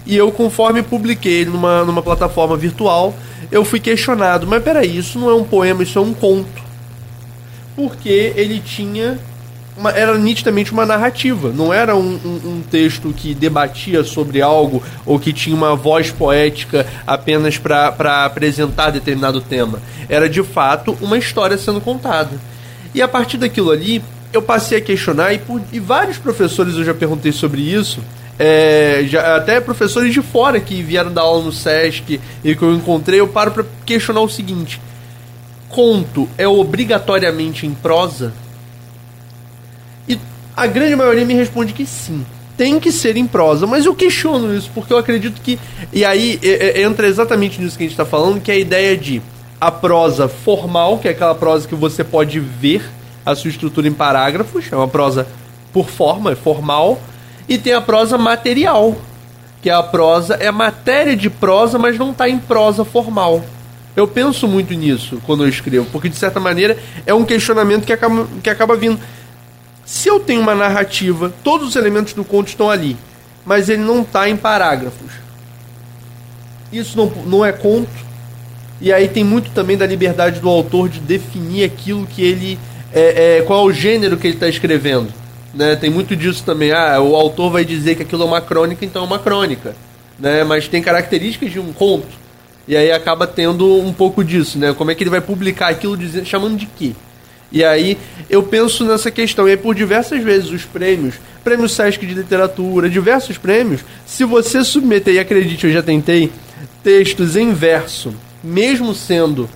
E 0.05 0.17
eu, 0.17 0.29
conforme 0.31 0.83
publiquei 0.83 1.41
ele 1.41 1.51
numa, 1.51 1.85
numa 1.85 2.01
plataforma 2.01 2.57
virtual, 2.57 3.15
eu 3.51 3.63
fui 3.63 3.79
questionado, 3.79 4.45
mas 4.45 4.61
peraí, 4.61 4.97
isso 4.97 5.17
não 5.17 5.29
é 5.29 5.33
um 5.33 5.43
poema, 5.43 5.83
isso 5.83 5.97
é 5.97 6.01
um 6.01 6.13
conto. 6.13 6.61
Porque 7.75 8.33
ele 8.35 8.59
tinha. 8.59 9.17
Uma- 9.79 9.91
era 9.91 10.17
nitidamente 10.17 10.73
uma 10.73 10.85
narrativa, 10.85 11.51
não 11.55 11.73
era 11.73 11.95
um, 11.95 12.19
um- 12.25 12.49
um 12.49 12.61
texto 12.69 13.13
que 13.15 13.33
debatia 13.33 14.03
sobre 14.03 14.41
algo 14.41 14.83
ou 15.05 15.17
que 15.17 15.31
tinha 15.31 15.55
uma 15.55 15.75
voz 15.75 16.11
poética 16.11 16.85
apenas 17.07 17.57
para 17.57 18.25
apresentar 18.25 18.89
determinado 18.91 19.39
tema. 19.39 19.81
Era 20.09 20.27
de 20.29 20.43
fato 20.43 20.97
uma 21.01 21.17
história 21.17 21.57
sendo 21.57 21.79
contada. 21.79 22.31
E 22.93 23.01
a 23.01 23.07
partir 23.07 23.37
daquilo 23.37 23.71
ali, 23.71 24.03
eu 24.33 24.41
passei 24.41 24.79
a 24.79 24.81
questionar, 24.81 25.33
e, 25.33 25.37
por- 25.39 25.61
e 25.71 25.79
vários 25.79 26.17
professores 26.17 26.75
eu 26.75 26.83
já 26.83 26.93
perguntei 26.93 27.31
sobre 27.31 27.61
isso, 27.61 27.99
é, 28.37 29.03
já, 29.07 29.35
até 29.37 29.59
professores 29.61 30.13
de 30.13 30.21
fora 30.21 30.59
que 30.59 30.81
vieram 30.83 31.11
dar 31.11 31.21
aula 31.21 31.43
no 31.45 31.51
SESC 31.51 32.19
e 32.43 32.55
que 32.55 32.61
eu 32.61 32.73
encontrei, 32.73 33.19
eu 33.19 33.27
paro 33.27 33.51
para 33.51 33.65
questionar 33.85 34.21
o 34.21 34.29
seguinte: 34.29 34.79
conto 35.69 36.27
é 36.37 36.47
obrigatoriamente 36.47 37.65
em 37.65 37.73
prosa? 37.73 38.33
A 40.59 40.67
grande 40.67 40.93
maioria 40.93 41.23
me 41.23 41.33
responde 41.33 41.71
que 41.71 41.85
sim. 41.85 42.25
Tem 42.57 42.81
que 42.81 42.91
ser 42.91 43.15
em 43.15 43.25
prosa, 43.25 43.65
mas 43.65 43.85
eu 43.85 43.95
questiono 43.95 44.53
isso, 44.53 44.69
porque 44.75 44.91
eu 44.91 44.97
acredito 44.97 45.39
que. 45.39 45.57
E 45.93 46.03
aí 46.03 46.37
é- 46.43 46.81
é- 46.81 46.81
entra 46.81 47.07
exatamente 47.07 47.61
nisso 47.61 47.77
que 47.77 47.83
a 47.83 47.87
gente 47.87 47.93
está 47.93 48.03
falando, 48.03 48.41
que 48.41 48.51
é 48.51 48.55
a 48.55 48.57
ideia 48.57 48.97
de 48.97 49.21
a 49.61 49.71
prosa 49.71 50.27
formal, 50.27 50.97
que 50.97 51.07
é 51.07 51.11
aquela 51.11 51.33
prosa 51.33 51.65
que 51.65 51.75
você 51.75 52.03
pode 52.03 52.41
ver 52.41 52.83
a 53.25 53.33
sua 53.35 53.49
estrutura 53.49 53.87
em 53.87 53.93
parágrafos, 53.93 54.65
é 54.69 54.75
uma 54.75 54.87
prosa 54.89 55.25
por 55.71 55.89
forma, 55.89 56.33
é 56.33 56.35
formal, 56.35 56.99
e 57.47 57.57
tem 57.57 57.71
a 57.71 57.79
prosa 57.79 58.17
material, 58.17 58.97
que 59.61 59.69
a 59.69 59.81
prosa 59.81 60.35
é 60.35 60.51
matéria 60.51 61.15
de 61.15 61.29
prosa, 61.29 61.79
mas 61.79 61.97
não 61.97 62.11
está 62.11 62.27
em 62.27 62.37
prosa 62.37 62.83
formal. 62.83 63.41
Eu 63.95 64.07
penso 64.07 64.45
muito 64.45 64.73
nisso 64.73 65.21
quando 65.25 65.45
eu 65.45 65.49
escrevo, 65.49 65.87
porque 65.91 66.09
de 66.09 66.17
certa 66.17 66.39
maneira 66.39 66.77
é 67.05 67.13
um 67.13 67.23
questionamento 67.23 67.85
que 67.85 67.93
acaba, 67.93 68.27
que 68.43 68.49
acaba 68.49 68.75
vindo. 68.75 68.99
Se 69.89 70.07
eu 70.07 70.19
tenho 70.19 70.39
uma 70.39 70.53
narrativa, 70.53 71.33
todos 71.43 71.69
os 71.69 71.75
elementos 71.75 72.13
do 72.13 72.23
conto 72.23 72.49
estão 72.49 72.69
ali, 72.69 72.95
mas 73.43 73.69
ele 73.69 73.81
não 73.81 74.03
está 74.03 74.29
em 74.29 74.37
parágrafos. 74.37 75.11
Isso 76.71 76.95
não, 76.95 77.07
não 77.25 77.43
é 77.43 77.51
conto. 77.51 77.89
E 78.79 78.93
aí 78.93 79.07
tem 79.07 79.23
muito 79.23 79.49
também 79.49 79.75
da 79.75 79.87
liberdade 79.87 80.39
do 80.39 80.47
autor 80.47 80.89
de 80.89 80.99
definir 80.99 81.63
aquilo 81.63 82.05
que 82.05 82.21
ele. 82.21 82.59
É, 82.93 83.39
é, 83.39 83.41
qual 83.41 83.67
é 83.67 83.71
o 83.71 83.73
gênero 83.73 84.15
que 84.15 84.27
ele 84.27 84.35
está 84.35 84.47
escrevendo. 84.47 85.11
Né? 85.55 85.75
Tem 85.75 85.89
muito 85.89 86.15
disso 86.15 86.43
também. 86.45 86.71
Ah, 86.71 87.01
o 87.01 87.15
autor 87.15 87.51
vai 87.51 87.65
dizer 87.65 87.95
que 87.95 88.03
aquilo 88.03 88.21
é 88.21 88.25
uma 88.27 88.41
crônica, 88.41 88.85
então 88.85 89.01
é 89.01 89.05
uma 89.07 89.17
crônica. 89.17 89.75
Né? 90.19 90.43
Mas 90.43 90.67
tem 90.67 90.83
características 90.83 91.51
de 91.51 91.59
um 91.59 91.73
conto. 91.73 92.15
E 92.67 92.77
aí 92.77 92.91
acaba 92.91 93.25
tendo 93.25 93.65
um 93.79 93.91
pouco 93.91 94.23
disso, 94.23 94.59
né? 94.59 94.71
Como 94.71 94.91
é 94.91 94.95
que 94.95 95.01
ele 95.01 95.09
vai 95.09 95.21
publicar 95.21 95.69
aquilo 95.69 95.97
dizendo, 95.97 96.27
chamando 96.27 96.55
de 96.55 96.67
quê? 96.67 96.93
E 97.51 97.63
aí 97.63 97.97
eu 98.29 98.43
penso 98.43 98.85
nessa 98.85 99.09
questão. 99.09 99.47
E 99.47 99.51
aí 99.51 99.57
por 99.57 99.73
diversas 99.75 100.23
vezes 100.23 100.51
os 100.51 100.65
prêmios, 100.65 101.15
prêmio 101.43 101.67
Sesc 101.67 102.05
de 102.05 102.13
literatura, 102.13 102.89
diversos 102.89 103.37
prêmios, 103.37 103.81
se 104.05 104.23
você 104.23 104.63
submeter, 104.63 105.15
e 105.15 105.19
acredite, 105.19 105.65
eu 105.65 105.73
já 105.73 105.81
tentei, 105.81 106.31
textos 106.83 107.35
em 107.35 107.53
verso, 107.53 108.13
mesmo 108.43 108.93
sendo 108.93 109.49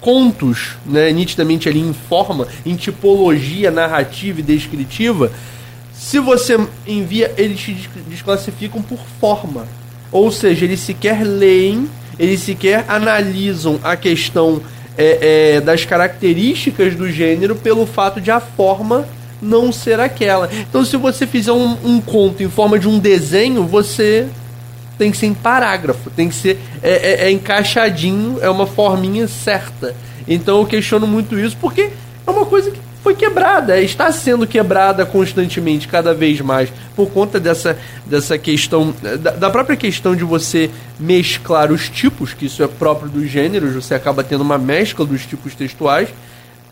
contos, 0.00 0.76
né, 0.84 1.10
nitidamente 1.12 1.68
ali 1.68 1.80
em 1.80 1.94
forma, 1.94 2.46
em 2.64 2.76
tipologia 2.76 3.70
narrativa 3.70 4.40
e 4.40 4.42
descritiva, 4.42 5.32
se 5.94 6.18
você 6.18 6.58
envia, 6.86 7.32
eles 7.38 7.58
te 7.58 7.72
des- 7.72 7.88
desclassificam 8.08 8.82
por 8.82 9.00
forma. 9.18 9.66
Ou 10.12 10.30
seja, 10.30 10.64
eles 10.64 10.80
sequer 10.80 11.24
leem, 11.24 11.88
eles 12.18 12.40
sequer 12.40 12.84
analisam 12.86 13.80
a 13.82 13.96
questão 13.96 14.60
é, 14.96 15.54
é, 15.56 15.60
das 15.60 15.84
características 15.84 16.94
do 16.94 17.10
gênero 17.10 17.56
pelo 17.56 17.86
fato 17.86 18.20
de 18.20 18.30
a 18.30 18.40
forma 18.40 19.06
não 19.40 19.70
ser 19.72 20.00
aquela. 20.00 20.48
Então, 20.52 20.84
se 20.84 20.96
você 20.96 21.26
fizer 21.26 21.52
um, 21.52 21.76
um 21.84 22.00
conto 22.00 22.42
em 22.42 22.48
forma 22.48 22.78
de 22.78 22.88
um 22.88 22.98
desenho, 22.98 23.64
você 23.64 24.26
tem 24.96 25.10
que 25.10 25.16
ser 25.16 25.26
em 25.26 25.34
parágrafo, 25.34 26.08
tem 26.10 26.28
que 26.28 26.34
ser 26.34 26.58
é, 26.82 26.90
é- 26.92 27.24
é 27.26 27.30
encaixadinho, 27.30 28.38
é 28.40 28.48
uma 28.48 28.66
forminha 28.66 29.26
certa. 29.26 29.94
Então 30.26 30.58
eu 30.60 30.66
questiono 30.66 31.06
muito 31.06 31.38
isso 31.38 31.56
porque 31.60 31.90
é 32.26 32.30
uma 32.30 32.46
coisa 32.46 32.70
que 32.70 32.78
foi 33.04 33.14
quebrada, 33.14 33.78
está 33.82 34.10
sendo 34.10 34.46
quebrada 34.46 35.04
constantemente, 35.04 35.86
cada 35.86 36.14
vez 36.14 36.40
mais, 36.40 36.72
por 36.96 37.10
conta 37.10 37.38
dessa, 37.38 37.78
dessa 38.06 38.38
questão, 38.38 38.94
da, 39.20 39.32
da 39.32 39.50
própria 39.50 39.76
questão 39.76 40.16
de 40.16 40.24
você 40.24 40.70
mesclar 40.98 41.70
os 41.70 41.90
tipos, 41.90 42.32
que 42.32 42.46
isso 42.46 42.62
é 42.62 42.66
próprio 42.66 43.10
dos 43.10 43.28
gêneros, 43.28 43.74
você 43.74 43.94
acaba 43.94 44.24
tendo 44.24 44.40
uma 44.40 44.56
mescla 44.56 45.04
dos 45.04 45.26
tipos 45.26 45.54
textuais, 45.54 46.08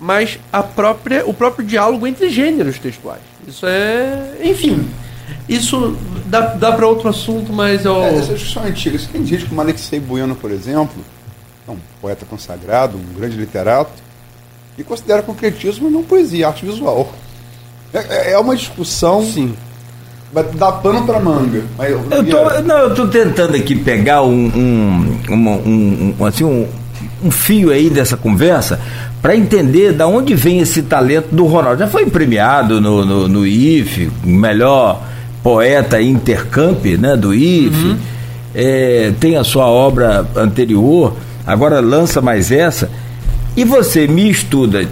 mas 0.01 0.39
a 0.51 0.63
própria, 0.63 1.23
o 1.27 1.35
próprio 1.35 1.67
diálogo 1.67 2.07
entre 2.07 2.31
gêneros 2.31 2.79
textuais. 2.79 3.21
Isso 3.47 3.67
é. 3.67 4.39
Enfim. 4.43 4.89
Isso 5.47 5.97
dá, 6.27 6.41
dá 6.55 6.73
para 6.73 6.87
outro 6.87 7.11
assunto, 7.11 7.53
mas 7.53 7.85
eu. 7.85 8.03
É, 8.03 8.17
essa 8.17 8.33
discussão 8.33 8.65
é 8.65 8.69
antiga. 8.69 8.97
Isso 8.97 9.09
tem 9.11 9.25
gente 9.27 9.45
como 9.45 9.61
Alexei 9.61 10.01
Bueno, 10.01 10.35
por 10.35 10.51
exemplo, 10.51 11.05
é 11.69 11.71
um 11.71 11.79
poeta 12.01 12.25
consagrado, 12.25 12.97
um 12.97 13.19
grande 13.19 13.37
literato, 13.37 13.93
e 14.79 14.83
considera 14.83 15.23
concretismo 15.23 15.91
não 15.91 16.03
poesia, 16.03 16.49
arte 16.49 16.65
visual. 16.65 17.13
É, 17.93 18.33
é 18.33 18.39
uma 18.39 18.57
discussão. 18.57 19.25
Sim. 19.25 19.55
Vai 20.33 20.45
dar 20.45 20.73
pano 20.73 21.05
para 21.05 21.21
manga. 21.21 21.63
Mas, 21.77 21.91
Eu 21.91 22.25
tô, 22.25 22.61
não, 22.63 22.79
eu 22.79 22.95
tô 22.95 23.07
tentando 23.07 23.55
aqui 23.55 23.75
pegar 23.77 24.23
um, 24.23 24.31
um, 24.33 25.19
uma- 25.29 25.51
um- 25.57 26.15
um- 26.19 26.25
assim, 26.25 26.43
um, 26.45 26.67
um 27.23 27.31
fio 27.31 27.71
aí 27.71 27.91
dessa 27.91 28.17
conversa 28.17 28.81
para 29.21 29.37
entender 29.37 29.93
da 29.93 30.07
onde 30.07 30.35
vem 30.35 30.61
esse 30.61 30.81
talento 30.83 31.29
do 31.35 31.45
Ronaldo. 31.45 31.81
Já 31.81 31.87
foi 31.87 32.07
premiado 32.07 32.81
no, 32.81 33.05
no, 33.05 33.29
no 33.29 33.47
IFE, 33.47 34.11
melhor 34.25 35.03
poeta 35.43 36.01
intercamp 36.01 36.83
né, 36.99 37.15
do 37.15 37.35
IFE. 37.35 37.97
É, 38.55 39.13
tem 39.21 39.37
a 39.37 39.45
sua 39.45 39.67
obra 39.67 40.27
anterior, 40.35 41.15
agora 41.47 41.79
lança 41.81 42.23
mais 42.23 42.51
essa. 42.51 42.91
E 43.57 43.65
você 43.65 44.07
me 44.07 44.31
estuda 44.31 44.87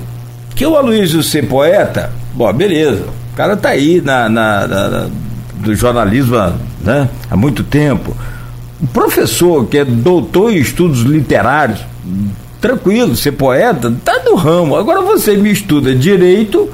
que 0.54 0.66
o 0.66 0.76
Aloysio 0.76 1.22
ser 1.22 1.46
poeta, 1.46 2.12
bom, 2.34 2.52
beleza. 2.52 3.04
O 3.32 3.36
cara 3.36 3.56
tá 3.56 3.70
aí 3.70 4.00
na, 4.00 4.28
na- 4.28 4.66
na- 4.66 5.06
do 5.54 5.74
jornalismo 5.74 6.36
né, 6.82 7.08
há 7.30 7.36
muito 7.36 7.62
tempo. 7.64 8.14
O 8.82 8.86
professor 8.86 9.66
que 9.66 9.78
é 9.78 9.84
doutor 9.84 10.52
em 10.52 10.56
estudos 10.56 11.00
literários, 11.02 11.80
tranquilo, 12.60 13.14
ser 13.16 13.32
poeta, 13.32 13.92
tá 14.04 14.20
no 14.24 14.34
ramo. 14.36 14.76
Agora 14.76 15.00
você 15.02 15.36
me 15.36 15.50
estuda 15.50 15.94
direito 15.94 16.68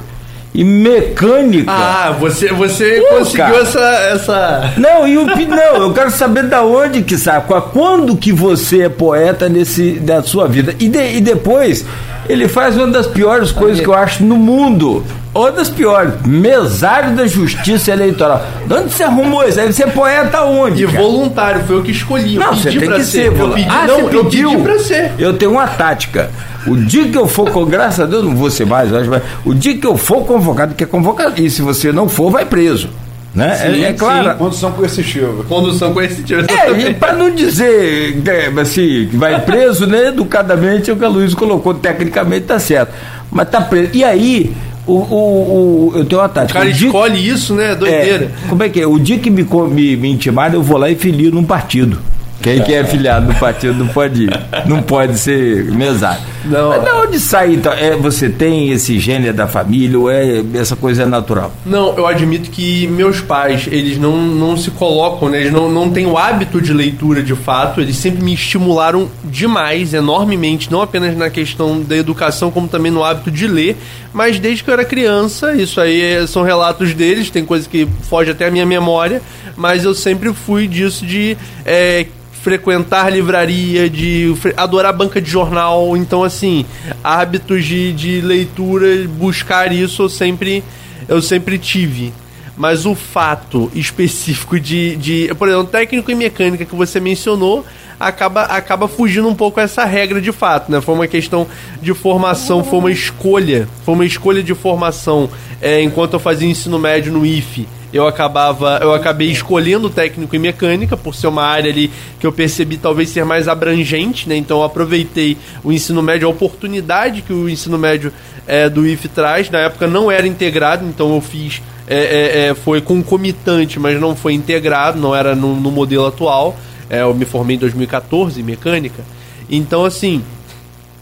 e 0.57 0.65
mecânica. 0.65 1.71
Ah, 1.71 2.17
você, 2.19 2.49
você 2.53 3.01
Pô, 3.09 3.17
conseguiu 3.19 3.45
cara. 3.45 3.59
essa, 3.59 3.81
essa. 3.81 4.73
Não, 4.79 5.07
e 5.07 5.19
o 5.19 5.27
não, 5.27 5.77
eu 5.83 5.93
quero 5.93 6.11
saber 6.11 6.45
da 6.45 6.63
onde 6.63 7.03
que 7.03 7.19
sabe, 7.19 7.47
qua- 7.47 7.61
quando 7.61 8.17
que 8.17 8.33
você 8.33 8.83
é 8.85 8.89
poeta 8.89 9.49
nesse 9.49 9.93
da 9.93 10.23
sua 10.23 10.49
vida. 10.49 10.75
E, 10.81 10.89
de- 10.89 11.17
e 11.17 11.21
depois 11.21 11.85
ele 12.29 12.49
faz 12.49 12.77
uma 12.77 12.87
das 12.89 13.07
piores 13.07 13.53
coisas 13.53 13.81
que 13.81 13.87
eu 13.87 13.95
acho 13.95 14.25
no 14.25 14.37
mundo. 14.37 15.05
Uma 15.37 15.53
das 15.53 15.69
piores, 15.69 16.15
mesário 16.25 17.15
da 17.15 17.27
Justiça 17.27 17.91
Eleitoral. 17.93 18.45
De 18.67 18.73
onde 18.75 18.93
você 18.93 19.03
arrumou 19.05 19.47
isso? 19.47 19.61
Aí 19.61 19.73
Você 19.73 19.85
é 19.85 19.87
poeta 19.87 20.43
onde? 20.45 20.85
E 20.85 20.87
cara? 20.87 20.99
voluntário, 20.99 21.65
foi 21.67 21.77
eu 21.77 21.83
que 21.83 21.91
escolhi. 21.91 22.37
Eu 22.37 22.41
Não, 22.41 22.49
pedi 22.51 22.63
você 22.63 22.79
tem 22.79 22.89
pra 22.89 22.97
que 22.97 23.05
ser. 23.05 23.27
Eu 23.27 23.35
volu- 23.35 23.55
pedi, 23.55 23.69
ah, 23.71 23.85
não, 23.87 23.97
você 24.09 24.17
eu 24.17 24.25
pediu? 24.25 24.51
pedi 24.51 24.63
pra 24.63 24.79
ser. 24.79 25.13
Eu 25.19 25.33
tenho 25.35 25.51
uma 25.53 25.67
tática. 25.67 26.31
O 26.67 26.77
dia 26.77 27.09
que 27.09 27.17
eu 27.17 27.29
for, 27.29 27.51
com, 27.51 27.65
graças 27.65 28.01
a 28.01 28.07
Deus, 28.07 28.25
não 28.25 28.35
vou 28.35 28.51
ser 28.51 28.67
mais, 28.67 28.91
eu 28.91 28.99
acho, 28.99 29.09
mas 29.11 29.23
o 29.45 29.55
dia 29.55 29.77
que 29.77 29.87
eu 29.87 29.97
for 29.97 30.25
convocado, 30.25 30.75
que 30.75 30.83
é 30.83 30.87
convocado, 30.87 31.41
e 31.41 31.49
se 31.49 31.63
você 31.63 31.93
não 31.93 32.09
for, 32.09 32.31
vai 32.31 32.45
preso. 32.45 32.89
Né? 33.35 33.55
Sim, 33.57 33.85
é, 33.85 33.89
é 33.89 33.93
claro. 33.93 34.35
Condição 34.39 34.73
coercitiva. 34.73 35.45
Condução 35.45 35.93
coercitiva. 35.93 36.41
É, 36.51 36.93
para 36.95 37.13
não 37.13 37.31
dizer 37.31 38.17
é, 38.27 38.61
assim, 38.61 39.09
que 39.11 39.17
vai 39.17 39.39
preso, 39.43 39.87
né? 39.87 40.07
Educadamente, 40.09 40.91
o 40.91 40.97
que 40.97 41.05
a 41.05 41.09
Luiz 41.09 41.35
colocou, 41.35 41.75
tecnicamente 41.75 42.47
tá 42.47 42.59
certo. 42.59 42.93
Mas 43.31 43.51
tá 43.51 43.61
preso. 43.61 43.91
E 43.93 44.03
aí, 44.03 44.57
o, 44.87 44.93
o, 44.93 45.89
o- 45.89 45.93
eu 45.99 46.05
tenho 46.05 46.21
uma 46.21 46.27
O 46.27 46.31
tática. 46.31 46.59
cara 46.61 46.71
O 46.71 46.73
dia- 46.73 46.87
escolhe 46.87 47.29
isso, 47.29 47.55
né? 47.55 47.73
é, 47.73 47.75
Doideira. 47.75 48.33
como 48.49 48.63
é 48.63 48.69
que 48.69 48.81
é? 48.81 48.87
O 48.87 48.99
dia 48.99 49.19
que 49.19 49.31
me, 49.31 49.43
me, 49.71 49.97
me 49.97 50.09
intimarem, 50.11 50.55
eu 50.57 50.63
vou 50.63 50.79
lá 50.79 50.91
e 50.91 50.95
filio 50.95 51.31
num 51.31 51.45
partido. 51.45 51.99
Quem 52.47 52.63
que 52.63 52.73
é 52.73 52.85
filiado 52.85 53.27
no 53.27 53.35
partido 53.41 53.75
não 53.75 53.89
pode 53.89 54.23
ir. 54.23 54.41
Não 54.67 54.81
pode 54.81 55.19
ser 55.19 55.65
mesário. 55.65 56.23
Não. 56.45 56.69
Mas 56.69 56.85
de 56.85 56.91
onde 56.91 57.19
sai, 57.19 57.55
então? 57.55 57.73
É, 57.73 57.97
você 57.97 58.29
tem 58.29 58.71
esse 58.71 59.01
gênero 59.01 59.35
da 59.35 59.49
família 59.49 59.99
ou 59.99 60.09
é, 60.09 60.45
essa 60.55 60.77
coisa 60.77 61.03
é 61.03 61.07
natural? 61.07 61.53
Não, 61.67 61.97
eu 61.97 62.07
admito 62.07 62.49
que 62.49 62.87
meus 62.87 63.21
pais, 63.21 63.67
eles 63.69 63.99
não, 63.99 64.17
não 64.17 64.57
se 64.57 64.71
colocam, 64.71 65.29
né? 65.29 65.41
Eles 65.41 65.53
não, 65.53 65.69
não 65.69 65.91
têm 65.91 66.07
o 66.07 66.17
hábito 66.17 66.63
de 66.63 66.73
leitura 66.73 67.21
de 67.21 67.35
fato. 67.35 67.81
Eles 67.81 67.97
sempre 67.97 68.23
me 68.23 68.35
estimularam 68.35 69.09
demais, 69.25 69.93
enormemente, 69.93 70.71
não 70.71 70.81
apenas 70.83 71.17
na 71.17 71.29
questão 71.29 71.83
da 71.83 71.97
educação, 71.97 72.53
como 72.53 72.69
também 72.69 72.93
no 72.93 73.03
hábito 73.03 73.29
de 73.29 73.49
ler. 73.49 73.77
Mas 74.13 74.39
desde 74.39 74.63
que 74.63 74.71
eu 74.71 74.75
era 74.75 74.85
criança, 74.85 75.53
isso 75.55 75.81
aí 75.81 76.01
é- 76.01 76.27
são 76.29 76.45
relatos 76.45 76.95
deles, 76.95 77.29
tem 77.29 77.45
coisa 77.45 77.69
que 77.69 77.89
foge 78.03 78.31
até 78.31 78.47
a 78.47 78.53
minha 78.53 78.65
memória, 78.65 79.21
mas 79.57 79.83
eu 79.83 79.95
sempre 79.97 80.33
fui 80.33 80.69
disso 80.69 81.05
de. 81.05 81.37
é, 81.65 82.07
frequentar 82.47 83.13
livraria, 83.13 83.91
de 83.91 84.33
adorar 84.57 84.93
banca 84.93 85.21
de 85.21 85.29
jornal. 85.29 85.97
Então, 85.97 86.23
assim, 86.23 86.65
hábitos 87.03 87.65
de, 87.65 87.93
de 87.93 88.21
leitura, 88.21 88.87
buscar 89.09 89.73
isso, 89.73 90.03
eu 90.03 90.09
sempre, 90.09 90.63
eu 91.09 91.21
sempre 91.21 91.59
tive. 91.59 92.15
Mas 92.57 92.87
o 92.87 92.95
fato 92.95 93.69
específico 93.75 94.61
de, 94.61 94.95
de. 94.95 95.35
Por 95.37 95.49
exemplo, 95.49 95.67
técnico 95.67 96.09
e 96.09 96.15
mecânica 96.15 96.65
que 96.65 96.77
você 96.77 97.01
mencionou 97.01 97.67
acaba, 97.99 98.43
acaba 98.43 98.87
fugindo 98.87 99.27
um 99.27 99.35
pouco 99.35 99.59
essa 99.59 99.85
regra 99.85 100.21
de 100.21 100.31
fato, 100.31 100.71
né? 100.71 100.81
Foi 100.81 100.95
uma 100.95 101.09
questão 101.09 101.49
de 101.83 101.93
formação, 101.95 102.63
foi 102.63 102.79
uma 102.79 102.93
escolha. 102.93 103.69
Foi 103.85 103.93
uma 103.93 104.07
escolha 104.07 104.41
de 104.41 104.55
formação 104.55 105.29
é, 105.61 105.83
enquanto 105.83 106.13
eu 106.13 106.21
fazia 106.21 106.49
ensino 106.49 106.79
médio 106.79 107.13
no 107.13 107.27
IFE 107.27 107.67
eu 107.93 108.07
acabava 108.07 108.79
eu 108.83 108.93
acabei 108.93 109.31
escolhendo 109.31 109.89
técnico 109.89 110.35
em 110.35 110.39
mecânica 110.39 110.97
por 110.97 111.15
ser 111.15 111.29
uma 111.29 111.45
área 111.45 111.71
ali 111.71 111.91
que 112.19 112.27
eu 112.27 112.33
percebi 112.33 112.77
talvez 112.77 113.09
ser 113.09 113.25
mais 113.25 113.49
abrangente 113.49 114.29
né? 114.29 114.37
Então 114.37 114.59
eu 114.59 114.65
aproveitei 114.65 115.37
o 115.63 115.73
ensino 115.73 116.03
médio 116.03 116.29
a 116.29 116.31
oportunidade 116.31 117.23
que 117.23 117.33
o 117.33 117.49
ensino 117.49 117.79
médio 117.79 118.13
é, 118.47 118.69
do 118.69 118.87
IF 118.87 119.09
traz. 119.09 119.51
Na 119.51 119.59
época 119.59 119.87
não 119.87 120.11
era 120.11 120.27
integrado 120.27 120.87
então 120.87 121.15
eu 121.15 121.21
fiz 121.21 121.63
é, 121.89 122.49
é, 122.49 122.55
foi 122.55 122.81
concomitante 122.81 123.79
mas 123.79 124.01
não 124.01 124.17
foi 124.17 124.35
integrado 124.35 124.99
não 124.99 125.15
era 125.15 125.35
no, 125.35 125.55
no 125.55 125.71
modelo 125.71 126.07
atual. 126.07 126.57
Eu 126.89 127.15
me 127.15 127.25
formei 127.25 127.57
em 127.57 127.59
2014 127.59 128.41
em 128.41 128.45
mecânica. 128.45 129.03
Então 129.49 129.85
assim 129.85 130.23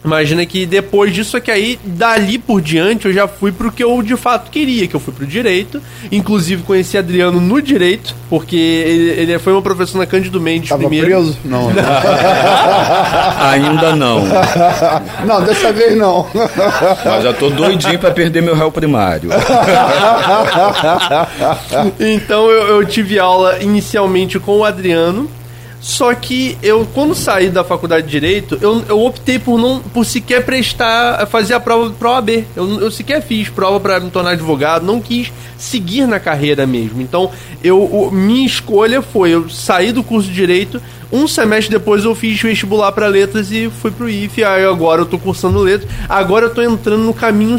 Imagina 0.04 0.44
que 0.44 0.66
depois 0.66 1.14
disso 1.14 1.36
aqui 1.36 1.50
aí, 1.50 1.78
dali 1.82 2.38
por 2.38 2.60
diante, 2.60 3.06
eu 3.06 3.12
já 3.12 3.26
fui 3.26 3.50
pro 3.50 3.72
que 3.72 3.82
eu 3.82 4.02
de 4.02 4.16
fato 4.16 4.50
queria, 4.50 4.86
que 4.86 4.94
eu 4.94 5.00
fui 5.00 5.14
pro 5.14 5.26
direito. 5.26 5.80
Inclusive 6.12 6.62
conheci 6.62 6.98
Adriano 6.98 7.40
no 7.40 7.62
direito, 7.62 8.14
porque 8.28 8.56
ele, 8.56 9.20
ele 9.22 9.38
foi 9.38 9.52
meu 9.54 9.62
professor 9.62 9.96
na 9.98 10.04
Cândido 10.06 10.38
Mendes 10.40 10.68
Tava 10.68 10.80
primeiro. 10.82 11.06
preso? 11.06 11.38
Não. 11.44 11.70
Ainda 13.40 13.96
não. 13.96 14.22
não, 15.24 15.42
dessa 15.42 15.72
vez 15.72 15.96
não. 15.96 16.26
Mas 17.04 17.22
já 17.24 17.32
tô 17.32 17.48
doidinho 17.48 17.98
pra 17.98 18.10
perder 18.10 18.42
meu 18.42 18.54
réu 18.54 18.70
primário. 18.70 19.30
Então 21.98 22.50
eu, 22.50 22.76
eu 22.76 22.86
tive 22.86 23.18
aula 23.18 23.58
inicialmente 23.62 24.38
com 24.38 24.58
o 24.58 24.64
Adriano. 24.64 25.28
Só 25.86 26.14
que 26.14 26.56
eu, 26.62 26.88
quando 26.94 27.14
saí 27.14 27.50
da 27.50 27.62
faculdade 27.62 28.06
de 28.06 28.10
Direito, 28.12 28.56
eu, 28.62 28.82
eu 28.88 29.04
optei 29.04 29.38
por 29.38 29.58
não 29.58 29.80
por 29.80 30.06
sequer 30.06 30.42
prestar, 30.42 31.26
fazer 31.26 31.52
a 31.52 31.60
prova 31.60 31.90
pro 31.90 32.08
OAB. 32.08 32.30
Eu, 32.56 32.80
eu 32.80 32.90
sequer 32.90 33.20
fiz 33.20 33.50
prova 33.50 33.78
para 33.78 34.00
me 34.00 34.08
tornar 34.10 34.30
advogado, 34.30 34.86
não 34.86 34.98
quis 34.98 35.30
seguir 35.58 36.06
na 36.06 36.18
carreira 36.18 36.66
mesmo. 36.66 37.02
Então, 37.02 37.30
eu, 37.62 37.82
o- 37.82 38.10
minha 38.10 38.46
escolha 38.46 39.02
foi 39.02 39.32
eu 39.34 39.50
sair 39.50 39.92
do 39.92 40.02
curso 40.02 40.26
de 40.28 40.34
Direito, 40.34 40.80
um 41.12 41.28
semestre 41.28 41.70
depois 41.70 42.04
eu 42.04 42.14
fiz 42.14 42.40
vestibular 42.40 42.90
para 42.92 43.06
letras 43.06 43.50
e 43.50 43.70
fui 43.80 43.90
pro 43.90 44.08
IFE. 44.08 44.44
Aí 44.44 44.64
agora 44.64 45.02
eu 45.02 45.06
tô 45.06 45.18
cursando 45.18 45.58
letras. 45.60 45.88
Agora 46.08 46.46
eu 46.46 46.50
tô 46.54 46.60
entrando 46.62 47.02
no 47.04 47.14
caminho 47.14 47.58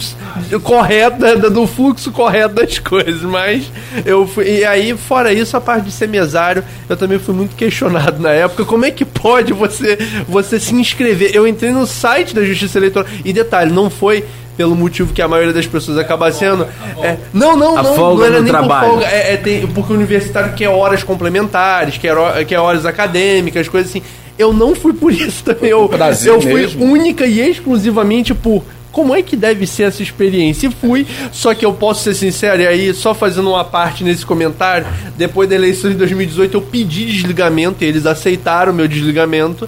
correto, 0.63 1.19
da- 1.19 1.35
do 1.49 1.65
fluxo 1.67 2.11
correto 2.11 2.55
das 2.55 2.77
coisas. 2.79 3.21
Mas 3.21 3.71
eu 4.05 4.27
fui. 4.27 4.59
E 4.59 4.65
aí, 4.65 4.95
fora 4.97 5.31
isso, 5.33 5.55
a 5.55 5.61
parte 5.61 5.85
de 5.85 5.91
ser 5.91 6.07
mesário, 6.07 6.63
eu 6.89 6.97
também 6.97 7.19
fui 7.19 7.33
muito 7.33 7.55
questionado 7.55 8.21
na 8.21 8.31
época. 8.31 8.65
Como 8.65 8.85
é 8.85 8.91
que 8.91 9.05
pode 9.05 9.53
você, 9.53 9.97
você 10.27 10.59
se 10.59 10.73
inscrever? 10.75 11.31
Eu 11.33 11.47
entrei 11.47 11.71
no 11.71 11.85
site 11.85 12.33
da 12.35 12.43
Justiça 12.43 12.77
Eleitoral. 12.77 13.07
E 13.23 13.31
detalhe, 13.33 13.71
não 13.71 13.89
foi. 13.89 14.23
Pelo 14.57 14.75
motivo 14.75 15.11
que 15.13 15.21
a 15.21 15.27
maioria 15.27 15.51
das 15.53 15.67
pessoas 15.67 15.97
acaba 15.97 16.31
sendo. 16.31 16.65
É, 17.01 17.17
não, 17.33 17.57
não, 17.57 17.77
A 17.77 17.83
não. 17.83 17.95
folga 17.95 18.19
não 18.21 18.25
era 18.25 18.41
nem 18.41 18.51
por 18.51 18.59
trabalho. 18.59 18.89
folga. 18.91 19.05
É, 19.05 19.33
é, 19.33 19.37
tem- 19.37 19.67
porque 19.67 19.91
o 19.91 19.95
universitário 19.95 20.53
quer 20.53 20.69
horas 20.69 21.03
complementares, 21.03 21.97
quer, 21.97 22.15
quer 22.45 22.59
horas 22.59 22.85
acadêmicas, 22.85 23.67
coisas 23.67 23.89
assim. 23.89 24.01
Eu 24.37 24.53
não 24.53 24.73
fui 24.75 24.93
por 24.93 25.11
isso 25.13 25.43
também. 25.43 25.69
Eu, 25.69 25.89
eu 26.25 26.41
fui 26.41 26.53
mesmo. 26.53 26.85
única 26.85 27.25
e 27.25 27.39
exclusivamente 27.39 28.33
por 28.33 28.63
como 28.91 29.13
é 29.13 29.21
que 29.21 29.35
deve 29.35 29.67
ser 29.67 29.83
essa 29.83 30.01
experiência. 30.01 30.67
E 30.67 30.71
fui, 30.71 31.05
só 31.33 31.53
que 31.53 31.65
eu 31.65 31.73
posso 31.73 32.03
ser 32.03 32.13
sincero, 32.13 32.61
e 32.61 32.67
aí, 32.67 32.93
só 32.93 33.13
fazendo 33.13 33.49
uma 33.49 33.65
parte 33.65 34.05
nesse 34.05 34.25
comentário, 34.25 34.87
depois 35.17 35.49
da 35.49 35.55
eleição 35.55 35.91
de 35.91 35.97
2018, 35.97 36.55
eu 36.55 36.61
pedi 36.61 37.05
desligamento 37.07 37.83
e 37.83 37.87
eles 37.87 38.05
aceitaram 38.05 38.71
o 38.71 38.75
meu 38.75 38.87
desligamento, 38.87 39.67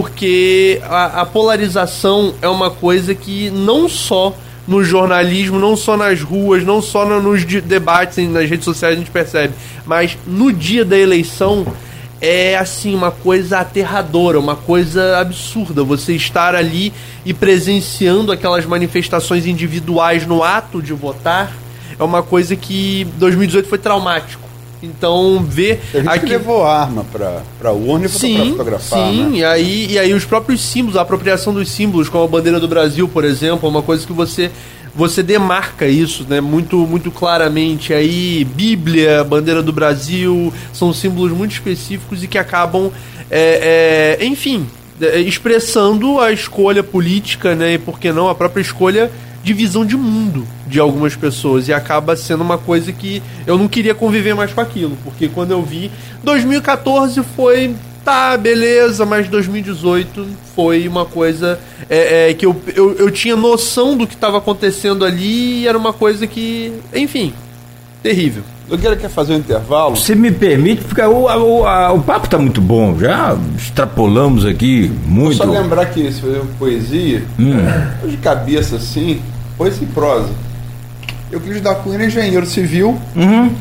porque 0.00 0.80
a, 0.84 1.22
a 1.22 1.26
polarização 1.26 2.32
é 2.40 2.46
uma 2.46 2.70
coisa 2.70 3.12
que 3.12 3.50
não 3.50 3.88
só 3.88 4.32
no 4.68 4.84
jornalismo, 4.84 5.58
não 5.58 5.74
só 5.76 5.96
nas 5.96 6.20
ruas, 6.22 6.62
não 6.64 6.80
só 6.80 7.04
no- 7.04 7.20
nos 7.20 7.44
de- 7.44 7.60
debates 7.60 8.16
nas 8.30 8.48
redes 8.48 8.64
sociais 8.64 8.94
a 8.94 8.98
gente 8.98 9.10
percebe, 9.10 9.52
mas 9.84 10.16
no 10.28 10.52
dia 10.52 10.84
da 10.84 10.96
eleição 10.96 11.66
é 12.20 12.56
assim 12.56 12.94
uma 12.94 13.10
coisa 13.10 13.58
aterradora, 13.58 14.38
uma 14.38 14.54
coisa 14.54 15.18
absurda. 15.18 15.82
Você 15.82 16.14
estar 16.14 16.54
ali 16.54 16.92
e 17.26 17.34
presenciando 17.34 18.30
aquelas 18.30 18.64
manifestações 18.64 19.44
individuais 19.44 20.24
no 20.24 20.44
ato 20.44 20.80
de 20.80 20.92
votar 20.92 21.52
é 21.98 22.04
uma 22.04 22.22
coisa 22.22 22.54
que 22.54 23.08
2018 23.18 23.68
foi 23.68 23.78
traumático. 23.78 24.49
Então 24.82 25.44
ver 25.46 25.80
A 25.92 25.98
gente 25.98 26.08
aqui 26.08 26.26
levou 26.26 26.64
arma 26.64 27.04
pra, 27.12 27.42
pra 27.58 27.72
urna 27.72 28.06
e 28.06 28.08
Sim, 28.08 28.50
fotografar. 28.52 28.98
sim, 29.10 29.24
né? 29.24 29.38
e, 29.38 29.44
aí, 29.44 29.86
e 29.90 29.98
aí 29.98 30.14
os 30.14 30.24
próprios 30.24 30.60
símbolos, 30.60 30.96
a 30.96 31.02
apropriação 31.02 31.52
dos 31.52 31.68
símbolos, 31.68 32.08
como 32.08 32.24
a 32.24 32.28
bandeira 32.28 32.58
do 32.58 32.66
Brasil, 32.66 33.06
por 33.06 33.24
exemplo, 33.24 33.66
é 33.68 33.70
uma 33.70 33.82
coisa 33.82 34.06
que 34.06 34.12
você 34.12 34.50
você 34.94 35.22
demarca 35.22 35.86
isso, 35.86 36.26
né, 36.28 36.40
muito 36.40 36.76
muito 36.78 37.10
claramente. 37.10 37.92
Aí 37.92 38.44
Bíblia, 38.44 39.22
bandeira 39.22 39.62
do 39.62 39.72
Brasil, 39.72 40.52
são 40.72 40.92
símbolos 40.92 41.30
muito 41.32 41.52
específicos 41.52 42.24
e 42.24 42.26
que 42.26 42.36
acabam, 42.38 42.90
é, 43.30 44.16
é, 44.20 44.24
enfim, 44.26 44.66
é, 45.00 45.20
expressando 45.20 46.18
a 46.18 46.32
escolha 46.32 46.82
política, 46.82 47.54
né, 47.54 47.74
e 47.74 47.78
por 47.78 48.00
que 48.00 48.10
não 48.10 48.28
a 48.28 48.34
própria 48.34 48.62
escolha 48.62 49.10
de 49.42 49.52
visão 49.54 49.84
de 49.86 49.96
mundo 49.96 50.46
de 50.66 50.78
algumas 50.78 51.16
pessoas 51.16 51.66
e 51.68 51.72
acaba 51.72 52.14
sendo 52.16 52.42
uma 52.42 52.58
coisa 52.58 52.92
que 52.92 53.22
eu 53.46 53.56
não 53.56 53.66
queria 53.68 53.94
conviver 53.94 54.34
mais 54.34 54.52
com 54.52 54.60
aquilo, 54.60 54.96
porque 55.02 55.28
quando 55.28 55.50
eu 55.52 55.62
vi 55.62 55.90
2014 56.22 57.22
foi 57.36 57.74
tá, 58.04 58.36
beleza, 58.36 59.04
mas 59.04 59.28
2018 59.28 60.26
foi 60.56 60.88
uma 60.88 61.04
coisa 61.04 61.58
é, 61.88 62.30
é, 62.30 62.34
que 62.34 62.46
eu, 62.46 62.56
eu, 62.74 62.94
eu 62.96 63.10
tinha 63.10 63.36
noção 63.36 63.96
do 63.96 64.06
que 64.06 64.14
estava 64.14 64.38
acontecendo 64.38 65.04
ali 65.04 65.62
e 65.62 65.68
era 65.68 65.76
uma 65.76 65.92
coisa 65.92 66.26
que, 66.26 66.72
enfim, 66.94 67.32
terrível. 68.02 68.42
Nogueira 68.70 68.94
quer 68.96 69.10
fazer 69.10 69.34
um 69.34 69.38
intervalo? 69.38 69.96
Se 69.96 70.14
me 70.14 70.30
permite, 70.30 70.82
porque 70.84 71.02
o, 71.02 71.24
o, 71.24 71.66
a- 71.66 71.92
o 71.92 72.00
papo 72.00 72.26
está 72.26 72.38
muito 72.38 72.60
bom. 72.60 72.96
Já 72.98 73.36
extrapolamos 73.58 74.46
aqui 74.46 74.90
muito. 75.06 75.36
Só 75.36 75.44
lembrar 75.44 75.86
que 75.86 76.10
se 76.12 76.20
fazer 76.20 76.40
poesia, 76.58 77.24
Hum. 77.38 77.56
de 78.08 78.16
cabeça 78.18 78.76
assim, 78.76 79.20
poesia 79.60 79.82
e 79.86 79.92
prosa. 79.92 80.30
Euclides 81.30 81.60
da 81.60 81.74
Cunha 81.74 81.96
era 81.96 82.06
engenheiro 82.06 82.46
civil 82.46 82.98
Uhum. 83.14 83.52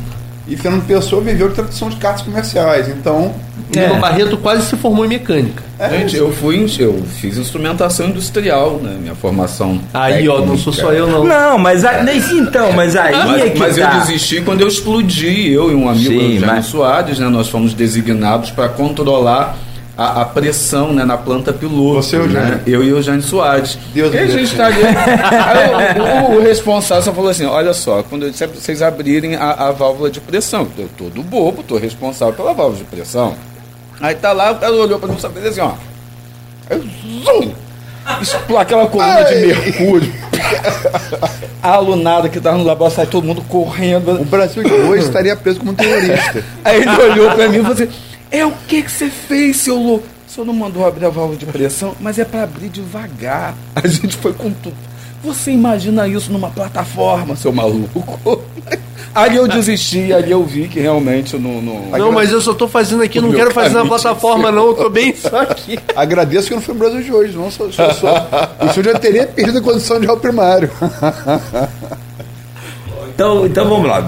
e 0.48 0.56
Fernando 0.56 0.86
Pessoa 0.88 1.22
viveu 1.22 1.50
de 1.50 1.56
tradução 1.56 1.90
de 1.90 1.98
cartas 1.98 2.22
comerciais. 2.22 2.88
Então, 2.88 3.34
O 3.72 3.78
Nilo 3.78 4.00
Barreto 4.00 4.38
quase 4.38 4.66
se 4.66 4.78
formou 4.78 5.04
em 5.06 5.10
mecânica. 5.10 5.62
Gente, 5.92 6.16
eu 6.16 6.32
fui, 6.34 6.66
eu 6.80 7.04
fiz 7.20 7.38
instrumentação 7.38 8.08
industrial, 8.08 8.80
né? 8.82 8.96
Minha 9.00 9.14
formação. 9.14 9.80
Aí, 9.94 10.28
ó, 10.30 10.40
não 10.44 10.58
sou 10.58 10.72
só 10.74 10.92
eu, 10.94 11.06
não. 11.06 11.24
Não, 11.26 11.58
mas 11.58 11.84
a- 11.86 12.02
nem- 12.02 12.18
então, 12.40 12.72
mas 12.72 12.96
aí 12.96 13.14
é 13.14 13.26
Mas, 13.26 13.52
que 13.54 13.60
mas 13.60 13.76
tá. 13.78 13.82
eu 13.94 14.00
desisti 14.00 14.42
quando 14.42 14.62
eu 14.62 14.68
explodi, 14.70 15.52
eu 15.52 15.70
e 15.72 15.76
um 15.76 15.88
amigo, 15.90 16.10
Sim, 16.12 16.22
Eugênio 16.22 16.48
mas- 16.48 16.66
Soares, 16.66 17.20
né? 17.20 17.28
Nós 17.28 17.50
fomos 17.50 17.74
designados 17.74 18.50
para 18.52 18.70
controlar 18.70 19.56
a, 20.00 20.22
a 20.22 20.26
pressão 20.26 20.94
né, 20.94 21.04
na 21.04 21.18
planta 21.18 21.52
piloto. 21.52 22.02
Você, 22.02 22.16
Eugênio? 22.16 22.40
né? 22.40 22.62
Eu 22.66 22.82
e 22.82 22.88
Eugênio 22.88 23.22
Soares. 23.22 23.78
Deus 23.94 24.14
e 24.14 24.18
a 24.18 24.26
gente 24.28 24.56
defenda. 24.56 24.58
tá 24.58 24.66
ali. 24.68 25.98
Aí, 25.98 26.32
o, 26.32 26.38
o 26.38 26.42
responsável 26.42 27.04
só 27.04 27.14
falou 27.14 27.30
assim: 27.30 27.46
olha 27.46 27.74
só, 27.74 28.02
quando 28.02 28.24
eu 28.24 28.32
disser 28.32 28.48
pra 28.48 28.58
vocês 28.58 28.82
abrirem 28.82 29.36
a, 29.36 29.52
a 29.52 29.72
válvula 29.74 30.10
de 30.10 30.22
pressão, 30.22 30.62
eu 30.78 30.88
tô 30.98 31.04
todo 31.04 31.22
bobo, 31.22 31.64
tô 31.64 31.78
responsável 31.78 32.34
pela 32.34 32.54
válvula 32.54 32.78
de 32.78 32.86
pressão. 32.86 33.36
Aí 34.00 34.16
tá 34.16 34.32
lá, 34.32 34.52
o 34.52 34.56
cara 34.56 34.72
olhou 34.72 34.98
para 34.98 35.10
mim 35.10 35.18
e 35.44 35.48
assim, 35.48 35.60
ó. 35.60 35.74
Aí, 36.70 36.80
zum! 37.26 37.52
Aquela 38.58 38.88
coluna 38.88 39.24
de 39.26 39.36
mercúrio. 39.36 40.14
A 41.62 41.70
alunada 41.76 42.30
que 42.30 42.40
tava 42.40 42.58
no 42.58 42.64
laboratório, 42.64 42.96
sai 42.96 43.06
todo 43.06 43.26
mundo 43.26 43.42
correndo. 43.50 44.22
o 44.22 44.26
Brasil 44.26 44.64
de 44.64 44.72
hoje 44.72 45.04
estaria 45.04 45.36
preso 45.36 45.60
como 45.60 45.72
um 45.72 45.76
terrorista. 45.76 46.44
Aí 46.64 46.82
ele 46.82 46.90
olhou 46.90 47.32
pra 47.32 47.50
mim 47.50 47.58
e 47.58 47.62
falou 47.62 47.74
assim: 47.74 47.90
É 48.32 48.46
o 48.46 48.52
que 48.68 48.84
que 48.84 48.92
você 48.92 49.10
fez, 49.10 49.58
seu 49.58 49.76
louco? 49.76 50.06
O 50.28 50.32
senhor 50.32 50.46
não 50.46 50.54
mandou 50.54 50.86
abrir 50.86 51.06
a 51.06 51.10
válvula 51.10 51.38
de 51.38 51.46
pressão, 51.46 51.96
mas 52.00 52.20
é 52.20 52.26
pra 52.26 52.44
abrir 52.44 52.70
devagar. 52.70 53.56
A 53.76 53.88
gente 53.88 54.16
foi 54.18 54.34
com 54.34 54.52
tudo. 54.52 54.76
Você 55.24 55.52
imagina 55.52 56.08
isso 56.08 56.32
numa 56.32 56.50
plataforma, 56.50 57.36
seu 57.36 57.52
maluco? 57.52 58.42
Ali 59.14 59.38
eu 59.38 59.48
desisti, 59.48 60.14
ali 60.14 60.30
eu 60.30 60.44
vi 60.46 60.68
que 60.68 60.80
realmente 60.80 61.34
eu 61.34 61.40
não. 61.40 61.60
não... 61.62 61.90
Não, 61.98 62.12
mas 62.12 62.32
eu 62.32 62.40
só 62.40 62.54
tô 62.54 62.68
fazendo 62.68 63.02
aqui, 63.02 63.20
não 63.20 63.32
quero 63.32 63.52
fazer 63.52 63.74
na 63.74 63.86
plataforma, 63.86 64.52
não. 64.54 64.68
Eu 64.68 64.74
tô 64.76 64.90
bem 64.90 65.16
só 65.16 65.42
aqui. 65.42 65.80
Agradeço 65.96 66.48
que 66.48 66.54
não 66.54 66.62
foi 66.62 66.76
o 66.76 66.78
Brasil 66.78 67.02
de 67.02 67.12
hoje, 67.12 67.36
não 67.36 67.50
sou, 67.50 67.72
sou, 67.72 67.92
sou. 67.94 68.10
O 68.62 68.72
senhor 68.72 68.94
já 68.94 69.00
teria 69.00 69.26
perdido 69.26 69.58
a 69.58 69.62
condição 69.62 70.00
de 70.00 70.06
réu 70.06 70.18
primário. 70.18 70.70
Então, 73.14 73.46
então 73.48 73.68
vamos 73.68 73.90
lá. 73.90 74.08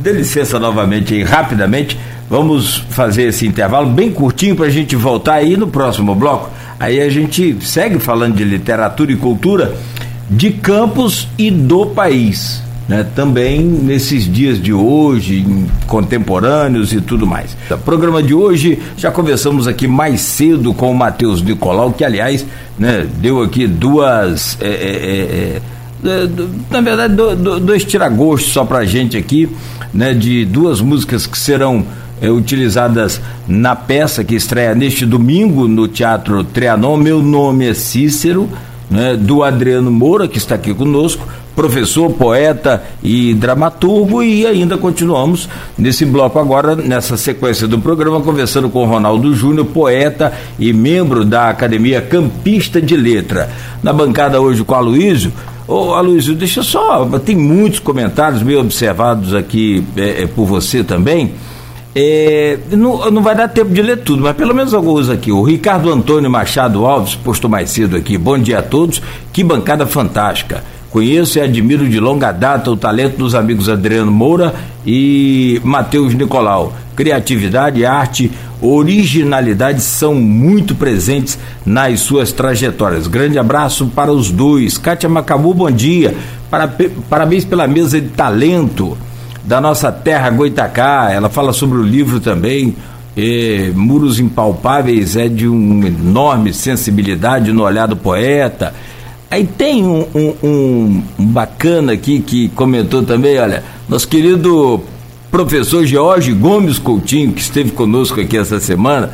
Dê 0.00 0.12
licença 0.12 0.58
novamente 0.58 1.14
aí, 1.14 1.22
rapidamente. 1.22 1.98
Vamos 2.30 2.76
fazer 2.90 3.24
esse 3.24 3.44
intervalo 3.44 3.90
bem 3.90 4.12
curtinho 4.12 4.54
para 4.54 4.66
a 4.66 4.70
gente 4.70 4.94
voltar 4.94 5.34
aí 5.34 5.56
no 5.56 5.66
próximo 5.66 6.14
bloco. 6.14 6.48
Aí 6.78 7.00
a 7.00 7.10
gente 7.10 7.56
segue 7.60 7.98
falando 7.98 8.36
de 8.36 8.44
literatura 8.44 9.10
e 9.10 9.16
cultura 9.16 9.74
de 10.30 10.50
Campos 10.52 11.26
e 11.36 11.50
do 11.50 11.86
país. 11.86 12.62
Né, 12.88 13.06
também 13.14 13.60
nesses 13.60 14.24
dias 14.24 14.60
de 14.60 14.72
hoje, 14.72 15.44
em 15.46 15.66
contemporâneos 15.86 16.92
e 16.92 17.00
tudo 17.00 17.24
mais. 17.24 17.56
O 17.70 17.78
programa 17.78 18.20
de 18.20 18.34
hoje, 18.34 18.80
já 18.96 19.12
conversamos 19.12 19.68
aqui 19.68 19.86
mais 19.86 20.20
cedo 20.20 20.74
com 20.74 20.90
o 20.90 20.94
Matheus 20.94 21.40
Nicolau, 21.40 21.92
que 21.92 22.04
aliás 22.04 22.44
né, 22.76 23.06
deu 23.18 23.42
aqui 23.42 23.68
duas. 23.68 24.58
é, 24.60 24.66
é, 24.66 24.70
é, 24.72 25.60
é, 26.04 26.26
do- 26.26 26.50
na 26.68 26.80
verdade, 26.80 27.14
do- 27.14 27.36
do- 27.36 27.60
dois 27.60 27.84
tiragostos 27.84 28.52
só 28.52 28.64
pra 28.64 28.84
gente 28.84 29.16
aqui, 29.16 29.48
né, 29.94 30.12
de 30.12 30.44
duas 30.44 30.80
músicas 30.80 31.28
que 31.28 31.38
serão 31.38 31.84
é, 32.20 32.30
utilizadas 32.30 33.20
na 33.46 33.74
peça 33.74 34.22
que 34.22 34.34
estreia 34.34 34.74
neste 34.74 35.06
domingo 35.06 35.66
no 35.66 35.88
Teatro 35.88 36.44
Trianon. 36.44 36.96
Meu 36.96 37.22
nome 37.22 37.68
é 37.68 37.74
Cícero, 37.74 38.48
né, 38.90 39.16
do 39.16 39.42
Adriano 39.42 39.90
Moura, 39.90 40.26
que 40.28 40.38
está 40.38 40.56
aqui 40.56 40.74
conosco, 40.74 41.26
professor, 41.54 42.10
poeta 42.12 42.82
e 43.02 43.34
dramaturgo, 43.34 44.22
e 44.22 44.46
ainda 44.46 44.78
continuamos 44.78 45.48
nesse 45.76 46.04
bloco 46.04 46.38
agora, 46.38 46.74
nessa 46.74 47.16
sequência 47.16 47.68
do 47.68 47.78
programa, 47.78 48.20
conversando 48.20 48.68
com 48.68 48.84
Ronaldo 48.84 49.34
Júnior, 49.34 49.66
poeta 49.66 50.32
e 50.58 50.72
membro 50.72 51.24
da 51.24 51.48
Academia 51.48 52.00
Campista 52.00 52.80
de 52.80 52.96
Letra. 52.96 53.50
Na 53.82 53.92
bancada 53.92 54.40
hoje 54.40 54.64
com 54.64 54.74
o 54.74 54.76
Aloysio. 54.76 55.32
Ô 55.68 55.94
Aloysio, 55.94 56.34
deixa 56.34 56.62
só. 56.62 57.06
Tem 57.24 57.36
muitos 57.36 57.78
comentários 57.78 58.42
bem 58.42 58.56
observados 58.56 59.34
aqui 59.34 59.84
é, 59.96 60.22
é, 60.22 60.26
por 60.26 60.44
você 60.44 60.82
também. 60.82 61.32
É, 61.94 62.56
não, 62.70 63.10
não 63.10 63.22
vai 63.22 63.34
dar 63.34 63.48
tempo 63.48 63.72
de 63.72 63.82
ler 63.82 63.98
tudo, 63.98 64.22
mas 64.22 64.36
pelo 64.36 64.54
menos 64.54 64.72
alguns 64.72 65.08
aqui. 65.08 65.32
O 65.32 65.42
Ricardo 65.42 65.92
Antônio 65.92 66.30
Machado 66.30 66.86
Alves 66.86 67.14
postou 67.16 67.50
mais 67.50 67.70
cedo 67.70 67.96
aqui. 67.96 68.16
Bom 68.16 68.38
dia 68.38 68.60
a 68.60 68.62
todos. 68.62 69.02
Que 69.32 69.42
bancada 69.42 69.86
fantástica. 69.86 70.62
Conheço 70.90 71.38
e 71.38 71.40
admiro 71.40 71.88
de 71.88 72.00
longa 72.00 72.32
data 72.32 72.70
o 72.70 72.76
talento 72.76 73.16
dos 73.16 73.34
amigos 73.34 73.68
Adriano 73.68 74.10
Moura 74.10 74.54
e 74.84 75.60
Matheus 75.64 76.14
Nicolau. 76.14 76.72
Criatividade, 76.96 77.84
arte, 77.84 78.30
originalidade 78.60 79.80
são 79.82 80.14
muito 80.14 80.74
presentes 80.74 81.38
nas 81.64 82.00
suas 82.00 82.32
trajetórias. 82.32 83.06
Grande 83.06 83.38
abraço 83.38 83.86
para 83.86 84.12
os 84.12 84.30
dois. 84.30 84.78
Kátia 84.78 85.08
Macabu, 85.08 85.54
bom 85.54 85.70
dia. 85.70 86.14
Parabéns 87.08 87.44
pela 87.44 87.68
mesa 87.68 88.00
de 88.00 88.08
talento 88.08 88.98
da 89.44 89.60
nossa 89.60 89.90
terra 89.90 90.30
Goitacá. 90.30 91.10
Ela 91.12 91.28
fala 91.28 91.52
sobre 91.52 91.78
o 91.78 91.82
livro 91.82 92.20
também. 92.20 92.74
eh, 93.16 93.72
Muros 93.74 94.20
Impalpáveis 94.20 95.16
é 95.16 95.28
de 95.28 95.46
uma 95.48 95.88
enorme 95.88 96.52
sensibilidade 96.54 97.52
no 97.52 97.64
olhar 97.64 97.86
do 97.86 97.96
poeta. 97.96 98.72
Aí 99.30 99.44
tem 99.44 99.84
um- 99.84 100.06
um- 100.14 100.34
um 100.42 101.02
bacana 101.18 101.92
aqui 101.92 102.20
que 102.20 102.48
comentou 102.50 103.02
também, 103.02 103.38
olha, 103.38 103.64
nosso 103.88 104.06
querido 104.08 104.80
professor 105.30 105.84
Jorge 105.84 106.32
Gomes 106.32 106.78
Coutinho, 106.78 107.32
que 107.32 107.40
esteve 107.40 107.72
conosco 107.72 108.20
aqui 108.20 108.36
essa 108.36 108.58
semana, 108.60 109.10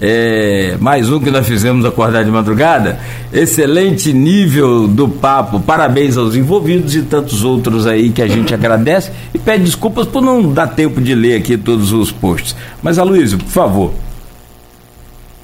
é, 0.00 0.76
mais 0.78 1.10
um 1.10 1.18
que 1.18 1.30
nós 1.30 1.46
fizemos 1.46 1.84
acordar 1.84 2.24
de 2.24 2.30
madrugada. 2.30 2.98
Excelente 3.32 4.12
nível 4.12 4.86
do 4.86 5.08
papo. 5.08 5.58
Parabéns 5.60 6.16
aos 6.16 6.34
envolvidos 6.34 6.94
e 6.94 7.02
tantos 7.02 7.42
outros 7.44 7.86
aí 7.86 8.10
que 8.10 8.20
a 8.22 8.26
gente 8.28 8.52
agradece 8.52 9.10
e 9.32 9.38
pede 9.38 9.64
desculpas 9.64 10.06
por 10.06 10.20
não 10.22 10.52
dar 10.52 10.68
tempo 10.68 11.00
de 11.00 11.14
ler 11.14 11.38
aqui 11.38 11.56
todos 11.56 11.92
os 11.92 12.12
posts. 12.12 12.54
Mas, 12.82 12.98
Aloysio, 12.98 13.38
por 13.38 13.48
favor. 13.48 13.92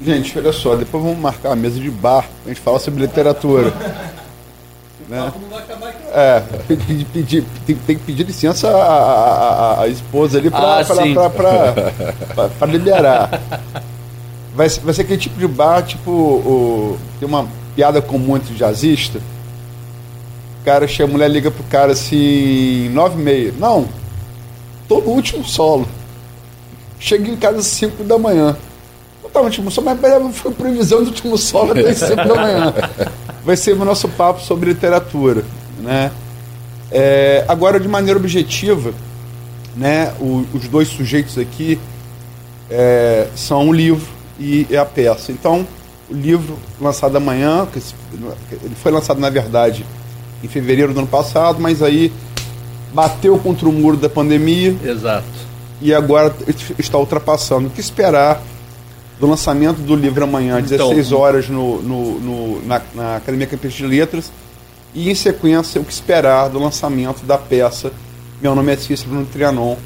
Gente, 0.05 0.37
olha 0.37 0.53
só, 0.53 0.75
depois 0.75 1.03
vamos 1.03 1.19
marcar 1.19 1.53
a 1.53 1.57
mesa 1.57 1.79
de 1.79 1.89
bar 1.91 2.25
pra 2.43 2.53
gente 2.53 2.61
falar 2.61 2.79
sobre 2.81 3.03
literatura. 3.03 3.73
né? 5.09 5.33
É, 6.15 6.43
tem 6.69 6.77
que 6.77 6.85
pedir, 6.87 7.05
pedir- 7.07 7.45
tem, 7.67 7.77
tem 7.77 7.97
que 7.97 8.03
pedir 8.03 8.25
licença 8.27 8.69
à, 8.69 8.73
à- 9.79 9.83
à- 9.83 9.89
esposa 9.89 10.39
ali 10.39 10.51
pra, 10.51 10.59
Ah, 12.37 12.49
pra 12.59 12.67
liberar. 12.67 13.41
Vai, 14.55 14.69
ser- 14.69 14.81
vai 14.81 14.93
ser 14.95 15.03
aquele 15.03 15.19
tipo 15.19 15.39
de 15.39 15.47
bar, 15.49 15.83
tipo, 15.83 16.11
o- 16.11 16.99
tem 17.19 17.27
uma 17.29 17.47
piada 17.75 18.03
comum 18.03 18.37
entre 18.37 18.55
jazzista. 18.55 19.19
O 20.61 20.65
cara 20.65 20.87
chega, 20.87 21.09
a 21.09 21.13
mulher 21.13 21.29
liga 21.31 21.51
pro 21.51 21.65
cara 21.65 21.93
assim, 21.93 22.89
nove 22.91 23.21
e 23.21 23.25
meia. 23.25 23.55
Não, 23.59 23.89
tô 24.89 25.01
no 25.01 25.09
último 25.11 25.45
solo. 25.45 25.89
Chego 27.01 27.29
em 27.31 27.37
casa 27.37 27.59
às 27.59 27.67
5 27.67 28.05
da 28.05 28.19
manhã. 28.19 28.57
Não 29.23 29.31
tá 29.31 29.41
no 29.41 29.47
último 29.47 29.71
solo, 29.71 29.97
mas 30.01 30.37
foi 30.37 30.53
previsão 30.53 31.03
do 31.03 31.09
último 31.09 31.37
solo 31.39 31.73
até 31.73 31.93
5 31.95 32.15
da 32.17 32.35
manhã. 32.35 32.75
Vai 33.45 33.57
ser 33.57 33.73
o 33.73 33.85
nosso 33.85 34.09
papo 34.09 34.41
sobre 34.41 34.71
literatura. 34.71 35.45
Né? 35.81 36.13
É, 36.93 37.45
agora, 37.49 37.81
de 37.81 37.89
maneira 37.89 38.21
objetiva, 38.21 38.93
né, 39.77 40.13
o- 40.21 40.45
os 40.53 40.69
dois 40.69 40.87
sujeitos 40.89 41.39
aqui 41.39 41.81
é, 42.71 43.27
são 43.35 43.69
o 43.69 43.73
livro 43.73 44.07
e 44.39 44.67
a 44.77 44.85
peça. 44.85 45.31
Então, 45.33 45.67
o 46.11 46.15
livro 46.15 46.59
lançado 46.81 47.17
amanhã, 47.17 47.67
ele 47.75 48.75
foi 48.83 48.93
lançado, 48.93 49.21
na 49.21 49.31
verdade, 49.31 49.85
em 50.43 50.49
fevereiro 50.49 50.93
do 50.93 50.99
ano 51.01 51.09
passado, 51.09 51.61
mas 51.61 51.83
aí 51.83 52.13
bateu 52.93 53.39
contra 53.39 53.69
o 53.69 53.73
muro 53.73 53.97
da 53.97 54.09
pandemia 54.09 54.77
Exato. 54.85 55.25
e 55.81 55.95
agora 55.95 56.35
está 56.79 56.99
ultrapassando. 56.99 57.69
O 57.69 57.71
que 57.71 57.81
esperar 57.81 58.43
do 59.19 59.27
lançamento 59.27 59.79
do 59.79 59.95
livro 59.95 60.25
amanhã, 60.25 60.59
às 60.59 60.65
Então, 60.71 60.89
16 60.89 61.13
horas, 61.13 61.49
no, 61.49 61.81
no- 61.81 62.19
no- 62.21 62.67
na, 62.67 62.83
na 62.95 63.17
Academia 63.17 63.47
Campista 63.47 63.79
de 63.79 63.87
Letras, 63.87 64.33
e 64.95 65.11
em 65.11 65.15
sequência, 65.15 65.81
o 65.81 65.85
que 65.85 65.93
esperar 65.93 66.49
do 66.49 66.59
lançamento 66.59 67.25
da 67.25 67.39
peça 67.39 67.93
Meu 68.43 68.55
Nome 68.55 68.73
é 68.73 68.77
Cícero 68.77 69.13
no 69.15 69.25
Trianon, 69.25 69.77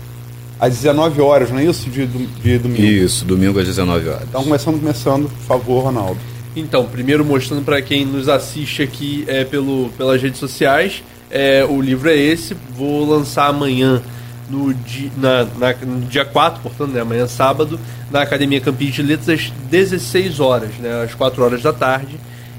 às 0.60 0.74
19 0.74 1.20
horas, 1.20 1.50
não 1.50 1.58
é 1.58 1.64
isso? 1.64 1.88
De, 1.90 2.06
de 2.06 2.58
domingo. 2.58 2.82
Isso, 2.82 3.24
domingo 3.24 3.58
às 3.58 3.66
19 3.66 4.08
horas. 4.08 4.22
Então, 4.28 4.42
começando, 4.44 4.78
começando, 4.80 5.28
por 5.28 5.44
favor, 5.46 5.84
Ronaldo. 5.84 6.18
Então, 6.54 6.86
primeiro 6.86 7.24
mostrando 7.24 7.62
para 7.64 7.82
quem 7.82 8.04
nos 8.06 8.28
assiste 8.28 8.82
aqui 8.82 9.24
é, 9.26 9.44
pelo, 9.44 9.90
pelas 9.98 10.20
redes 10.22 10.38
sociais, 10.40 11.02
é, 11.30 11.64
o 11.68 11.80
livro 11.82 12.08
é 12.08 12.16
esse. 12.16 12.56
Vou 12.76 13.04
lançar 13.08 13.48
amanhã, 13.48 14.00
no, 14.48 14.72
di, 14.72 15.12
na, 15.18 15.44
na- 15.58 15.74
no 15.84 16.00
dia 16.06 16.24
4, 16.24 16.62
portanto, 16.62 16.92
né, 16.92 17.00
amanhã 17.00 17.26
sábado, 17.26 17.78
na 18.10 18.22
Academia 18.22 18.60
Campins 18.60 18.94
de 18.94 19.02
Letras, 19.02 19.28
às 19.40 19.50
16 19.70 20.40
horas, 20.40 20.70
né, 20.78 21.02
às 21.04 21.14
4 21.14 21.42
horas 21.44 21.60
da 21.62 21.72
tarde. 21.74 22.16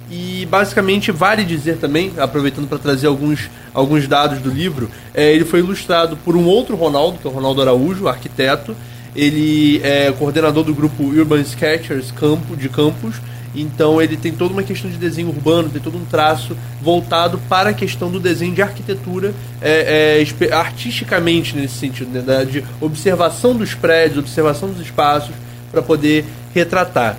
E 0.09 0.47
basicamente 0.49 1.11
vale 1.11 1.43
dizer 1.43 1.77
também, 1.77 2.13
aproveitando 2.17 2.67
para 2.67 2.77
trazer 2.77 3.07
alguns, 3.07 3.49
alguns 3.73 4.07
dados 4.07 4.39
do 4.39 4.49
livro, 4.49 4.89
é, 5.13 5.33
ele 5.33 5.43
foi 5.43 5.59
ilustrado 5.59 6.15
por 6.17 6.35
um 6.35 6.45
outro 6.45 6.75
Ronaldo, 6.75 7.17
que 7.17 7.27
é 7.27 7.29
o 7.29 7.33
Ronaldo 7.33 7.61
Araújo, 7.61 8.07
arquiteto. 8.07 8.75
Ele 9.15 9.81
é 9.83 10.11
coordenador 10.11 10.63
do 10.63 10.73
grupo 10.73 11.03
Urban 11.03 11.41
Sketchers 11.41 12.11
Campo, 12.11 12.55
de 12.55 12.69
Campos. 12.69 13.15
Então 13.55 14.01
ele 14.01 14.15
tem 14.15 14.31
toda 14.31 14.53
uma 14.53 14.63
questão 14.63 14.89
de 14.89 14.97
desenho 14.97 15.29
urbano, 15.29 15.69
tem 15.69 15.81
todo 15.81 15.97
um 15.97 16.05
traço 16.05 16.55
voltado 16.81 17.39
para 17.49 17.71
a 17.71 17.73
questão 17.73 18.11
do 18.11 18.19
desenho 18.19 18.53
de 18.53 18.61
arquitetura 18.61 19.33
é, 19.61 20.21
é, 20.21 20.53
artisticamente 20.53 21.55
nesse 21.55 21.75
sentido, 21.75 22.09
né, 22.11 22.45
de 22.45 22.63
observação 22.79 23.55
dos 23.55 23.73
prédios, 23.73 24.19
observação 24.19 24.69
dos 24.69 24.81
espaços, 24.81 25.33
para 25.71 25.81
poder 25.81 26.23
retratar. 26.53 27.17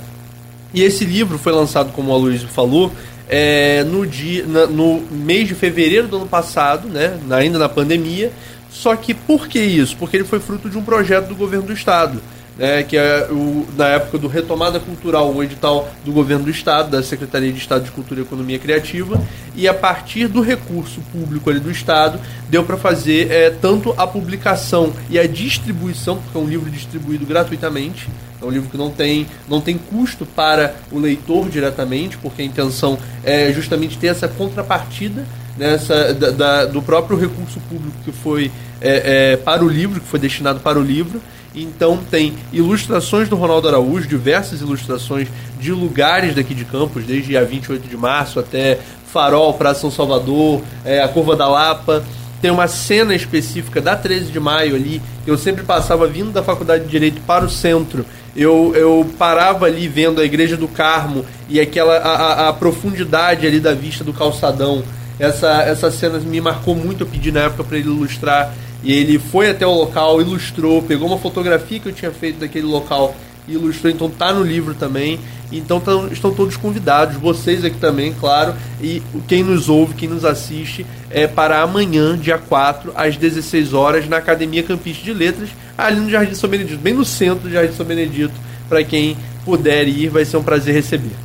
E 0.73 0.83
esse 0.83 1.05
livro 1.05 1.39
foi 1.39 1.53
lançado, 1.53 1.93
como 1.93 2.11
o 2.11 2.15
Aloysio 2.15 2.49
falou, 2.49 2.93
é, 3.29 3.85
no, 3.85 4.07
dia, 4.07 4.45
na, 4.47 4.67
no 4.67 5.01
mês 5.11 5.49
de 5.49 5.55
fevereiro 5.55 6.09
do 6.09 6.17
ano 6.17 6.27
passado, 6.27 6.89
né, 6.89 7.19
ainda 7.31 7.59
na 7.59 7.69
pandemia. 7.69 8.33
Só 8.71 8.95
que 8.95 9.15
por 9.15 9.49
que 9.49 9.59
isso? 9.59 9.97
Porque 9.97 10.17
ele 10.17 10.25
foi 10.25 10.41
fruto 10.41 10.69
de 10.69 10.77
um 10.77 10.83
projeto 10.83 11.29
do 11.29 11.35
governo 11.35 11.67
do 11.67 11.73
estado. 11.73 12.21
Né, 12.59 12.83
que 12.83 12.97
é 12.97 13.29
o, 13.31 13.65
na 13.77 13.87
época 13.87 14.19
do 14.19 14.27
Retomada 14.27 14.81
Cultural, 14.81 15.31
um 15.31 15.41
edital 15.45 15.89
do 16.05 16.11
governo 16.11 16.45
do 16.45 16.51
Estado, 16.51 16.91
da 16.91 17.03
Secretaria 17.05 17.53
de 17.53 17.59
Estado 17.59 17.85
de 17.85 17.93
Cultura 17.93 18.21
e 18.21 18.25
Economia 18.25 18.59
Criativa, 18.59 19.23
e 19.55 19.69
a 19.69 19.75
partir 19.75 20.27
do 20.27 20.41
recurso 20.41 21.01
público 21.13 21.49
ali 21.49 21.61
do 21.61 21.71
Estado, 21.71 22.19
deu 22.51 22.65
para 22.65 22.77
fazer 22.77 23.31
é, 23.31 23.51
tanto 23.51 23.95
a 23.97 24.09
publicação 24.09 24.93
e 25.09 25.21
a 25.21 25.27
distribuição, 25.27 26.17
porque 26.17 26.37
é 26.37 26.41
um 26.41 26.49
livro 26.49 26.69
distribuído 26.69 27.25
gratuitamente, 27.25 28.09
é 28.41 28.45
um 28.45 28.51
livro 28.51 28.69
que 28.69 28.77
não 28.77 28.91
tem, 28.91 29.27
não 29.49 29.61
tem 29.61 29.79
custo 29.79 30.27
para 30.27 30.75
o 30.91 30.99
leitor 30.99 31.49
diretamente, 31.49 32.19
porque 32.19 32.43
a 32.43 32.45
intenção 32.45 32.99
é 33.23 33.53
justamente 33.53 33.99
ter 33.99 34.09
essa 34.09 34.29
contrapartida 34.29 35.25
nessa, 35.57 36.15
da, 36.15 36.31
da, 36.31 36.65
do 36.67 36.81
próprio 36.81 37.19
recurso 37.19 37.61
público 37.69 37.97
que 38.05 38.13
foi 38.13 38.51
é, 38.81 39.33
é, 39.33 39.37
para 39.37 39.65
o 39.65 39.69
livro, 39.69 40.01
que 40.01 40.07
foi 40.07 40.21
destinado 40.21 40.61
para 40.61 40.79
o 40.79 40.83
livro. 40.83 41.21
Então 41.55 41.99
tem 42.11 42.35
ilustrações 42.53 43.29
do 43.29 43.37
Ronaldo 43.37 43.69
Araújo, 43.69 44.07
diversas 44.07 44.61
ilustrações 44.61 45.29
de 45.59 45.73
lugares 45.73 46.35
daqui 46.35 46.55
de 46.55 46.65
Campos, 46.65 47.05
desde 47.05 47.37
a 47.37 47.45
28 47.45 47.89
de 47.89 47.97
março 47.97 48.39
até 48.39 48.79
Farol, 49.13 49.55
Praça 49.55 49.81
São 49.81 49.91
Salvador, 49.91 50.63
é, 50.85 51.03
a 51.03 51.09
Curva 51.09 51.35
da 51.35 51.49
Lapa. 51.49 52.05
Tem 52.41 52.51
uma 52.51 52.69
cena 52.69 53.15
específica 53.15 53.81
da 53.81 53.97
13 53.97 54.31
de 54.31 54.39
maio 54.39 54.77
ali, 54.77 55.03
eu 55.27 55.37
sempre 55.37 55.65
passava 55.65 56.07
vindo 56.07 56.31
da 56.31 56.43
Faculdade 56.43 56.85
de 56.85 56.91
Direito 56.91 57.21
para 57.23 57.45
o 57.45 57.51
centro 57.51 58.07
eu, 58.39 58.73
eu 58.77 59.05
parava 59.19 59.67
ali 59.67 59.89
vendo 59.89 60.21
a 60.21 60.25
Igreja 60.25 60.57
do 60.57 60.69
Carmo 60.69 61.27
e 61.49 61.59
aquela 61.59 61.97
a, 61.97 62.15
a, 62.15 62.49
a 62.49 62.53
profundidade 62.53 63.45
ali 63.45 63.59
da 63.59 63.75
vista 63.75 64.05
do 64.05 64.13
calçadão. 64.13 64.85
Essa, 65.19 65.63
essa 65.63 65.91
cena 65.91 66.21
me 66.21 66.41
marcou 66.41 66.77
muito, 66.77 67.03
eu 67.03 67.07
pedi 67.07 67.33
na 67.33 67.41
época 67.41 67.65
para 67.65 67.79
ele 67.79 67.89
ilustrar. 67.89 68.55
E 68.83 68.93
ele 68.93 69.19
foi 69.19 69.51
até 69.51 69.67
o 69.67 69.73
local, 69.73 70.21
ilustrou, 70.21 70.83
pegou 70.83 71.09
uma 71.09 71.19
fotografia 71.19 71.81
que 71.81 71.89
eu 71.89 71.93
tinha 71.93 72.11
feito 72.11 72.39
daquele 72.39 72.67
local 72.67 73.15
e 73.47 73.55
ilustrou, 73.55 73.93
então 73.93 74.09
tá 74.09 74.33
no 74.33 74.43
livro 74.43 74.75
também. 74.75 75.19
Então 75.51 75.81
tão, 75.81 76.09
estão 76.09 76.33
todos 76.33 76.57
convidados, 76.57 77.17
vocês 77.17 77.65
aqui 77.65 77.79
também, 77.79 78.15
claro, 78.21 78.55
e 78.83 79.03
quem 79.27 79.43
nos 79.43 79.69
ouve, 79.71 79.95
quem 79.95 80.09
nos 80.09 80.25
assiste, 80.25 80.85
é 81.11 81.27
para 81.27 81.63
amanhã, 81.63 82.19
dia 82.19 82.37
4, 82.37 82.93
às 82.95 83.17
16 83.17 83.73
horas, 83.73 84.07
na 84.07 84.19
Academia 84.19 84.63
Campista 84.63 85.03
de 85.03 85.15
Letras, 85.15 85.49
ali 85.77 86.01
no 86.01 86.11
Jardim 86.11 86.35
São 86.35 86.51
Benedito, 86.51 86.79
bem 86.79 86.93
no 86.93 87.05
centro 87.05 87.49
do 87.49 87.51
Jardim 87.51 87.75
São 87.75 87.87
Benedito. 87.87 88.35
Para 88.69 88.85
quem 88.85 89.17
puder 89.47 89.89
ir, 89.89 90.11
vai 90.11 90.27
ser 90.27 90.37
um 90.37 90.43
prazer 90.43 90.75
receber. 90.75 91.17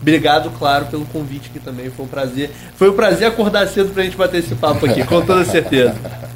Obrigado, 0.00 0.52
claro, 0.56 0.86
pelo 0.86 1.04
convite 1.06 1.50
aqui 1.50 1.58
também. 1.58 1.90
Foi 1.90 2.04
um 2.04 2.08
prazer. 2.08 2.52
Foi 2.76 2.88
um 2.88 2.92
prazer 2.92 3.26
acordar 3.26 3.66
cedo 3.66 3.92
para 3.92 4.02
a 4.02 4.04
gente 4.04 4.16
bater 4.16 4.38
esse 4.38 4.54
papo 4.54 4.86
aqui, 4.86 5.04
com 5.04 5.20
toda 5.20 5.44
certeza. 5.44 5.96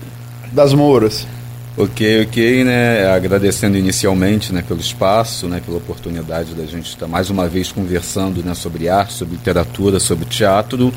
Das 0.52 0.74
Mouras. 0.74 1.26
Ok, 1.76 2.22
ok, 2.24 2.64
né? 2.64 3.06
Agradecendo 3.06 3.76
inicialmente 3.78 4.52
né, 4.52 4.62
pelo 4.66 4.80
espaço, 4.80 5.46
né, 5.46 5.62
pela 5.64 5.78
oportunidade 5.78 6.52
da 6.54 6.66
gente 6.66 6.88
estar 6.88 7.06
mais 7.06 7.30
uma 7.30 7.48
vez 7.48 7.70
conversando 7.70 8.42
né, 8.42 8.54
sobre 8.54 8.88
arte, 8.88 9.14
sobre 9.14 9.36
literatura, 9.36 10.00
sobre 10.00 10.24
teatro. 10.24 10.92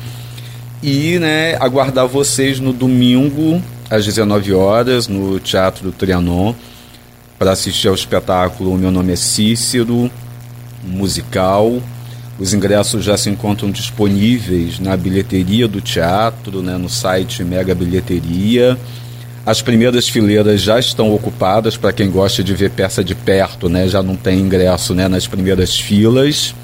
E 0.82 1.18
né, 1.18 1.56
aguardar 1.60 2.06
vocês 2.06 2.60
no 2.60 2.72
domingo, 2.72 3.62
às 3.88 4.04
19 4.04 4.52
horas 4.52 5.08
no 5.08 5.38
Teatro 5.38 5.92
Trianon 5.92 6.54
para 7.38 7.52
assistir 7.52 7.88
ao 7.88 7.94
espetáculo 7.94 8.76
Meu 8.76 8.90
Nome 8.90 9.12
é 9.12 9.16
Cícero, 9.16 10.10
musical. 10.82 11.80
Os 12.38 12.52
ingressos 12.52 13.04
já 13.04 13.16
se 13.16 13.30
encontram 13.30 13.70
disponíveis 13.70 14.80
na 14.80 14.96
bilheteria 14.96 15.68
do 15.68 15.80
teatro, 15.80 16.60
né, 16.62 16.76
no 16.76 16.88
site 16.88 17.44
Mega 17.44 17.74
Bilheteria. 17.74 18.78
As 19.46 19.60
primeiras 19.60 20.08
fileiras 20.08 20.62
já 20.62 20.78
estão 20.78 21.14
ocupadas 21.14 21.76
para 21.76 21.92
quem 21.92 22.10
gosta 22.10 22.42
de 22.42 22.54
ver 22.54 22.70
peça 22.70 23.04
de 23.04 23.14
perto, 23.14 23.68
né, 23.68 23.86
já 23.86 24.02
não 24.02 24.16
tem 24.16 24.40
ingresso 24.40 24.94
né, 24.94 25.06
nas 25.06 25.26
primeiras 25.26 25.78
filas. 25.78 26.54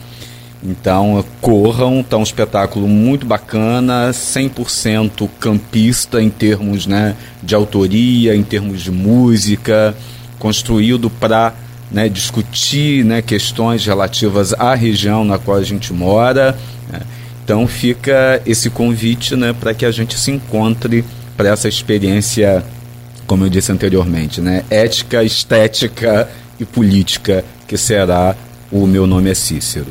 Então, 0.62 1.23
corram, 1.40 2.01
está 2.01 2.16
um 2.16 2.23
espetáculo 2.23 2.89
muito 2.89 3.27
bacana, 3.27 4.11
100% 4.12 5.28
campista 5.39 6.23
em 6.23 6.31
termos 6.31 6.86
né, 6.86 7.16
de 7.43 7.55
autoria, 7.55 8.35
em 8.35 8.43
termos 8.43 8.82
de 8.82 8.90
música, 8.90 9.94
construído 10.39 11.11
para 11.11 11.55
né, 11.90 12.09
discutir 12.09 13.05
né, 13.05 13.20
questões 13.20 13.85
relativas 13.85 14.55
à 14.55 14.74
região 14.74 15.24
na 15.24 15.39
qual 15.39 15.59
a 15.59 15.62
gente 15.62 15.93
mora. 15.93 16.57
Né. 16.90 17.01
Então, 17.44 17.66
fica 17.66 18.40
esse 18.47 18.70
convite 18.70 19.36
né, 19.36 19.55
para 19.59 19.74
que 19.74 19.85
a 19.85 19.90
gente 19.90 20.19
se 20.19 20.31
encontre 20.31 21.05
para 21.40 21.48
essa 21.48 21.68
experiência, 21.68 22.62
como 23.26 23.46
eu 23.46 23.48
disse 23.48 23.72
anteriormente, 23.72 24.42
né, 24.42 24.62
ética, 24.68 25.24
estética 25.24 26.28
e 26.60 26.66
política, 26.66 27.42
que 27.66 27.78
será 27.78 28.36
o 28.70 28.86
Meu 28.86 29.06
Nome 29.06 29.30
é 29.30 29.34
Cícero. 29.34 29.86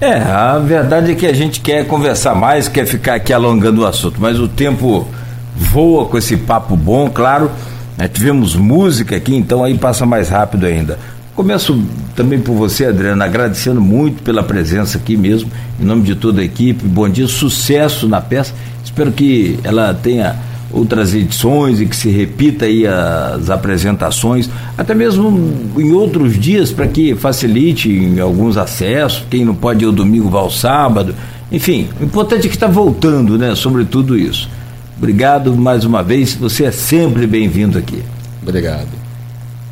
É, 0.00 0.14
a 0.14 0.58
verdade 0.58 1.12
é 1.12 1.14
que 1.14 1.24
a 1.24 1.32
gente 1.32 1.60
quer 1.60 1.86
conversar 1.86 2.34
mais, 2.34 2.66
quer 2.66 2.86
ficar 2.86 3.14
aqui 3.14 3.32
alongando 3.32 3.82
o 3.82 3.86
assunto, 3.86 4.20
mas 4.20 4.40
o 4.40 4.48
tempo 4.48 5.06
voa 5.54 6.06
com 6.06 6.18
esse 6.18 6.36
papo 6.36 6.76
bom, 6.76 7.08
claro. 7.08 7.48
Né? 7.96 8.08
Tivemos 8.08 8.56
música 8.56 9.14
aqui, 9.14 9.36
então 9.36 9.62
aí 9.62 9.78
passa 9.78 10.04
mais 10.04 10.28
rápido 10.28 10.66
ainda. 10.66 10.98
Começo 11.36 11.78
também 12.14 12.40
por 12.40 12.54
você, 12.54 12.86
Adriana, 12.86 13.26
agradecendo 13.26 13.78
muito 13.78 14.22
pela 14.22 14.42
presença 14.42 14.96
aqui 14.96 15.18
mesmo, 15.18 15.50
em 15.78 15.84
nome 15.84 16.00
de 16.00 16.14
toda 16.14 16.40
a 16.40 16.44
equipe. 16.44 16.82
Bom 16.86 17.06
dia, 17.06 17.28
sucesso 17.28 18.08
na 18.08 18.22
peça. 18.22 18.54
Espero 18.82 19.12
que 19.12 19.58
ela 19.62 19.92
tenha 19.92 20.34
outras 20.72 21.14
edições 21.14 21.78
e 21.78 21.84
que 21.84 21.94
se 21.94 22.08
repita 22.08 22.64
aí 22.64 22.86
as 22.86 23.50
apresentações, 23.50 24.48
até 24.78 24.94
mesmo 24.94 25.70
em 25.76 25.92
outros 25.92 26.40
dias 26.40 26.72
para 26.72 26.88
que 26.88 27.14
facilite 27.14 28.18
alguns 28.18 28.56
acessos, 28.56 29.22
quem 29.28 29.44
não 29.44 29.54
pode 29.54 29.84
ir 29.84 29.86
ao 29.86 29.92
domingo 29.92 30.30
vá 30.30 30.40
ao 30.40 30.50
sábado, 30.50 31.14
enfim, 31.52 31.86
o 32.00 32.04
importante 32.04 32.46
é 32.46 32.48
que 32.48 32.56
está 32.56 32.66
voltando, 32.66 33.36
né, 33.36 33.54
sobre 33.54 33.84
tudo 33.84 34.18
isso. 34.18 34.48
Obrigado 34.96 35.54
mais 35.54 35.84
uma 35.84 36.02
vez, 36.02 36.34
você 36.34 36.64
é 36.64 36.72
sempre 36.72 37.26
bem-vindo 37.26 37.76
aqui. 37.76 38.02
Obrigado. 38.42 38.95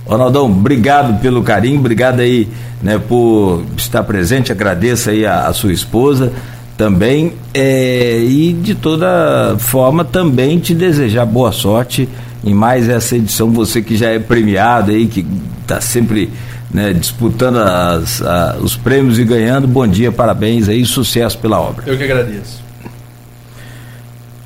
Ronaldão, 0.06 0.46
obrigado 0.46 1.20
pelo 1.20 1.42
carinho, 1.42 1.78
obrigado 1.80 2.20
aí, 2.20 2.48
né, 2.82 2.98
por 2.98 3.64
estar 3.76 4.02
presente, 4.02 4.52
agradeço 4.52 5.10
aí 5.10 5.24
a, 5.24 5.46
a 5.46 5.52
sua 5.52 5.72
esposa, 5.72 6.32
também 6.76 7.32
é, 7.54 8.18
e 8.18 8.52
de 8.52 8.74
toda 8.74 9.56
forma 9.58 10.04
também 10.04 10.58
te 10.58 10.74
desejar 10.74 11.24
boa 11.24 11.52
sorte 11.52 12.08
em 12.44 12.52
mais 12.52 12.88
essa 12.88 13.16
edição 13.16 13.50
você 13.50 13.80
que 13.80 13.96
já 13.96 14.10
é 14.10 14.18
premiado 14.18 14.90
aí 14.90 15.06
que 15.06 15.24
está 15.62 15.80
sempre 15.80 16.30
né, 16.70 16.92
disputando 16.92 17.58
as, 17.58 18.20
a, 18.20 18.56
os 18.60 18.76
prêmios 18.76 19.18
e 19.18 19.24
ganhando. 19.24 19.68
Bom 19.68 19.86
dia 19.86 20.10
parabéns 20.10 20.68
aí 20.68 20.84
sucesso 20.84 21.38
pela 21.38 21.60
obra. 21.60 21.84
Eu 21.86 21.96
que 21.96 22.02
agradeço. 22.02 22.62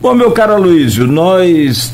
Bom 0.01 0.15
meu 0.15 0.31
caro 0.31 0.61
Luísio 0.61 1.07
nós 1.07 1.93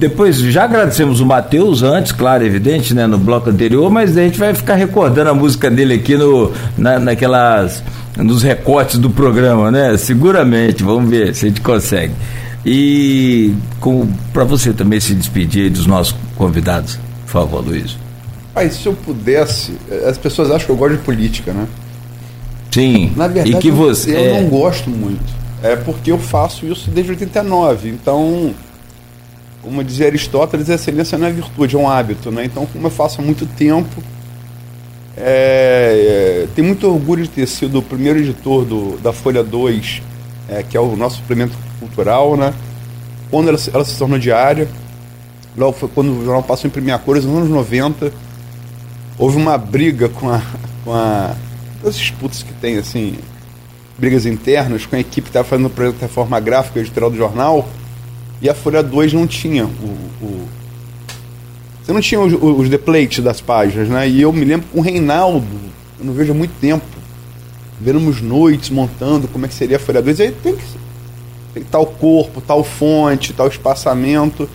depois 0.00 0.38
já 0.38 0.64
agradecemos 0.64 1.20
o 1.20 1.26
Matheus 1.26 1.82
antes, 1.82 2.10
claro, 2.10 2.42
evidente, 2.42 2.94
né, 2.94 3.06
no 3.06 3.18
bloco 3.18 3.50
anterior, 3.50 3.90
mas 3.90 4.16
a 4.16 4.22
gente 4.22 4.38
vai 4.38 4.54
ficar 4.54 4.74
recordando 4.74 5.28
a 5.28 5.34
música 5.34 5.70
dele 5.70 5.94
aqui 5.94 6.16
no, 6.16 6.50
na, 6.78 6.98
naquelas 6.98 7.84
nos 8.16 8.42
recortes 8.42 8.98
do 8.98 9.10
programa, 9.10 9.70
né? 9.70 9.94
Seguramente, 9.98 10.82
vamos 10.82 11.10
ver 11.10 11.34
se 11.34 11.44
a 11.44 11.48
gente 11.48 11.60
consegue. 11.60 12.14
E 12.64 13.54
para 14.32 14.44
você 14.44 14.72
também 14.72 14.98
se 15.00 15.14
despedir 15.14 15.70
dos 15.70 15.86
nossos 15.86 16.14
convidados, 16.34 16.98
por 17.26 17.32
favor, 17.32 17.64
Luiz. 17.64 17.98
Pai, 18.54 18.70
se 18.70 18.86
eu 18.86 18.94
pudesse, 18.94 19.76
as 20.08 20.16
pessoas 20.16 20.50
acham 20.50 20.64
que 20.64 20.72
eu 20.72 20.76
gosto 20.76 20.96
de 20.96 21.02
política, 21.02 21.52
né? 21.52 21.66
Sim. 22.70 23.12
Na 23.14 23.28
verdade, 23.28 23.54
e 23.54 23.60
que 23.60 23.70
você, 23.70 24.12
eu, 24.12 24.18
eu 24.18 24.34
é... 24.34 24.40
não 24.40 24.48
gosto 24.48 24.88
muito. 24.88 25.40
É 25.62 25.76
porque 25.76 26.10
eu 26.10 26.18
faço 26.18 26.64
isso 26.64 26.90
desde 26.90 27.12
89. 27.12 27.90
Então, 27.90 28.54
como 29.62 29.84
dizia 29.84 30.06
Aristóteles, 30.06 30.70
a 30.70 30.74
excelência 30.74 31.18
não 31.18 31.26
é 31.26 31.32
virtude, 31.32 31.76
é 31.76 31.78
um 31.78 31.88
hábito, 31.88 32.30
né? 32.30 32.44
Então, 32.44 32.66
como 32.66 32.86
eu 32.86 32.90
faço 32.90 33.20
há 33.20 33.24
muito 33.24 33.46
tempo, 33.46 34.02
é, 35.16 36.44
é, 36.44 36.48
tenho 36.54 36.66
muito 36.66 36.86
orgulho 36.86 37.24
de 37.24 37.28
ter 37.28 37.46
sido 37.46 37.78
o 37.78 37.82
primeiro 37.82 38.18
editor 38.18 38.64
do, 38.64 38.96
da 38.98 39.12
Folha 39.12 39.44
2, 39.44 40.02
é, 40.48 40.62
que 40.62 40.76
é 40.76 40.80
o 40.80 40.96
nosso 40.96 41.16
suplemento 41.16 41.56
cultural, 41.78 42.36
né? 42.36 42.54
Quando 43.30 43.48
ela, 43.48 43.58
ela 43.72 43.84
se 43.84 43.96
tornou 43.98 44.18
diária, 44.18 44.68
logo 45.56 45.72
foi 45.72 45.88
quando 45.88 46.12
o 46.12 46.24
jornal 46.24 46.42
passou 46.42 46.66
a 46.66 46.68
imprimir 46.68 46.94
a 46.94 46.98
cores, 46.98 47.24
nos 47.24 47.36
anos 47.36 47.50
90, 47.50 48.12
houve 49.18 49.36
uma 49.36 49.58
briga 49.58 50.08
com 50.08 50.30
a. 50.30 50.42
Com 50.84 50.94
a 50.94 51.36
as 51.84 51.96
disputas 51.96 52.42
que 52.42 52.52
tem, 52.54 52.76
assim, 52.76 53.16
brigas 53.98 54.26
internas 54.26 54.86
com 54.86 54.96
a 54.96 55.00
equipe 55.00 55.22
que 55.22 55.28
estava 55.30 55.46
fazendo 55.46 55.66
o 55.66 55.70
projeto 55.70 55.96
de 55.96 56.02
reforma 56.02 56.38
gráfica 56.40 56.80
editorial 56.80 57.10
do 57.10 57.16
jornal, 57.16 57.68
e 58.40 58.48
a 58.48 58.54
Folha 58.54 58.82
2 58.82 59.12
não 59.12 59.26
tinha 59.26 59.66
o, 59.66 60.24
o 60.24 60.48
você 61.82 61.92
não 61.92 62.00
tinha 62.00 62.20
os, 62.20 62.32
os 62.32 62.68
deplates 62.68 63.22
das 63.22 63.40
páginas, 63.40 63.88
né? 63.88 64.08
E 64.08 64.22
eu 64.22 64.32
me 64.32 64.44
lembro 64.44 64.66
com 64.72 64.78
o 64.78 64.82
Reinaldo, 64.82 65.46
eu 65.98 66.04
não 66.04 66.12
vejo 66.12 66.32
há 66.32 66.34
muito 66.34 66.52
tempo, 66.60 66.84
vemos 67.80 68.20
noites 68.20 68.70
montando 68.70 69.26
como 69.26 69.44
é 69.44 69.48
que 69.48 69.54
seria 69.54 69.76
a 69.76 69.80
Folha 69.80 70.00
2, 70.00 70.20
aí 70.20 70.30
tem 70.30 70.54
que 70.54 70.62
tem 71.52 71.64
tal 71.64 71.84
corpo, 71.84 72.40
tal 72.40 72.62
fonte, 72.62 73.32
tal 73.32 73.48
espaçamento. 73.48 74.48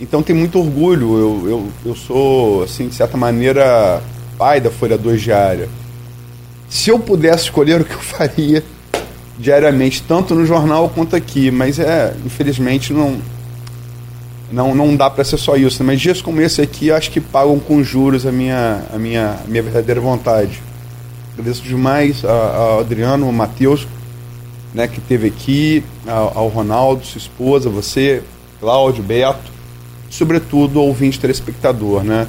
Então 0.00 0.22
tem 0.22 0.36
muito 0.36 0.58
orgulho. 0.58 1.18
Eu, 1.18 1.50
eu, 1.50 1.68
eu 1.84 1.94
sou, 1.94 2.62
assim, 2.62 2.88
de 2.88 2.94
certa 2.94 3.16
maneira, 3.16 4.02
pai 4.38 4.60
da 4.60 4.70
Folha 4.70 4.96
2 4.96 5.20
diária. 5.20 5.68
Se 6.68 6.90
eu 6.90 6.98
pudesse 6.98 7.44
escolher 7.44 7.80
o 7.80 7.84
que 7.84 7.94
eu 7.94 7.98
faria 8.00 8.62
diariamente, 9.38 10.02
tanto 10.02 10.34
no 10.34 10.46
jornal 10.46 10.88
quanto 10.88 11.14
aqui, 11.14 11.50
mas 11.50 11.78
é, 11.78 12.14
infelizmente, 12.24 12.92
não, 12.92 13.18
não, 14.50 14.74
não 14.74 14.96
dá 14.96 15.10
para 15.10 15.24
ser 15.24 15.36
só 15.36 15.56
isso. 15.56 15.82
Né? 15.82 15.92
Mas 15.92 16.00
dias 16.00 16.22
como 16.22 16.40
esse 16.40 16.60
aqui, 16.60 16.90
acho 16.90 17.10
que 17.10 17.20
pagam 17.20 17.58
com 17.58 17.82
juros 17.82 18.26
a 18.26 18.32
minha, 18.32 18.84
a 18.92 18.98
minha, 18.98 19.38
a 19.44 19.48
minha 19.48 19.62
verdadeira 19.62 20.00
vontade. 20.00 20.62
Agradeço 21.32 21.62
demais 21.62 22.24
ao 22.24 22.80
Adriano, 22.80 23.26
ao 23.26 23.32
Matheus, 23.32 23.86
né, 24.72 24.88
que 24.88 24.98
esteve 24.98 25.26
aqui, 25.26 25.84
ao, 26.06 26.38
ao 26.38 26.48
Ronaldo, 26.48 27.04
sua 27.04 27.18
esposa, 27.18 27.68
você, 27.68 28.22
Cláudio, 28.58 29.02
Beto, 29.02 29.52
sobretudo 30.08 30.78
ao 30.78 30.86
ouvinte 30.86 31.20
telespectador. 31.20 32.02
Né? 32.02 32.26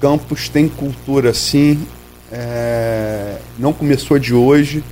Campos 0.00 0.48
tem 0.48 0.68
cultura 0.68 1.32
sim, 1.32 1.86
é, 2.32 3.38
não 3.58 3.72
começou 3.72 4.18
de 4.18 4.34
hoje. 4.34 4.82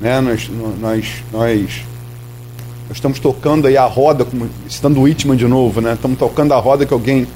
Né? 0.00 0.20
Nós, 0.20 0.50
nós, 0.80 1.22
nós 1.32 1.84
nós 2.88 2.98
estamos 2.98 3.18
tocando 3.18 3.66
aí 3.66 3.76
a 3.76 3.84
roda, 3.84 4.24
como, 4.24 4.48
citando 4.68 5.00
o 5.00 5.02
Whitman 5.02 5.36
de 5.36 5.46
novo, 5.46 5.80
né? 5.80 5.94
Estamos 5.94 6.18
tocando 6.18 6.54
a 6.54 6.58
roda 6.58 6.86
que 6.86 6.94
alguém 6.94 7.26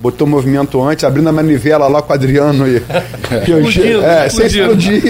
botou 0.00 0.26
o 0.26 0.30
movimento 0.30 0.82
antes, 0.82 1.04
abrindo 1.04 1.28
a 1.28 1.32
manivela 1.32 1.86
lá 1.86 2.02
com 2.02 2.10
o 2.10 2.14
Adriano 2.14 2.66
e, 2.66 2.82
e 3.46 3.90
eu, 3.90 4.02
é, 4.02 4.28
sem 4.28 4.46
explodir. 4.46 5.02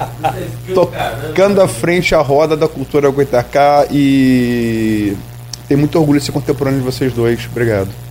tocando 0.72 1.60
à 1.60 1.68
frente 1.68 2.14
a 2.14 2.20
roda 2.20 2.56
da 2.56 2.68
cultura 2.68 3.10
Goitacá 3.10 3.86
e 3.90 5.14
tenho 5.68 5.80
muito 5.80 5.98
orgulho 5.98 6.18
de 6.18 6.24
ser 6.24 6.32
contemporâneo 6.32 6.80
de 6.80 6.86
vocês 6.86 7.12
dois. 7.12 7.46
Obrigado. 7.50 8.03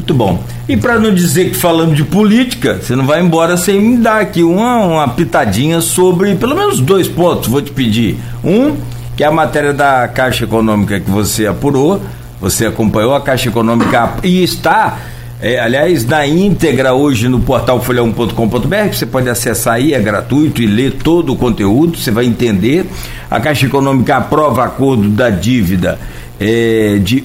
Muito 0.00 0.14
bom. 0.14 0.42
E 0.66 0.78
para 0.78 0.98
não 0.98 1.12
dizer 1.12 1.50
que 1.50 1.54
falamos 1.54 1.94
de 1.94 2.04
política, 2.04 2.80
você 2.80 2.96
não 2.96 3.04
vai 3.04 3.20
embora 3.20 3.58
sem 3.58 3.78
me 3.78 3.96
dar 3.98 4.22
aqui 4.22 4.42
uma, 4.42 4.78
uma 4.78 5.08
pitadinha 5.08 5.82
sobre 5.82 6.34
pelo 6.36 6.56
menos 6.56 6.80
dois 6.80 7.06
pontos, 7.06 7.48
vou 7.48 7.60
te 7.60 7.70
pedir. 7.70 8.16
Um, 8.42 8.76
que 9.14 9.22
é 9.22 9.26
a 9.26 9.30
matéria 9.30 9.74
da 9.74 10.08
Caixa 10.08 10.44
Econômica 10.44 10.98
que 10.98 11.10
você 11.10 11.46
apurou, 11.46 12.00
você 12.40 12.64
acompanhou 12.64 13.14
a 13.14 13.20
Caixa 13.20 13.50
Econômica 13.50 14.14
e 14.22 14.42
está, 14.42 14.96
é, 15.38 15.60
aliás, 15.60 16.06
na 16.06 16.26
íntegra 16.26 16.94
hoje 16.94 17.28
no 17.28 17.40
portal 17.40 17.78
folhão.com.br, 17.82 18.94
você 18.94 19.04
pode 19.04 19.28
acessar 19.28 19.74
aí, 19.74 19.92
é 19.92 20.00
gratuito 20.00 20.62
e 20.62 20.66
ler 20.66 20.92
todo 20.92 21.34
o 21.34 21.36
conteúdo, 21.36 21.98
você 21.98 22.10
vai 22.10 22.24
entender. 22.24 22.86
A 23.30 23.38
Caixa 23.38 23.66
Econômica 23.66 24.16
aprova 24.16 24.64
acordo 24.64 25.10
da 25.10 25.28
dívida 25.28 25.98
é, 26.40 26.98
de 27.02 27.22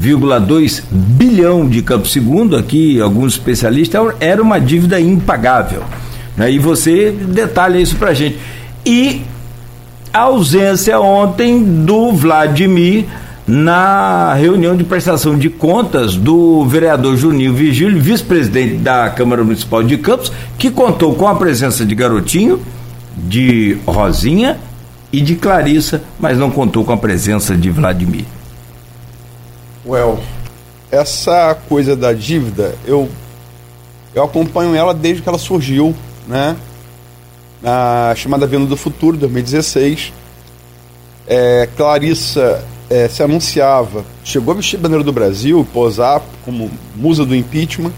1,2 0.00 0.82
bilhão 0.90 1.68
de 1.68 1.82
Campo 1.82 2.08
Segundo, 2.08 2.56
aqui 2.56 3.00
alguns 3.00 3.34
especialistas, 3.34 4.14
era 4.18 4.42
uma 4.42 4.58
dívida 4.58 4.98
impagável. 4.98 5.82
Né? 6.36 6.52
E 6.52 6.58
você 6.58 7.10
detalha 7.10 7.78
isso 7.78 7.96
para 7.96 8.14
gente. 8.14 8.38
E 8.84 9.22
a 10.12 10.20
ausência 10.20 10.98
ontem 10.98 11.62
do 11.62 12.12
Vladimir 12.12 13.04
na 13.46 14.32
reunião 14.34 14.76
de 14.76 14.84
prestação 14.84 15.36
de 15.36 15.50
contas 15.50 16.14
do 16.14 16.64
vereador 16.64 17.16
Juninho 17.16 17.52
Vigílio, 17.52 18.00
vice-presidente 18.00 18.76
da 18.76 19.10
Câmara 19.10 19.42
Municipal 19.42 19.82
de 19.82 19.98
Campos, 19.98 20.32
que 20.56 20.70
contou 20.70 21.14
com 21.14 21.26
a 21.26 21.34
presença 21.34 21.84
de 21.84 21.94
Garotinho, 21.94 22.60
de 23.16 23.76
Rosinha 23.86 24.56
e 25.12 25.20
de 25.20 25.34
Clarissa, 25.34 26.00
mas 26.18 26.38
não 26.38 26.50
contou 26.50 26.84
com 26.84 26.92
a 26.92 26.96
presença 26.96 27.56
de 27.56 27.70
Vladimir. 27.70 28.24
Well, 29.84 30.20
essa 30.90 31.54
coisa 31.68 31.96
da 31.96 32.12
dívida, 32.12 32.74
eu 32.86 33.08
eu 34.14 34.24
acompanho 34.24 34.74
ela 34.74 34.92
desde 34.92 35.22
que 35.22 35.28
ela 35.28 35.38
surgiu, 35.38 35.94
né? 36.26 36.56
na 37.62 38.14
chamada 38.16 38.46
Venda 38.46 38.66
do 38.66 38.76
Futuro, 38.76 39.16
2016. 39.16 40.12
É, 41.26 41.68
Clarissa 41.76 42.64
é, 42.88 43.08
se 43.08 43.22
anunciava, 43.22 44.04
chegou 44.24 44.52
a 44.52 44.56
vestir 44.56 44.78
a 44.78 44.82
bandeira 44.82 45.04
do 45.04 45.12
Brasil, 45.12 45.66
posar 45.72 46.22
como 46.44 46.70
musa 46.96 47.24
do 47.24 47.36
impeachment, 47.36 47.92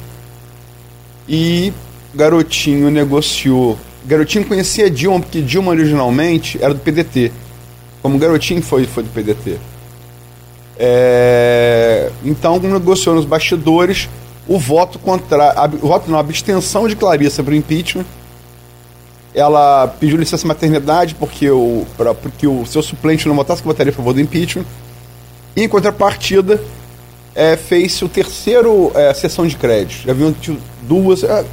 e 1.28 1.72
Garotinho 2.14 2.90
negociou. 2.90 3.78
Garotinho 4.04 4.44
conhecia 4.44 4.90
Dilma, 4.90 5.20
porque 5.20 5.40
Dilma 5.40 5.70
originalmente 5.70 6.59
era 6.60 6.74
do 6.74 6.80
PDT, 6.80 7.32
como 8.02 8.18
Garotinho 8.18 8.60
foi, 8.60 8.84
foi 8.84 9.04
do 9.04 9.10
PDT. 9.10 9.59
É, 10.78 12.11
então 12.24 12.59
negociou 12.59 13.15
nos 13.15 13.24
bastidores 13.24 14.09
o 14.49 14.59
voto 14.59 14.99
contra 14.99 15.53
a, 15.53 15.66
o 15.66 15.89
voto 15.89 16.11
não, 16.11 16.16
a 16.16 16.20
abstenção 16.20 16.89
de 16.89 16.97
Clarissa 16.97 17.43
para 17.43 17.53
o 17.53 17.55
impeachment 17.55 18.07
ela 19.35 19.89
pediu 19.89 20.16
licença 20.16 20.47
maternidade 20.47 21.15
porque 21.15 21.51
o, 21.51 21.86
pra, 21.97 22.15
porque 22.15 22.47
o 22.47 22.66
seu 22.66 22.82
suplente 22.82 23.27
não 23.27 23.35
votasse 23.35 23.62
que 23.62 23.69
votaria 23.69 23.93
a 23.93 23.94
favor 23.94 24.12
do 24.12 24.20
impeachment. 24.20 24.65
E, 25.57 25.62
em 25.62 25.69
contrapartida, 25.69 26.61
é, 27.35 27.57
fez 27.57 28.01
o 28.03 28.09
terceiro 28.09 28.93
é, 28.94 29.12
sessão 29.15 29.47
de 29.47 29.57
crédito. 29.57 30.07
Já 30.07 30.12
viu 30.12 30.35
duas. 30.82 31.24
É, 31.24 31.44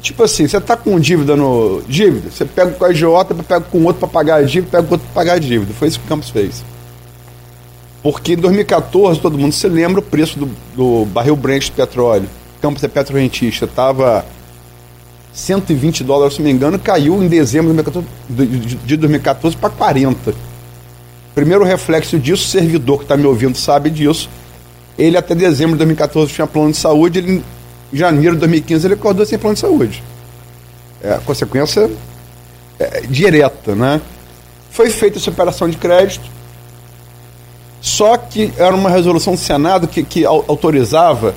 tipo 0.00 0.22
assim, 0.22 0.46
você 0.46 0.60
tá 0.60 0.76
com 0.76 0.98
dívida 1.00 1.34
no. 1.34 1.82
dívida, 1.88 2.30
você 2.30 2.44
pega 2.44 2.72
com 2.72 2.84
a 2.84 2.88
agiota, 2.88 3.34
pega 3.34 3.60
com 3.62 3.84
outro 3.84 4.00
para 4.00 4.08
pagar 4.08 4.36
a 4.36 4.42
dívida, 4.42 4.70
pega 4.70 4.82
com 4.86 4.94
outro 4.94 5.06
para 5.06 5.14
pagar 5.14 5.34
a 5.34 5.38
dívida. 5.38 5.72
Foi 5.72 5.88
isso 5.88 5.98
que 5.98 6.06
o 6.06 6.08
Campos 6.08 6.30
fez. 6.30 6.62
Porque 8.02 8.32
em 8.32 8.36
2014, 8.36 9.20
todo 9.20 9.38
mundo 9.38 9.52
se 9.52 9.68
lembra, 9.68 10.00
o 10.00 10.02
preço 10.02 10.38
do, 10.38 10.50
do 10.74 11.04
barril 11.06 11.36
Brent 11.36 11.66
de 11.66 11.72
petróleo. 11.72 12.28
Campos 12.60 12.82
é 12.82 12.88
petrorentista, 12.88 13.64
estava 13.64 14.24
120 15.32 16.04
dólares, 16.04 16.34
se 16.34 16.40
não 16.40 16.46
me 16.46 16.52
engano, 16.52 16.78
caiu 16.78 17.22
em 17.22 17.28
dezembro 17.28 17.74
de 18.28 18.96
2014 18.96 19.56
para 19.56 19.70
40. 19.70 20.34
Primeiro 21.34 21.64
reflexo 21.64 22.18
disso, 22.18 22.44
o 22.44 22.48
servidor 22.48 22.98
que 22.98 23.04
está 23.04 23.16
me 23.16 23.24
ouvindo 23.24 23.56
sabe 23.56 23.88
disso. 23.88 24.28
Ele 24.98 25.16
até 25.16 25.34
dezembro 25.34 25.72
de 25.72 25.78
2014 25.78 26.32
tinha 26.32 26.46
plano 26.46 26.72
de 26.72 26.76
saúde, 26.76 27.18
ele, 27.18 27.42
em 27.92 27.96
janeiro 27.96 28.34
de 28.34 28.40
2015 28.40 28.86
ele 28.86 28.94
acordou 28.94 29.24
sem 29.24 29.38
plano 29.38 29.54
de 29.54 29.60
saúde. 29.60 30.02
É 31.02 31.14
a 31.14 31.18
consequência 31.18 31.90
é, 32.78 33.00
direta, 33.02 33.74
né? 33.74 34.00
Foi 34.70 34.90
feita 34.90 35.18
essa 35.18 35.30
operação 35.30 35.68
de 35.68 35.76
crédito, 35.78 36.30
só 37.82 38.16
que 38.16 38.52
era 38.56 38.74
uma 38.74 38.88
resolução 38.88 39.34
do 39.34 39.40
Senado 39.40 39.88
que, 39.88 40.04
que 40.04 40.24
autorizava 40.24 41.34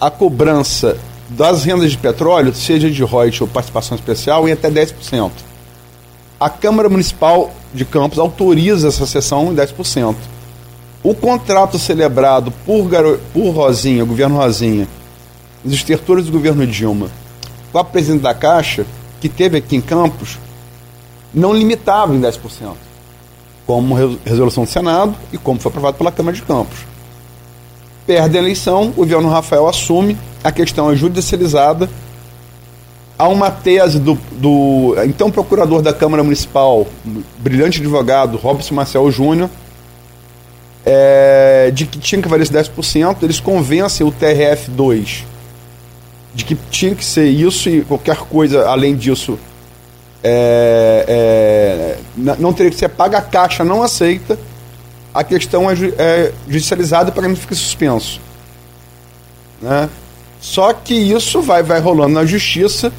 a 0.00 0.08
cobrança 0.08 0.96
das 1.28 1.64
rendas 1.64 1.90
de 1.90 1.98
petróleo, 1.98 2.54
seja 2.54 2.88
de 2.88 3.02
royalties 3.02 3.40
ou 3.40 3.48
participação 3.48 3.96
especial, 3.96 4.48
em 4.48 4.52
até 4.52 4.70
10%. 4.70 5.32
A 6.38 6.48
Câmara 6.48 6.88
Municipal 6.88 7.50
de 7.74 7.84
Campos 7.84 8.18
autoriza 8.18 8.88
essa 8.88 9.04
sessão 9.06 9.52
em 9.52 9.56
10%. 9.56 10.14
O 11.02 11.14
contrato 11.14 11.78
celebrado 11.78 12.52
por, 12.64 12.88
Garo... 12.88 13.20
por 13.34 13.50
Rosinha, 13.50 14.04
governo 14.04 14.36
Rosinha, 14.36 14.86
os 15.64 15.72
estertores 15.72 16.26
do 16.26 16.32
governo 16.32 16.64
Dilma, 16.64 17.08
com 17.72 17.78
a 17.78 17.84
presidente 17.84 18.22
da 18.22 18.34
Caixa, 18.34 18.86
que 19.20 19.28
teve 19.28 19.58
aqui 19.58 19.76
em 19.76 19.80
Campos, 19.80 20.38
não 21.34 21.52
limitava 21.52 22.14
em 22.14 22.20
10%, 22.20 22.38
como 23.70 23.94
resolução 24.24 24.64
do 24.64 24.68
Senado 24.68 25.14
e 25.32 25.38
como 25.38 25.60
foi 25.60 25.70
aprovado 25.70 25.96
pela 25.96 26.10
Câmara 26.10 26.34
de 26.36 26.42
Campos. 26.42 26.78
Perde 28.04 28.36
a 28.36 28.40
eleição, 28.40 28.88
o 28.88 28.92
governo 28.92 29.28
Rafael 29.28 29.68
assume 29.68 30.18
a 30.42 30.50
questão 30.50 30.90
é 30.90 30.96
judicializada. 30.96 31.88
Há 33.16 33.28
uma 33.28 33.48
tese 33.48 34.00
do, 34.00 34.18
do 34.32 34.96
então 35.04 35.30
procurador 35.30 35.82
da 35.82 35.92
Câmara 35.92 36.24
Municipal, 36.24 36.84
brilhante 37.38 37.78
advogado, 37.78 38.36
Robson 38.38 38.74
Marcel 38.74 39.08
Júnior, 39.08 39.48
é, 40.84 41.70
de 41.72 41.86
que 41.86 42.00
tinha 42.00 42.20
que 42.20 42.26
valer 42.26 42.42
esse 42.42 42.52
10%. 42.52 43.18
Eles 43.22 43.38
convencem 43.38 44.04
o 44.04 44.10
TRF2 44.10 45.22
de 46.34 46.44
que 46.44 46.56
tinha 46.72 46.92
que 46.92 47.04
ser 47.04 47.28
isso 47.28 47.68
e 47.68 47.82
qualquer 47.82 48.16
coisa 48.16 48.68
além 48.68 48.96
disso 48.96 49.38
é, 50.22 51.04
é, 51.08 51.98
não 52.38 52.52
teria 52.52 52.70
que 52.70 52.76
ser 52.76 52.88
paga, 52.88 53.18
a 53.18 53.22
Caixa 53.22 53.64
não 53.64 53.82
aceita, 53.82 54.38
a 55.12 55.24
questão 55.24 55.70
é, 55.70 55.74
é 55.98 56.32
judicializada 56.46 57.10
para 57.10 57.26
não 57.26 57.36
fique 57.36 57.54
suspenso. 57.54 58.20
Né? 59.60 59.88
Só 60.40 60.72
que 60.72 60.94
isso 60.94 61.42
vai, 61.42 61.62
vai 61.62 61.80
rolando 61.80 62.14
na 62.14 62.24
justiça. 62.24 62.92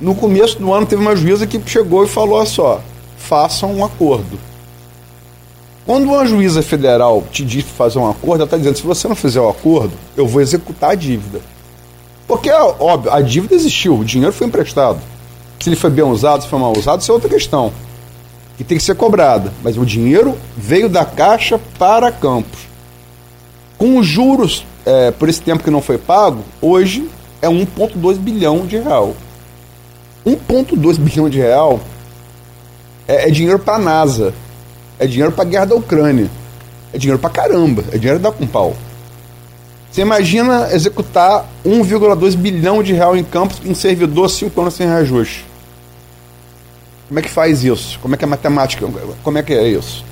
No 0.00 0.14
começo 0.14 0.58
do 0.58 0.72
ano 0.72 0.86
teve 0.86 1.02
uma 1.02 1.14
juíza 1.14 1.46
que 1.46 1.60
chegou 1.66 2.04
e 2.04 2.08
falou 2.08 2.44
só, 2.46 2.80
façam 3.16 3.74
um 3.74 3.84
acordo. 3.84 4.38
Quando 5.86 6.04
uma 6.04 6.24
juíza 6.26 6.62
federal 6.62 7.22
te 7.30 7.44
diz 7.44 7.64
fazer 7.64 7.98
um 7.98 8.08
acordo, 8.08 8.36
ela 8.36 8.44
está 8.44 8.56
dizendo, 8.56 8.76
se 8.76 8.82
você 8.82 9.06
não 9.06 9.14
fizer 9.14 9.40
o 9.40 9.48
acordo, 9.48 9.92
eu 10.16 10.26
vou 10.26 10.40
executar 10.40 10.90
a 10.90 10.94
dívida. 10.94 11.40
Porque, 12.26 12.50
óbvio, 12.50 13.12
a 13.12 13.20
dívida 13.20 13.54
existiu, 13.54 13.98
o 13.98 14.04
dinheiro 14.04 14.32
foi 14.32 14.46
emprestado. 14.46 14.98
Se 15.60 15.68
ele 15.68 15.76
foi 15.76 15.90
bem 15.90 16.04
usado, 16.04 16.42
se 16.42 16.48
foi 16.48 16.58
mal 16.58 16.72
usado, 16.76 17.00
isso 17.00 17.10
é 17.10 17.14
outra 17.14 17.28
questão. 17.28 17.72
Que 18.56 18.64
tem 18.64 18.76
que 18.76 18.84
ser 18.84 18.94
cobrada. 18.94 19.52
Mas 19.62 19.76
o 19.76 19.84
dinheiro 19.84 20.36
veio 20.56 20.88
da 20.88 21.04
Caixa 21.04 21.58
para 21.78 22.12
Campos. 22.12 22.60
Com 23.78 23.98
os 23.98 24.06
juros 24.06 24.64
é, 24.84 25.10
por 25.10 25.28
esse 25.28 25.40
tempo 25.40 25.64
que 25.64 25.70
não 25.70 25.80
foi 25.80 25.98
pago, 25.98 26.42
hoje 26.60 27.08
é 27.40 27.48
1,2 27.48 28.16
bilhão 28.16 28.66
de 28.66 28.78
real. 28.78 29.14
1,2 30.26 30.98
bilhão 30.98 31.28
de 31.28 31.38
real 31.38 31.80
é, 33.06 33.28
é 33.28 33.30
dinheiro 33.30 33.58
para 33.58 33.74
a 33.74 33.78
NASA, 33.78 34.32
é 34.98 35.06
dinheiro 35.06 35.32
para 35.32 35.44
a 35.44 35.46
guerra 35.46 35.66
da 35.66 35.74
Ucrânia, 35.74 36.30
é 36.92 36.98
dinheiro 36.98 37.18
para 37.18 37.30
caramba, 37.30 37.84
é 37.92 37.98
dinheiro 37.98 38.18
da 38.18 38.32
com 38.32 38.46
pau. 38.46 38.74
Você 39.94 40.00
imagina 40.00 40.70
executar 40.72 41.48
1,2 41.64 42.34
bilhão 42.34 42.82
de 42.82 42.92
real 42.92 43.16
em 43.16 43.22
campos 43.22 43.60
em 43.64 43.74
servidor 43.74 44.28
5 44.28 44.60
anos 44.60 44.74
sem 44.74 44.88
reajuste. 44.88 45.46
Como 47.06 47.20
é 47.20 47.22
que 47.22 47.30
faz 47.30 47.62
isso? 47.62 48.00
Como 48.00 48.12
é 48.12 48.18
que 48.18 48.24
é 48.24 48.26
a 48.26 48.28
matemática? 48.28 48.88
Como 49.22 49.38
é 49.38 49.42
que 49.44 49.52
é 49.52 49.68
isso? 49.68 50.04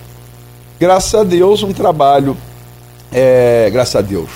Graças 0.79 1.13
a 1.13 1.25
Deus, 1.25 1.65
um 1.65 1.73
trabalho. 1.73 2.37
É, 3.11 3.69
graças 3.73 3.97
a 3.97 4.01
Deus. 4.01 4.31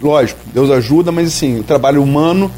Lógico, 0.00 0.40
Deus 0.46 0.70
ajuda, 0.70 1.12
mas 1.12 1.28
assim, 1.28 1.60
o 1.60 1.62
trabalho 1.62 2.02
humano. 2.02 2.50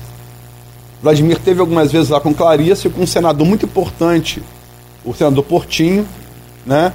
Vladimir 1.02 1.40
teve 1.40 1.58
algumas 1.58 1.90
vezes 1.90 2.10
lá 2.10 2.20
com 2.20 2.32
Clarice, 2.32 2.88
com 2.90 3.02
um 3.02 3.08
senador 3.08 3.44
muito 3.44 3.66
importante, 3.66 4.40
o 5.04 5.12
senador 5.12 5.42
Portinho, 5.42 6.06
né? 6.64 6.92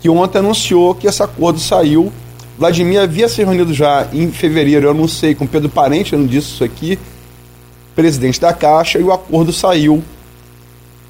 Que 0.00 0.08
ontem 0.08 0.38
anunciou 0.38 0.96
que 0.96 1.06
esse 1.06 1.22
acordo 1.22 1.60
saiu 1.60 2.12
Vladimir 2.58 3.00
havia 3.00 3.28
se 3.28 3.42
reunido 3.42 3.72
já 3.72 4.08
em 4.12 4.30
fevereiro, 4.30 4.86
eu 4.86 4.94
não 4.94 5.08
sei, 5.08 5.34
com 5.34 5.46
Pedro 5.46 5.68
Parente, 5.68 6.12
eu 6.12 6.18
não 6.18 6.26
disse 6.26 6.48
isso 6.48 6.64
aqui, 6.64 6.98
presidente 7.94 8.40
da 8.40 8.52
Caixa, 8.52 8.98
e 8.98 9.02
o 9.02 9.12
acordo 9.12 9.52
saiu 9.52 10.02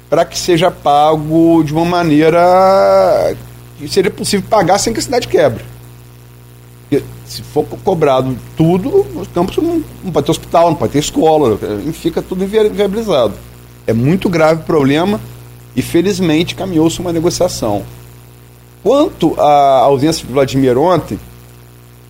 para 0.09 0.25
que 0.25 0.37
seja 0.37 0.69
pago 0.69 1.63
de 1.63 1.73
uma 1.73 1.85
maneira 1.85 3.35
que 3.77 3.87
seria 3.87 4.11
possível 4.11 4.45
pagar 4.49 4.77
sem 4.77 4.93
que 4.93 4.99
a 4.99 5.03
cidade 5.03 5.27
quebre. 5.27 5.63
Porque 6.89 7.03
se 7.25 7.41
for 7.41 7.65
cobrado 7.83 8.37
tudo, 8.55 9.05
os 9.15 9.27
campos 9.29 9.57
não, 9.57 9.83
não 10.03 10.11
pode 10.11 10.25
ter 10.25 10.31
hospital, 10.31 10.69
não 10.69 10.75
pode 10.75 10.93
ter 10.93 10.99
escola, 10.99 11.57
fica 11.93 12.21
tudo 12.21 12.43
inviabilizado. 12.43 13.33
É 13.85 13.93
muito 13.93 14.29
grave 14.29 14.61
o 14.61 14.65
problema 14.65 15.19
e 15.75 15.81
felizmente 15.81 16.55
caminhou-se 16.55 16.99
uma 16.99 17.11
negociação. 17.11 17.83
Quanto 18.83 19.39
à 19.39 19.79
ausência 19.79 20.25
de 20.25 20.31
Vladimir 20.31 20.77
ontem, 20.77 21.19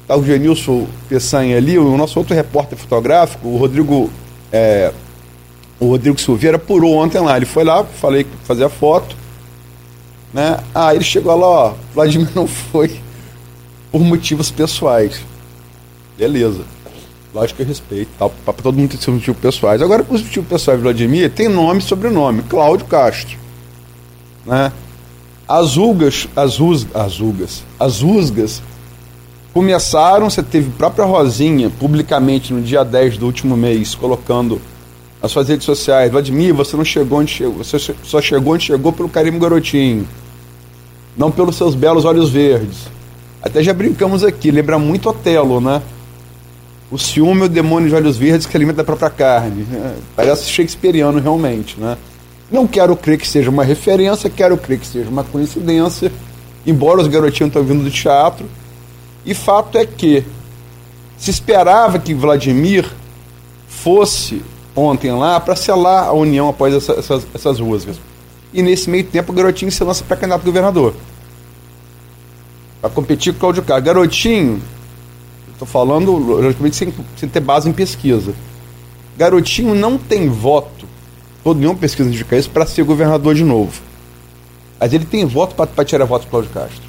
Está 0.04 0.18
o 0.18 0.24
Genilson 0.24 0.86
Peçanha 1.08 1.58
ali, 1.58 1.80
o 1.80 1.98
nosso 1.98 2.20
outro 2.20 2.36
repórter 2.36 2.78
fotográfico, 2.78 3.48
o 3.48 3.58
Rodrigo. 3.58 4.10
É, 4.52 4.92
o 5.80 5.88
Rodrigo 5.88 6.20
Silveira 6.20 6.58
apurou 6.58 6.96
ontem 6.96 7.20
lá. 7.20 7.36
Ele 7.36 7.46
foi 7.46 7.64
lá, 7.64 7.84
falei 7.84 8.26
que 8.26 8.32
fazia 8.44 8.70
foto. 8.70 9.16
Né? 10.34 10.60
Ah, 10.74 10.94
ele 10.94 11.04
chegou 11.04 11.36
lá, 11.36 11.48
ó. 11.48 11.74
Vladimir 11.94 12.30
não 12.36 12.48
foi 12.48 13.00
por 13.92 14.02
motivos 14.02 14.52
pessoais. 14.52 15.22
Beleza. 16.18 16.64
Lógico 17.34 17.58
que 17.58 17.64
eu 17.64 17.68
respeito, 17.68 18.10
tal, 18.20 18.30
para 18.30 18.54
todo 18.54 18.78
mundo 18.78 18.92
ter 18.92 18.98
seus 18.98 19.16
motivos 19.16 19.42
pessoais. 19.42 19.82
Agora, 19.82 20.06
os 20.08 20.22
motivos 20.22 20.48
pessoais 20.48 20.80
de 20.80 20.84
Vladimir 20.84 21.32
tem 21.32 21.50
nome 21.50 21.80
e 21.80 21.84
sobrenome, 21.84 22.44
Cláudio 22.44 22.86
Castro. 22.86 23.38
Né? 24.46 24.72
As 25.48 25.76
ulgas, 25.76 26.28
as, 26.36 26.60
us, 26.60 26.86
as 26.94 27.20
as 27.80 28.02
usgas 28.02 28.62
começaram, 29.54 30.30
você 30.30 30.42
teve 30.42 30.72
própria 30.72 31.06
Rosinha, 31.06 31.70
publicamente 31.70 32.54
no 32.54 32.62
dia 32.62 32.84
10 32.84 33.18
do 33.18 33.26
último 33.28 33.56
mês, 33.56 33.94
colocando 33.94 34.60
nas 35.22 35.32
suas 35.32 35.48
redes 35.48 35.66
sociais, 35.66 36.12
Vladimir, 36.12 36.54
você 36.54 36.76
não 36.76 36.84
chegou 36.84 37.20
onde 37.20 37.32
chegou, 37.32 37.64
você 37.64 37.96
só 38.04 38.22
chegou 38.22 38.56
onde 38.56 38.66
chegou 38.66 38.92
pelo 38.92 39.08
carinho 39.08 39.40
garotinho, 39.40 40.08
não 41.16 41.32
pelos 41.32 41.56
seus 41.56 41.76
belos 41.76 42.04
olhos 42.04 42.30
verdes. 42.30 42.80
Até 43.42 43.62
já 43.62 43.74
brincamos 43.74 44.24
aqui, 44.24 44.52
lembra 44.52 44.80
muito 44.80 45.08
Otelo, 45.10 45.62
né? 45.62 45.82
O 46.90 46.98
ciúme 46.98 47.42
é 47.42 47.46
o 47.46 47.50
demônio 47.50 47.90
de 47.90 47.96
olhos 47.96 48.18
verdes 48.18 48.46
que 48.46 48.56
alimenta 48.56 48.82
a 48.82 48.86
própria 48.86 49.10
carne. 49.10 49.66
É, 49.74 49.94
parece 50.16 50.50
shakespeariano 50.50 51.20
realmente, 51.20 51.80
né? 51.80 51.98
Não 52.52 52.68
quero 52.68 52.96
crer 52.96 53.18
que 53.18 53.28
seja 53.28 53.50
uma 53.50 53.64
referência, 53.64 54.30
quero 54.30 54.58
crer 54.58 54.80
que 54.80 54.88
seja 54.88 55.10
uma 55.10 55.24
coincidência, 55.24 56.12
embora 56.66 57.02
os 57.02 57.08
garotinhos 57.08 57.50
estão 57.50 57.64
vindo 57.64 57.84
do 57.84 57.92
teatro, 57.92 58.46
e 59.26 59.34
fato 59.34 59.78
é 59.78 59.86
que 59.86 60.24
se 61.18 61.32
esperava 61.32 62.00
que 62.00 62.14
Vladimir 62.14 62.90
fosse 63.68 64.42
ontem 64.76 65.12
lá 65.12 65.40
para 65.40 65.56
selar 65.56 66.08
a 66.08 66.12
união 66.12 66.50
após 66.50 66.74
essa, 66.74 66.94
essas, 66.94 67.26
essas 67.34 67.60
rusgas. 67.60 67.98
E 68.54 68.62
nesse 68.62 68.90
meio 68.90 69.04
tempo 69.04 69.32
o 69.32 69.36
Garotinho 69.36 69.72
se 69.72 69.84
lança 69.84 70.04
para 70.04 70.18
candidato 70.18 70.44
governador. 70.44 70.94
Para 72.82 72.90
competir 72.90 73.34
com 73.34 73.38
o 73.38 73.40
Cláudio 73.40 73.64
Castro. 73.64 73.86
Garotinho, 73.86 74.62
estou 75.52 75.68
falando 75.68 76.12
logicamente 76.12 76.76
sem, 76.76 76.94
sem 77.16 77.30
ter 77.30 77.40
base 77.40 77.70
em 77.70 77.74
pesquisa. 77.74 78.34
Garotinho 79.18 79.74
não 79.74 79.98
tem 79.98 80.28
voto, 80.28 80.86
todo 81.44 81.58
nenhuma 81.58 81.78
pesquisa 81.78 82.10
indica 82.10 82.36
isso, 82.36 82.50
para 82.50 82.66
ser 82.66 82.84
governador 82.84 83.34
de 83.34 83.44
novo. 83.44 83.82
Mas 84.80 84.92
ele 84.92 85.06
tem 85.06 85.26
voto 85.26 85.56
para 85.56 85.86
tirar 85.86 86.04
voto 86.06 86.26
do 86.26 86.30
Cláudio 86.30 86.52
Castro. 86.52 86.83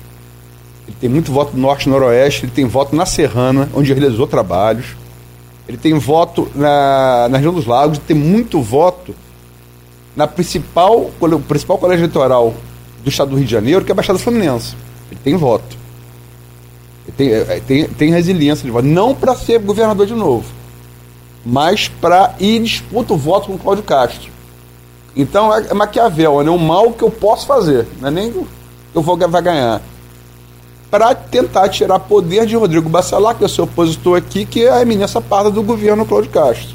Ele 0.94 1.00
tem 1.00 1.10
muito 1.10 1.32
voto 1.32 1.54
no 1.54 1.62
norte 1.62 1.86
e 1.86 1.90
noroeste, 1.90 2.44
ele 2.44 2.52
tem 2.52 2.66
voto 2.66 2.94
na 2.94 3.04
Serrana, 3.04 3.68
onde 3.74 3.92
realizou 3.92 4.26
trabalhos. 4.26 4.96
Ele 5.66 5.76
tem 5.78 5.94
voto 5.98 6.48
na, 6.54 7.28
na 7.30 7.38
região 7.38 7.52
dos 7.52 7.66
lagos, 7.66 7.98
tem 7.98 8.16
muito 8.16 8.60
voto 8.60 9.14
na 10.14 10.26
principal, 10.26 11.10
o 11.20 11.40
principal 11.40 11.78
colégio 11.78 12.04
eleitoral 12.04 12.54
do 13.02 13.08
estado 13.08 13.30
do 13.30 13.36
Rio 13.36 13.44
de 13.44 13.50
Janeiro, 13.50 13.84
que 13.84 13.90
é 13.90 13.92
a 13.92 13.96
Baixada 13.96 14.18
Fluminense. 14.18 14.76
Ele 15.10 15.20
tem 15.22 15.36
voto. 15.36 15.76
Ele 17.06 17.16
tem, 17.16 17.32
é, 17.32 17.60
tem, 17.66 17.88
tem 17.88 18.10
resiliência 18.10 18.64
de 18.64 18.70
voto. 18.70 18.86
Não 18.86 19.14
para 19.14 19.34
ser 19.34 19.58
governador 19.58 20.06
de 20.06 20.14
novo, 20.14 20.46
mas 21.44 21.88
para 21.88 22.34
ir 22.38 22.62
disputa 22.62 23.14
o 23.14 23.16
voto 23.16 23.48
com 23.48 23.54
o 23.54 23.58
Cláudio 23.58 23.84
Castro. 23.84 24.30
Então 25.16 25.52
é, 25.54 25.66
é 25.70 25.74
Maquiavel, 25.74 26.40
é 26.40 26.44
né? 26.44 26.50
o 26.50 26.58
mal 26.58 26.92
que 26.92 27.02
eu 27.02 27.10
posso 27.10 27.46
fazer, 27.46 27.86
não 28.00 28.08
é 28.08 28.10
nem 28.10 28.32
eu 28.94 29.02
vou 29.02 29.16
vai 29.16 29.42
ganhar 29.42 29.82
para 30.94 31.12
tentar 31.12 31.68
tirar 31.70 31.98
poder 31.98 32.46
de 32.46 32.54
Rodrigo 32.54 32.88
Bacelar, 32.88 33.34
que 33.34 33.42
é 33.42 33.46
o 33.46 33.48
seu 33.48 33.64
opositor 33.64 34.16
aqui, 34.16 34.46
que 34.46 34.64
é 34.64 34.70
a 34.70 34.80
eminência 34.80 35.20
parda 35.20 35.50
do 35.50 35.60
governo 35.60 36.06
Cláudio 36.06 36.30
Castro. 36.30 36.68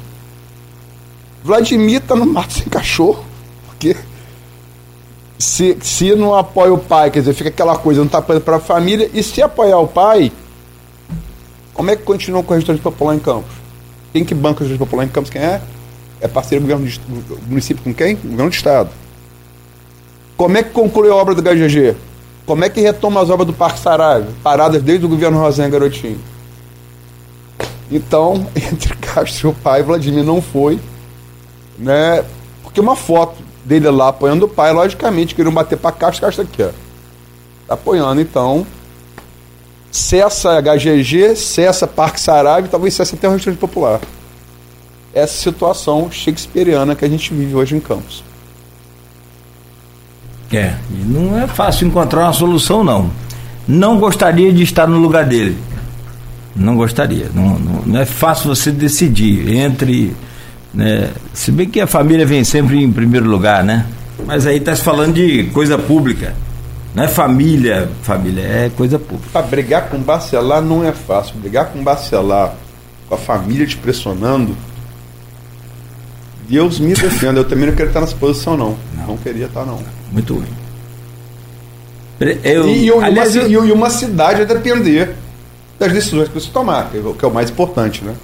Vladimir 1.42 2.02
está 2.02 2.14
no 2.14 2.26
mato 2.26 2.52
sem 2.52 2.64
cachorro, 2.64 3.24
porque 3.66 3.96
se, 5.38 5.78
se 5.80 6.14
não 6.14 6.34
apoia 6.34 6.70
o 6.70 6.76
pai, 6.76 7.10
quer 7.10 7.20
dizer, 7.20 7.32
fica 7.32 7.48
aquela 7.48 7.78
coisa, 7.78 8.00
não 8.00 8.06
está 8.08 8.18
apoiando 8.18 8.44
para 8.44 8.56
a 8.56 8.60
família, 8.60 9.10
e 9.14 9.22
se 9.22 9.40
apoiar 9.40 9.78
o 9.78 9.88
pai, 9.88 10.30
como 11.72 11.90
é 11.90 11.96
que 11.96 12.02
continua 12.02 12.42
com 12.42 12.52
o 12.52 12.56
restante 12.56 12.82
popular 12.82 13.14
em 13.14 13.20
Campos? 13.20 13.54
Quem 14.12 14.22
que 14.22 14.34
banca 14.34 14.60
o 14.60 14.64
restante 14.64 14.80
popular 14.80 15.06
em 15.06 15.08
Campos? 15.08 15.30
Quem 15.30 15.40
é? 15.40 15.62
É 16.20 16.28
parceiro 16.28 16.62
do 16.62 16.68
governo 16.68 16.92
do 17.26 17.38
município 17.48 17.82
com 17.82 17.94
quem? 17.94 18.16
Governo 18.16 18.50
do 18.50 18.54
Estado. 18.54 18.90
Como 20.36 20.58
é 20.58 20.62
que 20.62 20.72
conclui 20.72 21.08
a 21.08 21.14
obra 21.14 21.34
do 21.34 21.40
HGG? 21.40 22.09
Como 22.50 22.64
é 22.64 22.68
que 22.68 22.80
retoma 22.80 23.22
as 23.22 23.30
obras 23.30 23.46
do 23.46 23.52
Parque 23.52 23.78
Saraiva? 23.78 24.26
Paradas 24.42 24.82
desde 24.82 25.06
o 25.06 25.08
governo 25.08 25.38
Rosinha 25.38 25.68
Garotinho. 25.68 26.18
Então, 27.88 28.44
entre 28.56 28.92
Castro 28.96 29.50
e 29.50 29.62
pai, 29.62 29.84
Vladimir 29.84 30.24
não 30.24 30.42
foi, 30.42 30.80
né? 31.78 32.24
Porque 32.64 32.80
uma 32.80 32.96
foto 32.96 33.36
dele 33.64 33.88
lá 33.88 34.08
apoiando 34.08 34.46
o 34.46 34.48
pai, 34.48 34.72
logicamente, 34.72 35.32
queriam 35.32 35.54
bater 35.54 35.78
para 35.78 35.92
Castro, 35.92 36.22
Castro 36.22 36.42
aqui, 36.42 36.60
ó. 36.64 36.70
Tá 37.68 37.74
apoiando, 37.74 38.20
então. 38.20 38.66
Cessa 39.92 40.60
HGG, 40.60 41.36
cessa 41.36 41.86
Parque 41.86 42.20
Saraiva 42.20 42.66
e 42.66 42.70
talvez 42.70 42.94
cessa 42.94 43.14
até 43.14 43.28
o 43.28 43.30
restaurante 43.30 43.60
popular. 43.60 44.00
Essa 45.14 45.34
situação 45.34 46.10
shakespeariana 46.10 46.96
que 46.96 47.04
a 47.04 47.08
gente 47.08 47.32
vive 47.32 47.54
hoje 47.54 47.76
em 47.76 47.80
Campos. 47.80 48.24
É, 50.52 50.74
não 51.06 51.38
é 51.38 51.46
fácil 51.46 51.86
encontrar 51.86 52.22
uma 52.22 52.32
solução, 52.32 52.82
não. 52.82 53.10
Não 53.68 53.98
gostaria 53.98 54.52
de 54.52 54.62
estar 54.62 54.86
no 54.86 54.98
lugar 54.98 55.24
dele. 55.24 55.56
Não 56.56 56.76
gostaria. 56.76 57.30
Não, 57.32 57.58
não, 57.58 57.82
não 57.86 58.00
é 58.00 58.04
fácil 58.04 58.48
você 58.48 58.72
decidir 58.72 59.48
entre. 59.54 60.14
Né, 60.74 61.10
se 61.32 61.52
bem 61.52 61.68
que 61.68 61.80
a 61.80 61.86
família 61.86 62.26
vem 62.26 62.42
sempre 62.44 62.82
em 62.82 62.90
primeiro 62.92 63.28
lugar, 63.28 63.62
né? 63.62 63.86
Mas 64.26 64.46
aí 64.46 64.56
está 64.56 64.74
se 64.74 64.82
falando 64.82 65.14
de 65.14 65.44
coisa 65.44 65.78
pública. 65.78 66.34
Não 66.94 67.04
é 67.04 67.08
família, 67.08 67.88
família, 68.02 68.42
é 68.42 68.70
coisa 68.76 68.98
pública. 68.98 69.28
Para 69.32 69.46
brigar 69.46 69.88
com 69.88 69.98
Bacelar 69.98 70.60
não 70.60 70.84
é 70.84 70.92
fácil. 70.92 71.36
Brigar 71.36 71.66
com 71.66 71.82
Bacelar, 71.82 72.54
com 73.08 73.14
a 73.14 73.18
família 73.18 73.66
te 73.66 73.76
pressionando, 73.76 74.56
Deus 76.50 76.80
me 76.80 76.92
defenda. 76.94 77.40
Eu 77.40 77.44
também 77.44 77.66
não 77.66 77.72
queria 77.72 77.88
estar 77.88 78.00
nessa 78.00 78.16
posição, 78.16 78.56
não. 78.56 78.76
Não, 78.96 79.06
não 79.06 79.16
queria 79.16 79.46
estar, 79.46 79.64
não. 79.64 79.78
Muito 80.10 80.34
ruim. 80.34 80.48
Eu, 82.42 82.68
e, 82.68 82.90
aliás, 82.90 83.34
uma, 83.36 83.44
eu... 83.44 83.64
e 83.64 83.72
uma 83.72 83.88
cidade 83.88 84.42
a 84.42 84.44
depender 84.44 85.14
das 85.78 85.92
decisões 85.92 86.28
que 86.28 86.34
você 86.34 86.50
tomar, 86.52 86.90
que 86.90 87.24
é 87.24 87.28
o 87.28 87.32
mais 87.32 87.48
importante, 87.48 88.04
né? 88.04 88.14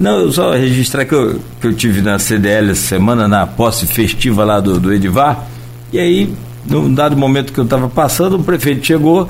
Não, 0.00 0.18
eu 0.18 0.32
só 0.32 0.52
registrar 0.52 1.04
que 1.04 1.14
eu, 1.14 1.38
que 1.60 1.68
eu 1.68 1.74
tive 1.74 2.02
na 2.02 2.18
CDL 2.18 2.72
essa 2.72 2.82
semana, 2.82 3.28
na 3.28 3.46
posse 3.46 3.86
festiva 3.86 4.44
lá 4.44 4.58
do, 4.58 4.80
do 4.80 4.92
Edivar, 4.92 5.46
e 5.92 5.98
aí, 6.00 6.34
num 6.64 6.92
dado 6.92 7.16
momento 7.16 7.52
que 7.52 7.60
eu 7.60 7.64
estava 7.64 7.88
passando, 7.88 8.36
o 8.36 8.42
prefeito 8.42 8.84
chegou 8.84 9.28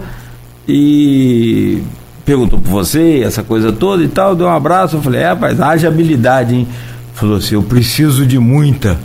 e 0.67 1.83
perguntou 2.25 2.59
por 2.59 2.71
você, 2.71 3.21
essa 3.23 3.43
coisa 3.43 3.71
toda 3.71 4.03
e 4.03 4.09
tal, 4.09 4.35
deu 4.35 4.47
um 4.47 4.51
abraço, 4.51 4.97
eu 4.97 5.03
falei, 5.03 5.21
é, 5.21 5.29
rapaz, 5.29 5.61
haja 5.61 5.89
habilidade, 5.89 6.55
hein? 6.55 6.67
Falou 7.17 7.39
assim, 7.39 7.55
eu 7.55 7.63
preciso 7.63 8.27
de 8.27 8.39
muita. 8.39 8.99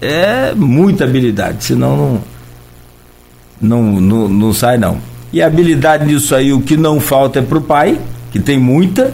É 0.00 0.54
muita 0.54 1.02
habilidade, 1.02 1.64
senão 1.64 2.22
não, 3.60 3.82
não, 3.82 4.00
não, 4.00 4.28
não 4.28 4.52
sai 4.52 4.78
não. 4.78 4.98
E 5.32 5.42
a 5.42 5.48
habilidade 5.48 6.06
nisso 6.06 6.32
aí, 6.32 6.52
o 6.52 6.60
que 6.60 6.76
não 6.76 7.00
falta 7.00 7.40
é 7.40 7.42
para 7.42 7.58
o 7.58 7.60
pai, 7.60 7.98
que 8.30 8.38
tem 8.38 8.56
muita, 8.56 9.12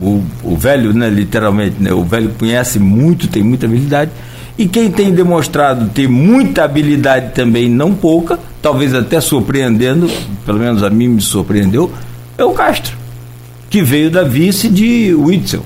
o, 0.00 0.22
o 0.44 0.56
velho, 0.56 0.92
né, 0.92 1.10
literalmente, 1.10 1.74
né, 1.80 1.92
o 1.92 2.04
velho 2.04 2.30
conhece 2.38 2.78
muito, 2.78 3.26
tem 3.26 3.42
muita 3.42 3.66
habilidade, 3.66 4.12
e 4.56 4.68
quem 4.68 4.88
tem 4.88 5.12
demonstrado 5.12 5.88
ter 5.88 6.08
muita 6.08 6.62
habilidade 6.62 7.34
também, 7.34 7.68
não 7.68 7.94
pouca, 7.94 8.38
talvez 8.62 8.94
até 8.94 9.20
surpreendendo, 9.20 10.08
pelo 10.46 10.60
menos 10.60 10.84
a 10.84 10.90
mim 10.90 11.08
me 11.08 11.20
surpreendeu, 11.20 11.92
é 12.36 12.44
o 12.44 12.52
Castro, 12.52 12.96
que 13.68 13.82
veio 13.82 14.08
da 14.08 14.22
vice 14.22 14.68
de 14.68 15.12
Witzel. 15.14 15.64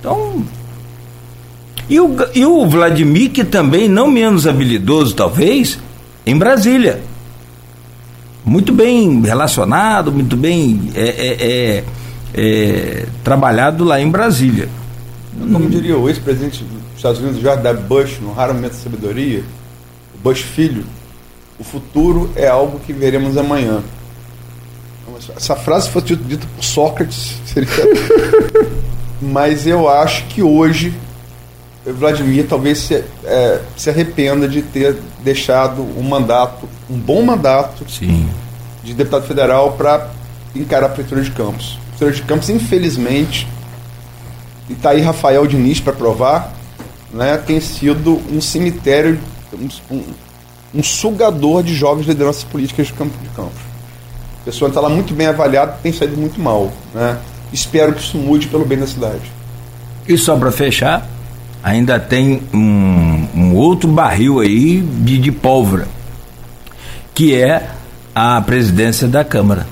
Então. 0.00 0.55
E 1.88 2.00
o, 2.00 2.16
e 2.34 2.44
o 2.44 2.66
Vladimir, 2.66 3.30
que 3.30 3.44
também, 3.44 3.88
não 3.88 4.10
menos 4.10 4.46
habilidoso, 4.46 5.14
talvez, 5.14 5.78
em 6.24 6.36
Brasília 6.36 7.00
muito 8.46 8.72
bem 8.72 9.20
relacionado, 9.22 10.12
muito 10.12 10.36
bem 10.36 10.92
é, 10.94 11.02
é, 11.02 11.36
é, 11.42 11.84
é 12.32 13.06
trabalhado 13.24 13.82
lá 13.82 14.00
em 14.00 14.08
Brasília. 14.08 14.68
Como 15.36 15.68
diria 15.68 15.98
o 15.98 16.08
ex-presidente 16.08 16.62
dos 16.62 16.80
Estados 16.96 17.20
Unidos, 17.20 17.40
George 17.40 17.62
W. 17.64 17.86
Bush, 17.88 18.20
no 18.20 18.32
raro 18.32 18.54
momento 18.54 18.74
de 18.74 18.78
sabedoria, 18.78 19.42
o 20.14 20.18
Bush 20.18 20.42
filho, 20.42 20.84
o 21.58 21.64
futuro 21.64 22.30
é 22.36 22.46
algo 22.46 22.78
que 22.78 22.92
veremos 22.92 23.36
amanhã. 23.36 23.82
Essa 25.36 25.56
frase 25.56 25.90
fosse 25.90 26.14
dita 26.14 26.46
por 26.54 26.62
Sócrates, 26.64 27.40
seria... 27.52 27.68
mas 29.20 29.66
eu 29.66 29.88
acho 29.88 30.24
que 30.26 30.40
hoje 30.40 30.94
Vladimir 31.92 32.46
talvez 32.48 32.78
se, 32.78 33.04
é, 33.24 33.60
se 33.76 33.88
arrependa 33.88 34.48
de 34.48 34.60
ter 34.62 34.96
deixado 35.22 35.82
um 35.82 36.02
mandato, 36.02 36.68
um 36.90 36.98
bom 36.98 37.22
mandato 37.22 37.88
Sim. 37.88 38.28
de 38.82 38.92
deputado 38.92 39.26
federal 39.26 39.72
para 39.72 40.10
encarar 40.54 40.86
a 40.86 40.88
Prefeitura 40.88 41.22
de 41.22 41.30
Campos. 41.30 41.78
A 41.78 41.90
Prefeitura 41.90 42.12
de 42.12 42.22
Campos, 42.22 42.50
infelizmente, 42.50 43.46
e 44.68 44.72
está 44.72 44.90
aí 44.90 45.00
Rafael 45.00 45.46
Diniz 45.46 45.78
para 45.78 45.92
provar, 45.92 46.52
né, 47.12 47.36
tem 47.38 47.60
sido 47.60 48.20
um 48.32 48.40
cemitério, 48.40 49.18
um, 49.90 50.02
um 50.74 50.82
sugador 50.82 51.62
de 51.62 51.74
jovens 51.74 52.06
lideranças 52.06 52.42
políticas 52.42 52.88
de 52.88 52.92
Campos 52.94 53.20
de 53.22 53.28
Campos. 53.28 53.66
A 54.42 54.44
pessoa 54.44 54.68
está 54.68 54.80
lá 54.80 54.88
muito 54.88 55.14
bem 55.14 55.26
avaliada 55.26 55.78
tem 55.82 55.92
saído 55.92 56.16
muito 56.16 56.40
mal. 56.40 56.72
Né? 56.92 57.18
Espero 57.52 57.92
que 57.92 58.00
isso 58.00 58.18
mude 58.18 58.48
pelo 58.48 58.64
bem 58.64 58.78
da 58.78 58.86
cidade. 58.86 59.32
E 60.06 60.16
só 60.18 60.36
para 60.36 60.52
fechar, 60.52 61.08
ainda 61.66 61.98
tem 61.98 62.44
um, 62.54 63.26
um 63.34 63.54
outro 63.56 63.90
barril 63.90 64.38
aí 64.38 64.80
de, 64.80 65.18
de 65.18 65.32
pólvora, 65.32 65.88
que 67.12 67.34
é 67.34 67.70
a 68.14 68.40
presidência 68.40 69.08
da 69.08 69.24
Câmara. 69.24 69.66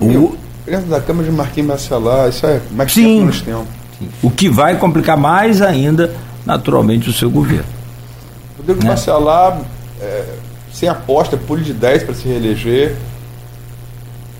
O 0.00 0.36
presidente 0.64 0.90
da 0.90 1.00
Câmara 1.00 1.28
de 1.28 1.32
Marquinhos 1.32 1.70
Bacelar, 1.70 2.28
isso 2.28 2.44
é 2.44 2.60
mais 2.72 2.92
Sim. 2.92 3.30
tempo 3.30 3.44
tempo. 3.44 3.66
O 4.20 4.30
que 4.32 4.48
vai 4.48 4.76
complicar 4.76 5.16
mais 5.16 5.62
ainda, 5.62 6.12
naturalmente, 6.44 7.08
o 7.08 7.12
seu 7.12 7.30
governo. 7.30 7.66
Rodrigo 8.56 8.82
né? 8.82 8.90
Bacelar, 8.90 9.60
é, 10.00 10.24
sem 10.72 10.88
aposta, 10.88 11.36
pule 11.36 11.62
de 11.62 11.72
10 11.72 12.02
para 12.02 12.14
se 12.14 12.26
reeleger. 12.26 12.96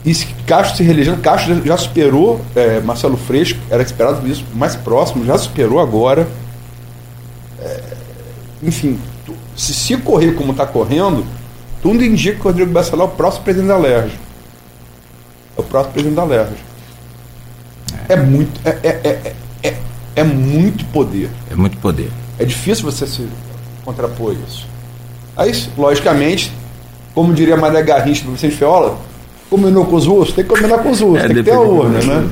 E 0.05 0.15
se 0.15 0.27
Castro 0.47 0.77
se 0.77 0.83
reelegendo, 0.83 1.21
Castro 1.21 1.61
já 1.65 1.77
superou 1.77 2.41
é, 2.55 2.81
Marcelo 2.81 3.17
Freixo, 3.17 3.57
era 3.69 3.83
esperado 3.83 4.27
isso 4.27 4.45
mais 4.55 4.77
próximo, 4.77 5.25
já 5.25 5.37
superou 5.37 5.81
agora. 5.81 6.29
É, 7.61 7.81
enfim, 8.63 8.99
se, 9.57 9.75
se 9.75 9.97
correr 9.99 10.33
como 10.35 10.53
está 10.53 10.67
correndo, 10.67 11.27
tudo 11.83 12.05
indica 12.05 12.37
que 12.37 12.41
o 12.41 12.45
Rodrigo 12.45 12.71
Bacelar 12.71 13.07
é 13.07 13.11
o 13.11 13.13
próximo 13.15 13.45
presidente 13.45 13.69
da 13.69 13.77
LERJ. 13.77 14.13
É 15.57 15.61
o 15.61 15.65
próximo 15.65 15.93
presidente 15.93 16.17
da 16.17 16.25
LERJ. 16.25 16.55
É, 18.09 18.13
é 18.13 18.17
muito, 18.17 18.61
é, 18.65 18.79
é, 18.83 18.89
é, 18.89 19.35
é, 19.63 19.77
é 20.17 20.25
muito 20.25 20.85
poder. 20.87 21.31
É 21.51 21.55
muito 21.55 21.77
poder. 21.79 22.11
É 22.39 22.45
difícil 22.45 22.85
você 22.85 23.07
se 23.07 23.29
contrapor 23.85 24.35
isso. 24.47 24.67
Aí, 25.37 25.53
logicamente, 25.77 26.53
como 27.15 27.33
diria 27.33 27.57
Maria 27.57 27.81
Garrincha 27.83 28.25
do 28.25 28.33
Vicente 28.33 28.57
Feola, 28.57 28.99
combinou 29.49 29.85
com 29.87 29.97
os 29.97 30.07
russos, 30.07 30.35
tem 30.35 30.45
que 30.45 30.51
combinar 30.51 30.79
com 30.79 30.91
os 30.91 31.01
russos, 31.01 31.25
é, 31.25 31.27
tem 31.27 31.37
que 31.37 31.43
ter 31.43 31.53
a 31.53 31.61
urna, 31.61 32.01
né? 32.01 32.29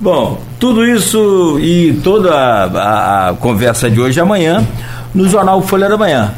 Bom, 0.00 0.40
tudo 0.60 0.86
isso 0.86 1.58
e 1.60 1.94
toda 2.04 2.32
a, 2.32 3.30
a, 3.30 3.34
conversa 3.34 3.90
de 3.90 4.00
hoje 4.00 4.20
amanhã 4.20 4.64
no 5.12 5.28
jornal 5.28 5.60
Folha 5.62 5.88
da 5.88 5.96
Manhã, 5.96 6.34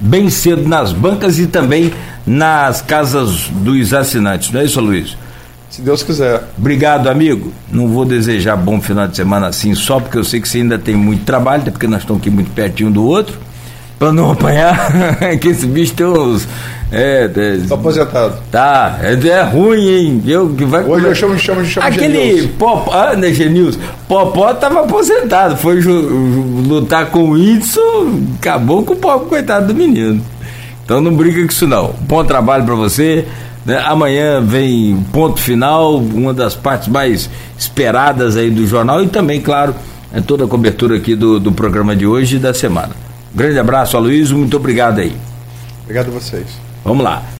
bem 0.00 0.28
cedo 0.28 0.68
nas 0.68 0.92
bancas 0.92 1.38
e 1.38 1.46
também 1.46 1.92
nas 2.26 2.82
casas 2.82 3.48
dos 3.50 3.94
assinantes, 3.94 4.50
não 4.50 4.60
é 4.60 4.64
isso, 4.64 4.80
Luiz? 4.80 5.16
Se 5.70 5.82
Deus 5.82 6.04
quiser. 6.04 6.40
Obrigado, 6.56 7.08
amigo. 7.08 7.52
Não 7.70 7.88
vou 7.88 8.04
desejar 8.04 8.56
bom 8.56 8.80
final 8.80 9.08
de 9.08 9.16
semana 9.16 9.48
assim 9.48 9.74
só 9.74 9.98
porque 9.98 10.16
eu 10.16 10.22
sei 10.22 10.40
que 10.40 10.48
você 10.48 10.58
ainda 10.58 10.78
tem 10.78 10.94
muito 10.94 11.24
trabalho, 11.24 11.62
até 11.62 11.72
porque 11.72 11.88
nós 11.88 12.02
estamos 12.02 12.20
aqui 12.20 12.30
muito 12.30 12.52
pertinho 12.52 12.92
do 12.92 13.04
outro 13.04 13.36
para 14.04 14.12
não 14.12 14.32
apanhar, 14.32 14.90
que 15.40 15.48
esse 15.48 15.66
bicho 15.66 15.94
tem 15.94 16.04
uns. 16.04 16.46
É, 16.92 17.28
é, 17.34 17.72
aposentado. 17.72 18.34
Tá, 18.52 18.98
é, 19.02 19.14
é 19.28 19.42
ruim, 19.42 19.88
hein? 19.88 20.22
Eu, 20.26 20.50
que 20.50 20.64
vai, 20.64 20.84
Hoje 20.84 21.06
eu 21.06 21.14
chamo, 21.14 21.38
chamo, 21.38 21.64
chamo 21.64 21.86
Aquele 21.86 22.46
Popó, 22.48 22.92
ah, 22.92 23.16
né, 23.16 23.32
Genilson? 23.32 23.80
Popó 24.06 24.52
tava 24.52 24.80
aposentado, 24.80 25.56
foi 25.56 25.80
lutar 25.80 27.06
com 27.06 27.20
o 27.20 27.30
Whitson, 27.30 28.20
acabou 28.38 28.84
com 28.84 28.92
o 28.92 28.96
pobre 28.96 29.28
coitado 29.28 29.68
do 29.68 29.74
menino. 29.74 30.22
Então 30.84 31.00
não 31.00 31.14
briga 31.14 31.40
com 31.40 31.50
isso 31.50 31.66
não. 31.66 31.94
Bom 32.00 32.22
trabalho 32.24 32.64
para 32.64 32.74
você. 32.74 33.26
Né? 33.64 33.82
Amanhã 33.86 34.42
vem 34.42 35.02
ponto 35.12 35.40
final, 35.40 35.96
uma 35.96 36.34
das 36.34 36.54
partes 36.54 36.88
mais 36.88 37.30
esperadas 37.58 38.36
aí 38.36 38.50
do 38.50 38.66
jornal 38.66 39.02
e 39.02 39.08
também, 39.08 39.40
claro, 39.40 39.74
é 40.12 40.20
toda 40.20 40.44
a 40.44 40.46
cobertura 40.46 40.96
aqui 40.96 41.16
do, 41.16 41.40
do 41.40 41.50
programa 41.50 41.96
de 41.96 42.06
hoje 42.06 42.36
e 42.36 42.38
da 42.38 42.52
semana. 42.52 43.03
Grande 43.34 43.58
abraço, 43.58 43.96
Aloysio, 43.96 44.38
muito 44.38 44.56
obrigado 44.56 45.00
aí. 45.00 45.16
Obrigado 45.82 46.06
a 46.08 46.10
vocês. 46.10 46.46
Vamos 46.84 47.02
lá. 47.02 47.24